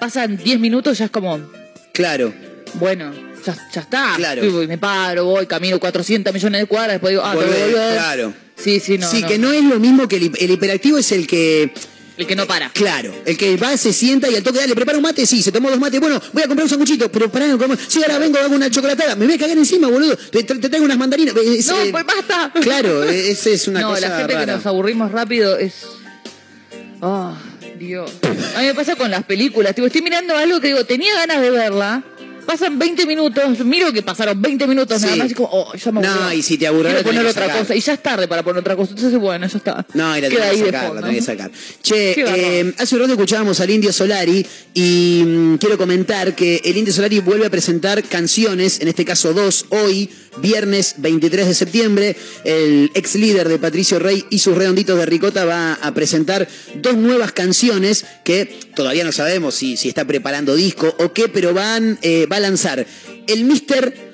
Pasan 0.00 0.36
10 0.38 0.58
minutos, 0.58 0.96
ya 0.98 1.06
es 1.06 1.10
como, 1.10 1.40
Claro. 1.92 2.32
bueno, 2.74 3.12
ya, 3.44 3.54
ya 3.72 3.80
está. 3.82 4.14
Claro. 4.16 4.44
Y 4.44 4.48
voy, 4.48 4.66
me 4.66 4.78
paro, 4.78 5.24
voy, 5.26 5.46
camino 5.46 5.78
400 5.78 6.32
millones 6.32 6.60
de 6.62 6.66
cuadras, 6.66 6.92
después 6.94 7.10
digo, 7.12 7.22
ah, 7.24 7.32
tengo 7.32 7.44
que 7.44 7.48
Volvé, 7.58 7.72
volver. 7.72 7.92
claro. 7.94 8.34
Sí, 8.62 8.80
sí, 8.80 8.98
no. 8.98 9.10
sí, 9.10 9.22
no. 9.22 9.28
que 9.28 9.38
no 9.38 9.52
es 9.52 9.64
lo 9.64 9.78
mismo 9.80 10.06
que 10.08 10.16
el, 10.16 10.22
hi- 10.24 10.32
el 10.38 10.50
hiperactivo 10.52 10.98
es 10.98 11.10
el 11.12 11.26
que 11.26 11.72
El 12.16 12.26
que 12.26 12.36
no 12.36 12.46
para. 12.46 12.68
Claro, 12.70 13.14
el 13.24 13.36
que 13.36 13.56
va, 13.56 13.76
se 13.76 13.92
sienta 13.92 14.28
y 14.30 14.34
al 14.36 14.42
toque, 14.42 14.58
dale, 14.58 14.74
prepara 14.74 14.98
un 14.98 15.02
mate, 15.02 15.24
sí, 15.26 15.42
se 15.42 15.50
tomó 15.52 15.70
dos 15.70 15.78
mates, 15.80 15.98
bueno, 16.00 16.20
voy 16.32 16.42
a 16.42 16.46
comprar 16.46 16.64
un 16.64 16.68
sanguchito, 16.70 17.10
pero 17.10 17.30
pará, 17.30 17.46
no 17.46 17.56
como, 17.58 17.74
sí, 17.76 18.02
ahora 18.02 18.18
vengo, 18.18 18.38
hago 18.38 18.54
una 18.54 18.70
chocolatada, 18.70 19.16
me 19.16 19.24
voy 19.26 19.34
a 19.36 19.38
cagar 19.38 19.56
encima, 19.56 19.88
boludo, 19.88 20.16
te, 20.16 20.42
te 20.44 20.68
traigo 20.68 20.84
unas 20.84 20.98
mandarinas. 20.98 21.34
es, 21.36 21.66
No, 21.68 21.80
eh, 21.80 21.88
pues 21.90 22.04
basta. 22.04 22.52
Claro, 22.60 23.04
eh, 23.04 23.30
esa 23.30 23.50
es 23.50 23.66
una 23.68 23.80
no, 23.82 23.88
cosa 23.90 24.08
la 24.08 24.16
gente 24.18 24.34
rara. 24.34 24.46
que 24.46 24.52
nos 24.52 24.66
aburrimos 24.66 25.10
rápido 25.12 25.56
es. 25.58 25.74
Ah, 27.02 27.36
Dios. 27.78 28.10
A 28.56 28.60
mí 28.60 28.66
me 28.66 28.74
pasa 28.74 28.94
con 28.96 29.10
las 29.10 29.24
películas. 29.24 29.74
Tipo, 29.74 29.86
estoy 29.86 30.02
mirando 30.02 30.36
algo 30.36 30.60
que 30.60 30.66
digo, 30.68 30.84
tenía 30.84 31.14
ganas 31.14 31.40
de 31.40 31.50
verla, 31.50 32.02
pasan 32.46 32.78
20 32.78 33.06
minutos, 33.06 33.64
miro 33.64 33.92
que 33.92 34.02
pasaron 34.02 34.40
20 34.40 34.66
minutos 34.66 35.00
nada 35.02 35.16
más 35.16 35.30
y 35.30 35.34
como, 35.34 35.48
oh, 35.52 35.74
ya 35.74 35.92
me 35.92 36.00
No, 36.00 36.08
aburrió. 36.08 36.32
y 36.38 36.42
si 36.42 36.58
te 36.58 36.66
aburre, 36.66 36.90
Quiero 36.90 37.04
poner 37.04 37.26
otra 37.26 37.58
cosa. 37.58 37.74
Y 37.74 37.80
ya 37.80 37.92
es 37.94 38.02
tarde 38.02 38.28
para 38.28 38.42
poner 38.42 38.60
otra 38.60 38.76
cosa. 38.76 38.92
Entonces, 38.92 39.18
bueno, 39.18 39.46
ya 39.46 39.58
está. 39.58 39.86
No, 39.94 40.16
y 40.16 40.20
la 40.20 40.28
tenés 40.28 40.50
que 40.50 40.64
sacar, 40.66 40.86
fondo. 40.86 41.00
la 41.00 41.06
tenés 41.06 41.26
que 41.26 41.32
sacar. 41.32 41.50
Che, 41.82 42.14
eh, 42.16 42.74
hace 42.78 42.94
un 42.94 43.00
rato 43.02 43.12
escuchábamos 43.12 43.60
al 43.60 43.70
Indio 43.70 43.92
Solari 43.92 44.44
y 44.74 45.22
mm, 45.26 45.54
quiero 45.56 45.76
comentar 45.78 46.34
que 46.34 46.60
el 46.64 46.76
Indio 46.76 46.92
Solari 46.92 47.20
vuelve 47.20 47.46
a 47.46 47.50
presentar 47.50 48.02
canciones, 48.04 48.80
en 48.80 48.88
este 48.88 49.04
caso 49.04 49.32
dos, 49.32 49.66
hoy, 49.70 50.10
viernes 50.38 50.94
23 50.98 51.46
de 51.46 51.54
septiembre. 51.54 52.16
El 52.44 52.90
ex 52.94 53.14
líder 53.16 53.48
de 53.48 53.58
Patricio 53.58 53.98
Rey 53.98 54.24
y 54.30 54.38
sus 54.38 54.56
redonditos 54.56 54.98
de 54.98 55.06
ricota 55.06 55.44
va 55.44 55.74
a 55.74 55.94
presentar 55.94 56.48
dos 56.76 56.96
nuevas 56.96 57.32
canciones 57.32 58.04
que 58.24 58.58
todavía 58.74 59.04
no 59.04 59.12
sabemos 59.12 59.54
si, 59.54 59.76
si 59.76 59.88
está 59.88 60.04
preparando 60.04 60.54
disco 60.54 60.94
o 60.98 61.12
qué, 61.12 61.28
pero 61.28 61.52
van, 61.52 61.98
eh, 62.02 62.26
va 62.30 62.36
a 62.36 62.40
lanzar 62.40 62.86
el 63.26 63.44
Mister 63.44 64.10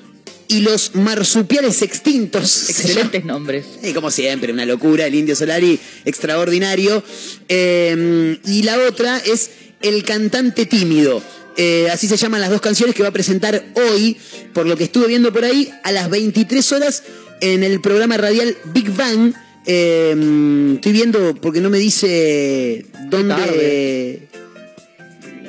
y 0.49 0.61
los 0.61 0.95
marsupiales 0.95 1.83
extintos. 1.83 2.71
Excelentes 2.71 3.25
nombres. 3.25 3.67
Y 3.83 3.93
como 3.93 4.11
siempre, 4.11 4.53
una 4.53 4.65
locura, 4.65 5.07
el 5.07 5.15
Indio 5.15 5.35
Solari 5.35 5.79
extraordinario. 6.05 7.03
Eh, 7.49 8.39
y 8.45 8.63
la 8.63 8.79
otra 8.89 9.19
es 9.19 9.51
El 9.83 10.05
cantante 10.05 10.67
tímido. 10.67 11.23
Eh, 11.57 11.89
así 11.91 12.07
se 12.07 12.17
llaman 12.17 12.41
las 12.41 12.51
dos 12.51 12.61
canciones 12.61 12.95
que 12.95 13.03
va 13.03 13.09
a 13.09 13.13
presentar 13.13 13.65
hoy, 13.75 14.17
por 14.53 14.67
lo 14.67 14.77
que 14.77 14.85
estuve 14.85 15.07
viendo 15.07 15.33
por 15.33 15.45
ahí, 15.45 15.71
a 15.85 15.93
las 15.93 16.11
23 16.11 16.73
horas 16.73 17.03
en 17.41 17.63
el 17.63 17.81
programa 17.81 18.17
radial 18.17 18.57
Big 18.73 18.91
Bang. 18.91 19.35
Eh, 19.67 20.75
estoy 20.75 20.93
viendo 20.93 21.35
porque 21.35 21.61
no 21.61 21.71
me 21.71 21.79
dice 21.79 22.87
dónde. 23.11 23.35
tarde. 23.35 24.26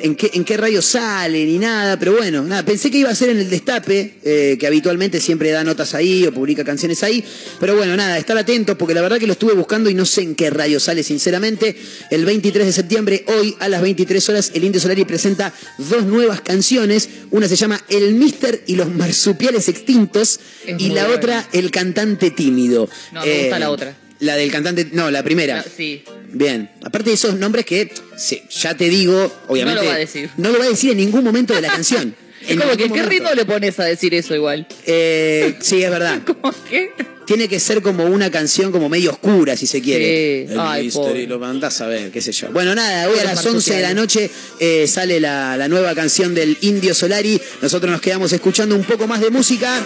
En 0.02 0.16
qué, 0.16 0.32
en 0.34 0.44
qué 0.44 0.58
radio 0.58 0.82
sale 0.82 1.46
ni 1.46 1.58
nada, 1.58 1.98
pero 1.98 2.14
bueno, 2.18 2.44
nada, 2.44 2.64
pensé 2.64 2.92
que 2.92 2.98
iba 3.00 3.10
a 3.10 3.16
ser 3.16 3.30
en 3.30 3.40
el 3.40 3.50
Destape, 3.50 4.16
eh, 4.24 4.58
que 4.60 4.68
habitualmente 4.68 5.20
siempre 5.20 5.52
da 5.52 5.64
notas 5.64 5.94
ahí 5.94 6.26
o 6.26 6.32
publica 6.34 6.64
canciones 6.64 7.04
ahí, 7.04 7.24
pero 7.60 7.76
bueno, 7.76 7.96
nada, 7.96 8.18
estar 8.18 8.38
atentos 8.38 8.76
porque 8.78 8.94
la 8.94 9.02
verdad 9.02 9.18
que 9.18 9.28
lo 9.28 9.34
estuve 9.34 9.54
buscando 9.54 9.90
y 9.90 9.94
no 9.94 10.06
sé 10.06 10.22
en 10.22 10.36
qué 10.36 10.50
radio 10.50 10.80
sale, 10.80 11.04
sinceramente. 11.04 11.76
El 12.12 12.26
23 12.26 12.66
de 12.66 12.74
septiembre, 12.74 13.26
hoy 13.28 13.56
a 13.60 13.68
las 13.70 13.82
23 13.82 14.30
horas, 14.30 14.52
el 14.54 14.64
Indio 14.64 14.82
Solari 14.82 15.06
presenta 15.06 15.54
dos 15.78 16.06
nuevas 16.06 16.42
canciones. 16.42 17.10
Una 17.32 17.48
se 17.48 17.56
llama 17.56 17.82
El 17.90 18.16
Mister 18.16 18.64
y 18.68 18.76
los 18.76 18.90
marsupiales 18.94 19.68
extintos 19.70 20.40
Es 20.66 20.80
y 20.82 20.90
la 20.90 21.04
buena. 21.06 21.18
otra 21.18 21.50
El 21.54 21.72
cantante 21.72 22.32
tímido. 22.32 22.90
No, 23.12 23.26
me 23.26 23.42
gusta 23.42 23.58
Eh, 23.58 23.60
la 23.60 23.70
otra. 23.72 23.98
La 24.20 24.36
del 24.36 24.52
cantante, 24.52 24.88
no, 24.92 25.12
la 25.12 25.24
primera. 25.24 25.58
No, 25.58 25.64
sí. 25.64 26.04
Bien, 26.30 26.70
aparte 26.84 27.10
de 27.10 27.16
esos 27.16 27.36
nombres 27.36 27.66
que, 27.66 27.92
sí, 28.18 28.42
ya 28.50 28.76
te 28.76 28.90
digo, 28.90 29.32
obviamente. 29.48 29.82
No 29.82 29.84
lo 29.84 29.90
va 29.90 29.96
a 29.96 30.00
decir. 30.00 30.30
No 30.38 30.52
lo 30.52 30.60
va 30.60 30.66
a 30.66 30.70
decir 30.70 30.92
en 30.92 30.98
ningún 30.98 31.24
momento 31.24 31.54
de 31.54 31.62
la 31.62 31.70
canción. 31.70 32.16
Es 32.48 32.56
como 32.56 32.78
que, 32.78 32.90
¿qué 32.90 33.04
ritmo 33.04 33.30
le 33.34 33.44
pones 33.46 33.78
a 33.80 33.84
decir 33.84 34.14
eso 34.14 34.34
igual? 34.34 34.68
Eh, 34.86 35.58
sí, 35.60 35.84
es 35.84 35.90
verdad. 35.90 36.22
Tiene 37.28 37.50
que 37.50 37.60
ser 37.60 37.82
como 37.82 38.06
una 38.06 38.32
canción 38.32 38.72
como 38.72 38.88
medio 38.88 39.12
oscura, 39.12 39.58
si 39.58 39.68
se 39.68 39.82
quiere. 39.82 40.48
Sí. 40.48 40.54
El 40.54 40.60
Ay, 40.60 40.90
pobre. 40.90 41.28
lo 41.28 41.38
mandás 41.40 41.82
a 41.82 41.88
ver, 41.88 42.10
qué 42.10 42.22
sé 42.22 42.32
yo. 42.32 42.50
Bueno, 42.52 42.74
nada, 42.74 43.10
hoy 43.10 43.20
a 43.20 43.26
las 43.26 43.46
11 43.46 43.76
de 43.76 43.82
la 43.82 43.94
noche 43.94 44.32
eh, 44.62 44.88
sale 44.88 45.20
la, 45.20 45.58
la 45.58 45.68
nueva 45.68 45.94
canción 45.94 46.34
del 46.34 46.58
Indio 46.62 46.96
Solari. 46.96 47.40
Nosotros 47.62 47.92
nos 47.92 48.00
quedamos 48.00 48.32
escuchando 48.32 48.76
un 48.76 48.86
poco 48.86 49.08
más 49.08 49.20
de 49.20 49.30
música. 49.30 49.86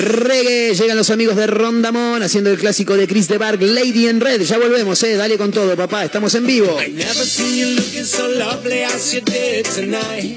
Reggae, 0.00 0.74
llegan 0.74 0.96
los 0.98 1.08
amigos 1.08 1.36
de 1.36 1.46
Rondamón 1.46 2.22
haciendo 2.22 2.50
el 2.50 2.58
clásico 2.58 2.96
de 2.98 3.08
Chris 3.08 3.28
de 3.28 3.38
Barg, 3.38 3.62
Lady 3.62 4.06
in 4.06 4.20
Red. 4.20 4.42
Ya 4.42 4.58
volvemos, 4.58 5.02
eh. 5.04 5.16
Dale 5.16 5.38
con 5.38 5.50
todo, 5.50 5.74
papá. 5.74 6.04
Estamos 6.04 6.34
en 6.34 6.46
vivo. 6.46 6.78
I 6.86 6.90
never 6.92 7.24
seen 7.24 7.56
you 7.56 7.66
looking 7.76 8.04
so 8.04 8.28
lovely 8.28 8.82
as 8.84 9.14
you 9.14 9.22
did 9.22 9.64
tonight. 9.64 10.36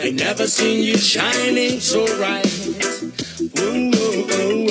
I 0.00 0.10
never 0.12 0.46
seen 0.46 0.82
you 0.84 0.96
shining 0.96 1.80
so 1.80 2.04
bright. 2.16 2.46
Ooh, 3.58 3.90
ooh. 3.92 4.68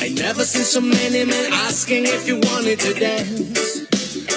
I 0.00 0.08
never 0.14 0.44
seen 0.44 0.64
so 0.64 0.80
many 0.80 1.24
men 1.24 1.52
asking 1.52 2.04
if 2.06 2.26
you 2.26 2.36
wanted 2.50 2.80
to 2.80 2.94
dance. 2.94 3.86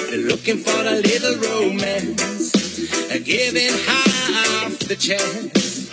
They're 0.09 0.27
looking 0.27 0.57
for 0.57 0.81
a 0.81 0.95
little 1.01 1.35
romance, 1.47 2.51
giving 3.23 3.73
half 3.87 4.79
the 4.79 4.95
chance. 4.95 5.89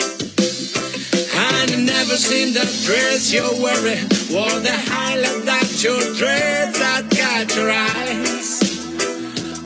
I 1.35 1.67
never 1.77 2.17
seen 2.17 2.53
the 2.53 2.67
dress 2.85 3.33
you're 3.33 3.57
wearing, 3.63 4.05
or 4.35 4.51
the 4.61 4.77
highlight 4.93 5.45
that 5.47 5.83
your 5.83 6.01
dreads 6.15 6.79
that 6.79 7.09
got 7.11 7.55
your 7.57 7.71
eyes. 7.71 8.61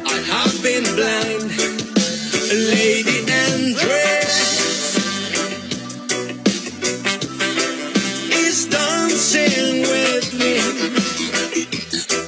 I 0.05 0.19
have 0.33 0.63
been 0.63 0.85
blind, 0.95 1.51
lady 2.53 3.25
and 3.33 3.77
is 8.57 8.67
dancing 8.67 9.83
with 9.83 10.33
me. 10.41 10.53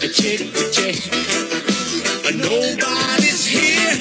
A 0.04 0.08
chick, 0.08 0.40
a 0.40 0.70
chick, 0.76 0.98
nobody's 2.36 3.46
here. 3.46 3.96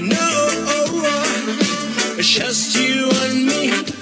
No, 0.00 0.28
oh, 0.74 1.02
oh. 1.04 2.16
it's 2.18 2.28
just 2.28 2.76
you 2.76 3.10
and 3.24 3.46
me. 3.46 4.01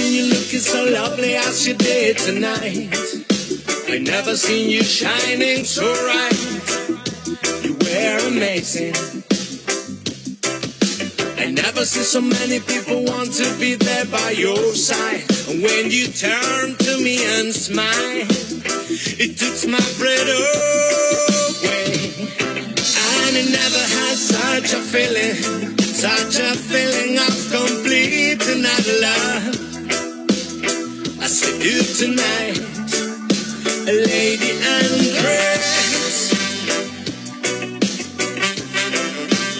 Seen 0.00 0.12
you 0.14 0.24
looking 0.32 0.60
so 0.60 0.84
lovely 0.84 1.34
as 1.36 1.66
you 1.66 1.74
did 1.74 2.16
tonight. 2.16 2.88
I 3.88 3.98
never 3.98 4.34
seen 4.36 4.70
you 4.70 4.82
shining 4.82 5.64
so 5.64 5.84
bright. 6.04 6.40
You 7.64 7.74
were 7.74 8.18
amazing. 8.32 8.94
I 11.36 11.50
never 11.50 11.84
seen 11.84 12.04
so 12.04 12.20
many 12.20 12.60
people 12.60 13.04
want 13.04 13.32
to 13.40 13.46
be 13.58 13.74
there 13.74 14.06
by 14.06 14.30
your 14.30 14.74
side. 14.74 15.24
And 15.48 15.62
when 15.62 15.90
you 15.90 16.06
turn 16.08 16.76
to 16.86 16.92
me 17.04 17.16
and 17.36 17.52
smile, 17.52 18.26
it 19.24 19.32
takes 19.36 19.66
my 19.66 19.84
breath 19.98 20.30
away. 20.40 20.80
And 23.20 23.32
I 23.36 23.44
never 23.60 23.84
had 23.98 24.16
such 24.16 24.72
a 24.72 24.80
feeling, 24.80 25.36
such 25.78 26.38
a 26.40 26.56
feeling 26.56 27.18
of 27.18 27.34
complete 27.52 28.42
and 28.48 28.64
utter 28.64 29.00
love. 29.00 29.59
Do 31.60 31.82
tonight, 31.82 32.58
a 33.86 33.92
lady 33.92 34.52
undressed 34.78 36.32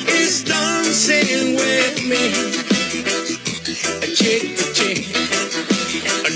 is 0.09 0.43
dancing 0.44 1.56
with 1.56 1.97
me. 2.09 2.24
A 4.01 4.09
chick 4.16 4.56
to 4.56 4.64
chick, 4.72 5.01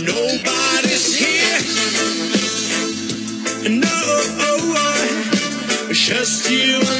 nobody's 0.04 1.16
here. 1.16 1.60
No, 3.70 3.88
oh, 3.88 4.74
oh, 4.76 5.88
just 5.92 6.50
you 6.50 6.93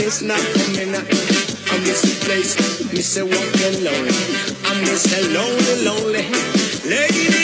it's 0.00 0.22
not 0.22 0.38
for 0.38 0.70
me. 0.72 0.84
I 0.84 1.78
miss 1.80 2.02
the 2.02 2.24
place, 2.24 2.56
miss 2.92 3.16
a 3.16 3.24
walking 3.24 3.84
lonely. 3.84 4.14
I 4.64 4.80
miss 4.80 5.06
a 5.12 5.22
lonely, 5.32 5.84
lonely 5.84 6.64
lady 6.88 7.43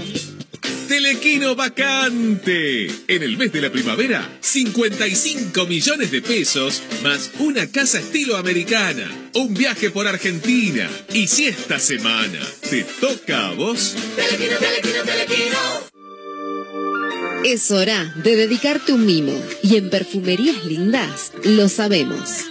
Telequino 0.91 1.55
vacante. 1.55 2.87
En 3.07 3.23
el 3.23 3.37
mes 3.37 3.53
de 3.53 3.61
la 3.61 3.71
primavera, 3.71 4.29
55 4.41 5.65
millones 5.65 6.11
de 6.11 6.21
pesos 6.21 6.83
más 7.01 7.31
una 7.39 7.65
casa 7.71 7.99
estilo 7.99 8.35
americana, 8.35 9.09
un 9.35 9.53
viaje 9.53 9.89
por 9.89 10.05
Argentina. 10.05 10.89
Y 11.13 11.29
si 11.29 11.47
esta 11.47 11.79
semana 11.79 12.45
te 12.69 12.83
toca 12.83 13.47
a 13.47 13.53
vos, 13.53 13.95
Telequino, 14.17 14.57
telequino, 14.57 15.03
telequino. 15.05 15.57
Es 17.45 17.71
hora 17.71 18.13
de 18.21 18.35
dedicarte 18.35 18.91
un 18.91 19.05
mimo. 19.05 19.41
Y 19.63 19.77
en 19.77 19.89
Perfumerías 19.89 20.65
Lindas 20.65 21.31
lo 21.45 21.69
sabemos. 21.69 22.50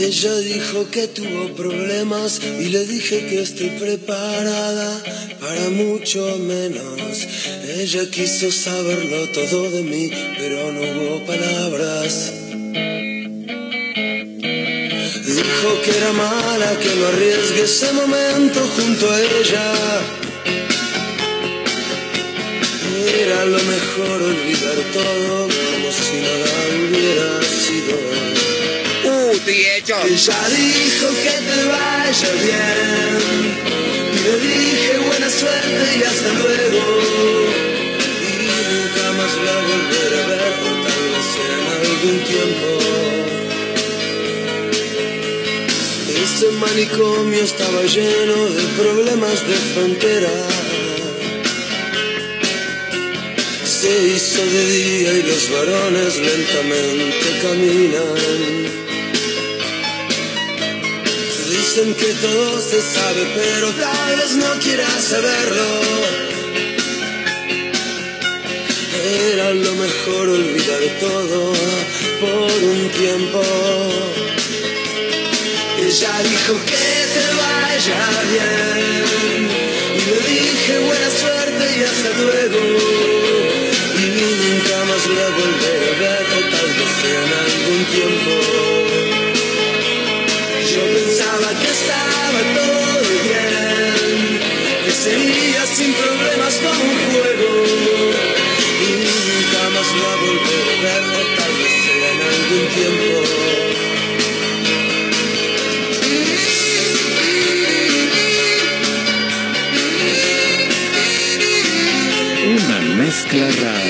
Ella 0.00 0.34
dijo 0.38 0.90
que 0.90 1.08
tuvo 1.08 1.54
problemas 1.54 2.40
y 2.42 2.70
le 2.70 2.86
dije 2.86 3.26
que 3.26 3.42
estoy 3.42 3.68
preparada 3.78 4.98
para 5.38 5.68
mucho 5.68 6.38
menos. 6.38 7.26
Ella 7.76 8.10
quiso 8.10 8.50
saberlo 8.50 9.28
todo 9.34 9.70
de 9.70 9.82
mí, 9.82 10.10
pero 10.38 10.72
no 10.72 10.80
hubo 10.80 11.26
palabras. 11.26 12.32
Dijo 15.26 15.82
que 15.84 15.90
era 15.90 16.12
mala, 16.14 16.78
que 16.80 16.94
no 16.96 17.06
arriesgue 17.08 17.62
ese 17.64 17.92
momento 17.92 18.58
junto 18.76 19.10
a 19.10 19.20
ella. 19.20 19.72
Era 23.22 23.44
lo 23.44 23.58
mejor 23.58 24.22
olvidar 24.22 24.78
todo 24.94 25.46
como 25.46 25.92
si 25.92 26.16
nada 26.24 26.50
hubiera 26.88 27.42
sido. 27.42 28.39
Hecho. 29.54 29.96
Ella 30.04 30.38
dijo 30.48 31.08
que 31.24 31.36
te 31.48 31.64
vaya 31.64 32.32
bien. 32.42 33.18
Y 34.12 34.18
le 34.24 34.38
dije 34.40 34.90
suerte 35.30 35.98
y 35.98 36.02
hasta 36.02 36.32
luego. 36.34 36.82
Y 38.20 38.32
nunca 38.70 39.04
más 39.18 39.32
la 39.46 39.56
volveré 39.68 40.18
a 40.22 40.26
ver, 40.26 40.54
o 40.66 40.72
tal 40.86 41.02
vez 41.12 41.30
en 41.46 41.62
algún 41.76 42.18
tiempo. 42.32 42.68
Ese 46.24 46.48
manicomio 46.52 47.42
estaba 47.42 47.82
lleno 47.82 48.38
de 48.56 48.62
problemas 48.80 49.38
de 49.48 49.56
frontera. 49.74 50.36
Se 53.64 53.92
hizo 54.08 54.42
de 54.44 54.62
día 54.66 55.12
y 55.14 55.22
los 55.22 55.50
varones 55.50 56.16
lentamente 56.18 57.26
caminan. 57.42 58.89
Dicen 61.72 61.94
que 61.94 62.12
todo 62.14 62.60
se 62.60 62.82
sabe, 62.82 63.32
pero 63.32 63.70
tal 63.74 64.16
vez 64.16 64.32
no 64.34 64.58
quieras 64.58 65.04
saberlo. 65.04 65.80
Era 69.32 69.54
lo 69.54 69.74
mejor 69.76 70.30
olvidar 70.30 70.80
todo 70.98 71.52
por 72.22 72.64
un 72.64 72.88
tiempo. 72.88 73.42
Ella 75.78 76.12
dijo 76.24 76.54
que 76.66 76.90
te 77.14 77.26
vaya 77.38 78.02
bien. 78.32 79.48
Y 79.94 80.00
le 80.10 80.18
dije 80.28 80.78
buena 80.80 81.10
suerte 81.22 81.64
y 81.78 81.84
hasta 81.84 82.10
luego. 82.18 82.89
Sin 95.80 95.92
problemas 95.94 96.54
como 96.64 96.82
un 96.84 96.98
juego. 97.10 97.50
Y 98.86 98.90
nunca 99.04 99.62
más 99.74 99.88
la 100.02 100.12
volveré 100.22 100.72
a 100.74 100.82
ver, 100.84 101.26
tal 101.38 101.52
vez 101.58 101.74
sea 101.84 102.08
en 102.14 102.20
algún 102.32 102.64
tiempo. 102.76 103.10
Una 112.56 112.78
mezcla 113.02 113.46
rara. 113.62 113.89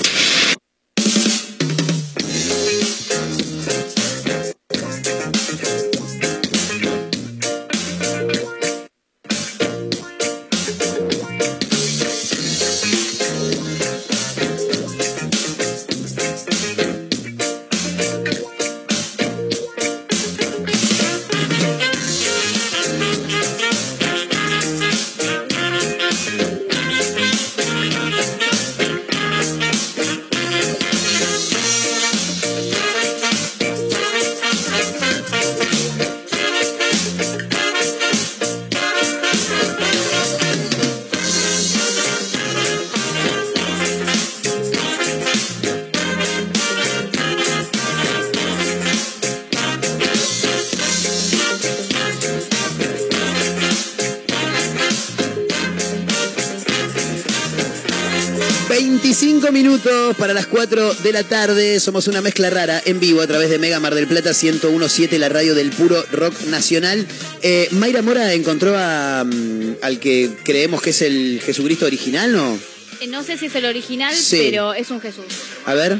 de 61.03 61.11
la 61.11 61.23
tarde. 61.23 61.79
Somos 61.79 62.07
una 62.07 62.21
mezcla 62.21 62.49
rara 62.49 62.81
en 62.85 62.99
vivo 62.99 63.21
a 63.21 63.27
través 63.27 63.49
de 63.49 63.57
Mega 63.57 63.79
Mar 63.79 63.95
del 63.95 64.07
Plata 64.07 64.31
1017, 64.31 65.17
la 65.19 65.29
radio 65.29 65.55
del 65.55 65.71
puro 65.71 66.03
rock 66.11 66.39
nacional. 66.47 67.07
Eh, 67.41 67.67
Mayra 67.71 68.01
Mora 68.01 68.33
encontró 68.33 68.75
a, 68.77 69.23
mm, 69.23 69.77
al 69.81 69.99
que 69.99 70.29
creemos 70.43 70.81
que 70.81 70.91
es 70.91 71.01
el 71.01 71.41
Jesucristo 71.43 71.85
original, 71.85 72.31
¿no? 72.31 72.59
Eh, 72.99 73.07
no 73.07 73.23
sé 73.23 73.37
si 73.37 73.47
es 73.47 73.55
el 73.55 73.65
original, 73.65 74.13
pero 74.31 74.73
es 74.73 74.91
un 74.91 75.01
Jesús. 75.01 75.25
A 75.65 75.73
ver. 75.73 75.97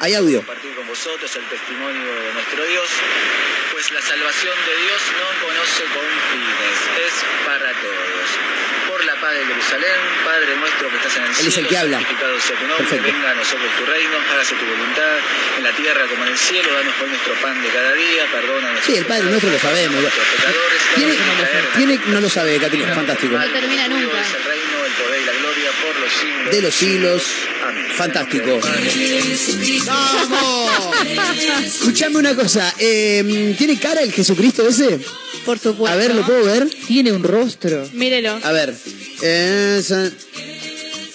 Hay 0.00 0.14
audio. 0.14 0.38
Compartir 0.38 0.74
con 0.74 0.86
vosotros 0.86 1.30
el 1.36 1.48
testimonio 1.48 2.14
de 2.14 2.32
nuestro 2.34 2.64
Dios, 2.64 2.88
pues 3.72 3.90
la 3.90 4.00
salvación 4.00 4.56
de 4.66 4.74
Dios 4.84 5.00
no 5.18 5.28
conoce 5.46 5.82
confines, 5.90 6.78
es 7.06 7.14
para 7.44 7.72
todos 7.80 8.93
Paz 9.24 9.32
de 9.32 9.46
Jerusalén, 9.46 10.00
Padre 10.22 10.54
nuestro 10.56 10.90
que 10.90 10.96
estás 10.96 11.16
en 11.16 11.22
el 11.22 11.28
Él 11.30 11.34
cielo, 11.34 11.48
es 11.48 11.56
el 11.56 11.66
que 11.66 11.78
habla. 11.78 11.96
santificado 11.96 12.40
sea 12.40 12.56
tu 12.60 12.66
nombre, 12.66 12.84
Perfecto. 12.84 13.04
venga 13.10 13.30
a 13.30 13.34
nosotros 13.34 13.70
tu 13.78 13.86
reino, 13.86 14.16
hágase 14.20 14.54
tu 14.54 14.66
voluntad, 14.66 15.16
en 15.56 15.64
la 15.64 15.72
tierra 15.72 16.02
como 16.10 16.24
en 16.24 16.32
el 16.32 16.36
cielo, 16.36 16.68
danos 16.74 16.94
hoy 17.00 17.08
nuestro 17.08 17.32
pan 17.40 17.62
de 17.62 17.68
cada 17.70 17.92
día, 17.94 18.22
perdona 18.30 18.68
nuestros 18.72 18.84
Sí, 18.84 19.00
el 19.00 19.06
Padre 19.06 19.24
nuestro 19.24 19.50
lo 19.50 19.58
sabemos. 19.58 20.04
Tiene, 21.74 22.00
no 22.04 22.20
lo 22.20 22.28
sabe, 22.28 22.58
Catilina, 22.60 22.94
fantástico. 22.94 23.38
No 23.38 23.48
termina 23.48 23.88
nunca. 23.88 24.18
Y 25.24 25.26
la 25.26 25.32
gloria 25.32 25.70
por 25.82 26.00
los 26.00 26.12
siglos 26.12 26.50
de 26.54 26.62
los 26.62 26.74
siglos. 26.74 27.22
Amén. 27.66 27.84
Fantástico. 27.96 28.60
¡Vamos! 29.86 30.70
Escuchame 31.64 32.16
una 32.18 32.34
cosa. 32.34 32.72
eh, 32.78 33.54
¿Tiene 33.56 33.78
cara 33.78 34.02
el 34.02 34.12
Jesucristo 34.12 34.66
ese? 34.68 35.00
Por 35.44 35.58
supuesto. 35.58 35.86
A 35.92 35.96
ver, 35.96 36.14
¿lo 36.14 36.24
puedo 36.24 36.44
ver? 36.44 36.68
Tiene 36.86 37.12
un 37.12 37.22
rostro. 37.22 37.88
Mírelo. 37.92 38.38
A 38.42 38.52
ver. 38.52 38.74
eh, 39.22 39.76
esa- 39.80 40.10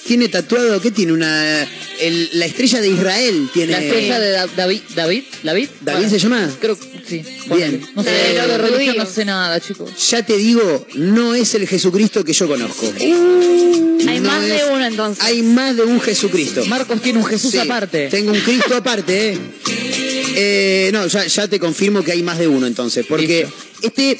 tiene 0.09 0.27
tatuado, 0.27 0.81
¿qué 0.81 0.89
tiene? 0.89 1.13
Una. 1.13 1.67
el- 2.01 2.29
la 2.33 2.45
estrella 2.47 2.81
de 2.81 2.87
Israel 2.89 3.47
tiene. 3.53 3.73
La 3.73 3.79
estrella 3.83 4.19
de 4.19 4.31
Da- 4.31 4.47
David. 4.57 4.81
¿David? 4.95 5.23
¿David? 5.43 5.69
¿David 5.81 6.07
se 6.07 6.17
llama? 6.17 6.49
Creo 6.59 6.79
que 6.79 6.85
sí. 7.07 7.21
Bien. 7.55 7.85
No 7.95 8.01
sé, 8.03 8.09
Eh, 8.09 8.33
de 8.47 8.57
religión 8.57 8.97
no 8.97 9.05
sé 9.05 9.23
nada, 9.23 9.59
chicos. 9.59 9.91
Ya 10.09 10.25
te 10.25 10.35
digo, 10.37 10.87
no 10.95 11.35
es 11.35 11.53
el 11.53 11.67
Jesucristo 11.67 12.23
que 12.23 12.33
yo 12.33 12.47
conozco. 12.47 12.91
Hay 12.97 14.19
No 14.19 14.29
más 14.31 14.41
de 14.45 14.61
uno 14.73 14.83
entonces. 14.87 15.23
Hay 15.23 15.43
más 15.43 15.75
de 15.77 15.83
un 15.83 16.01
Jesucristo. 16.01 16.65
Marcos 16.65 16.99
tiene 17.03 17.19
un 17.19 17.25
Jesús 17.25 17.51
Sí, 17.51 17.59
aparte. 17.59 18.07
Tengo 18.09 18.31
un 18.31 18.39
Cristo 18.39 18.75
aparte, 18.75 19.33
¿eh? 19.33 19.37
Eh, 20.35 20.89
no, 20.91 21.05
ya, 21.05 21.27
ya 21.27 21.47
te 21.47 21.59
confirmo 21.59 22.03
que 22.03 22.13
hay 22.13 22.23
más 22.23 22.39
de 22.39 22.47
uno 22.47 22.65
entonces. 22.65 23.05
Porque 23.07 23.45
este. 23.83 24.19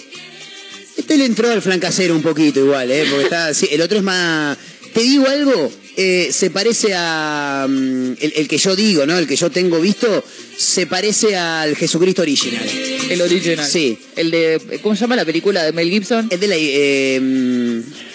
Este 0.97 1.15
le 1.17 1.25
entró 1.25 1.49
al 1.49 1.61
flancacero 1.61 2.13
un 2.13 2.21
poquito 2.21 2.59
igual, 2.59 2.91
¿eh? 2.91 3.05
Porque 3.09 3.23
está. 3.23 3.53
sí, 3.53 3.67
el 3.71 3.81
otro 3.81 3.97
es 3.97 4.03
más. 4.03 4.57
Te 4.93 5.01
digo 5.01 5.27
algo, 5.27 5.71
eh, 5.95 6.29
se 6.31 6.49
parece 6.49 6.93
a. 6.95 7.67
mm, 7.69 8.13
el, 8.19 8.33
el 8.35 8.47
que 8.47 8.57
yo 8.57 8.75
digo, 8.75 9.05
¿no? 9.05 9.17
El 9.17 9.27
que 9.27 9.35
yo 9.35 9.49
tengo 9.49 9.79
visto, 9.79 10.23
se 10.57 10.87
parece 10.87 11.35
al 11.35 11.75
Jesucristo 11.75 12.21
original. 12.21 12.67
El 13.09 13.21
original. 13.21 13.67
Sí. 13.67 13.97
El 14.15 14.31
de. 14.31 14.79
¿Cómo 14.81 14.95
se 14.95 15.01
llama 15.01 15.15
la 15.15 15.25
película 15.25 15.63
de 15.63 15.71
Mel 15.71 15.89
Gibson? 15.89 16.27
Es 16.29 16.39
de 16.39 16.47
la. 16.47 16.55
eh, 16.57 17.19
mm, 17.21 18.08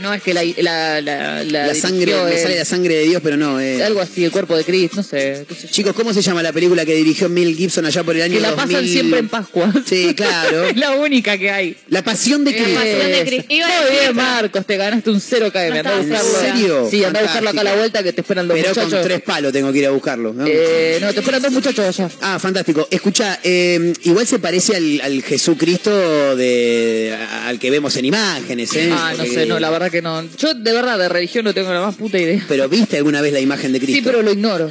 No, 0.00 0.12
es 0.14 0.22
que 0.22 0.34
la, 0.34 0.42
la, 0.44 1.00
la, 1.00 1.44
la 1.44 1.66
la 1.68 1.74
sangre, 1.74 2.14
me 2.24 2.36
sale 2.38 2.56
la 2.56 2.64
sangre 2.64 2.94
de 2.96 3.04
Dios, 3.04 3.20
pero 3.22 3.36
no. 3.36 3.60
eh. 3.60 3.82
Algo 3.82 4.00
así, 4.00 4.24
el 4.24 4.30
cuerpo 4.30 4.56
de 4.56 4.64
Cristo, 4.64 4.96
no 4.96 5.02
sé. 5.02 5.44
qué 5.48 5.54
sé 5.54 5.66
yo. 5.66 5.72
Chicos, 5.72 5.92
¿cómo 5.94 6.12
se 6.12 6.22
llama 6.22 6.42
la 6.42 6.52
película 6.52 6.84
que 6.84 6.94
dirigió 6.94 7.28
Mel 7.28 7.54
Gibson 7.56 7.86
allá 7.86 8.02
por 8.04 8.14
el 8.16 8.22
año 8.22 8.34
Que 8.34 8.40
la 8.40 8.50
2000? 8.52 8.66
pasan 8.74 8.88
siempre 8.88 9.18
en 9.20 9.28
Pascua. 9.28 9.72
Sí, 9.86 10.14
claro. 10.14 10.64
es 10.68 10.76
la 10.76 10.92
única 10.92 11.38
que 11.38 11.50
hay. 11.50 11.76
La 11.88 12.02
pasión 12.04 12.44
de 12.44 12.54
Cristo. 12.54 12.74
Pasión 12.80 13.10
de 13.10 13.24
Cristo. 13.26 13.46
A 13.64 13.82
Muy 13.82 13.90
bien. 14.00 14.16
Marcos, 14.16 14.66
te 14.66 14.76
ganaste 14.76 15.10
un 15.10 15.20
0 15.20 15.50
KM. 15.52 15.56
Anda 15.58 15.74
a 15.76 16.00
estaba 16.00 16.00
buscarlo. 16.22 16.38
¿En 16.48 16.56
serio? 16.56 16.88
Sí, 16.90 17.04
anda 17.04 17.20
a 17.20 17.22
buscarlo 17.22 17.50
acá 17.50 17.60
a 17.60 17.64
la 17.64 17.74
vuelta 17.76 18.02
que 18.02 18.12
te 18.12 18.20
esperan 18.20 18.48
los 18.48 18.56
Pero 18.56 18.68
muchachos. 18.70 18.92
con 18.92 19.02
tres 19.02 19.22
palos 19.22 19.52
tengo 19.52 19.72
que 19.72 19.78
ir 19.78 19.86
a 19.86 19.90
buscarlo. 19.90 20.32
¿no? 20.32 20.44
Eh, 20.46 20.98
no, 21.00 21.12
te 21.12 21.20
esperan 21.20 21.42
dos 21.42 21.52
muchachos 21.52 21.84
allá. 21.86 22.10
Ah, 22.20 22.38
fantástico. 22.38 22.86
Escucha, 22.90 23.38
eh, 23.42 23.92
igual 24.02 24.26
se 24.26 24.38
parece 24.38 24.76
al, 24.76 25.00
al 25.00 25.22
Jesucristo 25.22 26.36
de 26.36 27.16
al 27.46 27.58
que 27.58 27.70
vemos 27.70 27.96
en 27.96 28.04
imágenes, 28.06 28.74
¿eh? 28.74 28.90
Ah, 28.92 29.10
no 29.12 29.18
Porque- 29.24 29.32
sé, 29.34 29.46
no, 29.46 29.58
la 29.58 29.70
verdad 29.70 29.85
que 29.90 30.02
no. 30.02 30.22
Yo 30.36 30.54
de 30.54 30.72
verdad 30.72 30.98
de 30.98 31.08
religión 31.08 31.44
no 31.44 31.54
tengo 31.54 31.72
la 31.72 31.80
más 31.80 31.94
puta 31.94 32.18
idea. 32.18 32.44
Pero 32.48 32.68
viste 32.68 32.96
alguna 32.96 33.20
vez 33.20 33.32
la 33.32 33.40
imagen 33.40 33.72
de 33.72 33.78
Cristo. 33.80 33.96
Sí, 33.96 34.02
pero 34.04 34.22
lo 34.22 34.32
ignoro. 34.32 34.70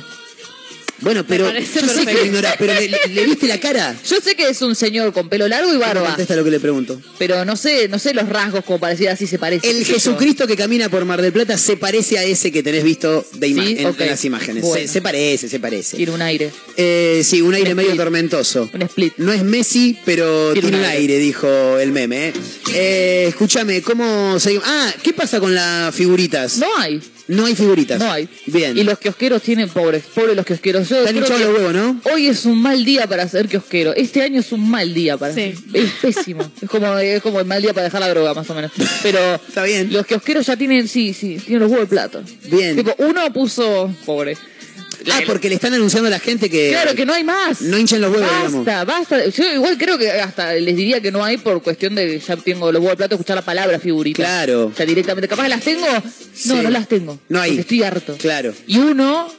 Bueno, 1.01 1.25
pero 1.27 1.51
yo 1.53 1.61
sé 1.87 2.05
que 2.05 2.25
ignorás, 2.25 2.55
pero 2.57 2.73
¿le, 2.73 2.87
le- 2.87 2.99
le 3.09 3.25
viste 3.25 3.47
la 3.47 3.59
cara? 3.59 3.95
Yo 4.09 4.17
sé 4.21 4.35
que 4.35 4.47
es 4.49 4.61
un 4.61 4.75
señor 4.75 5.11
con 5.13 5.27
pelo 5.29 5.47
largo 5.47 5.73
y 5.73 5.77
barba, 5.77 6.07
contesta 6.07 6.35
lo 6.35 6.43
que 6.43 6.51
le 6.51 6.59
pregunto. 6.59 6.99
pero 7.17 7.43
no 7.45 7.55
sé, 7.57 7.87
no 7.89 7.99
sé 7.99 8.13
los 8.13 8.27
rasgos 8.29 8.63
como 8.63 8.79
para 8.79 8.91
decir 8.93 9.09
así 9.09 9.27
se 9.27 9.37
parece. 9.37 9.69
El. 9.69 9.85
Jesucristo 9.85 10.47
que 10.47 10.55
camina 10.55 10.89
por 10.89 11.03
Mar 11.05 11.21
del 11.21 11.31
Plata 11.33 11.57
se 11.57 11.77
parece 11.77 12.17
a 12.17 12.23
ese 12.23 12.51
que 12.51 12.63
tenés 12.63 12.83
visto 12.83 13.25
de 13.33 13.47
ima- 13.49 13.65
Sí, 13.65 13.75
en, 13.79 14.07
las 14.07 14.25
imágenes. 14.25 14.63
Se, 14.63 14.69
Bueno. 14.69 14.91
se 14.91 15.01
parece, 15.01 15.49
se 15.49 15.59
parece. 15.59 15.97
Tiene 15.97 16.11
un 16.13 16.21
aire. 16.21 16.51
Eh, 16.77 17.21
sí, 17.25 17.41
un 17.41 17.53
aire 17.53 17.71
Un 17.71 17.77
medio 17.77 17.95
tormentoso. 17.95 18.69
Un 18.73 18.81
split. 18.83 19.13
No 19.17 19.31
es 19.33 19.43
Messi, 19.43 19.97
pero 20.05 20.53
Tiene 20.53 20.69
tiene, 20.69 20.77
un 20.77 20.83
un 20.83 20.89
aire. 20.89 21.01
aire, 21.13 21.19
dijo 21.19 21.77
el 21.79 21.91
meme. 21.91 22.29
¿eh? 22.29 22.33
Eh, 22.73 23.25
escúchame, 23.29 23.81
¿cómo 23.81 24.39
seguimos? 24.39 24.65
Ah, 24.67 24.93
¿qué 25.03 25.13
pasa 25.13 25.39
con 25.39 25.53
las 25.53 25.93
figuritas? 25.93 26.57
No 26.57 26.67
hay, 26.77 27.01
No 27.27 27.45
hay 27.45 27.55
figuritas. 27.55 27.99
no 27.99 28.11
hay. 28.11 28.29
Bien. 28.45 28.77
Y 28.77 28.83
los 28.83 28.99
kiosqueros 28.99 29.41
tienen 29.41 29.67
pobres, 29.69 30.03
pobres 30.13 30.35
los 30.35 30.45
kiosqueros. 30.45 30.87
Yo 30.87 30.97
Están 30.99 31.15
hinchados 31.17 31.41
los 31.41 31.55
huevos, 31.57 31.73
¿no? 31.73 32.01
Hoy 32.13 32.27
es 32.27 32.45
un 32.45 32.61
mal 32.61 32.85
día 32.85 33.07
para 33.07 33.27
ser 33.27 33.47
kiosquero. 33.47 33.93
Este 33.95 34.21
año 34.21 34.39
es 34.39 34.51
un 34.51 34.69
mal 34.69 34.93
día 34.93 35.17
para 35.17 35.33
Sí. 35.33 35.53
Es 35.73 35.91
pésimo. 36.01 36.49
Es 36.61 36.69
como, 36.69 36.97
es 36.97 37.21
como 37.21 37.39
el 37.39 37.45
mal 37.45 37.61
día 37.61 37.73
para 37.73 37.85
dejar 37.85 38.01
la 38.01 38.09
droga, 38.09 38.33
más 38.33 38.49
o 38.49 38.53
menos. 38.55 38.71
Pero 39.01 39.19
Está 39.47 39.63
bien. 39.63 39.91
los 39.91 40.05
kiosqueros 40.05 40.45
ya 40.45 40.55
tienen, 40.55 40.87
sí, 40.87 41.13
sí, 41.13 41.37
tienen 41.37 41.61
los 41.61 41.71
huevos 41.71 41.85
de 41.87 41.89
plato. 41.89 42.21
Bien. 42.49 42.75
Tipo, 42.75 42.95
uno 42.99 43.31
puso, 43.33 43.93
pobre. 44.05 44.37
Ah, 45.11 45.21
porque 45.25 45.49
le 45.49 45.55
están 45.55 45.73
anunciando 45.73 46.07
a 46.07 46.11
la 46.11 46.19
gente 46.19 46.49
que. 46.49 46.69
Claro 46.71 46.95
que 46.95 47.05
no 47.05 47.13
hay 47.13 47.23
más. 47.23 47.61
No 47.61 47.77
hinchen 47.77 48.01
los 48.01 48.11
huevos, 48.11 48.29
digamos. 48.29 48.65
Basta, 48.65 48.83
basta. 48.85 49.27
Yo 49.29 49.53
igual 49.53 49.77
creo 49.77 49.97
que 49.97 50.09
hasta 50.11 50.53
les 50.53 50.75
diría 50.75 51.01
que 51.01 51.11
no 51.11 51.23
hay 51.23 51.37
por 51.37 51.61
cuestión 51.61 51.95
de 51.95 52.07
que 52.07 52.19
ya 52.19 52.35
tengo 52.37 52.71
los 52.71 52.79
huevos 52.79 52.93
de 52.93 52.97
plato 52.97 53.15
escuchar 53.15 53.35
la 53.35 53.41
palabra 53.45 53.79
figurita. 53.79 54.23
Claro. 54.23 54.67
O 54.67 54.73
sea, 54.75 54.85
directamente. 54.85 55.27
Capaz 55.27 55.47
las 55.47 55.61
tengo. 55.61 55.85
No, 55.87 56.03
Sí. 56.33 56.53
no 56.63 56.69
las 56.69 56.87
tengo. 56.87 57.19
No 57.29 57.39
hay. 57.39 57.57
Estoy 57.59 57.83
harto. 57.83 58.17
Claro. 58.17 58.53
Y 58.67 58.77
uno 58.77 59.31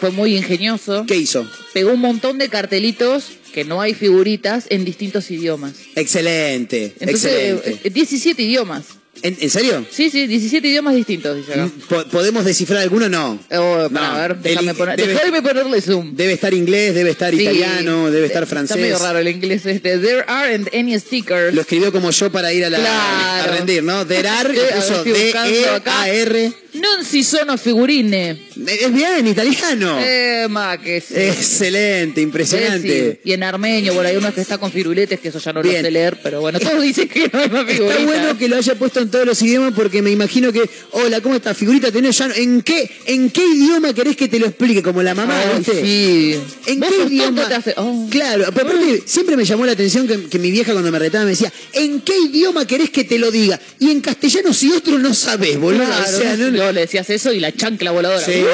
fue 0.00 0.10
muy 0.10 0.36
ingenioso. 0.36 1.04
¿Qué 1.06 1.16
hizo? 1.16 1.46
Pegó 1.72 1.92
un 1.92 2.00
montón 2.00 2.38
de 2.38 2.48
cartelitos 2.48 3.24
que 3.52 3.64
no 3.64 3.80
hay 3.82 3.92
figuritas 3.94 4.64
en 4.70 4.84
distintos 4.84 5.30
idiomas. 5.30 5.74
Excelente, 5.94 6.94
Entonces, 7.00 7.52
excelente. 7.56 7.88
eh, 7.88 7.90
17 7.90 8.42
idiomas. 8.42 8.84
¿En, 9.22 9.36
en 9.40 9.50
serio? 9.50 9.86
Sí, 9.90 10.10
sí, 10.10 10.26
17 10.26 10.66
idiomas 10.66 10.94
distintos, 10.94 11.36
dice 11.36 11.52
acá. 11.52 11.70
Po- 11.88 12.04
¿Podemos 12.06 12.44
descifrar 12.44 12.80
alguno? 12.82 13.08
No. 13.08 13.38
Oh, 13.52 13.88
Mm. 13.88 13.94
No, 13.94 14.14
ver, 14.18 14.36
déjame, 14.38 14.74
poner, 14.74 14.96
debe- 14.98 15.42
ponerle 15.42 15.80
zoom. 15.80 16.14
Debe 16.16 16.32
estar 16.32 16.52
inglés, 16.54 16.94
debe 16.94 17.10
estar 17.10 17.32
Sí. 17.32 17.42
italiano, 17.42 18.10
debe 18.10 18.26
estar 18.26 18.46
francés. 18.46 18.76
Está 18.76 18.82
medio 18.82 18.98
raro 18.98 19.18
el 19.20 19.28
inglés 19.28 19.64
este. 19.66 19.98
There 19.98 20.24
aren't 20.26 20.74
any 20.74 20.98
stickers. 20.98 21.54
Lo 21.54 21.60
escribió 21.62 21.92
como 21.92 22.10
yo 22.10 22.30
para 22.32 22.52
ir 22.52 22.64
a, 22.64 22.70
la, 22.70 22.78
Claro. 22.78 23.52
a 23.52 23.56
rendir, 23.56 23.82
¿no? 23.82 24.04
Sí, 24.04 24.60
a 24.74 25.12
buscando 25.12 25.70
acá. 25.74 26.04
D-E-A-R. 26.04 26.52
Non 26.74 27.04
si 27.04 27.22
sono 27.22 27.58
figurine. 27.58 28.48
Es 28.66 28.92
bien, 28.92 29.26
italiano. 29.26 29.98
Eh, 30.00 30.46
ma 30.48 30.78
que 30.80 31.02
sí. 31.02 31.12
Excelente, 31.16 32.20
impresionante. 32.22 33.20
Sí. 33.22 33.28
Y 33.28 33.32
en 33.34 33.42
armenio, 33.42 33.92
por 33.92 34.06
ahí 34.06 34.16
uno 34.16 34.32
que 34.32 34.40
está 34.40 34.56
con 34.56 34.72
firuletes, 34.72 35.20
que 35.20 35.28
eso 35.28 35.38
ya 35.38 35.52
no 35.52 35.60
Bien. 35.62 35.82
lo 35.82 35.86
sé 35.88 35.90
leer, 35.90 36.18
pero 36.22 36.40
bueno, 36.40 36.58
todos 36.58 36.80
dicen 36.82 37.08
que 37.08 37.28
no 37.30 37.38
hay 37.40 37.50
más 37.50 37.66
figuritas. 37.66 37.98
Está 38.00 38.04
bueno 38.10 38.38
que 38.38 38.48
lo 38.48 38.56
haya 38.56 38.74
puesto 38.76 39.00
en 39.00 39.10
todos 39.10 39.26
los 39.26 39.42
idiomas 39.42 39.74
porque 39.74 40.00
me 40.00 40.10
imagino 40.10 40.50
que, 40.50 40.62
hola, 40.92 41.20
¿cómo 41.20 41.34
estás? 41.36 41.56
Figurita 41.58 41.92
tenés 41.92 42.16
ya. 42.16 42.30
¿En 42.36 42.62
qué, 42.62 42.90
¿En 43.04 43.28
qué 43.30 43.44
idioma 43.46 43.92
querés 43.92 44.16
que 44.16 44.28
te 44.28 44.38
lo 44.38 44.46
explique? 44.46 44.82
Como 44.82 45.02
la 45.02 45.14
mamá, 45.14 45.38
Ay, 45.40 45.58
¿viste? 45.58 45.82
sí. 45.82 46.40
¿En 46.66 46.80
Vos 46.80 46.88
qué 46.88 47.04
idioma? 47.14 47.42
tonto, 47.42 47.48
te 47.48 47.54
hace- 47.54 47.74
oh. 47.76 48.08
Claro, 48.10 48.46
pero 48.54 48.66
aparte 48.68 49.02
siempre 49.04 49.36
me 49.36 49.44
llamó 49.44 49.66
la 49.66 49.72
atención 49.72 50.08
que, 50.08 50.24
que 50.24 50.38
mi 50.38 50.50
vieja 50.50 50.72
cuando 50.72 50.90
me 50.90 50.98
retaba 50.98 51.24
me 51.24 51.32
decía, 51.32 51.52
¿en 51.74 52.00
qué 52.00 52.14
idioma 52.18 52.66
querés 52.66 52.88
que 52.88 53.04
te 53.04 53.18
lo 53.18 53.30
diga? 53.30 53.60
Y 53.78 53.90
en 53.90 54.00
castellano 54.00 54.54
si 54.54 54.72
otro 54.72 54.98
no 54.98 55.12
sabés, 55.12 55.58
boludo. 55.58 55.84
Claro, 55.84 56.16
o 56.16 56.20
sea, 56.20 56.36
no, 56.36 56.61
le 56.70 56.82
decías 56.82 57.10
eso 57.10 57.32
y 57.32 57.40
la 57.40 57.52
chancla 57.52 57.90
voladora. 57.90 58.24
Sí. 58.24 58.44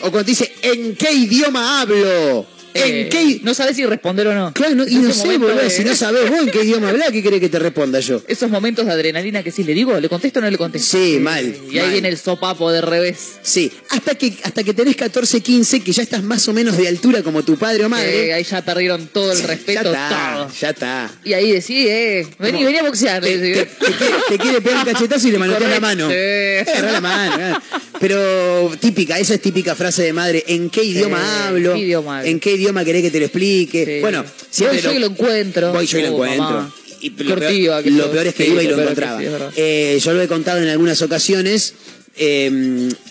O 0.00 0.10
cuando 0.10 0.24
te 0.24 0.30
dice, 0.32 0.52
¿en 0.62 0.96
qué 0.96 1.12
idioma 1.12 1.80
hablo? 1.80 2.46
¿En 2.74 2.82
Eh, 3.06 3.08
qué 3.08 3.40
No 3.44 3.54
sabes 3.54 3.76
si 3.76 3.86
responder 3.86 4.26
o 4.28 4.34
no. 4.34 4.52
Claro, 4.52 4.74
no- 4.74 4.86
y 4.86 4.96
no 4.96 5.12
sé, 5.12 5.38
boludo, 5.38 5.54
de- 5.56 5.70
si 5.70 5.84
no 5.84 5.94
sabés 5.94 6.28
vos 6.28 6.40
en 6.40 6.50
qué 6.50 6.64
idioma 6.64 6.88
hablar, 6.90 7.12
¿qué 7.12 7.22
querés 7.22 7.38
que 7.40 7.48
te 7.48 7.58
responda 7.60 8.00
yo? 8.00 8.20
Esos 8.26 8.50
momentos 8.50 8.84
de 8.86 8.92
adrenalina 8.92 9.42
que 9.42 9.50
sí 9.52 9.62
le 9.64 9.74
digo, 9.74 9.98
¿le 10.00 10.08
contesto 10.08 10.40
o 10.40 10.42
no 10.42 10.50
le 10.50 10.58
contesto? 10.58 10.96
Sí, 10.98 11.18
mal. 11.20 11.54
Y 11.70 11.78
ahí 11.78 11.90
viene 11.92 12.08
el 12.08 12.18
sopapo 12.18 12.72
de 12.72 12.80
revés. 12.80 13.34
Sí, 13.42 13.70
hasta 13.90 14.14
que, 14.16 14.32
hasta 14.42 14.62
que 14.64 14.74
tenés 14.74 14.96
14, 14.96 15.40
15, 15.40 15.80
que 15.80 15.92
ya 15.92 16.02
estás 16.02 16.22
más 16.24 16.46
o 16.48 16.52
menos 16.52 16.76
de 16.76 16.88
altura 16.88 17.22
como 17.22 17.42
tu 17.44 17.56
padre 17.56 17.82
o 17.84 17.86
Eh, 17.86 17.88
madre. 17.88 18.32
ahí 18.34 18.42
ya 18.44 18.60
perdieron 18.62 19.06
todo 19.06 19.30
el 19.32 19.38
ya 19.38 19.46
respeto, 19.46 19.92
está, 19.92 20.32
todo. 20.34 20.50
ya 20.60 20.70
está. 20.70 21.10
Y 21.24 21.32
ahí 21.32 21.52
decís, 21.52 21.86
eh, 21.88 22.26
vení, 22.40 22.58
¿Cómo? 22.58 22.66
vení 22.66 22.78
a 22.78 22.82
boxear. 22.82 23.22
Te, 23.22 23.38
te- 23.38 23.68
te 24.28 24.38
quiere, 24.38 24.60
pegar 24.60 24.84
un 24.86 24.92
cachetazo 24.92 25.28
y 25.28 25.30
le 25.30 25.38
manoteas 25.38 25.70
la 25.70 25.80
mano. 25.80 26.08
Sí. 26.08 26.14
Eh, 26.16 26.64
la 26.92 27.00
mano. 27.00 27.36
eh. 27.38 27.54
Pero 28.00 28.72
típica, 28.80 29.18
esa 29.18 29.34
es 29.34 29.40
típica 29.40 29.74
frase 29.74 30.02
de 30.02 30.12
madre. 30.12 30.44
¿En 30.48 30.68
qué 30.70 30.82
idioma 30.82 31.18
Sí, 31.20 31.42
hablo? 31.48 31.74
¿qué 31.74 31.78
idioma 31.80 32.18
hablo? 32.18 32.28
¿En 32.30 32.40
qué 32.40 32.52
idioma 32.54 32.63
querés 32.84 33.02
que 33.02 33.10
te 33.10 33.18
lo 33.18 33.24
explique? 33.26 33.84
Sí. 33.84 34.00
Bueno, 34.00 34.22
Voy 34.22 34.30
siempre 34.50 34.80
yo 34.82 34.92
y 34.92 34.98
lo 34.98 35.06
encuentro. 35.08 35.72
Voy 35.72 35.86
yo 35.86 35.98
y 35.98 36.02
lo 36.02 36.08
Uh, 36.08 36.12
encuentro. 36.14 36.44
mamá. 36.44 36.74
Y 37.00 37.10
lo, 37.10 37.16
peor, 37.36 37.82
que 37.82 37.90
lo 37.90 38.04
sos. 38.04 38.12
peor 38.12 38.26
es 38.28 38.34
que 38.34 38.44
Sí, 38.46 38.50
iba 38.52 38.62
y 38.62 38.66
lo 38.68 38.76
que 38.76 38.82
encontraba. 38.82 39.20
sí. 39.20 39.26
Eh, 39.56 40.00
yo 40.02 40.12
lo 40.14 40.22
he 40.22 40.28
contado 40.28 40.62
en 40.62 40.68
algunas 40.68 41.02
ocasiones. 41.02 41.74
eh, 42.16 42.48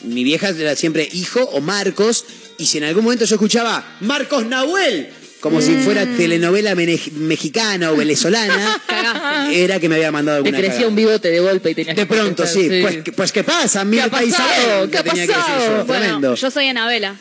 mi 0.04 0.24
vieja 0.24 0.50
era 0.50 0.76
siempre 0.76 1.08
hijo 1.14 1.42
o 1.42 1.62
Marcos. 1.62 2.26
Y 2.58 2.66
si 2.66 2.78
en 2.80 2.86
algún 2.86 3.04
momento 3.04 3.26
yo 3.26 3.36
escuchaba 3.36 3.98
Marcos 4.00 4.46
Nahuel, 4.46 5.10
como 5.42 5.62
si 5.62 5.74
fuera 5.76 6.06
Mm. 6.06 6.16
telenovela 6.18 6.74
mexicana 6.76 7.92
o 7.92 7.98
venezolana, 7.98 8.82
era 9.54 9.80
que 9.80 9.90
me 9.90 9.96
había 9.96 10.12
mandado 10.12 10.42
Te 10.42 10.48
alguna 10.50 10.58
crecía 10.58 10.72
cagada. 10.74 10.88
un 10.90 10.96
bigote 10.96 11.30
de 11.30 11.40
golpe 11.42 11.72
y 11.72 11.76
tenías 11.76 11.96
De 11.98 12.02
que 12.04 12.06
pronto, 12.08 12.44
contestar, 12.44 12.62
sí. 12.64 12.82
Pues, 12.82 12.98
pues, 13.16 13.32
¿qué 13.34 13.44
pasa? 13.44 13.84
Mil 13.84 14.00
ha 14.02 14.08
país 14.10 14.34
pasado? 14.34 14.90
¿Qué 14.90 14.98
ha 14.98 15.04
que 15.04 15.10
pasado? 15.10 15.28
yo. 15.80 15.86
Bueno, 15.86 16.02
Tremendo. 16.04 16.36
yo 16.36 16.50
soy 16.52 16.68
Anabela. 16.68 17.16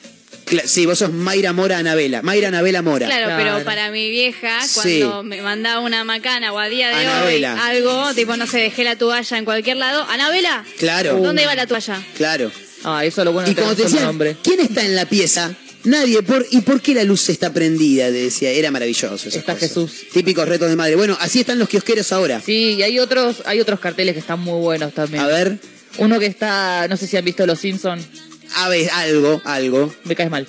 Sí, 0.65 0.87
vos 0.87 0.99
sos 0.99 1.13
Mayra 1.13 1.53
Mora 1.53 1.79
Anabela. 1.79 2.21
Mayra 2.23 2.49
Anabela 2.49 2.83
Mora. 2.83 3.07
Claro, 3.07 3.27
Claro. 3.27 3.43
pero 3.55 3.65
para 3.65 3.91
mi 3.91 4.11
vieja, 4.11 4.61
Sí. 4.67 5.01
cuando 5.01 5.23
me 5.23 5.41
mandaba 5.43 5.81
una 5.81 6.05
macana 6.05 6.53
o 6.53 6.59
a 6.59 6.69
día 6.69 6.89
de 6.89 7.07
Anabela. 7.07 7.55
hoy 7.55 7.61
algo, 7.77 8.15
tipo, 8.15 8.37
no 8.37 8.47
sé, 8.47 8.59
dejé 8.59 8.85
la 8.85 8.97
toalla 8.97 9.39
en 9.39 9.45
cualquier 9.45 9.77
lado. 9.79 10.05
Anabela, 10.11 10.65
Claro. 10.79 11.17
¿dónde 11.19 11.43
iba 11.43 11.55
la 11.55 11.67
toalla? 11.67 12.03
Claro. 12.17 12.51
Ah, 12.85 13.05
eso 13.05 13.21
es 13.23 13.25
lo 13.25 13.33
bueno 13.33 13.49
Y 13.51 13.55
como 13.55 13.75
te 13.75 13.85
decían, 13.85 14.05
nombre. 14.05 14.37
¿quién 14.43 14.61
está 14.61 14.85
en 14.85 14.97
la 14.97 15.07
pieza? 15.07 15.55
Nadie. 15.85 16.23
¿Por, 16.23 16.47
¿Y 16.51 16.61
por 16.61 16.81
qué 16.81 16.95
la 16.95 17.05
luz 17.05 17.29
está 17.29 17.53
prendida? 17.53 18.07
Te 18.07 18.13
decía. 18.13 18.51
Era 18.51 18.71
maravilloso. 18.71 19.29
Está 19.29 19.55
cosas. 19.55 19.59
Jesús. 19.69 19.93
Típicos 20.13 20.47
retos 20.49 20.69
de 20.69 20.77
madre. 20.77 20.95
Bueno, 20.97 21.17
así 21.21 21.41
están 21.41 21.59
los 21.59 21.69
kiosqueros 21.69 22.13
ahora. 22.13 22.41
Sí, 22.45 22.75
y 22.79 22.83
hay 22.83 22.99
otros, 23.01 23.43
hay 23.47 23.61
otros 23.61 23.81
carteles 23.81 24.15
que 24.15 24.21
están 24.21 24.39
muy 24.41 24.61
buenos 24.61 24.93
también. 24.95 25.23
A 25.23 25.27
ver. 25.27 25.59
Uno 25.99 26.19
que 26.19 26.27
está, 26.27 26.87
no 26.89 26.97
sé 26.97 27.07
si 27.07 27.17
han 27.17 27.25
visto 27.25 27.45
Los 27.47 27.59
Simpsons. 27.61 28.05
A 28.57 28.69
ver, 28.69 28.89
algo, 28.93 29.41
algo. 29.45 29.95
Me 30.05 30.15
caes 30.15 30.31
mal. 30.31 30.47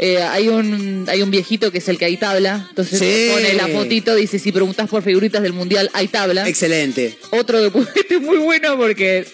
Eh, 0.00 0.22
hay 0.22 0.48
un 0.48 1.06
hay 1.08 1.22
un 1.22 1.30
viejito 1.32 1.72
que 1.72 1.78
es 1.78 1.88
el 1.88 1.98
que 1.98 2.04
hay 2.04 2.16
tabla, 2.16 2.66
entonces 2.68 3.00
Sí. 3.00 3.30
pone 3.32 3.52
la 3.54 3.66
fotito, 3.66 4.14
dice 4.14 4.38
si 4.38 4.52
preguntas 4.52 4.88
por 4.88 5.02
figuritas 5.02 5.42
del 5.42 5.52
mundial 5.52 5.90
hay 5.92 6.06
tabla. 6.06 6.48
Excelente. 6.48 7.18
Otro 7.30 7.60
que 7.60 7.70
puse, 7.70 7.90
este 7.96 8.14
es 8.14 8.20
muy 8.20 8.38
bueno 8.38 8.76
porque 8.76 9.26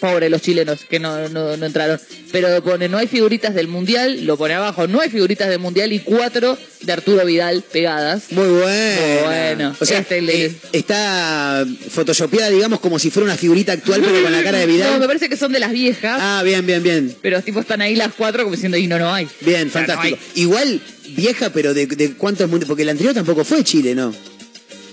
pobre 0.00 0.30
los 0.30 0.40
chilenos 0.42 0.84
que 0.88 0.98
no, 0.98 1.28
no, 1.28 1.56
no 1.56 1.66
entraron, 1.66 2.00
pero 2.32 2.62
pone 2.64 2.88
no 2.88 2.98
hay 2.98 3.06
figuritas 3.06 3.54
del 3.54 3.68
mundial, 3.68 4.24
lo 4.24 4.36
pone 4.38 4.54
abajo, 4.54 4.86
no 4.86 5.00
hay 5.00 5.10
figuritas 5.10 5.48
del 5.48 5.58
mundial 5.58 5.92
y 5.92 6.00
cuatro 6.00 6.56
de 6.80 6.92
Arturo 6.92 7.24
Vidal 7.26 7.62
pegadas. 7.70 8.32
Muy 8.32 8.48
bueno. 8.48 9.00
Muy 9.02 9.22
bueno. 9.24 9.76
O 9.78 9.84
sea, 9.84 9.98
Este 9.98 10.22
le- 10.22 10.46
eh, 10.46 10.54
está 10.72 11.66
photoshopeada, 11.90 12.48
digamos, 12.50 12.80
como 12.80 12.98
si 12.98 13.10
fuera 13.10 13.26
una 13.26 13.36
figurita 13.36 13.72
actual, 13.72 14.00
pero 14.04 14.22
con 14.22 14.32
la 14.32 14.42
cara 14.42 14.58
de 14.58 14.66
Vidal. 14.72 14.92
No, 14.94 14.98
me 14.98 15.06
parece 15.06 15.28
que 15.28 15.36
son 15.36 15.52
de 15.52 15.60
las 15.60 15.72
viejas. 15.72 16.18
Ah, 16.20 16.42
bien, 16.44 16.64
bien, 16.66 16.82
bien. 16.82 17.14
Pero 17.20 17.40
tipo 17.42 17.60
están 17.60 17.82
ahí 17.82 17.94
las 17.96 18.12
cuatro 18.16 18.42
como 18.44 18.54
diciendo, 18.54 18.76
y 18.78 18.86
no, 18.86 18.98
no 18.98 19.12
hay. 19.12 19.28
Bien, 19.42 19.66
no 19.66 19.70
fantástico. 19.72 20.16
Igual 20.34 20.80
vieja, 21.10 21.50
pero 21.50 21.74
de, 21.74 21.86
de 21.86 22.14
cuántos 22.14 22.48
mundiales. 22.48 22.68
Porque 22.68 22.82
el 22.84 22.88
anterior 22.88 23.12
tampoco 23.14 23.44
fue 23.44 23.62
Chile, 23.64 23.94
¿no? 23.94 24.14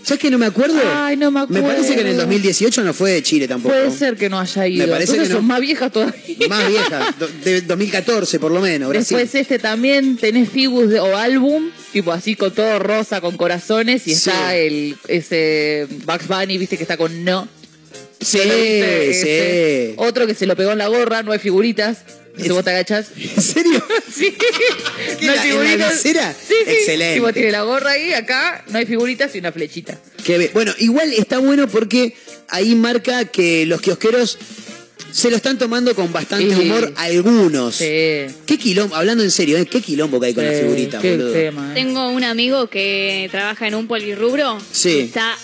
¿Sabes 0.07 0.21
que 0.21 0.31
no 0.31 0.37
me 0.37 0.45
acuerdo? 0.45 0.79
Ay, 0.93 1.17
no 1.17 1.31
me 1.31 1.45
Me 1.47 1.61
parece 1.61 1.87
que 1.95 1.99
en 2.01 2.07
el 2.07 2.13
acuerdo. 2.13 2.21
2018 2.21 2.83
no 2.85 2.93
fue 2.93 3.21
Chile 3.21 3.45
tampoco. 3.45 3.75
Puede 3.75 3.91
ser 3.91 4.15
que 4.15 4.29
no 4.29 4.39
haya 4.39 4.65
ido. 4.65 4.85
Me 4.87 4.91
parece 4.93 5.11
Entonces 5.11 5.27
que 5.27 5.33
no. 5.33 5.39
son 5.39 5.47
más 5.47 5.59
viejas 5.59 5.91
todavía. 5.91 6.47
Más 6.47 6.67
vieja, 6.69 7.15
do- 7.19 7.27
de 7.43 7.61
2014 7.61 8.39
por 8.39 8.51
lo 8.53 8.61
menos. 8.61 8.87
Brasil. 8.89 9.17
Después 9.17 9.41
este 9.41 9.59
también 9.59 10.15
tenés 10.15 10.49
Fibus 10.49 10.89
de- 10.89 11.01
o 11.01 11.17
álbum, 11.17 11.71
tipo 11.91 12.13
así 12.13 12.35
con 12.35 12.53
todo 12.53 12.79
rosa, 12.79 13.19
con 13.19 13.35
corazones, 13.35 14.07
y 14.07 14.11
Sí. 14.11 14.29
está 14.29 14.55
el 14.55 14.95
ese 15.09 15.87
Bugs 16.05 16.27
Bunny, 16.29 16.57
viste 16.57 16.77
que 16.77 16.83
está 16.83 16.95
con 16.95 17.25
no. 17.25 17.47
Sí, 18.21 18.37
¿Lo 18.37 18.43
viste? 18.45 19.13
sí. 19.13 19.19
Ese. 19.29 19.93
Otro 19.97 20.25
que 20.25 20.33
se 20.35 20.45
lo 20.45 20.55
pegó 20.55 20.71
en 20.71 20.77
la 20.77 20.87
gorra, 20.87 21.21
no 21.23 21.33
hay 21.33 21.39
figuritas. 21.39 21.97
Si 22.41 22.49
vos 22.49 22.63
te 22.63 22.69
agachás. 22.71 23.07
¿En 23.17 23.41
serio? 23.41 23.83
sí. 24.13 24.31
¿Qué, 24.37 24.45
No 25.25 25.31
hay 25.31 25.37
la- 25.37 25.43
en 25.45 25.79
la 25.79 25.89
figuritas. 25.89 26.01
Sí, 26.01 26.13
sí. 26.47 26.53
Excelente. 26.71 27.15
Tipo, 27.15 27.33
tiene 27.33 27.51
la 27.51 27.61
gorra 27.63 27.91
ahí, 27.91 28.13
acá 28.13 28.63
no 28.69 28.77
hay 28.77 28.85
figuritas 28.85 29.33
y 29.35 29.39
una 29.39 29.51
flechita. 29.51 29.97
Que 30.23 30.37
ve- 30.37 30.51
bueno, 30.53 30.73
igual 30.79 31.11
está 31.13 31.39
bueno 31.39 31.67
porque 31.67 32.15
ahí 32.49 32.75
marca 32.75 33.25
que 33.25 33.65
los 33.65 33.81
kiosqueros 33.81 34.37
se 35.11 35.29
lo 35.31 35.37
están 35.37 35.57
tomando 35.57 35.95
con 35.95 36.11
bastante 36.11 36.53
Sí. 36.53 36.61
humor 36.61 36.93
algunos. 36.97 37.75
Sí. 37.75 37.85
¿Qué 38.45 38.57
quilombo, 38.59 38.95
hablando 38.95 39.23
en 39.23 39.31
serio, 39.31 39.57
¿eh? 39.57 39.65
¿qué 39.65 39.81
quilombo 39.81 40.19
que 40.19 40.27
hay 40.27 40.33
con 40.33 40.45
las 40.45 40.55
Sí, 40.55 40.61
figuritas, 40.61 41.01
qué 41.01 41.11
boludo? 41.17 41.31
tema, 41.33 41.71
eh. 41.71 41.75
Tengo 41.75 42.09
un 42.09 42.23
amigo 42.23 42.67
que 42.69 43.27
trabaja 43.31 43.67
en 43.67 43.75
un 43.75 43.87
polirrubro. 43.87 44.59
Sí. 44.71 44.89
y 44.89 44.99
Está 45.01 45.35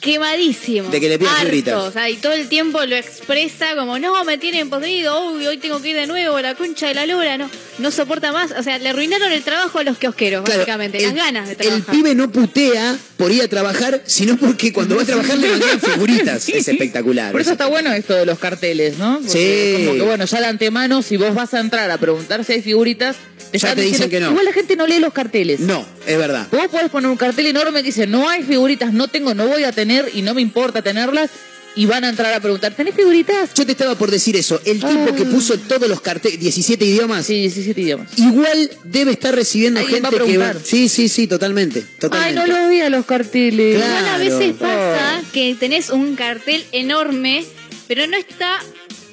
quemadísimo. 0.00 0.88
De 0.90 1.00
que 1.00 1.08
le 1.08 1.18
pidan 1.18 1.36
figuritas. 1.36 1.74
O 1.74 1.92
sea, 1.92 2.08
y 2.10 2.16
todo 2.16 2.32
el 2.32 2.48
tiempo 2.48 2.84
lo 2.84 2.96
expresa 2.96 3.74
como, 3.76 3.98
no, 3.98 4.24
me 4.24 4.38
tienen 4.38 4.70
podrido, 4.70 5.30
uy, 5.32 5.46
hoy 5.46 5.58
tengo 5.58 5.80
que 5.80 5.90
ir 5.90 5.96
de 5.96 6.06
nuevo 6.06 6.36
a 6.36 6.42
la 6.42 6.54
concha 6.54 6.88
de 6.88 6.94
la 6.94 7.06
lora, 7.06 7.38
no, 7.38 7.48
no 7.78 7.90
soporta 7.90 8.32
más. 8.32 8.52
O 8.58 8.62
sea, 8.62 8.78
le 8.78 8.88
arruinaron 8.88 9.30
el 9.32 9.42
trabajo 9.42 9.78
a 9.78 9.84
los 9.84 9.98
kiosqueros, 9.98 10.44
Claro, 10.44 10.60
básicamente, 10.60 10.98
el- 10.98 11.04
las 11.04 11.14
ganas 11.14 11.46
de 11.46 11.52
El 11.52 11.58
trabajar. 11.58 11.94
pibe 11.94 12.14
no 12.14 12.30
putea 12.30 12.96
por 13.16 13.30
ir 13.32 13.42
a 13.42 13.48
trabajar, 13.48 14.02
sino 14.06 14.36
porque 14.36 14.72
cuando 14.72 14.96
va 14.96 15.02
a 15.02 15.06
trabajar 15.06 15.38
le 15.38 15.48
mandan 15.50 15.80
figuritas. 15.80 16.48
Es 16.48 16.68
espectacular. 16.68 17.32
Por 17.32 17.40
eso 17.40 17.52
está 17.52 17.66
bueno 17.66 17.92
esto 17.92 18.14
de 18.14 18.26
los 18.26 18.38
carteles, 18.38 18.98
¿no? 18.98 19.20
Porque 19.20 19.76
Sí. 19.78 19.84
Como 19.84 19.96
que 19.98 20.02
bueno, 20.02 20.24
ya 20.24 20.40
de 20.40 20.46
antemano, 20.46 21.02
si 21.02 21.16
vos 21.16 21.34
vas 21.34 21.54
a 21.54 21.60
entrar 21.60 21.90
a 21.90 21.98
preguntar 21.98 22.44
si 22.44 22.54
hay 22.54 22.62
figuritas, 22.62 23.16
Ya 23.52 23.74
te 23.74 23.80
dicen 23.82 23.92
diciendo- 24.08 24.10
que 24.10 24.20
no. 24.20 24.30
Igual 24.30 24.44
la 24.44 24.52
gente 24.52 24.76
no 24.76 24.86
lee 24.86 25.00
los 25.00 25.12
carteles. 25.12 25.58
No, 25.60 25.84
es 26.06 26.16
verdad. 26.16 26.46
Vos 26.52 26.68
podés 26.68 26.88
poner 26.88 27.10
un 27.10 27.16
cartel 27.16 27.46
enorme 27.46 27.80
que 27.80 27.86
dice, 27.88 28.06
no 28.06 28.28
hay 28.28 28.44
figuritas, 28.44 28.92
no 28.92 29.08
tengo, 29.08 29.34
no 29.34 29.48
voy 29.48 29.64
a 29.64 29.72
tener 29.72 29.89
y 30.12 30.22
no 30.22 30.34
me 30.34 30.42
importa 30.42 30.82
tenerlas. 30.82 31.30
Y 31.76 31.86
van 31.86 32.02
a 32.02 32.08
entrar 32.08 32.34
a 32.34 32.40
preguntar, 32.40 32.74
¿tenés 32.74 32.96
figuritas? 32.96 33.54
Yo 33.54 33.64
te 33.64 33.72
estaba 33.72 33.94
por 33.94 34.10
decir 34.10 34.34
eso. 34.36 34.60
El 34.64 34.80
tipo 34.80 35.14
que 35.14 35.24
puso 35.24 35.56
todos 35.56 35.88
los 35.88 36.00
carteles, 36.00 36.40
17 36.40 36.84
idiomas. 36.84 37.20
Ah. 37.20 37.22
Sí, 37.22 37.42
17 37.42 37.80
idiomas. 37.80 38.18
Igual 38.18 38.70
debe 38.82 39.12
estar 39.12 39.32
recibiendo 39.32 39.78
Alguien 39.78 40.02
gente 40.02 40.16
va 40.16 40.22
a 40.22 40.26
que 40.26 40.36
va. 40.36 40.44
preguntar. 40.46 40.68
Sí, 40.68 40.88
sí, 40.88 41.08
sí, 41.08 41.28
totalmente. 41.28 41.84
Ay, 41.86 41.98
totalmente. 42.00 42.40
no 42.40 42.46
los 42.58 42.70
vi 42.70 42.80
a 42.80 42.90
los 42.90 43.06
carteles. 43.06 43.76
Claro. 43.76 43.98
Igual 43.98 44.14
a 44.14 44.18
veces 44.18 44.56
pasa 44.56 45.22
que 45.32 45.54
tenés 45.60 45.90
un 45.90 46.16
cartel 46.16 46.64
enorme, 46.72 47.44
pero 47.86 48.04
no 48.08 48.16
está 48.16 48.58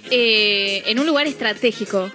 eh, 0.10 0.82
en 0.88 1.00
un 1.00 1.06
lugar 1.06 1.28
estratégico. 1.28 2.10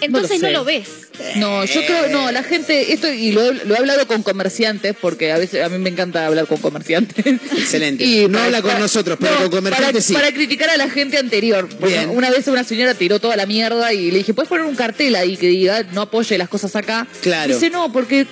Entonces 0.00 0.40
no 0.40 0.48
sé. 0.48 0.52
lo, 0.52 0.64
ves. 0.64 1.07
No, 1.36 1.64
yo 1.64 1.80
creo, 1.86 2.08
no, 2.08 2.30
la 2.32 2.42
gente, 2.42 2.92
esto, 2.92 3.12
y 3.12 3.32
lo, 3.32 3.42
he- 3.50 3.64
lo 3.64 3.74
he 3.74 3.78
hablado 3.78 4.06
con 4.06 4.22
comerciantes, 4.22 4.94
porque 5.00 5.32
a 5.32 5.38
veces 5.38 5.62
a 5.64 5.68
mí 5.68 5.78
me 5.78 5.90
encanta 5.90 6.26
hablar 6.26 6.46
con 6.46 6.58
comerciantes. 6.58 7.24
Excelente. 7.26 8.04
Y 8.08 8.22
no 8.28 8.34
para- 8.38 8.44
habla 8.46 8.62
con 8.62 8.78
nosotros, 8.80 9.18
pero 9.20 9.32
no, 9.34 9.40
con 9.42 9.50
comerciantes 9.50 9.92
para, 9.92 10.00
sí. 10.02 10.12
Para 10.14 10.32
criticar 10.32 10.70
a 10.70 10.76
la 10.76 10.88
gente 10.90 11.18
anterior. 11.18 11.68
Bien. 11.84 12.10
una 12.10 12.30
vez 12.30 12.46
una 12.48 12.64
señora 12.64 12.94
tiró 12.94 13.18
toda 13.20 13.36
la 13.36 13.46
mierda 13.46 13.92
y 13.92 14.10
le 14.10 14.18
dije, 14.18 14.34
¿puedes 14.34 14.48
poner 14.48 14.64
un 14.66 14.74
cartel 14.76 15.14
ahí 15.16 15.36
que 15.36 15.48
diga 15.48 15.82
no 15.92 16.02
apoye 16.02 16.38
las 16.38 16.48
cosas 16.48 16.74
acá? 16.76 17.06
Claro. 17.22 17.54
Dice, 17.54 17.70
no, 17.70 17.92
porque 17.92 18.26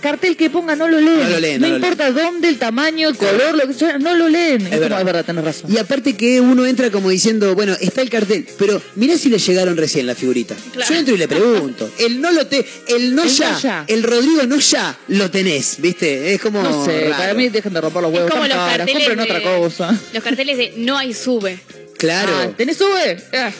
cartel 0.00 0.36
que 0.36 0.50
ponga 0.50 0.76
no 0.76 0.88
lo 0.88 1.00
leen. 1.00 1.20
No 1.20 1.28
lo 1.28 1.40
leen, 1.40 1.60
no 1.60 1.68
lo 1.68 1.76
importa 1.76 2.10
dónde, 2.12 2.48
el 2.48 2.58
tamaño, 2.58 3.08
el 3.08 3.16
color, 3.16 3.54
lo 3.56 3.66
que 3.66 3.74
sea, 3.74 3.98
no 3.98 4.14
lo 4.14 4.28
leen. 4.28 4.62
Es, 4.62 4.68
como, 4.68 4.80
verdad. 4.80 4.98
es 5.00 5.04
verdad, 5.06 5.24
tenés 5.24 5.44
razón. 5.44 5.72
Y 5.72 5.78
aparte 5.78 6.14
que 6.16 6.40
uno 6.40 6.66
entra 6.66 6.90
como 6.90 7.10
diciendo, 7.10 7.54
bueno, 7.54 7.74
está 7.80 8.02
el 8.02 8.10
cartel, 8.10 8.46
pero 8.58 8.80
mirá 8.96 9.16
si 9.18 9.28
le 9.28 9.38
llegaron 9.38 9.76
recién 9.76 10.06
la 10.06 10.14
figurita. 10.14 10.54
Yo 10.88 10.94
entro 10.94 11.14
y 11.14 11.18
le 11.18 11.28
pregunto. 11.28 11.90
El 11.98 12.20
no 12.20 12.27
lo 12.30 12.46
te, 12.46 12.64
el 12.88 13.14
no 13.14 13.22
El 13.24 13.28
ya, 13.30 13.52
no 13.52 13.60
ya. 13.60 13.84
el 13.88 14.02
Rodrigo 14.02 14.42
no 14.44 14.58
ya 14.58 14.96
lo 15.08 15.30
tenés, 15.30 15.76
¿viste? 15.80 16.34
Es 16.34 16.40
como 16.40 16.62
No 16.62 16.84
sé, 16.84 17.04
raro. 17.08 17.16
para 17.16 17.34
mí 17.34 17.48
dejen 17.48 17.72
de 17.74 17.80
romper 17.80 18.02
los 18.02 18.12
huevos. 18.12 18.30
como 18.30 18.44
los 18.46 18.56
caras, 18.56 18.76
carteles 18.78 19.04
compren 19.08 19.18
de- 19.28 19.36
otra 19.36 19.58
cosa. 19.58 19.98
Los 20.12 20.22
carteles 20.24 20.56
de 20.58 20.72
no 20.76 20.96
hay 20.98 21.14
sube. 21.14 21.58
Claro, 21.98 22.32
Ah, 22.32 22.48
¿Tenés 22.56 22.76
sube? 22.78 23.20
Ah. 23.32 23.50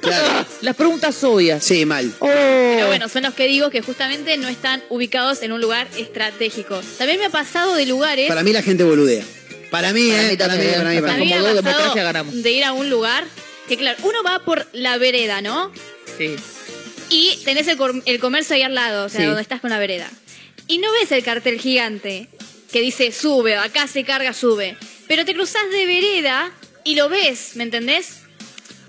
claro. 0.00 0.46
Las 0.62 0.74
preguntas 0.74 1.22
obvias. 1.22 1.62
Sí, 1.62 1.86
mal. 1.86 2.12
Oh. 2.18 2.26
Pero 2.26 2.88
bueno, 2.88 3.08
son 3.08 3.22
los 3.22 3.34
que 3.34 3.46
digo 3.46 3.70
que 3.70 3.82
justamente 3.82 4.36
no 4.36 4.48
están 4.48 4.82
ubicados 4.88 5.42
en 5.42 5.52
un 5.52 5.60
lugar 5.60 5.86
estratégico. 5.96 6.80
También 6.98 7.20
me 7.20 7.26
ha 7.26 7.30
pasado 7.30 7.74
de 7.76 7.86
lugares. 7.86 8.26
Para 8.28 8.42
mí 8.42 8.52
la 8.52 8.62
gente 8.62 8.82
boludea. 8.82 9.22
Para 9.70 9.92
mí, 9.92 10.08
Para 10.10 10.22
eh, 10.26 10.30
mí 10.30 10.36
para 10.36 10.54
mí, 10.56 10.64
para 10.76 10.90
mí, 10.90 11.00
para 11.00 11.16
mí. 11.18 11.30
como 11.30 11.40
dos 11.46 11.54
democracia 11.54 12.02
ganamos. 12.02 12.42
de 12.42 12.50
ir 12.50 12.64
a 12.64 12.72
un 12.72 12.90
lugar 12.90 13.24
que, 13.68 13.76
claro, 13.76 13.96
uno 14.02 14.24
va 14.26 14.40
por 14.44 14.66
la 14.72 14.96
vereda, 14.98 15.40
¿no? 15.40 15.70
Sí. 16.16 16.34
Y 17.10 17.38
tenés 17.44 17.66
el, 17.68 17.78
el 18.06 18.18
comercio 18.20 18.54
ahí 18.56 18.62
al 18.62 18.74
lado, 18.74 19.06
o 19.06 19.08
sea, 19.08 19.20
Sí. 19.20 19.26
donde 19.26 19.42
estás 19.42 19.60
con 19.60 19.70
la 19.70 19.78
vereda. 19.78 20.10
Y 20.66 20.78
no 20.78 20.88
ves 20.92 21.10
el 21.12 21.22
cartel 21.24 21.58
gigante 21.60 22.28
que 22.72 22.80
dice 22.82 23.12
sube, 23.12 23.56
acá 23.56 23.86
se 23.86 24.04
carga, 24.04 24.32
sube. 24.34 24.76
Pero 25.06 25.24
te 25.24 25.34
cruzás 25.34 25.70
de 25.70 25.86
vereda 25.86 26.50
y 26.84 26.94
lo 26.96 27.08
ves, 27.08 27.52
¿me 27.54 27.62
entendés? 27.64 28.20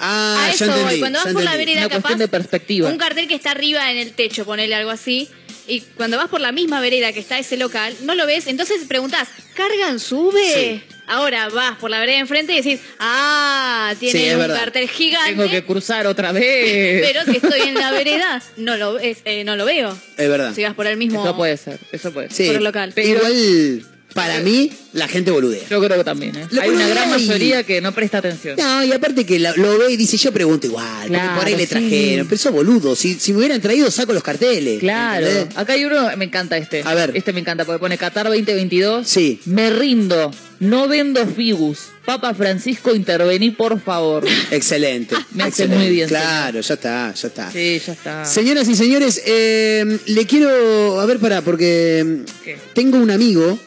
Ah, 0.02 0.44
a 0.44 0.48
ya 0.50 0.54
eso 0.54 0.66
entendí. 0.66 0.84
voy. 0.86 1.00
Cuando 1.00 1.20
ya 1.20 1.26
vas 1.26 1.34
por 1.34 1.44
la 1.44 1.56
vereda, 1.56 1.80
Una 1.86 1.90
capaz. 1.90 2.16
de 2.16 2.28
perspectiva. 2.28 2.90
Un 2.90 2.98
cartel 2.98 3.28
que 3.28 3.36
está 3.36 3.52
arriba 3.52 3.90
en 3.92 3.98
el 3.98 4.14
techo, 4.14 4.46
ponerle 4.46 4.76
algo 4.76 4.92
así. 4.92 5.30
Y 5.68 5.82
cuando 5.82 6.18
vas 6.18 6.30
por 6.30 6.42
la 6.42 6.52
misma 6.52 6.82
vereda 6.82 7.14
que 7.14 7.20
está 7.20 7.38
ese 7.38 7.56
local, 7.58 7.96
no 8.02 8.16
lo 8.16 8.26
ves. 8.26 8.48
Entonces 8.48 8.82
preguntás, 8.88 9.28
¿cargan, 9.56 10.00
sube? 10.00 10.84
Ahora 11.10 11.50
vas 11.50 11.78
por 11.78 11.90
la 11.90 12.00
vereda 12.00 12.16
de 12.16 12.22
enfrente 12.22 12.54
y 12.54 12.58
decís, 12.58 12.80
ah, 13.00 13.94
tiene 14.00 14.34
un 14.36 14.40
verdad. 14.42 14.60
cartel 14.60 14.88
gigante. 14.88 15.32
Tengo 15.36 15.50
que 15.50 15.66
cruzar 15.66 16.06
otra 16.08 16.32
vez. 16.32 17.02
Pero 17.06 17.26
si 17.26 17.38
estoy 17.38 17.62
en 17.68 17.74
la 17.76 17.92
vereda, 17.94 18.42
no 18.58 18.78
lo, 18.78 18.94
ves, 18.94 19.18
eh, 19.26 19.44
no 19.44 19.56
lo 19.56 19.66
veo. 19.66 19.98
Es 20.18 20.30
verdad. 20.30 20.54
Si 20.54 20.64
vas 20.64 20.74
por 20.76 20.86
el 20.88 20.98
mismo. 20.98 21.22
Eso 21.24 21.36
puede 21.36 21.58
ser, 21.58 21.80
eso 21.92 22.12
puede 22.14 22.28
ser. 22.30 22.38
Sí, 22.38 22.46
por 22.48 22.56
el 22.58 22.64
local. 22.64 22.92
Pero- 22.94 23.10
igual 23.28 23.86
para 24.14 24.40
mí 24.40 24.72
la 24.94 25.08
gente 25.08 25.30
boludea. 25.32 25.62
Yo 25.70 25.80
creo 25.82 25.98
que 25.98 26.04
también, 26.04 26.36
¿eh? 26.36 26.48
Lo 26.52 26.62
Hay 26.62 26.70
una 26.70 26.80
boludea 26.88 27.06
gran 27.06 27.08
y- 27.10 27.12
mayoría 27.28 27.64
que 27.64 27.80
no 27.82 27.92
presta 27.92 28.18
atención. 28.20 28.56
No, 28.58 28.84
y 28.84 28.92
aparte 28.92 29.26
que 29.26 29.38
la- 29.40 29.54
lo 29.56 29.78
ve 29.78 29.92
y 29.92 29.98
dice, 29.98 30.18
yo 30.18 30.32
pregunto 30.32 30.66
igual, 30.68 30.86
porque 31.02 31.14
Claro, 31.14 31.38
por 31.40 31.48
ahí 31.48 31.56
le 31.56 31.64
sí. 31.66 31.70
trajeron. 31.70 32.26
Pero 32.28 32.36
eso 32.36 32.52
boludo, 32.52 32.96
si, 32.96 33.14
si 33.16 33.32
me 33.34 33.40
hubieran 33.40 33.62
traído 33.62 33.90
saco 33.92 34.14
los 34.14 34.24
carteles. 34.24 34.80
Claro. 34.80 35.26
¿entendés? 35.28 35.58
Acá 35.58 35.74
hay 35.74 35.86
uno, 35.86 36.10
me 36.18 36.26
encanta 36.26 36.58
este. 36.58 36.82
A 36.84 36.94
ver. 36.96 37.12
Este 37.14 37.34
me 37.34 37.40
encanta 37.42 37.66
porque 37.66 37.80
pone 37.80 37.98
Qatar 37.98 38.28
2022. 38.28 39.08
Sí. 39.08 39.40
Me 39.46 39.70
rindo. 39.70 40.32
No 40.60 40.88
vendo 40.90 41.26
figus. 41.26 41.84
Papa 42.04 42.34
Francisco, 42.34 42.94
intervení, 42.94 43.52
por 43.52 43.80
favor. 43.80 44.26
Excelente. 44.52 45.16
Me 45.32 45.44
hace 45.44 45.64
excelente. 45.64 45.78
muy 45.78 45.90
bien, 45.94 46.10
Claro, 46.10 46.60
ya 46.60 46.74
está, 46.74 47.14
ya 47.14 47.28
está. 47.28 47.52
Sí, 47.52 47.80
ya 47.86 47.94
está. 47.94 48.26
Señoras 48.26 48.68
y 48.68 48.76
señores, 48.76 49.22
eh, 49.26 50.00
le 50.08 50.26
quiero. 50.26 51.00
A 51.00 51.06
ver, 51.06 51.20
pará, 51.20 51.42
porque 51.42 52.04
mm, 52.06 52.44
¿Qué? 52.44 52.58
tengo 52.74 52.98
un 52.98 53.12
amigo 53.12 53.58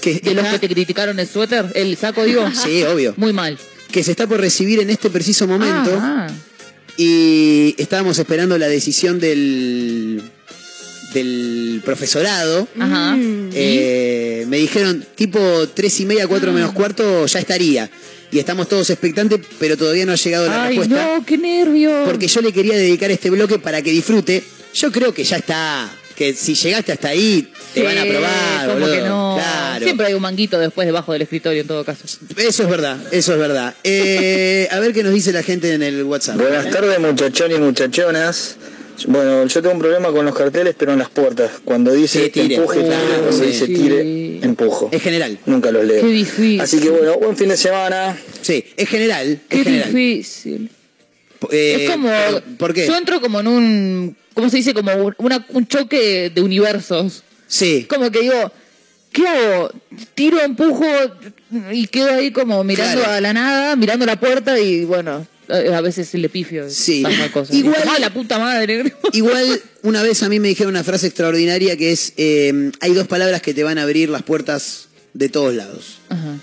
que, 0.00 0.14
¿De 0.20 0.34
los 0.34 0.46
que 0.48 0.58
te 0.58 0.68
criticaron 0.68 1.18
el 1.20 1.28
suéter? 1.28 1.66
¿El 1.74 1.96
saco, 1.96 2.24
digo? 2.24 2.48
Sí, 2.54 2.82
obvio. 2.84 3.14
Muy 3.16 3.32
mal. 3.32 3.58
que 3.90 4.02
se 4.02 4.10
está 4.12 4.26
por 4.26 4.40
recibir 4.40 4.80
en 4.80 4.90
este 4.90 5.10
preciso 5.10 5.46
momento. 5.46 5.96
Ah, 6.00 6.28
Y 6.96 7.74
estábamos 7.78 8.18
esperando 8.18 8.58
la 8.58 8.68
decisión 8.68 9.18
del, 9.20 10.20
del 11.14 11.80
profesorado. 11.84 12.68
Ajá. 12.78 13.16
Mm. 13.16 13.50
Eh, 13.54 14.44
me 14.48 14.58
dijeron 14.58 15.04
tipo 15.14 15.40
tres 15.74 16.00
y 16.00 16.06
media, 16.06 16.26
cuatro 16.26 16.52
menos 16.52 16.72
cuarto, 16.72 17.26
ya 17.26 17.38
estaría. 17.38 17.90
Y 18.30 18.38
estamos 18.38 18.68
todos 18.68 18.90
expectantes, 18.90 19.40
pero 19.58 19.76
todavía 19.76 20.04
no 20.04 20.12
ha 20.12 20.16
llegado 20.16 20.46
la 20.48 20.64
Ay, 20.64 20.76
respuesta. 20.76 21.16
no, 21.16 21.24
qué 21.24 21.38
nervio. 21.38 22.04
Porque 22.04 22.28
yo 22.28 22.42
le 22.42 22.52
quería 22.52 22.76
dedicar 22.76 23.10
este 23.10 23.30
bloque 23.30 23.58
para 23.58 23.80
que 23.80 23.90
disfrute. 23.90 24.42
Yo 24.74 24.92
creo 24.92 25.14
que 25.14 25.24
ya 25.24 25.38
está. 25.38 25.90
Que 26.18 26.34
si 26.34 26.54
llegaste 26.54 26.90
hasta 26.92 27.08
ahí, 27.08 27.48
te 27.72 27.80
Sí, 27.80 27.86
van 27.86 27.96
a 27.96 28.04
probar, 28.04 28.68
boludo. 28.74 28.92
que 28.92 29.00
no. 29.02 29.34
Claro. 29.38 29.84
Siempre 29.84 30.06
hay 30.08 30.14
un 30.14 30.22
manguito 30.22 30.58
después 30.58 30.84
debajo 30.86 31.12
del 31.12 31.22
escritorio 31.22 31.60
en 31.62 31.68
todo 31.68 31.84
caso. 31.84 32.04
Eso 32.36 32.62
es 32.64 32.68
verdad, 32.68 32.98
eso 33.12 33.32
es 33.34 33.38
verdad. 33.38 33.74
Eh, 33.84 34.66
a 34.72 34.80
ver 34.80 34.92
qué 34.92 35.02
nos 35.04 35.14
dice 35.14 35.32
la 35.32 35.42
gente 35.44 35.72
en 35.72 35.82
el 35.82 36.02
WhatsApp. 36.02 36.36
Buenas 36.38 36.68
tardes 36.70 36.98
muchachones 36.98 37.56
y 37.58 37.60
muchachonas. 37.60 38.56
Bueno, 39.06 39.46
yo 39.46 39.62
tengo 39.62 39.74
un 39.74 39.80
problema 39.80 40.10
con 40.10 40.24
los 40.26 40.34
carteles, 40.34 40.74
pero 40.76 40.92
en 40.92 40.98
las 40.98 41.08
puertas. 41.08 41.52
Cuando 41.64 41.92
dice 41.92 42.24
Sí, 42.24 42.30
tire. 42.30 42.56
empuje, 42.56 42.80
tire. 42.80 42.96
Cuando 43.20 43.32
sí. 43.32 43.44
dice 43.46 43.66
tire, 43.68 44.40
empujo. 44.42 44.88
Es 44.90 45.00
general. 45.02 45.38
Nunca 45.46 45.70
los 45.70 45.84
leo. 45.84 46.00
Qué 46.00 46.08
difícil. 46.08 46.60
Así 46.60 46.80
que 46.80 46.90
bueno, 46.90 47.16
buen 47.18 47.36
fin 47.36 47.48
de 47.48 47.56
semana. 47.56 48.18
Sí, 48.42 48.64
es 48.76 48.88
general. 48.88 49.40
Qué 49.48 49.58
es 49.58 49.64
general. 49.64 49.94
difícil. 49.94 50.70
Eh, 51.52 51.76
es 51.84 51.90
como. 51.92 52.08
¿por- 52.08 52.42
¿Por 52.56 52.74
qué? 52.74 52.88
Yo 52.88 52.96
entro 52.96 53.20
como 53.20 53.38
en 53.38 53.46
un. 53.46 54.16
¿Cómo 54.38 54.50
se 54.50 54.58
dice? 54.58 54.72
Como 54.72 54.92
un, 54.94 55.14
una- 55.18 55.44
un 55.48 55.66
choque 55.66 56.30
de 56.32 56.40
universos. 56.40 57.24
Sí. 57.48 57.86
Como 57.88 58.08
que 58.12 58.20
digo, 58.20 58.52
¿qué 59.10 59.26
hago? 59.26 59.70
Tiro, 60.14 60.40
empujo 60.40 60.86
y 61.72 61.88
quedo 61.88 62.10
ahí 62.14 62.30
como 62.30 62.62
mirando 62.62 63.00
Claro. 63.00 63.14
a 63.14 63.20
la 63.20 63.32
nada, 63.32 63.74
mirando 63.74 64.06
la 64.06 64.20
puerta 64.20 64.56
y 64.60 64.84
bueno, 64.84 65.26
a 65.48 65.80
veces 65.80 66.14
le 66.14 66.28
pifio. 66.28 66.70
Sí. 66.70 67.02
Cosas. 67.32 67.52
Igual- 67.56 67.82
"Ah, 67.88 67.98
la 67.98 68.12
puta 68.14 68.38
madre. 68.38 68.94
Igual 69.12 69.60
una 69.82 70.04
vez 70.04 70.22
a 70.22 70.28
mí 70.28 70.38
me 70.38 70.46
dijeron 70.46 70.72
una 70.74 70.84
frase 70.84 71.08
extraordinaria 71.08 71.76
que 71.76 71.90
es, 71.90 72.12
eh, 72.16 72.70
hay 72.80 72.92
dos 72.94 73.08
palabras 73.08 73.42
que 73.42 73.54
te 73.54 73.64
van 73.64 73.78
a 73.78 73.82
abrir 73.82 74.08
las 74.08 74.22
puertas 74.22 74.86
de 75.14 75.28
todos 75.28 75.52
lados. 75.52 75.98
Ajá. 76.10 76.36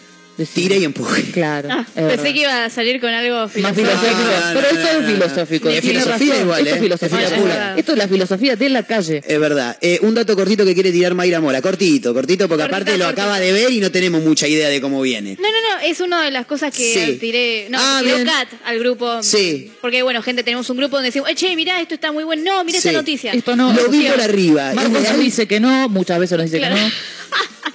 Tire 0.53 0.78
y 0.78 0.84
empuje. 0.84 1.24
Claro. 1.32 1.70
Ah, 1.72 1.86
pensé 1.95 2.07
verdad. 2.18 2.24
que 2.24 2.40
iba 2.41 2.66
a 2.66 2.70
salir 2.70 2.99
con 2.99 3.10
algo 3.10 3.36
Más 3.44 3.52
filosófico. 3.53 3.88
filosófico. 3.88 4.20
No, 4.20 4.53
no, 4.53 4.53
Pero 4.53 4.62
no, 4.62 4.68
esto 4.68 4.82
no, 4.82 4.90
es 4.90 5.02
no. 5.02 5.07
filosófico. 5.14 5.70
Es 5.70 5.82
filosofía 5.82 6.28
razón. 6.34 6.41
igual, 6.44 6.60
Esto 6.60 6.70
¿eh? 6.70 6.76
es 6.78 6.82
filosofía 6.84 7.18
Es 7.20 7.26
filosofía. 7.30 7.41
pura. 7.53 7.76
Esto 7.78 7.91
es 7.94 7.98
la 7.98 8.07
filosofía 8.07 8.56
de 8.57 8.70
la 8.70 8.84
calle. 8.84 9.24
Es 9.26 9.40
verdad. 9.40 9.78
Eh, 9.82 9.99
un 10.02 10.14
dato 10.14 10.36
cortito 10.36 10.66
que 10.66 10.74
quiere 10.74 10.91
tirar 10.91 11.14
Mayra 11.14 11.40
Mora. 11.40 11.62
Cortito, 11.62 12.14
cortito, 12.14 12.48
porque 12.49 12.64
Cortito, 12.64 12.76
aparte 12.76 12.98
lo 12.98 13.07
acaba 13.07 13.40
de 13.40 13.52
ver 13.53 13.72
y 13.72 13.80
no 13.80 13.91
tenemos 13.91 14.24
mucha 14.24 14.48
idea 14.48 14.68
de 14.70 14.82
cómo 14.82 15.02
viene. 15.02 15.38
No, 15.40 15.48
no, 15.48 15.76
no, 15.76 15.80
es 15.86 15.99
una 16.02 16.24
de 16.26 16.32
las 16.32 16.45
cosas 16.45 16.74
que 16.76 16.94
Sí. 16.94 17.18
tiré, 17.20 17.68
no, 17.70 17.78
Ah, 17.80 18.02
tiró. 18.03 18.18
Kat 18.26 18.48
al 18.66 18.80
grupo. 18.80 19.24
Sí. 19.24 19.72
Porque, 19.82 20.02
bueno, 20.03 20.22
gente, 20.22 20.44
tenemos 20.44 20.70
un 20.70 20.78
grupo 20.78 20.98
donde 20.98 21.07
decimos, 21.10 21.30
eh, 21.30 21.36
che, 21.36 21.56
mirá, 21.56 21.80
esto 21.82 21.94
está 21.95 22.12
muy 22.12 22.24
bueno. 22.26 22.44
No, 22.44 22.64
mirá 22.66 22.80
Sí. 22.82 22.90
esta 22.90 22.99
noticia. 22.99 23.32
Esto 23.32 23.56
no. 23.56 23.72
Lo 23.74 23.88
vi 23.90 24.03
por 24.06 24.20
arriba. 24.22 24.70
¿Es 24.72 24.76
Marcos 24.76 25.18
dice 25.20 25.48
que 25.48 25.60
no, 25.60 25.88
muchas 25.90 26.20
veces 26.20 26.38
nos 26.38 26.45
dice 26.45 26.57
Claro. 26.57 26.76
que 26.76 26.82
no. 26.82 26.88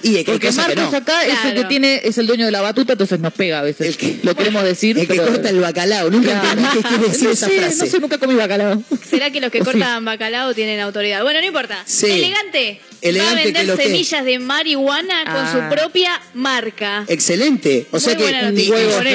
Y 0.03 0.17
hay 0.17 0.23
Porque 0.23 0.47
que 0.47 0.53
Marcos 0.53 0.91
no. 0.91 0.97
acá 0.97 1.25
es 1.27 1.45
el 1.45 1.53
que 1.53 1.63
tiene, 1.65 2.01
es 2.03 2.17
el 2.17 2.25
dueño 2.25 2.45
de 2.45 2.51
la 2.51 2.61
batuta, 2.61 2.93
entonces 2.93 3.19
nos 3.19 3.33
pega 3.33 3.59
a 3.59 3.61
veces. 3.61 3.87
El 3.87 3.97
que- 3.97 4.19
Lo 4.23 4.35
queremos 4.35 4.63
decir. 4.63 4.97
El 4.97 5.05
que 5.07 5.13
pero- 5.13 5.27
corta 5.27 5.49
el 5.49 5.59
bacalao. 5.59 6.09
Nunca 6.09 6.41
Claro. 6.41 6.59
entendí 6.59 6.81
qué 6.81 7.07
decir 7.07 7.23
no 7.27 7.31
esa 7.31 7.47
sé, 7.47 7.57
frase. 7.59 7.77
No 7.77 7.85
sé, 7.85 7.99
nunca 7.99 8.17
comí 8.17 8.33
bacalao. 8.33 8.81
¿Será 9.07 9.29
que 9.29 9.39
los 9.39 9.51
que 9.51 9.61
O 9.61 9.65
sí. 9.65 9.71
cortan 9.71 10.03
bacalao 10.03 10.55
tienen 10.55 10.79
autoridad? 10.79 11.21
Bueno, 11.21 11.39
no 11.39 11.45
importa. 11.45 11.83
Sí. 11.85 12.07
Elegante. 12.07 12.81
Elegante, 13.01 13.33
va 13.35 13.39
a 13.39 13.41
¿qué 13.41 13.45
vender 13.45 13.61
es 13.63 13.67
lo 13.67 13.77
que? 13.77 13.83
semillas 13.83 14.25
de 14.25 14.39
marihuana 14.39 15.23
con 15.25 15.35
Ah. 15.35 15.51
su 15.69 15.75
propia 15.75 16.21
marca. 16.33 17.05
Excelente. 17.07 17.85
O 17.91 17.93
Muy 17.93 18.01
sea 18.01 18.15
que 18.15 18.23
ponele. 18.23 18.63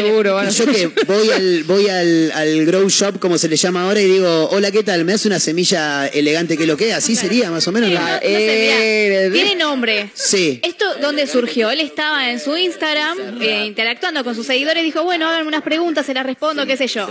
seguro, 0.05 0.39
y 0.43 0.51
yo 0.51 0.67
que 0.67 0.87
voy 1.07 1.31
al 1.31 1.65
voy 1.65 1.89
al, 1.89 2.33
al 2.33 2.67
grow 2.67 2.89
shop 2.89 3.19
como 3.19 3.39
se 3.39 3.49
le 3.49 3.57
llama 3.57 3.83
ahora 3.85 4.01
y 4.01 4.07
digo, 4.07 4.49
"Hola, 4.51 4.71
¿qué 4.71 4.83
tal? 4.83 5.05
¿Me 5.05 5.13
das 5.13 5.27
una 5.27 5.39
semilla 5.41 6.07
elegante 6.09 6.57
que 6.57 6.67
lo 6.67 6.77
que? 6.77 6.93
Así 6.93 7.15
sería 7.17 7.51
más 7.51 7.67
o 7.69 7.73
menos. 7.73 7.89
Sí, 7.91 7.95
¿no? 7.95 8.01
no, 8.01 8.13
no 8.13 8.19
sé, 8.21 8.27
Eh, 8.27 9.29
mirá, 9.31 9.45
Tiene 9.45 9.55
nombre. 9.63 10.11
Sí. 10.15 10.61
¿Esto 10.63 10.85
dónde 11.01 11.27
surgió? 11.27 11.71
Él 11.71 11.81
estaba 11.81 12.31
en 12.31 12.41
su 12.41 12.57
Instagram 12.57 13.41
eh, 13.41 13.65
interactuando 13.67 14.25
con 14.25 14.35
sus 14.35 14.47
seguidores. 14.47 14.83
Dijo, 14.83 15.03
bueno, 15.05 15.29
háganme 15.29 15.49
unas 15.49 15.63
preguntas, 15.63 16.07
se 16.07 16.15
las 16.15 16.27
respondo, 16.27 16.67
qué 16.67 16.77
sé 16.77 16.87
yo. 16.89 17.09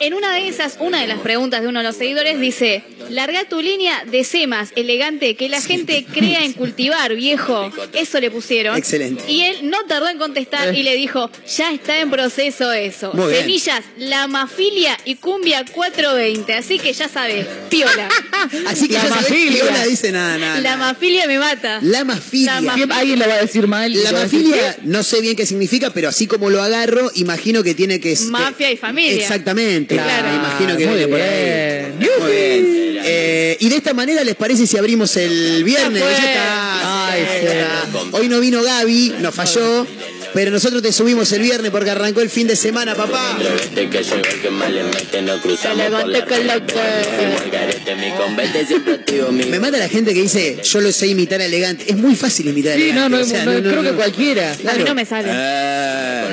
En 0.00 0.14
una 0.14 0.34
de 0.34 0.48
esas, 0.48 0.76
una 0.80 1.00
de 1.00 1.06
las 1.06 1.18
preguntas 1.20 1.62
de 1.62 1.68
uno 1.68 1.80
de 1.80 1.86
los 1.86 1.96
seguidores 1.96 2.40
dice, 2.40 2.82
larga 3.10 3.44
tu 3.48 3.60
línea 3.60 4.04
de 4.10 4.24
semas 4.24 4.70
elegante 4.76 5.34
que 5.36 5.48
la 5.48 5.60
gente 5.60 6.04
crea 6.18 6.44
en 6.44 6.52
cultivar, 6.54 7.14
viejo. 7.14 7.70
Eso 7.92 8.20
le 8.20 8.30
pusieron. 8.30 8.76
Excelente. 8.76 9.24
Y 9.30 9.42
él 9.42 9.70
no 9.70 9.78
tardó 9.86 10.08
en 10.08 10.18
contestar 10.18 10.74
y 10.74 10.82
le 10.82 10.94
dijo, 10.96 11.30
ya 11.56 11.72
está 11.72 12.00
en 12.00 12.10
proceso 12.10 12.72
eso. 12.72 13.12
Muy 13.14 13.30
bien. 13.32 13.42
Semillas, 13.42 13.84
lamafilia 13.96 14.96
y 15.04 15.16
cumbia 15.16 15.64
420. 15.72 16.52
Así 16.54 16.78
que 16.78 16.92
ya 16.92 17.08
sabes, 17.08 17.46
piola. 17.68 18.08
Así 18.66 18.88
que 18.88 18.94
La 18.94 19.02
ya 19.02 19.08
sabés 19.08 19.30
mafilia. 19.30 19.64
hola 19.64 19.84
dice 19.86 20.12
nada, 20.12 20.38
nada. 20.38 20.60
La 20.60 20.76
mafilia 20.76 21.26
me 21.26 21.38
mata. 21.38 21.78
La 21.82 22.04
mafilia. 22.04 22.60
La 22.60 22.74
Siempre 22.74 22.96
alguien 22.98 23.18
lo 23.18 23.28
va 23.28 23.34
a 23.34 23.40
decir 23.42 23.66
mal. 23.66 23.92
La 24.04 24.12
mafilia, 24.12 24.76
no 24.82 25.02
sé 25.02 25.20
bien 25.20 25.36
qué 25.36 25.46
significa, 25.46 25.90
pero 25.92 26.08
así 26.08 26.26
como 26.26 26.50
lo 26.50 26.62
agarro, 26.62 27.10
imagino 27.14 27.62
que 27.62 27.74
tiene 27.74 28.00
que... 28.00 28.16
Mafia 28.28 28.70
y 28.70 28.76
familia. 28.76 29.14
Exactamente. 29.22 29.94
Claro. 29.94 30.34
Imagino 30.34 30.76
que 30.76 30.86
viene 30.86 31.08
por 31.08 31.20
ahí. 31.20 31.92
Muy 31.98 32.32
bien. 32.32 32.78
Eh, 33.10 33.56
y 33.60 33.68
de 33.68 33.76
esta 33.76 33.94
manera, 33.94 34.22
¿les 34.24 34.34
parece 34.34 34.66
si 34.66 34.76
abrimos 34.76 35.16
el 35.16 35.64
viernes? 35.64 36.02
Ay, 36.10 37.26
sí. 37.40 38.08
Hoy 38.12 38.28
no 38.28 38.40
vino 38.40 38.62
Gaby, 38.62 39.14
nos 39.20 39.34
falló. 39.34 39.86
Pero 40.34 40.50
nosotros 40.50 40.82
te 40.82 40.92
subimos 40.92 41.30
el 41.32 41.42
viernes 41.42 41.70
porque 41.70 41.90
arrancó 41.90 42.20
el 42.20 42.30
fin 42.30 42.46
de 42.46 42.56
semana, 42.56 42.94
papá. 42.94 43.38
Que 43.74 43.86
llegó 43.86 44.14
el 44.16 44.40
que 44.42 44.50
más 44.50 44.70
le 44.70 44.84
mete, 44.84 45.22
no 45.22 45.40
cruzamos 45.40 45.86
por 45.86 46.06
la 46.08 46.18
Elegante 46.18 46.34
que 46.34 46.44
lo 46.44 46.66
que- 46.66 46.74
Fuimos 47.16 47.40
al 47.42 47.50
garete, 47.50 47.94
mi 47.96 48.10
convete 48.12 48.66
siempre 48.66 48.94
activo, 48.94 49.32
mi 49.32 49.44
Me 49.46 49.58
mata 49.60 49.78
la 49.78 49.88
gente 49.88 50.12
que 50.14 50.22
dice, 50.22 50.58
yo 50.62 50.80
lo 50.80 50.92
sé 50.92 51.06
imitar 51.08 51.40
a 51.40 51.44
elegante. 51.46 51.84
Es 51.88 51.96
muy 51.96 52.14
fácil 52.14 52.48
imitar 52.48 52.72
a 52.72 52.76
Sí, 52.76 52.82
elegante. 52.82 53.10
no, 53.10 53.16
no, 53.16 53.22
o 53.24 53.26
sea, 53.26 53.44
no, 53.44 53.52
creo 53.60 53.82
que 53.82 53.92
cualquiera. 53.92 54.52
A 54.52 54.74
mí 54.74 54.84
no 54.84 54.94
me 54.94 55.04
sale. 55.04 55.28
Eh, 55.32 56.24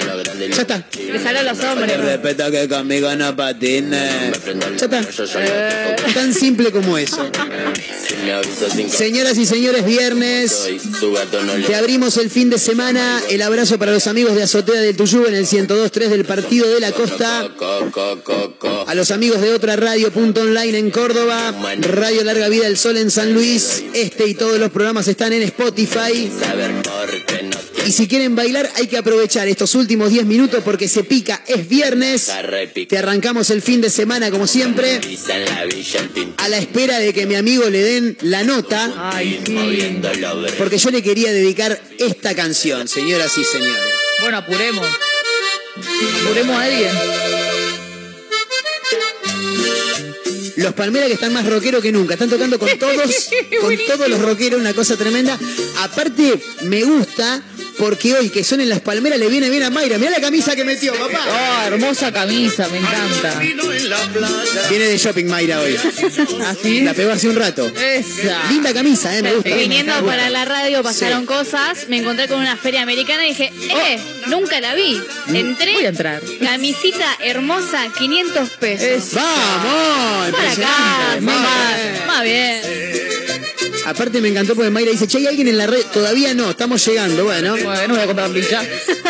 ya 0.53 0.61
está. 0.61 0.84
Me 1.11 1.19
salen 1.23 1.45
los 1.45 1.59
hombres. 1.59 1.97
Respeto 1.97 2.51
que 2.51 2.67
conmigo 2.67 3.15
no 3.15 3.35
patine. 3.35 4.31
Ya 4.77 4.85
está. 4.85 5.01
yo 5.09 5.26
ya 5.26 5.95
Tan 6.13 6.34
simple 6.34 6.72
como 6.72 6.97
eso. 6.97 7.30
Señoras 8.89 9.38
y 9.38 9.45
señores, 9.45 9.85
viernes. 9.85 10.67
Te 11.67 11.76
abrimos 11.76 12.17
el 12.17 12.30
fin 12.30 12.49
de 12.49 12.57
semana. 12.57 13.22
El 13.30 13.41
abrazo 13.41 13.77
para 13.77 13.91
los 13.95 14.07
amigos 14.07 14.35
de 14.35 14.43
Azotea 14.43 14.81
del 14.81 14.97
Tuyú 14.97 15.26
en 15.26 15.35
el 15.35 15.45
102.3 15.45 16.09
del 16.09 16.26
Partido 16.26 16.67
de 16.67 16.81
la 16.81 16.91
Costa. 16.91 17.49
co, 17.55 17.89
co, 17.89 18.22
co, 18.26 18.53
co. 18.59 18.84
A 18.85 18.93
los 18.93 19.09
amigos 19.09 19.39
de 19.39 19.53
otra 19.53 19.77
radio 19.77 20.11
punto 20.11 20.41
online 20.41 20.77
en 20.77 20.91
Córdoba. 20.91 21.53
Radio 21.80 22.26
Larga 22.26 22.49
Vida 22.49 22.65
del 22.65 22.76
Sol 22.77 22.97
en 22.97 23.09
San 23.09 23.34
Luis. 23.34 23.85
Este 23.93 24.27
y 24.27 24.34
todos 24.34 24.59
los 24.59 24.69
programas 24.72 25.07
están 25.07 25.31
en 25.31 25.43
Spotify. 25.43 26.30
Y 27.86 27.91
si 27.91 28.07
quieren 28.07 28.36
bailar, 28.36 28.70
hay 28.76 28.88
que 28.88 28.98
aprovechar 28.98 29.48
estos 29.48 29.76
últimos 29.76 30.10
10 30.10 30.26
minutos 30.26 30.64
porque 30.64 30.88
se 30.88 31.03
pica. 31.03 31.44
Es 31.45 31.70
viernes. 31.70 32.32
te 32.90 32.98
arrancamos 32.98 33.49
el 33.52 33.62
fin 33.62 33.82
de 33.82 33.90
semana 33.90 34.32
como 34.32 34.48
siempre. 34.48 34.99
Pisa 34.99 35.38
en 35.38 35.45
la 35.45 35.66
villa 35.66 35.99
el 35.99 36.10
pin 36.10 36.34
A 36.38 36.49
la 36.49 36.57
espera 36.57 36.99
de 36.99 37.14
que 37.14 37.26
mi 37.26 37.36
amigo 37.36 37.70
le 37.70 37.84
den 37.84 38.18
la 38.22 38.44
nota. 38.44 39.12
Ay, 39.14 39.40
sí. 39.45 39.99
Porque 40.57 40.78
yo 40.78 40.90
le 40.90 41.03
quería 41.03 41.32
dedicar 41.32 41.80
esta 41.99 42.36
canción, 42.36 42.88
señoras 42.88 43.38
y 43.38 43.44
señores. 43.44 43.84
Bueno, 44.22 44.38
apuremos. 44.38 44.88
Apuremos 46.24 46.56
a 46.56 46.64
alguien. 46.64 47.44
Los 50.57 50.73
Palmeras 50.73 51.07
que 51.07 51.14
están 51.15 51.34
más 51.34 51.45
rockeros 51.45 51.82
que 51.82 51.91
nunca. 51.91 52.14
Están 52.14 52.30
tocando 52.30 52.57
con 52.60 52.69
todos, 52.80 53.30
con 53.61 53.76
todos 53.88 54.10
los 54.10 54.22
rockeros, 54.22 54.60
una 54.60 54.73
cosa 54.73 54.95
tremenda. 54.98 55.38
Aparte, 55.82 56.40
me 56.64 56.84
gusta 56.84 57.41
porque 57.77 58.14
hoy 58.14 58.30
que 58.30 58.44
son 58.45 58.61
en 58.61 58.69
las 58.69 58.80
Palmeras 58.80 59.19
le 59.19 59.27
viene 59.27 59.49
bien 59.49 59.64
a 59.64 59.69
Mayra. 59.69 59.98
Mirá 59.98 60.11
la 60.11 60.22
camisa 60.22 60.56
que 60.56 60.64
metió, 60.64 60.94
papá. 60.94 61.26
Oh, 61.30 61.68
hermosa 61.68 62.11
camisa, 62.14 62.68
me 62.69 62.77
encanta. 62.77 63.40
Viene 64.69 64.86
de 64.86 64.98
shopping 64.98 65.26
Mayra 65.26 65.60
hoy. 65.60 65.77
¿Así? 66.45 66.82
La 66.82 66.94
pegó 66.94 67.11
hace 67.11 67.27
un 67.27 67.36
rato. 67.36 67.65
Esa. 67.76 68.49
Linda 68.49 68.73
camisa, 68.73 69.18
eh, 69.18 69.22
me 69.22 69.34
gusta. 69.34 69.56
Viniendo 69.56 69.94
Me 70.02 70.07
para 70.07 70.30
la 70.30 70.45
radio 70.45 70.84
pasaron 70.84 71.26
cosas, 71.26 71.88
me 71.90 71.98
encontré 71.98 72.27
con 72.27 72.40
una 72.40 72.56
feria 72.56 72.82
americana 72.82 73.26
y 73.26 73.30
dije, 73.30 73.52
eh, 73.69 73.99
nunca 74.27 74.60
la 74.61 74.73
vi. 74.73 75.02
Voy 75.27 75.36
a 75.38 75.40
Entré, 75.40 75.86
entrar. 75.86 76.22
camisita 76.41 77.06
hermosa, 77.23 77.88
500 77.98 78.49
pesos. 78.52 79.14
Vamos, 79.15 80.32
Para 80.32 80.44
acá, 80.45 81.17
más, 81.22 82.07
más 82.07 82.23
bien. 82.23 82.61
Aparte 83.86 84.20
me 84.22 84.30
encantó 84.30 84.56
porque 84.56 84.70
Mayra 84.72 84.91
dice, 84.91 85.07
che, 85.07 85.20
¿hay 85.20 85.28
alguien 85.28 85.48
en 85.48 85.57
la 85.57 85.68
red? 85.68 85.82
Todavía 85.94 86.34
no, 86.34 86.49
estamos 86.49 86.84
llegando, 86.86 87.24
bueno. 87.24 87.56
Bueno, 87.64 87.94
voy 87.94 88.03
a 88.03 88.06
comprar 88.07 88.32
ya. 88.34 88.64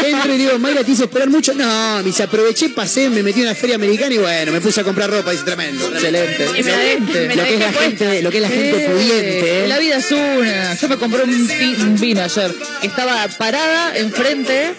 Entro 0.04 0.34
y 0.34 0.38
digo, 0.38 0.60
Mayra, 0.60 0.84
¿te 0.84 0.92
hice 0.92 1.04
esperar 1.06 1.30
mucho? 1.30 1.54
No, 1.54 1.98
me 2.00 2.04
dice, 2.04 2.24
aproveché, 2.24 2.70
pasé, 2.70 3.10
me 3.10 3.24
metí 3.24 3.40
en 3.42 3.48
una 3.48 3.56
feria 3.56 3.76
americana 3.76 4.14
y 4.14 4.18
bueno, 4.18 4.52
me 4.52 4.62
puse 4.62 4.82
a 4.82 4.84
comprar 4.84 5.10
ropa, 5.10 5.32
dice, 5.32 5.44
tremendo. 5.44 5.88
Excelente. 5.88 6.48
Y 6.60 6.64
me 6.64 6.72
la 6.72 6.78
de- 6.78 7.00
me 7.28 7.36
la 7.36 7.44
Lo 7.44 7.48
que 7.48 7.54
es 7.56 7.60
la 7.60 7.72
gente, 7.74 8.22
lo 8.22 8.30
que 8.32 8.38
es 8.38 8.42
la 8.42 8.50
gente 8.50 8.86
Eh, 8.86 8.90
pudiente, 8.90 9.64
¿eh? 9.64 9.68
La 9.68 9.78
vida 9.80 9.96
es 9.98 10.12
una. 10.12 10.74
Yo 10.76 10.90
me 10.90 10.98
compré 10.98 11.24
un, 11.24 11.48
vi- 11.48 11.76
un 11.82 12.00
vino 12.00 12.22
ayer 12.24 12.54
que 12.82 12.88
estaba 12.88 13.28
parada 13.38 13.98
enfrente 13.98 14.74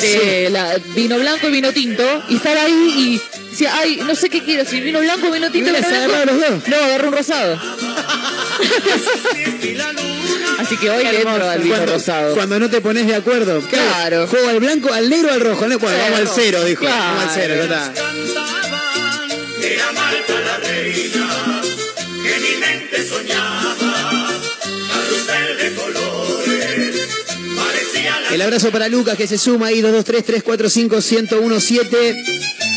de 0.00 0.48
la 0.50 0.76
vino 0.94 1.18
blanco 1.18 1.48
y 1.48 1.50
vino 1.50 1.72
tinto 1.72 2.04
y 2.28 2.36
estaba 2.36 2.62
ahí 2.62 2.94
y 2.96 3.50
decía, 3.50 3.72
ay, 3.76 3.96
no 4.06 4.14
sé 4.14 4.28
qué 4.30 4.42
quiero, 4.42 4.64
si 4.64 4.80
vino 4.80 5.00
blanco 5.00 5.28
o 5.28 5.30
vino 5.32 5.50
tinto. 5.50 5.70
Hubieras 5.70 5.90
vino 5.90 6.06
blanco. 6.08 6.26
los 6.32 6.40
dos. 6.40 6.68
No, 6.68 6.76
agarré 6.76 7.08
un 7.08 7.14
rosado. 7.14 7.60
Así 10.58 10.76
que 10.78 10.90
hoy 10.90 11.04
le 11.04 11.20
entro 11.20 11.48
al 11.48 11.60
vino 11.60 11.76
cuando, 11.76 11.92
rosado. 11.92 12.34
Cuando 12.34 12.58
no 12.58 12.70
te 12.70 12.80
pones 12.80 13.06
de 13.06 13.14
acuerdo. 13.14 13.60
Claro. 13.60 14.26
Juego 14.26 14.48
al 14.48 14.60
blanco, 14.60 14.92
al 14.92 15.08
negro, 15.08 15.30
o 15.30 15.32
al 15.34 15.40
rojo. 15.40 15.66
Vamos 15.68 15.92
al 15.92 16.28
cero, 16.28 16.64
dijo. 16.64 16.84
Vamos 16.84 17.24
al 17.24 17.30
cero, 17.34 17.54
¿verdad? 17.58 17.92
El 28.32 28.42
abrazo 28.42 28.70
para 28.70 28.88
Lucas 28.88 29.16
que 29.16 29.26
se 29.26 29.38
suma 29.38 29.68
ahí, 29.68 29.80
223 29.80 30.24
345 30.44 31.40
1017 31.40 32.35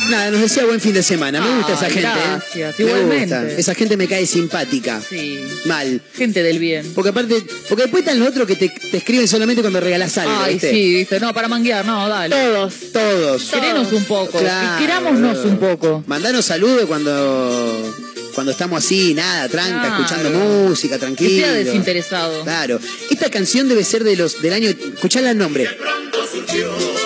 Nada, 0.10 0.31
nos 0.31 0.41
decía 0.41 0.65
buen 0.65 0.80
fin 0.81 0.94
de 0.94 1.03
semana. 1.03 1.40
Me 1.41 1.56
gusta 1.57 1.73
esa 1.73 1.86
Ay, 1.86 1.91
gente. 1.94 2.07
¿eh? 2.07 2.11
gracias, 2.26 2.80
Me 2.80 2.86
igualmente. 2.86 3.36
gusta. 3.40 3.60
Esa 3.60 3.76
gente 3.76 3.98
me 3.98 4.07
cae 4.07 4.26
simpática. 4.26 5.02
Sí. 5.07 5.40
Mal. 5.65 6.02
Gente 6.15 6.41
del 6.44 6.60
bien. 6.60 6.91
Porque 6.94 7.10
aparte, 7.10 7.44
porque 7.68 7.84
después 7.84 8.03
están 8.03 8.19
los 8.19 8.30
otros 8.30 8.48
que 8.48 8.56
te, 8.56 8.69
te 8.69 8.98
escriben 8.98 9.27
solamente 9.27 9.61
cuando 9.61 9.80
regalás 9.80 10.18
algo. 10.18 10.34
Ay, 10.41 10.53
¿viste? 10.53 10.72
sí, 10.72 10.94
viste. 10.95 11.19
No, 11.19 11.34
para 11.34 11.48
manguear, 11.48 11.86
no, 11.86 12.07
dale. 12.10 12.36
Todos. 12.36 12.73
Todos. 12.91 13.44
Querenos 13.52 13.91
un 13.94 14.03
poco. 14.06 14.40
Claro, 14.40 14.80
querámonos 14.80 15.45
un 15.45 15.57
poco. 15.57 16.03
Mandanos 16.07 16.45
saludos 16.45 16.86
cuando 16.88 17.95
cuando 18.40 18.53
estamos 18.53 18.86
así, 18.86 19.14
nada, 19.14 19.49
tranca, 19.49 19.82
Claro. 19.82 20.02
escuchando 20.06 20.30
música, 20.30 20.95
Que 20.95 20.99
tranquilo. 20.99 21.45
sea 21.45 21.52
desinteresado. 21.56 22.44
Claro. 22.45 22.80
Esta 23.11 23.30
canción 23.30 23.68
debe 23.68 23.84
ser 23.84 24.06
de 24.06 24.16
los 24.16 24.41
del 24.41 24.53
año. 24.53 24.70
Escuchala 24.70 25.32
el 25.32 25.38
nombre. 25.38 25.70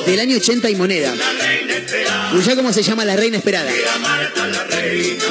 Del 0.05 0.19
año 0.19 0.37
80 0.37 0.69
y 0.69 0.75
moneda. 0.75 1.11
Escuchá 2.35 2.55
cómo 2.55 2.71
se 2.71 2.83
llama 2.83 3.03
la 3.03 3.15
reina 3.15 3.37
esperada. 3.37 3.71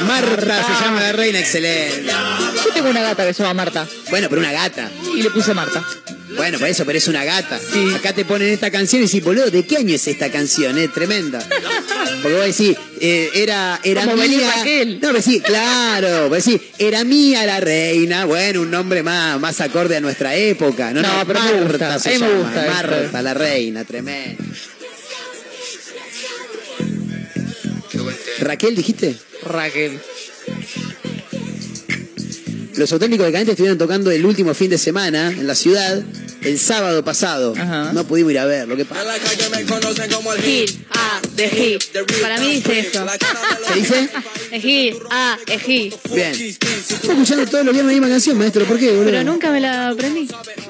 Marta 0.05 0.65
se 0.67 0.83
llama 0.83 0.99
la 0.99 1.13
reina, 1.13 1.39
excelente. 1.39 2.11
Yo 2.65 2.73
tengo 2.73 2.89
una 2.89 3.01
gata 3.01 3.25
que 3.25 3.33
se 3.33 3.43
llama 3.43 3.53
Marta. 3.53 3.87
Bueno, 4.09 4.27
pero 4.27 4.41
una 4.41 4.51
gata. 4.51 4.91
Y 5.15 5.21
le 5.23 5.29
puse 5.29 5.53
Marta. 5.53 5.85
Bueno, 6.35 6.57
por 6.57 6.67
eso, 6.67 6.85
pero 6.85 6.97
es 6.97 7.07
una 7.07 7.23
gata. 7.23 7.59
Acá 7.95 8.13
te 8.13 8.25
ponen 8.25 8.49
esta 8.49 8.71
canción 8.71 9.01
y 9.03 9.05
decís, 9.05 9.23
boludo, 9.23 9.51
¿de 9.51 9.65
qué 9.65 9.77
año 9.77 9.93
es 9.95 10.07
esta 10.07 10.31
canción? 10.31 10.77
Es 10.77 10.91
tremenda. 10.91 11.39
Porque 12.21 12.37
vos 12.37 12.45
decís, 12.45 12.75
eh, 12.99 13.29
era, 13.35 13.79
era 13.83 14.05
Como 14.05 14.17
mía. 14.17 14.51
Raquel. 14.55 14.99
No, 15.01 15.09
pero 15.09 15.21
sí, 15.21 15.41
claro. 15.41 16.29
Vos 16.29 16.43
decís, 16.43 16.61
era 16.79 17.03
mía 17.03 17.45
la 17.45 17.59
reina. 17.59 18.25
Bueno, 18.25 18.61
un 18.61 18.71
nombre 18.71 19.03
más, 19.03 19.39
más 19.39 19.61
acorde 19.61 19.97
a 19.97 20.01
nuestra 20.01 20.35
época. 20.35 20.91
No, 20.91 21.01
No, 21.01 21.17
no, 21.19 21.27
pero 21.27 21.39
me 21.41 21.51
Marta 21.61 21.95
gusta, 21.95 21.99
se 21.99 22.09
a 22.09 22.19
mí 22.19 22.25
me 22.25 22.33
gusta 22.33 22.65
esto. 22.65 22.91
Marta, 22.91 23.21
la 23.21 23.33
reina, 23.33 23.83
tremenda. 23.83 24.43
Raquel, 28.39 28.75
dijiste. 28.75 29.15
Raquel. 29.45 29.99
Los 32.75 32.91
auténticos 32.91 33.25
decadentes 33.25 33.53
estuvieron 33.53 33.77
tocando 33.77 34.09
el 34.09 34.25
último 34.25 34.53
fin 34.53 34.69
de 34.69 34.77
semana 34.77 35.29
en 35.29 35.45
la 35.45 35.55
ciudad, 35.55 36.01
el 36.41 36.59
sábado 36.59 37.03
pasado. 37.03 37.53
No 37.93 38.03
pudimos 38.05 38.31
ir 38.31 38.39
a 38.39 38.45
ver, 38.45 38.67
lo 38.67 38.75
que 38.75 38.85
pasa. 38.85 39.03
Ah, 40.95 41.21
de. 41.35 41.79
Para 42.21 42.39
mí 42.39 42.55
dice 42.55 42.79
eso. 42.79 43.05
¿Se 43.67 43.73
dice? 43.75 44.09
De 44.51 44.59
Gil, 44.59 44.95
ah, 45.09 45.37
de 45.45 45.59
Gil. 45.59 45.93
Bien. 46.13 46.31
Estoy 46.31 47.11
escuchando 47.11 47.45
todos 47.47 47.65
los 47.65 47.73
días 47.73 47.85
la 47.85 47.91
misma 47.91 48.07
canción, 48.07 48.37
maestro. 48.37 48.65
¿Por 48.65 48.79
qué, 48.79 48.91
boludo? 48.91 49.05
Pero 49.05 49.23
nunca 49.23 49.51
me 49.51 49.59
la 49.59 49.89
aprendí. 49.89 50.27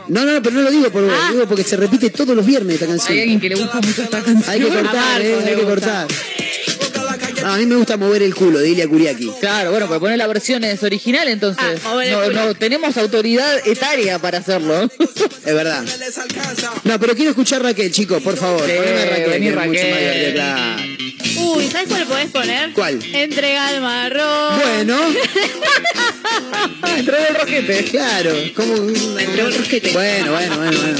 No, 0.07 0.25
no, 0.25 0.41
pero 0.41 0.55
no 0.55 0.61
lo 0.61 0.71
digo 0.71 0.89
por 0.89 1.03
vos, 1.03 1.13
digo 1.31 1.47
porque 1.47 1.63
se 1.63 1.77
repite 1.77 2.09
todos 2.09 2.35
los 2.35 2.45
viernes 2.45 2.75
esta 2.75 2.87
canción. 2.87 3.13
Hay 3.13 3.21
alguien 3.21 3.39
que 3.39 3.49
le 3.49 3.55
gusta 3.55 3.81
mucho 3.81 4.03
esta 4.03 4.21
canción. 4.21 4.49
Hay 4.49 4.59
que 4.61 4.69
cortar, 4.69 5.21
eh, 5.21 5.35
hay 5.35 5.55
que 5.55 5.63
gusta. 5.63 5.67
cortar. 5.67 6.07
No, 7.43 7.53
a 7.53 7.57
mí 7.57 7.65
me 7.65 7.75
gusta 7.75 7.97
mover 7.97 8.23
el 8.23 8.33
culo 8.33 8.59
de 8.59 8.69
Ilia 8.69 8.87
Kuriaki. 8.87 9.29
Claro, 9.39 9.71
bueno, 9.71 9.87
pues 9.87 9.99
poner 9.99 10.17
la 10.17 10.27
versión 10.27 10.63
es 10.63 10.81
original, 10.83 11.27
entonces. 11.27 11.63
Ah, 11.83 11.89
mover 11.89 12.07
el 12.07 12.13
no, 12.13 12.23
culo. 12.23 12.45
no, 12.45 12.55
tenemos 12.55 12.97
autoridad 12.97 13.67
etaria 13.67 14.19
para 14.19 14.39
hacerlo. 14.39 14.89
Es 15.45 15.53
verdad. 15.53 15.83
No, 16.85 16.99
pero 16.99 17.15
quiero 17.15 17.31
escuchar 17.31 17.61
Raquel, 17.61 17.91
chicos, 17.91 18.23
por 18.23 18.37
favor. 18.37 18.65
Sí, 18.65 18.71
Poneme 18.77 19.01
a 19.01 19.05
Raquel, 19.07 19.29
vení, 19.29 19.45
que 19.45 19.49
es 19.49 19.55
mucho 19.55 19.79
Raquel. 19.81 19.91
más 19.91 19.99
divertido, 19.99 20.33
claro. 20.33 20.83
Uy, 21.35 21.67
¿sabes 21.69 21.87
cuál 21.89 22.05
podés 22.05 22.31
poner? 22.31 22.73
¿Cuál? 22.73 22.99
Entrega 23.13 23.67
al 23.67 23.81
marrón. 23.81 24.59
Bueno. 24.61 24.97
Entró 26.97 27.17
el 27.17 27.35
rojete. 27.35 27.83
Claro, 27.85 28.33
como 28.55 28.73
Entró 29.19 29.47
el 29.47 29.53
rosquete. 29.57 29.91
Bueno, 29.91 30.31
bueno, 30.31 30.57
bueno, 30.57 30.79
bueno. 30.79 30.97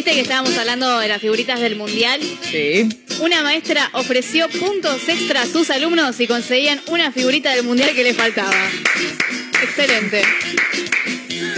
¿Viste 0.00 0.14
que 0.14 0.22
estábamos 0.22 0.56
hablando 0.56 0.98
de 0.98 1.08
las 1.08 1.20
figuritas 1.20 1.60
del 1.60 1.76
mundial? 1.76 2.18
Sí. 2.50 2.88
Una 3.20 3.42
maestra 3.42 3.90
ofreció 3.92 4.48
puntos 4.48 5.06
extra 5.06 5.42
a 5.42 5.46
sus 5.46 5.68
alumnos 5.68 6.18
y 6.20 6.26
conseguían 6.26 6.80
una 6.86 7.12
figurita 7.12 7.54
del 7.54 7.64
mundial 7.66 7.90
que 7.94 8.02
les 8.02 8.16
faltaba. 8.16 8.50
Excelente. 9.62 10.22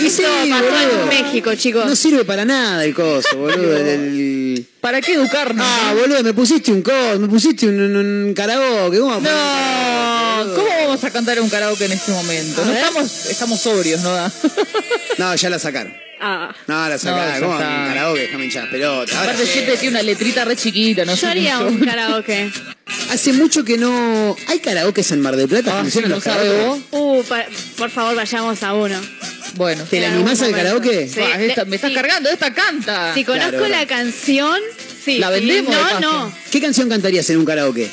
Y 0.00 0.10
sí, 0.10 0.24
Esto 0.24 0.26
pasó 0.50 0.64
boludo. 0.64 1.02
en 1.04 1.08
México, 1.22 1.54
chicos. 1.54 1.86
No 1.86 1.94
sirve 1.94 2.24
para 2.24 2.44
nada 2.44 2.84
el 2.84 2.92
coso, 2.94 3.36
boludo. 3.36 3.76
el- 3.76 3.86
el- 3.86 4.66
¿Para 4.80 5.00
qué 5.00 5.12
educarnos? 5.12 5.64
Ah, 5.64 5.94
boludo, 5.96 6.24
me 6.24 6.34
pusiste 6.34 6.72
un 6.72 6.82
coso, 6.82 7.20
me 7.20 7.28
pusiste 7.28 7.68
un, 7.68 7.80
un, 7.80 7.96
un 8.26 8.34
karaoke. 8.34 8.98
¿Cómo 8.98 9.22
karaoke? 9.22 10.54
¿cómo 10.56 10.68
vamos 10.68 11.04
a 11.04 11.10
cantar 11.12 11.40
un 11.40 11.48
karaoke 11.48 11.84
en 11.84 11.92
este 11.92 12.10
momento? 12.10 12.64
No 12.64 12.72
estamos, 12.72 13.26
estamos 13.26 13.60
sobrios, 13.60 14.00
¿no? 14.00 14.12
da? 14.12 14.32
No, 15.18 15.32
ya 15.36 15.48
la 15.48 15.60
sacaron. 15.60 15.94
Ah. 16.24 16.54
No, 16.68 16.88
la 16.88 16.98
sacaron. 16.98 17.50
No. 17.50 17.56
Un 17.56 17.62
karaoke, 17.88 18.20
déjame 18.20 18.44
hinchar. 18.44 18.68
Ahora 18.72 19.02
Aparte 19.02 19.44
sí. 19.44 19.52
siempre 19.54 19.76
tiene 19.76 19.96
una 19.96 20.02
letrita 20.04 20.44
re 20.44 20.54
chiquita, 20.56 21.04
no 21.04 21.14
Yo 21.16 21.28
haría 21.28 21.58
un 21.58 21.80
karaoke. 21.80 22.50
Hace 23.10 23.32
mucho 23.32 23.64
que 23.64 23.76
no. 23.76 24.36
¿Hay 24.46 24.60
karaokes 24.60 25.10
en 25.12 25.20
Mar 25.20 25.34
del 25.36 25.48
Plata? 25.48 25.72
Ah, 25.78 25.82
¿Funcionan 25.82 26.10
sí, 26.10 26.14
los 26.14 26.24
¿no 26.26 26.32
sabe 26.32 26.48
karaokes? 26.48 26.82
vos? 26.90 27.00
Uh, 27.00 27.24
pa- 27.24 27.46
por 27.76 27.90
favor, 27.90 28.14
vayamos 28.14 28.62
a 28.62 28.74
uno. 28.74 29.00
Bueno. 29.56 29.84
¿Te 29.90 30.00
la 30.00 30.06
En 30.06 30.12
animás 30.14 30.40
al 30.40 30.54
algún 30.54 30.62
momento. 30.64 30.80
karaoke? 30.88 31.08
Sí. 31.08 31.20
Ah, 31.20 31.42
esta- 31.42 31.64
me 31.64 31.76
estás 31.76 31.90
sí. 31.90 31.94
cargando, 31.96 32.30
esta 32.30 32.54
canta. 32.54 33.14
Si 33.14 33.24
conozco 33.24 33.50
Claro, 33.50 33.68
la 33.68 33.86
canción, 33.86 34.58
sí. 35.04 35.18
La 35.18 35.30
vendemos, 35.30 35.74
de 35.74 35.80
Si 35.80 35.84
paso. 35.88 36.00
No, 36.00 36.28
no. 36.28 36.34
¿Qué 36.52 36.60
canción 36.60 36.88
cantarías 36.88 37.28
en 37.30 37.38
un 37.38 37.44
karaoke? 37.44 37.90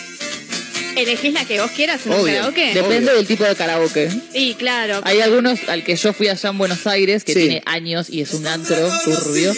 ¿Elegís 1.01 1.33
la 1.33 1.45
que 1.45 1.59
vos 1.61 1.71
quieras 1.71 2.05
en 2.05 2.11
karaoke? 2.25 2.73
Depende 2.73 2.97
Obvio. 3.09 3.15
del 3.15 3.27
tipo 3.27 3.43
de 3.43 3.55
karaoke. 3.55 4.09
Y 4.33 4.53
claro. 4.55 5.01
Hay 5.03 5.21
algunos 5.21 5.59
al 5.69 5.83
que 5.83 5.95
yo 5.95 6.13
fui 6.13 6.27
allá 6.27 6.49
en 6.49 6.57
Buenos 6.57 6.85
Aires 6.87 7.23
que 7.23 7.33
Sí. 7.33 7.39
tiene 7.39 7.63
años 7.65 8.09
y 8.09 8.21
es 8.21 8.33
un 8.33 8.45
antro 8.47 8.75
turbio. 9.03 9.53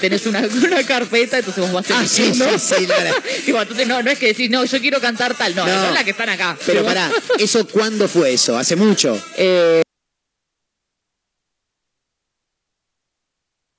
Tenés 0.00 0.26
una, 0.26 0.40
una 0.40 0.84
carpeta, 0.86 1.38
entonces 1.38 1.62
vos 1.62 1.72
vas 1.72 1.90
Ah, 1.90 2.04
sí, 2.06 2.22
eligiendo. 2.24 2.58
sí, 2.58 2.74
sí. 2.76 2.86
Digo, 3.46 3.60
entonces 3.60 3.86
no, 3.86 4.02
no 4.02 4.10
es 4.10 4.18
que 4.18 4.26
decís, 4.28 4.50
no, 4.50 4.64
yo 4.64 4.80
quiero 4.80 5.00
cantar 5.00 5.34
tal, 5.34 5.54
no, 5.54 5.66
No. 5.66 5.84
son 5.86 5.94
las 5.94 6.04
que 6.04 6.10
están 6.10 6.28
acá. 6.28 6.56
Pero 6.66 6.84
pará, 6.84 7.10
¿eso 7.38 7.66
cuándo 7.68 8.08
fue 8.08 8.32
eso? 8.34 8.56
¿Hace 8.56 8.76
mucho? 8.76 9.20
Eh, 9.36 9.82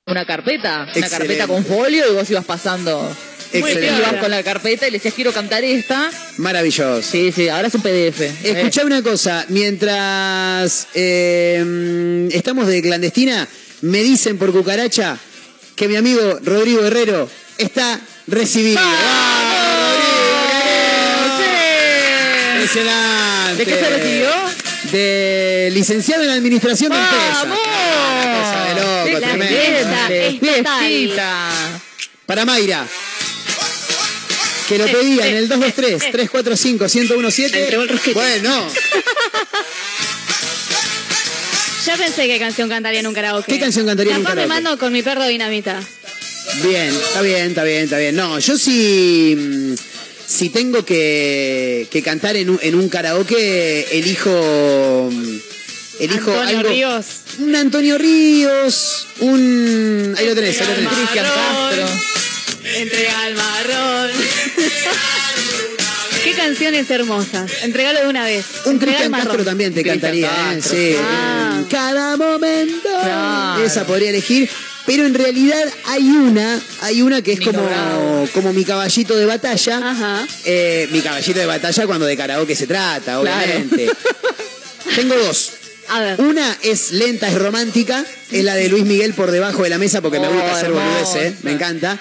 una 0.08 0.26
carpeta, 0.26 0.88
una 0.96 1.10
carpeta 1.10 1.48
con 1.48 1.66
folio 1.66 2.12
y 2.12 2.14
vos 2.16 2.30
ibas 2.30 2.46
pasando. 2.46 3.16
Excelente. 3.60 3.98
Ibas 3.98 4.22
con 4.22 4.32
la 4.32 4.44
carpeta 4.44 4.88
y 4.88 4.92
le 4.92 4.98
decías, 4.98 5.14
quiero 5.14 5.32
cantar 5.32 5.64
esta. 5.64 6.10
Maravilloso. 6.38 7.02
Sí, 7.02 7.32
sí, 7.32 7.48
ahora 7.50 7.68
es 7.68 7.76
un 7.76 7.82
PDF. 7.82 8.22
Escuchá 8.44 8.86
una 8.86 9.02
cosa, 9.02 9.46
mientras 9.50 10.88
eh, 10.94 12.28
estamos 12.32 12.68
de 12.68 12.82
clandestina, 12.82 13.48
me 13.82 14.00
dicen 14.00 14.38
por 14.38 14.52
cucaracha 14.52 15.18
que 15.76 15.88
mi 15.88 15.96
amigo 15.96 16.40
Rodrigo 16.44 16.84
Herrero 16.84 17.30
está 17.58 18.00
recibido. 18.28 18.82
¡Vamos, 18.82 19.00
Rodrigo! 19.80 20.36
¡Qué 21.38 22.52
Impresionante. 22.56 23.58
¿De 23.58 23.66
qué 23.66 23.80
se 23.80 23.90
recibió? 23.90 24.30
De 24.92 25.70
licenciado 25.74 26.24
en 26.24 26.30
Administración 26.30 26.92
de 26.92 26.98
Empresas. 26.98 27.44
¡Vamos! 27.44 27.60
Cosa 28.40 28.66
de 28.66 28.74
loco, 28.82 29.20
tremendo. 29.20 29.56
Para 32.26 32.46
Mayra. 32.46 32.88
Que 34.68 34.78
lo 34.80 34.86
pedía 34.86 35.28
en 35.28 35.36
el 35.36 35.50
223-345-1017. 35.50 37.56
Entregó 37.56 37.84
el 37.84 37.90
rosquete. 37.90 38.14
Bueno, 38.20 38.68
Ya 41.86 41.98
pensé 41.98 42.26
qué 42.28 42.40
canción 42.40 42.68
cantaría 42.68 43.00
en 43.02 43.08
un 43.08 43.14
karaoke. 43.14 43.52
¿Qué 43.52 43.60
canción 43.60 43.86
cantaría 43.86 44.14
en 44.14 44.20
un 44.20 44.24
Capaz 44.24 44.36
me 44.36 44.42
karaoke? 44.48 44.64
mando 44.64 44.80
con 44.80 44.92
mi 44.92 45.04
perro 45.04 45.28
dinamita. 45.28 45.80
bien, 46.64 46.88
está 46.96 47.22
bien, 47.22 47.48
está 47.50 47.64
bien, 47.64 47.84
está 47.84 47.98
bien. 48.00 48.16
No, 48.16 48.40
yo 48.40 48.58
sí. 48.58 49.36
mm, 49.38 49.74
Si 50.28 50.50
tengo 50.50 50.84
que, 50.84 51.88
que 51.92 52.02
cantar 52.02 52.36
en 52.38 52.50
un, 52.50 52.60
en 52.64 52.74
un 52.74 52.90
karaoke, 52.90 53.86
elijo. 54.00 55.10
mm, 55.12 55.38
Elijo 56.00 56.32
Antonio 56.32 56.58
algo. 56.60 56.70
Ríos. 56.72 57.06
Un 57.40 57.56
Antonio 57.56 57.98
Ríos. 58.00 59.08
Un. 59.20 60.16
Ahí 60.18 60.26
lo 60.26 60.34
tenés, 60.36 60.60
ahí 60.60 60.68
lo 60.68 60.74
tenés. 60.76 60.90
Cristian 60.92 61.26
Castro. 61.26 61.88
Entrega 62.78 63.22
al 63.26 63.36
marrón. 63.36 64.12
Qué 66.24 66.32
canciones 66.34 66.90
hermosas. 66.90 67.52
Entregalo 67.64 68.02
de 68.02 68.08
una 68.08 68.24
vez. 68.24 68.46
Un 68.66 68.80
Cristian 68.80 69.12
marrón. 69.12 69.28
Castro 69.28 69.46
también 69.46 69.74
te 69.74 69.82
Cristian 69.84 70.00
cantaría, 70.00 70.54
¿eh? 70.58 70.62
Sí. 70.62 70.96
Ah. 71.00 71.62
Cada 71.70 72.18
momento. 72.18 72.90
Claro. 73.04 73.64
Esa 73.64 73.86
podría 73.86 74.10
elegir. 74.10 74.50
Pero 74.88 75.06
en 75.06 75.14
realidad 75.16 75.64
hay 75.86 76.04
una, 76.04 76.60
hay 76.82 77.02
una 77.02 77.22
que 77.22 77.34
es 77.34 77.40
como, 77.42 77.64
Bravo. 77.64 78.28
como 78.34 78.54
mi 78.54 78.64
caballito 78.64 79.16
de 79.16 79.26
batalla. 79.26 79.78
Ajá. 79.78 80.28
Eh, 80.46 80.88
mi 80.92 81.02
caballito 81.02 81.40
de 81.40 81.46
batalla 81.48 81.86
cuando 81.88 82.06
de 82.06 82.16
karaoke 82.18 82.56
se 82.56 82.68
trata, 82.68 83.20
obviamente. 83.20 83.90
Tengo 84.96 85.16
dos. 85.16 85.52
A 85.90 86.02
ver. 86.02 86.22
Una 86.22 86.58
es 86.64 86.92
lenta, 86.92 87.28
es 87.28 87.36
romántica, 87.36 88.04
es 88.32 88.44
la 88.44 88.56
de 88.56 88.70
Luis 88.70 88.86
Miguel 88.86 89.14
por 89.14 89.30
debajo 89.32 89.64
de 89.64 89.70
la 89.70 89.78
mesa 89.80 90.02
porque 90.02 90.20
me 90.20 90.28
Oh, 90.28 90.32
gusta 90.34 90.54
hacer 90.56 90.72
boludeces, 90.72 91.16
¿eh? 91.34 91.36
me 91.44 91.52
encanta. 91.54 92.00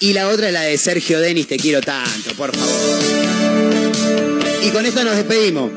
Y 0.00 0.12
la 0.12 0.28
otra 0.28 0.48
es 0.48 0.52
la 0.52 0.62
de 0.62 0.76
Sergio 0.76 1.20
Denis, 1.20 1.48
te 1.48 1.56
quiero 1.56 1.80
tanto, 1.80 2.32
por 2.36 2.54
favor. 2.54 2.74
Y 4.62 4.70
con 4.70 4.84
esta 4.84 5.04
nos 5.04 5.16
despedimos. 5.16 5.70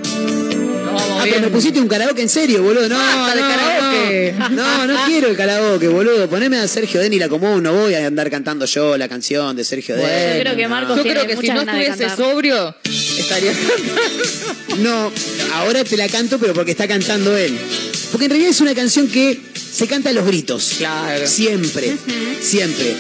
Ah, 0.92 1.24
pero 1.24 1.42
me 1.42 1.48
pusiste 1.50 1.80
un 1.80 1.88
karaoke 1.88 2.22
en 2.22 2.30
serio, 2.30 2.64
boludo. 2.64 2.90
No, 2.90 2.98
Basta 2.98 3.36
de 3.36 3.42
no, 3.42 3.48
karaoke. 3.48 4.34
no, 4.38 4.88
no, 4.88 4.88
no 4.88 5.06
quiero 5.06 5.28
el 5.30 5.38
karaoke, 5.38 5.88
boludo. 5.88 6.30
Poneme 6.30 6.58
a 6.58 6.68
Sergio 6.68 7.00
Denny 7.00 7.20
la 7.20 7.30
común, 7.30 7.62
no 7.64 7.74
voy 7.74 7.94
a 7.94 8.06
andar 8.08 8.30
cantando 8.30 8.66
yo 8.66 8.98
la 8.98 9.08
canción 9.08 9.56
de 9.56 9.64
Sergio 9.64 9.96
Bueno, 9.96 10.10
Denny. 10.10 10.38
Yo 10.38 10.42
creo 10.42 10.56
que 10.56 10.64
no. 10.64 10.70
Marcos 10.70 10.98
Yo 10.98 11.04
tiene 11.04 11.20
creo 11.22 11.36
que 11.40 11.46
si 11.48 11.54
no 11.54 11.62
estuviese 11.62 12.10
sobrio, 12.16 12.76
estaría 12.84 13.54
No, 14.80 15.12
ahora 15.54 15.84
te 15.84 15.96
la 15.98 16.08
canto, 16.10 16.40
pero 16.40 16.54
porque 16.54 16.72
está 16.72 16.88
cantando 16.88 17.38
él. 17.38 17.58
Porque 18.12 18.26
en 18.26 18.32
realidad 18.32 18.52
es 18.52 18.62
una 18.62 18.74
canción 18.76 19.08
que 19.08 19.40
se 19.74 19.88
canta 19.88 20.10
a 20.10 20.14
los 20.14 20.26
gritos. 20.26 20.74
Claro. 20.78 21.28
Siempre, 21.28 21.96
siempre. 22.42 22.96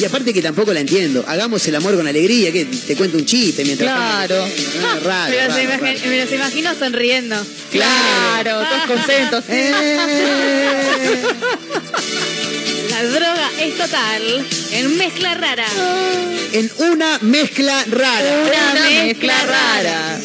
Y 0.00 0.04
aparte 0.04 0.32
que 0.34 0.42
tampoco 0.42 0.72
la 0.72 0.80
entiendo. 0.80 1.24
Hagamos 1.26 1.66
el 1.68 1.74
amor 1.74 1.96
con 1.96 2.06
alegría, 2.06 2.52
que 2.52 2.64
te 2.64 2.96
cuento 2.96 3.16
un 3.18 3.24
chiste 3.26 3.64
mientras. 3.64 3.90
Claro. 3.90 4.44
Ah, 4.82 4.98
raro, 5.04 5.30
me, 5.34 5.36
los 5.46 5.48
raro, 5.54 5.62
imagi- 5.62 5.98
raro. 5.98 6.10
me 6.10 6.24
los 6.24 6.32
imagino 6.32 6.74
sonriendo. 6.78 7.36
Claro, 7.70 8.62
todos 8.66 8.86
contentos. 8.98 9.44
Eh. 9.50 9.96
La 12.90 13.02
droga 13.04 13.50
es 13.60 13.76
total. 13.76 14.46
En 14.72 14.96
mezcla 14.96 15.34
rara. 15.34 15.66
En 16.52 16.70
una 16.78 17.18
mezcla 17.20 17.84
rara. 17.90 18.42
Una 18.46 18.80
mezcla 18.88 19.34
rara. 19.46 20.18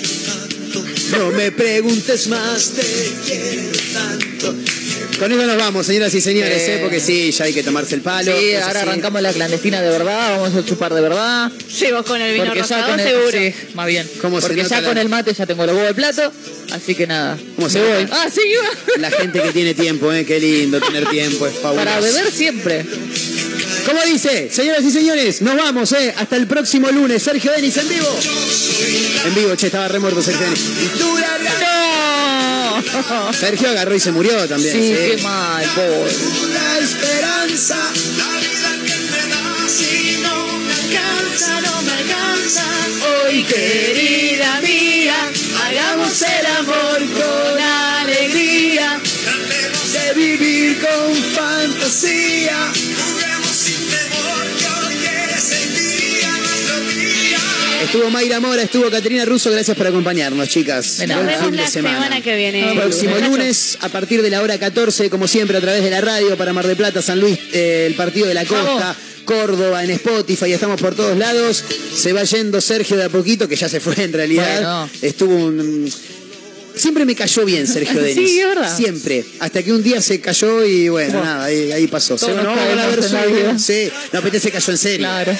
No 1.11 1.29
me 1.31 1.51
preguntes 1.51 2.27
más, 2.27 2.69
te 2.71 2.83
quiero 3.25 3.69
tanto. 3.93 4.55
Con 5.19 5.31
eso 5.31 5.45
nos 5.45 5.57
vamos, 5.57 5.85
señoras 5.85 6.13
y 6.15 6.21
señores, 6.21 6.63
Sí. 6.65 6.71
¿eh? 6.71 6.79
porque 6.81 6.99
sí, 6.99 7.31
ya 7.31 7.45
hay 7.45 7.53
que 7.53 7.61
tomarse 7.63 7.93
el 7.95 8.01
palo. 8.01 8.35
Sí, 8.37 8.53
ahora 8.55 8.79
así. 8.81 8.89
arrancamos 8.89 9.21
la 9.21 9.31
clandestina 9.33 9.81
de 9.81 9.89
verdad, 9.89 10.39
vamos 10.39 10.55
a 10.55 10.65
chupar 10.65 10.93
de 10.93 11.01
verdad. 11.01 11.51
Llevo 11.79 12.03
con 12.03 12.19
el 12.21 12.33
vino 12.33 12.45
Porque 12.45 12.59
ya 12.59 12.63
rosado, 12.63 12.91
con 12.91 12.99
el, 12.99 13.07
seguro. 13.07 13.31
sí, 13.37 13.53
más 13.75 13.87
bien. 13.87 14.09
¿Cómo 14.21 14.41
se 14.41 14.47
Porque 14.47 14.63
ya 14.63 14.81
la- 14.81 14.87
con 14.87 14.97
el 14.97 15.09
mate 15.09 15.33
ya 15.33 15.45
tengo 15.45 15.65
los 15.65 15.75
huevos 15.75 15.89
de 15.89 15.93
plato, 15.95 16.33
así 16.71 16.95
que 16.95 17.05
nada. 17.05 17.37
¿Cómo 17.55 17.69
se 17.69 17.81
voy. 17.81 18.07
Ah, 18.11 18.27
sí, 18.33 18.41
iba. 18.49 18.97
La 18.97 19.11
gente 19.11 19.41
que 19.41 19.51
tiene 19.51 19.73
tiempo, 19.75 20.11
¿eh? 20.11 20.25
Qué 20.25 20.39
lindo 20.39 20.79
tener 20.81 21.07
tiempo, 21.09 21.45
es 21.45 21.53
fabuloso. 21.55 21.85
Para 21.85 21.99
beber 21.99 22.31
siempre. 22.31 22.85
Como 23.85 24.03
dice, 24.03 24.49
señoras 24.51 24.83
y 24.83 24.91
señores, 24.91 25.41
nos 25.41 25.55
vamos, 25.55 25.91
¿eh? 25.93 26.13
Hasta 26.17 26.35
el 26.35 26.47
próximo 26.47 26.89
lunes. 26.91 27.23
Sergio 27.23 27.51
Denis 27.51 27.77
en 27.77 27.89
vivo. 27.89 28.19
En 29.25 29.35
vivo, 29.35 29.55
che, 29.55 29.67
estaba 29.67 29.87
re 29.87 29.99
muerto 29.99 30.21
Sergio 30.21 30.45
Denis. 30.45 30.65
¡No! 30.99 31.91
Sergio 33.33 33.69
agarró 33.69 33.95
y 33.95 33.99
se 33.99 34.11
murió 34.11 34.47
también. 34.47 34.73
Sí, 34.73 34.87
sí. 34.87 34.93
qué 34.93 35.21
mal, 35.23 35.65
pobre. 35.75 36.11
La 36.53 36.79
esperanza, 36.79 37.77
la 38.17 38.39
vida 38.39 38.71
que 38.85 38.95
me 39.11 39.21
das 39.29 39.81
y 39.81 40.19
no 40.21 40.47
me 40.57 40.73
alcanza, 40.73 41.61
no 41.61 41.81
me 41.81 41.91
alcanza. 41.91 42.65
Hoy, 43.25 43.43
querida 43.43 44.61
mía, 44.61 45.31
hagamos 45.63 46.21
el 46.21 46.45
amor 46.45 46.99
con 47.13 47.61
alegría. 47.61 48.99
Tratemos 49.23 49.93
De 49.93 50.13
vivir 50.13 50.79
con 50.81 51.15
fantasía. 51.15 52.71
Estuvo 57.91 58.09
Mayra 58.09 58.39
Mora, 58.39 58.61
estuvo 58.61 58.89
Caterina 58.89 59.25
Russo, 59.25 59.51
gracias 59.51 59.75
por 59.75 59.85
acompañarnos, 59.85 60.47
chicas. 60.47 60.99
Nos 60.99 61.07
nada. 61.09 61.23
Buen 61.23 61.27
vemos 61.27 61.43
fin 61.47 61.51
de 61.51 61.57
la 61.57 61.67
semana. 61.67 62.21
que 62.21 62.37
viene. 62.37 62.73
Próximo 62.73 63.17
lunes, 63.17 63.77
a 63.81 63.89
partir 63.89 64.21
de 64.21 64.29
la 64.29 64.41
hora 64.41 64.57
14, 64.57 65.09
como 65.09 65.27
siempre, 65.27 65.57
a 65.57 65.61
través 65.61 65.83
de 65.83 65.89
la 65.89 65.99
radio 65.99 66.37
para 66.37 66.53
Mar 66.53 66.65
de 66.67 66.77
Plata, 66.77 67.01
San 67.01 67.19
Luis, 67.19 67.37
eh, 67.51 67.85
el 67.87 67.95
partido 67.95 68.27
de 68.27 68.33
la 68.33 68.45
costa. 68.45 68.95
Córdoba, 69.25 69.83
en 69.83 69.91
Spotify, 69.91 70.53
estamos 70.53 70.79
por 70.79 70.95
todos 70.95 71.17
lados. 71.17 71.63
Se 71.93 72.13
va 72.13 72.23
yendo 72.23 72.59
Sergio 72.61 72.95
de 72.95 73.03
a 73.03 73.09
poquito, 73.09 73.47
que 73.47 73.55
ya 73.57 73.67
se 73.67 73.79
fue 73.81 73.93
en 74.01 74.13
realidad. 74.13 74.55
Bueno. 74.61 74.89
Estuvo 75.01 75.35
un. 75.35 75.91
Siempre 76.73 77.03
me 77.05 77.13
cayó 77.13 77.43
bien 77.45 77.67
Sergio 77.67 77.99
Sí, 78.05 78.05
Denis. 78.15 78.39
es 78.39 78.47
verdad. 78.47 78.75
Siempre. 78.77 79.25
Hasta 79.39 79.61
que 79.63 79.73
un 79.73 79.83
día 79.83 80.01
se 80.01 80.21
cayó 80.21 80.63
y 80.65 80.87
bueno, 80.87 81.21
nada, 81.23 81.43
ahí, 81.45 81.71
ahí 81.73 81.87
pasó. 81.87 82.15
Todos 82.15 82.35
Se- 82.37 82.41
no, 82.41 82.51
a 82.51 82.87
ver 82.87 83.03
su 83.03 83.13
la. 83.13 83.59
Sí, 83.59 83.91
no, 84.13 84.21
pero 84.21 84.27
este 84.27 84.39
se 84.39 84.51
cayó 84.51 84.71
en 84.71 84.77
serio. 84.77 85.05
Claro. 85.07 85.37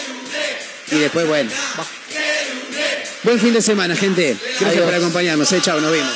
Y 0.91 0.95
después, 0.99 1.25
bueno. 1.27 1.49
Buen 3.23 3.39
fin 3.39 3.53
de 3.53 3.61
semana, 3.61 3.95
gente. 3.95 4.35
Gracias 4.35 4.71
Adiós. 4.71 4.85
por 4.85 4.95
acompañarnos. 4.95 5.51
Eh, 5.51 5.61
chao, 5.61 5.79
nos 5.79 5.91
vemos. 5.91 6.11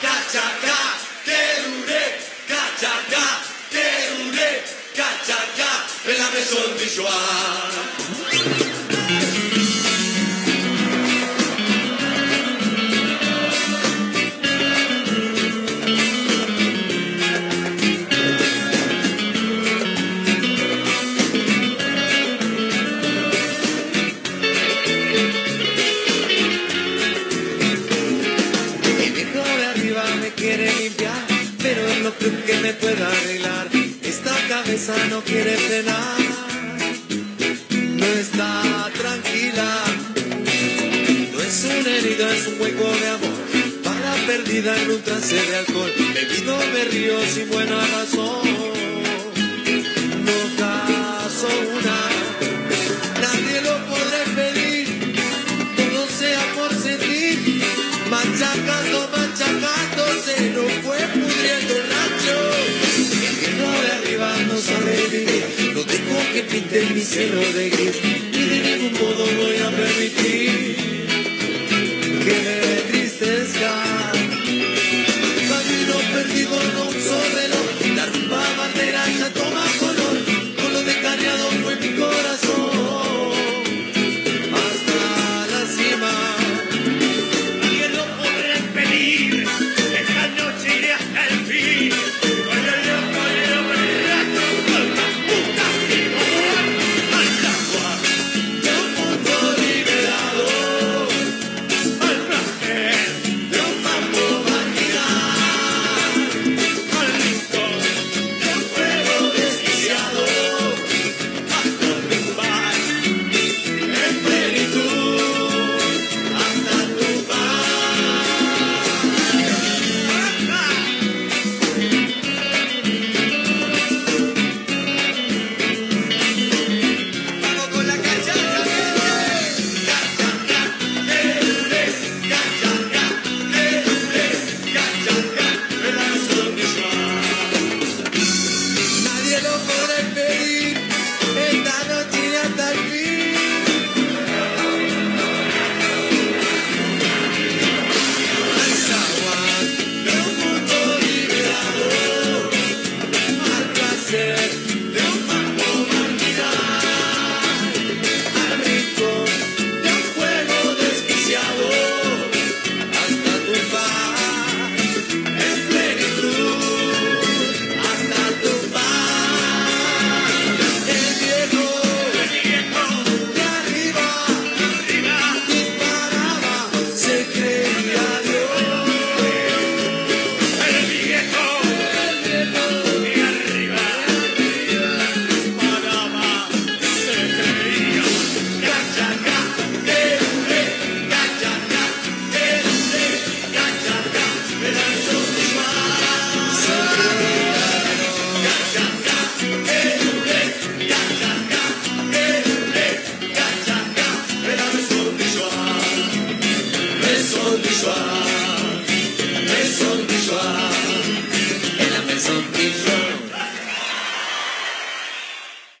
Cachaca, 0.00 0.82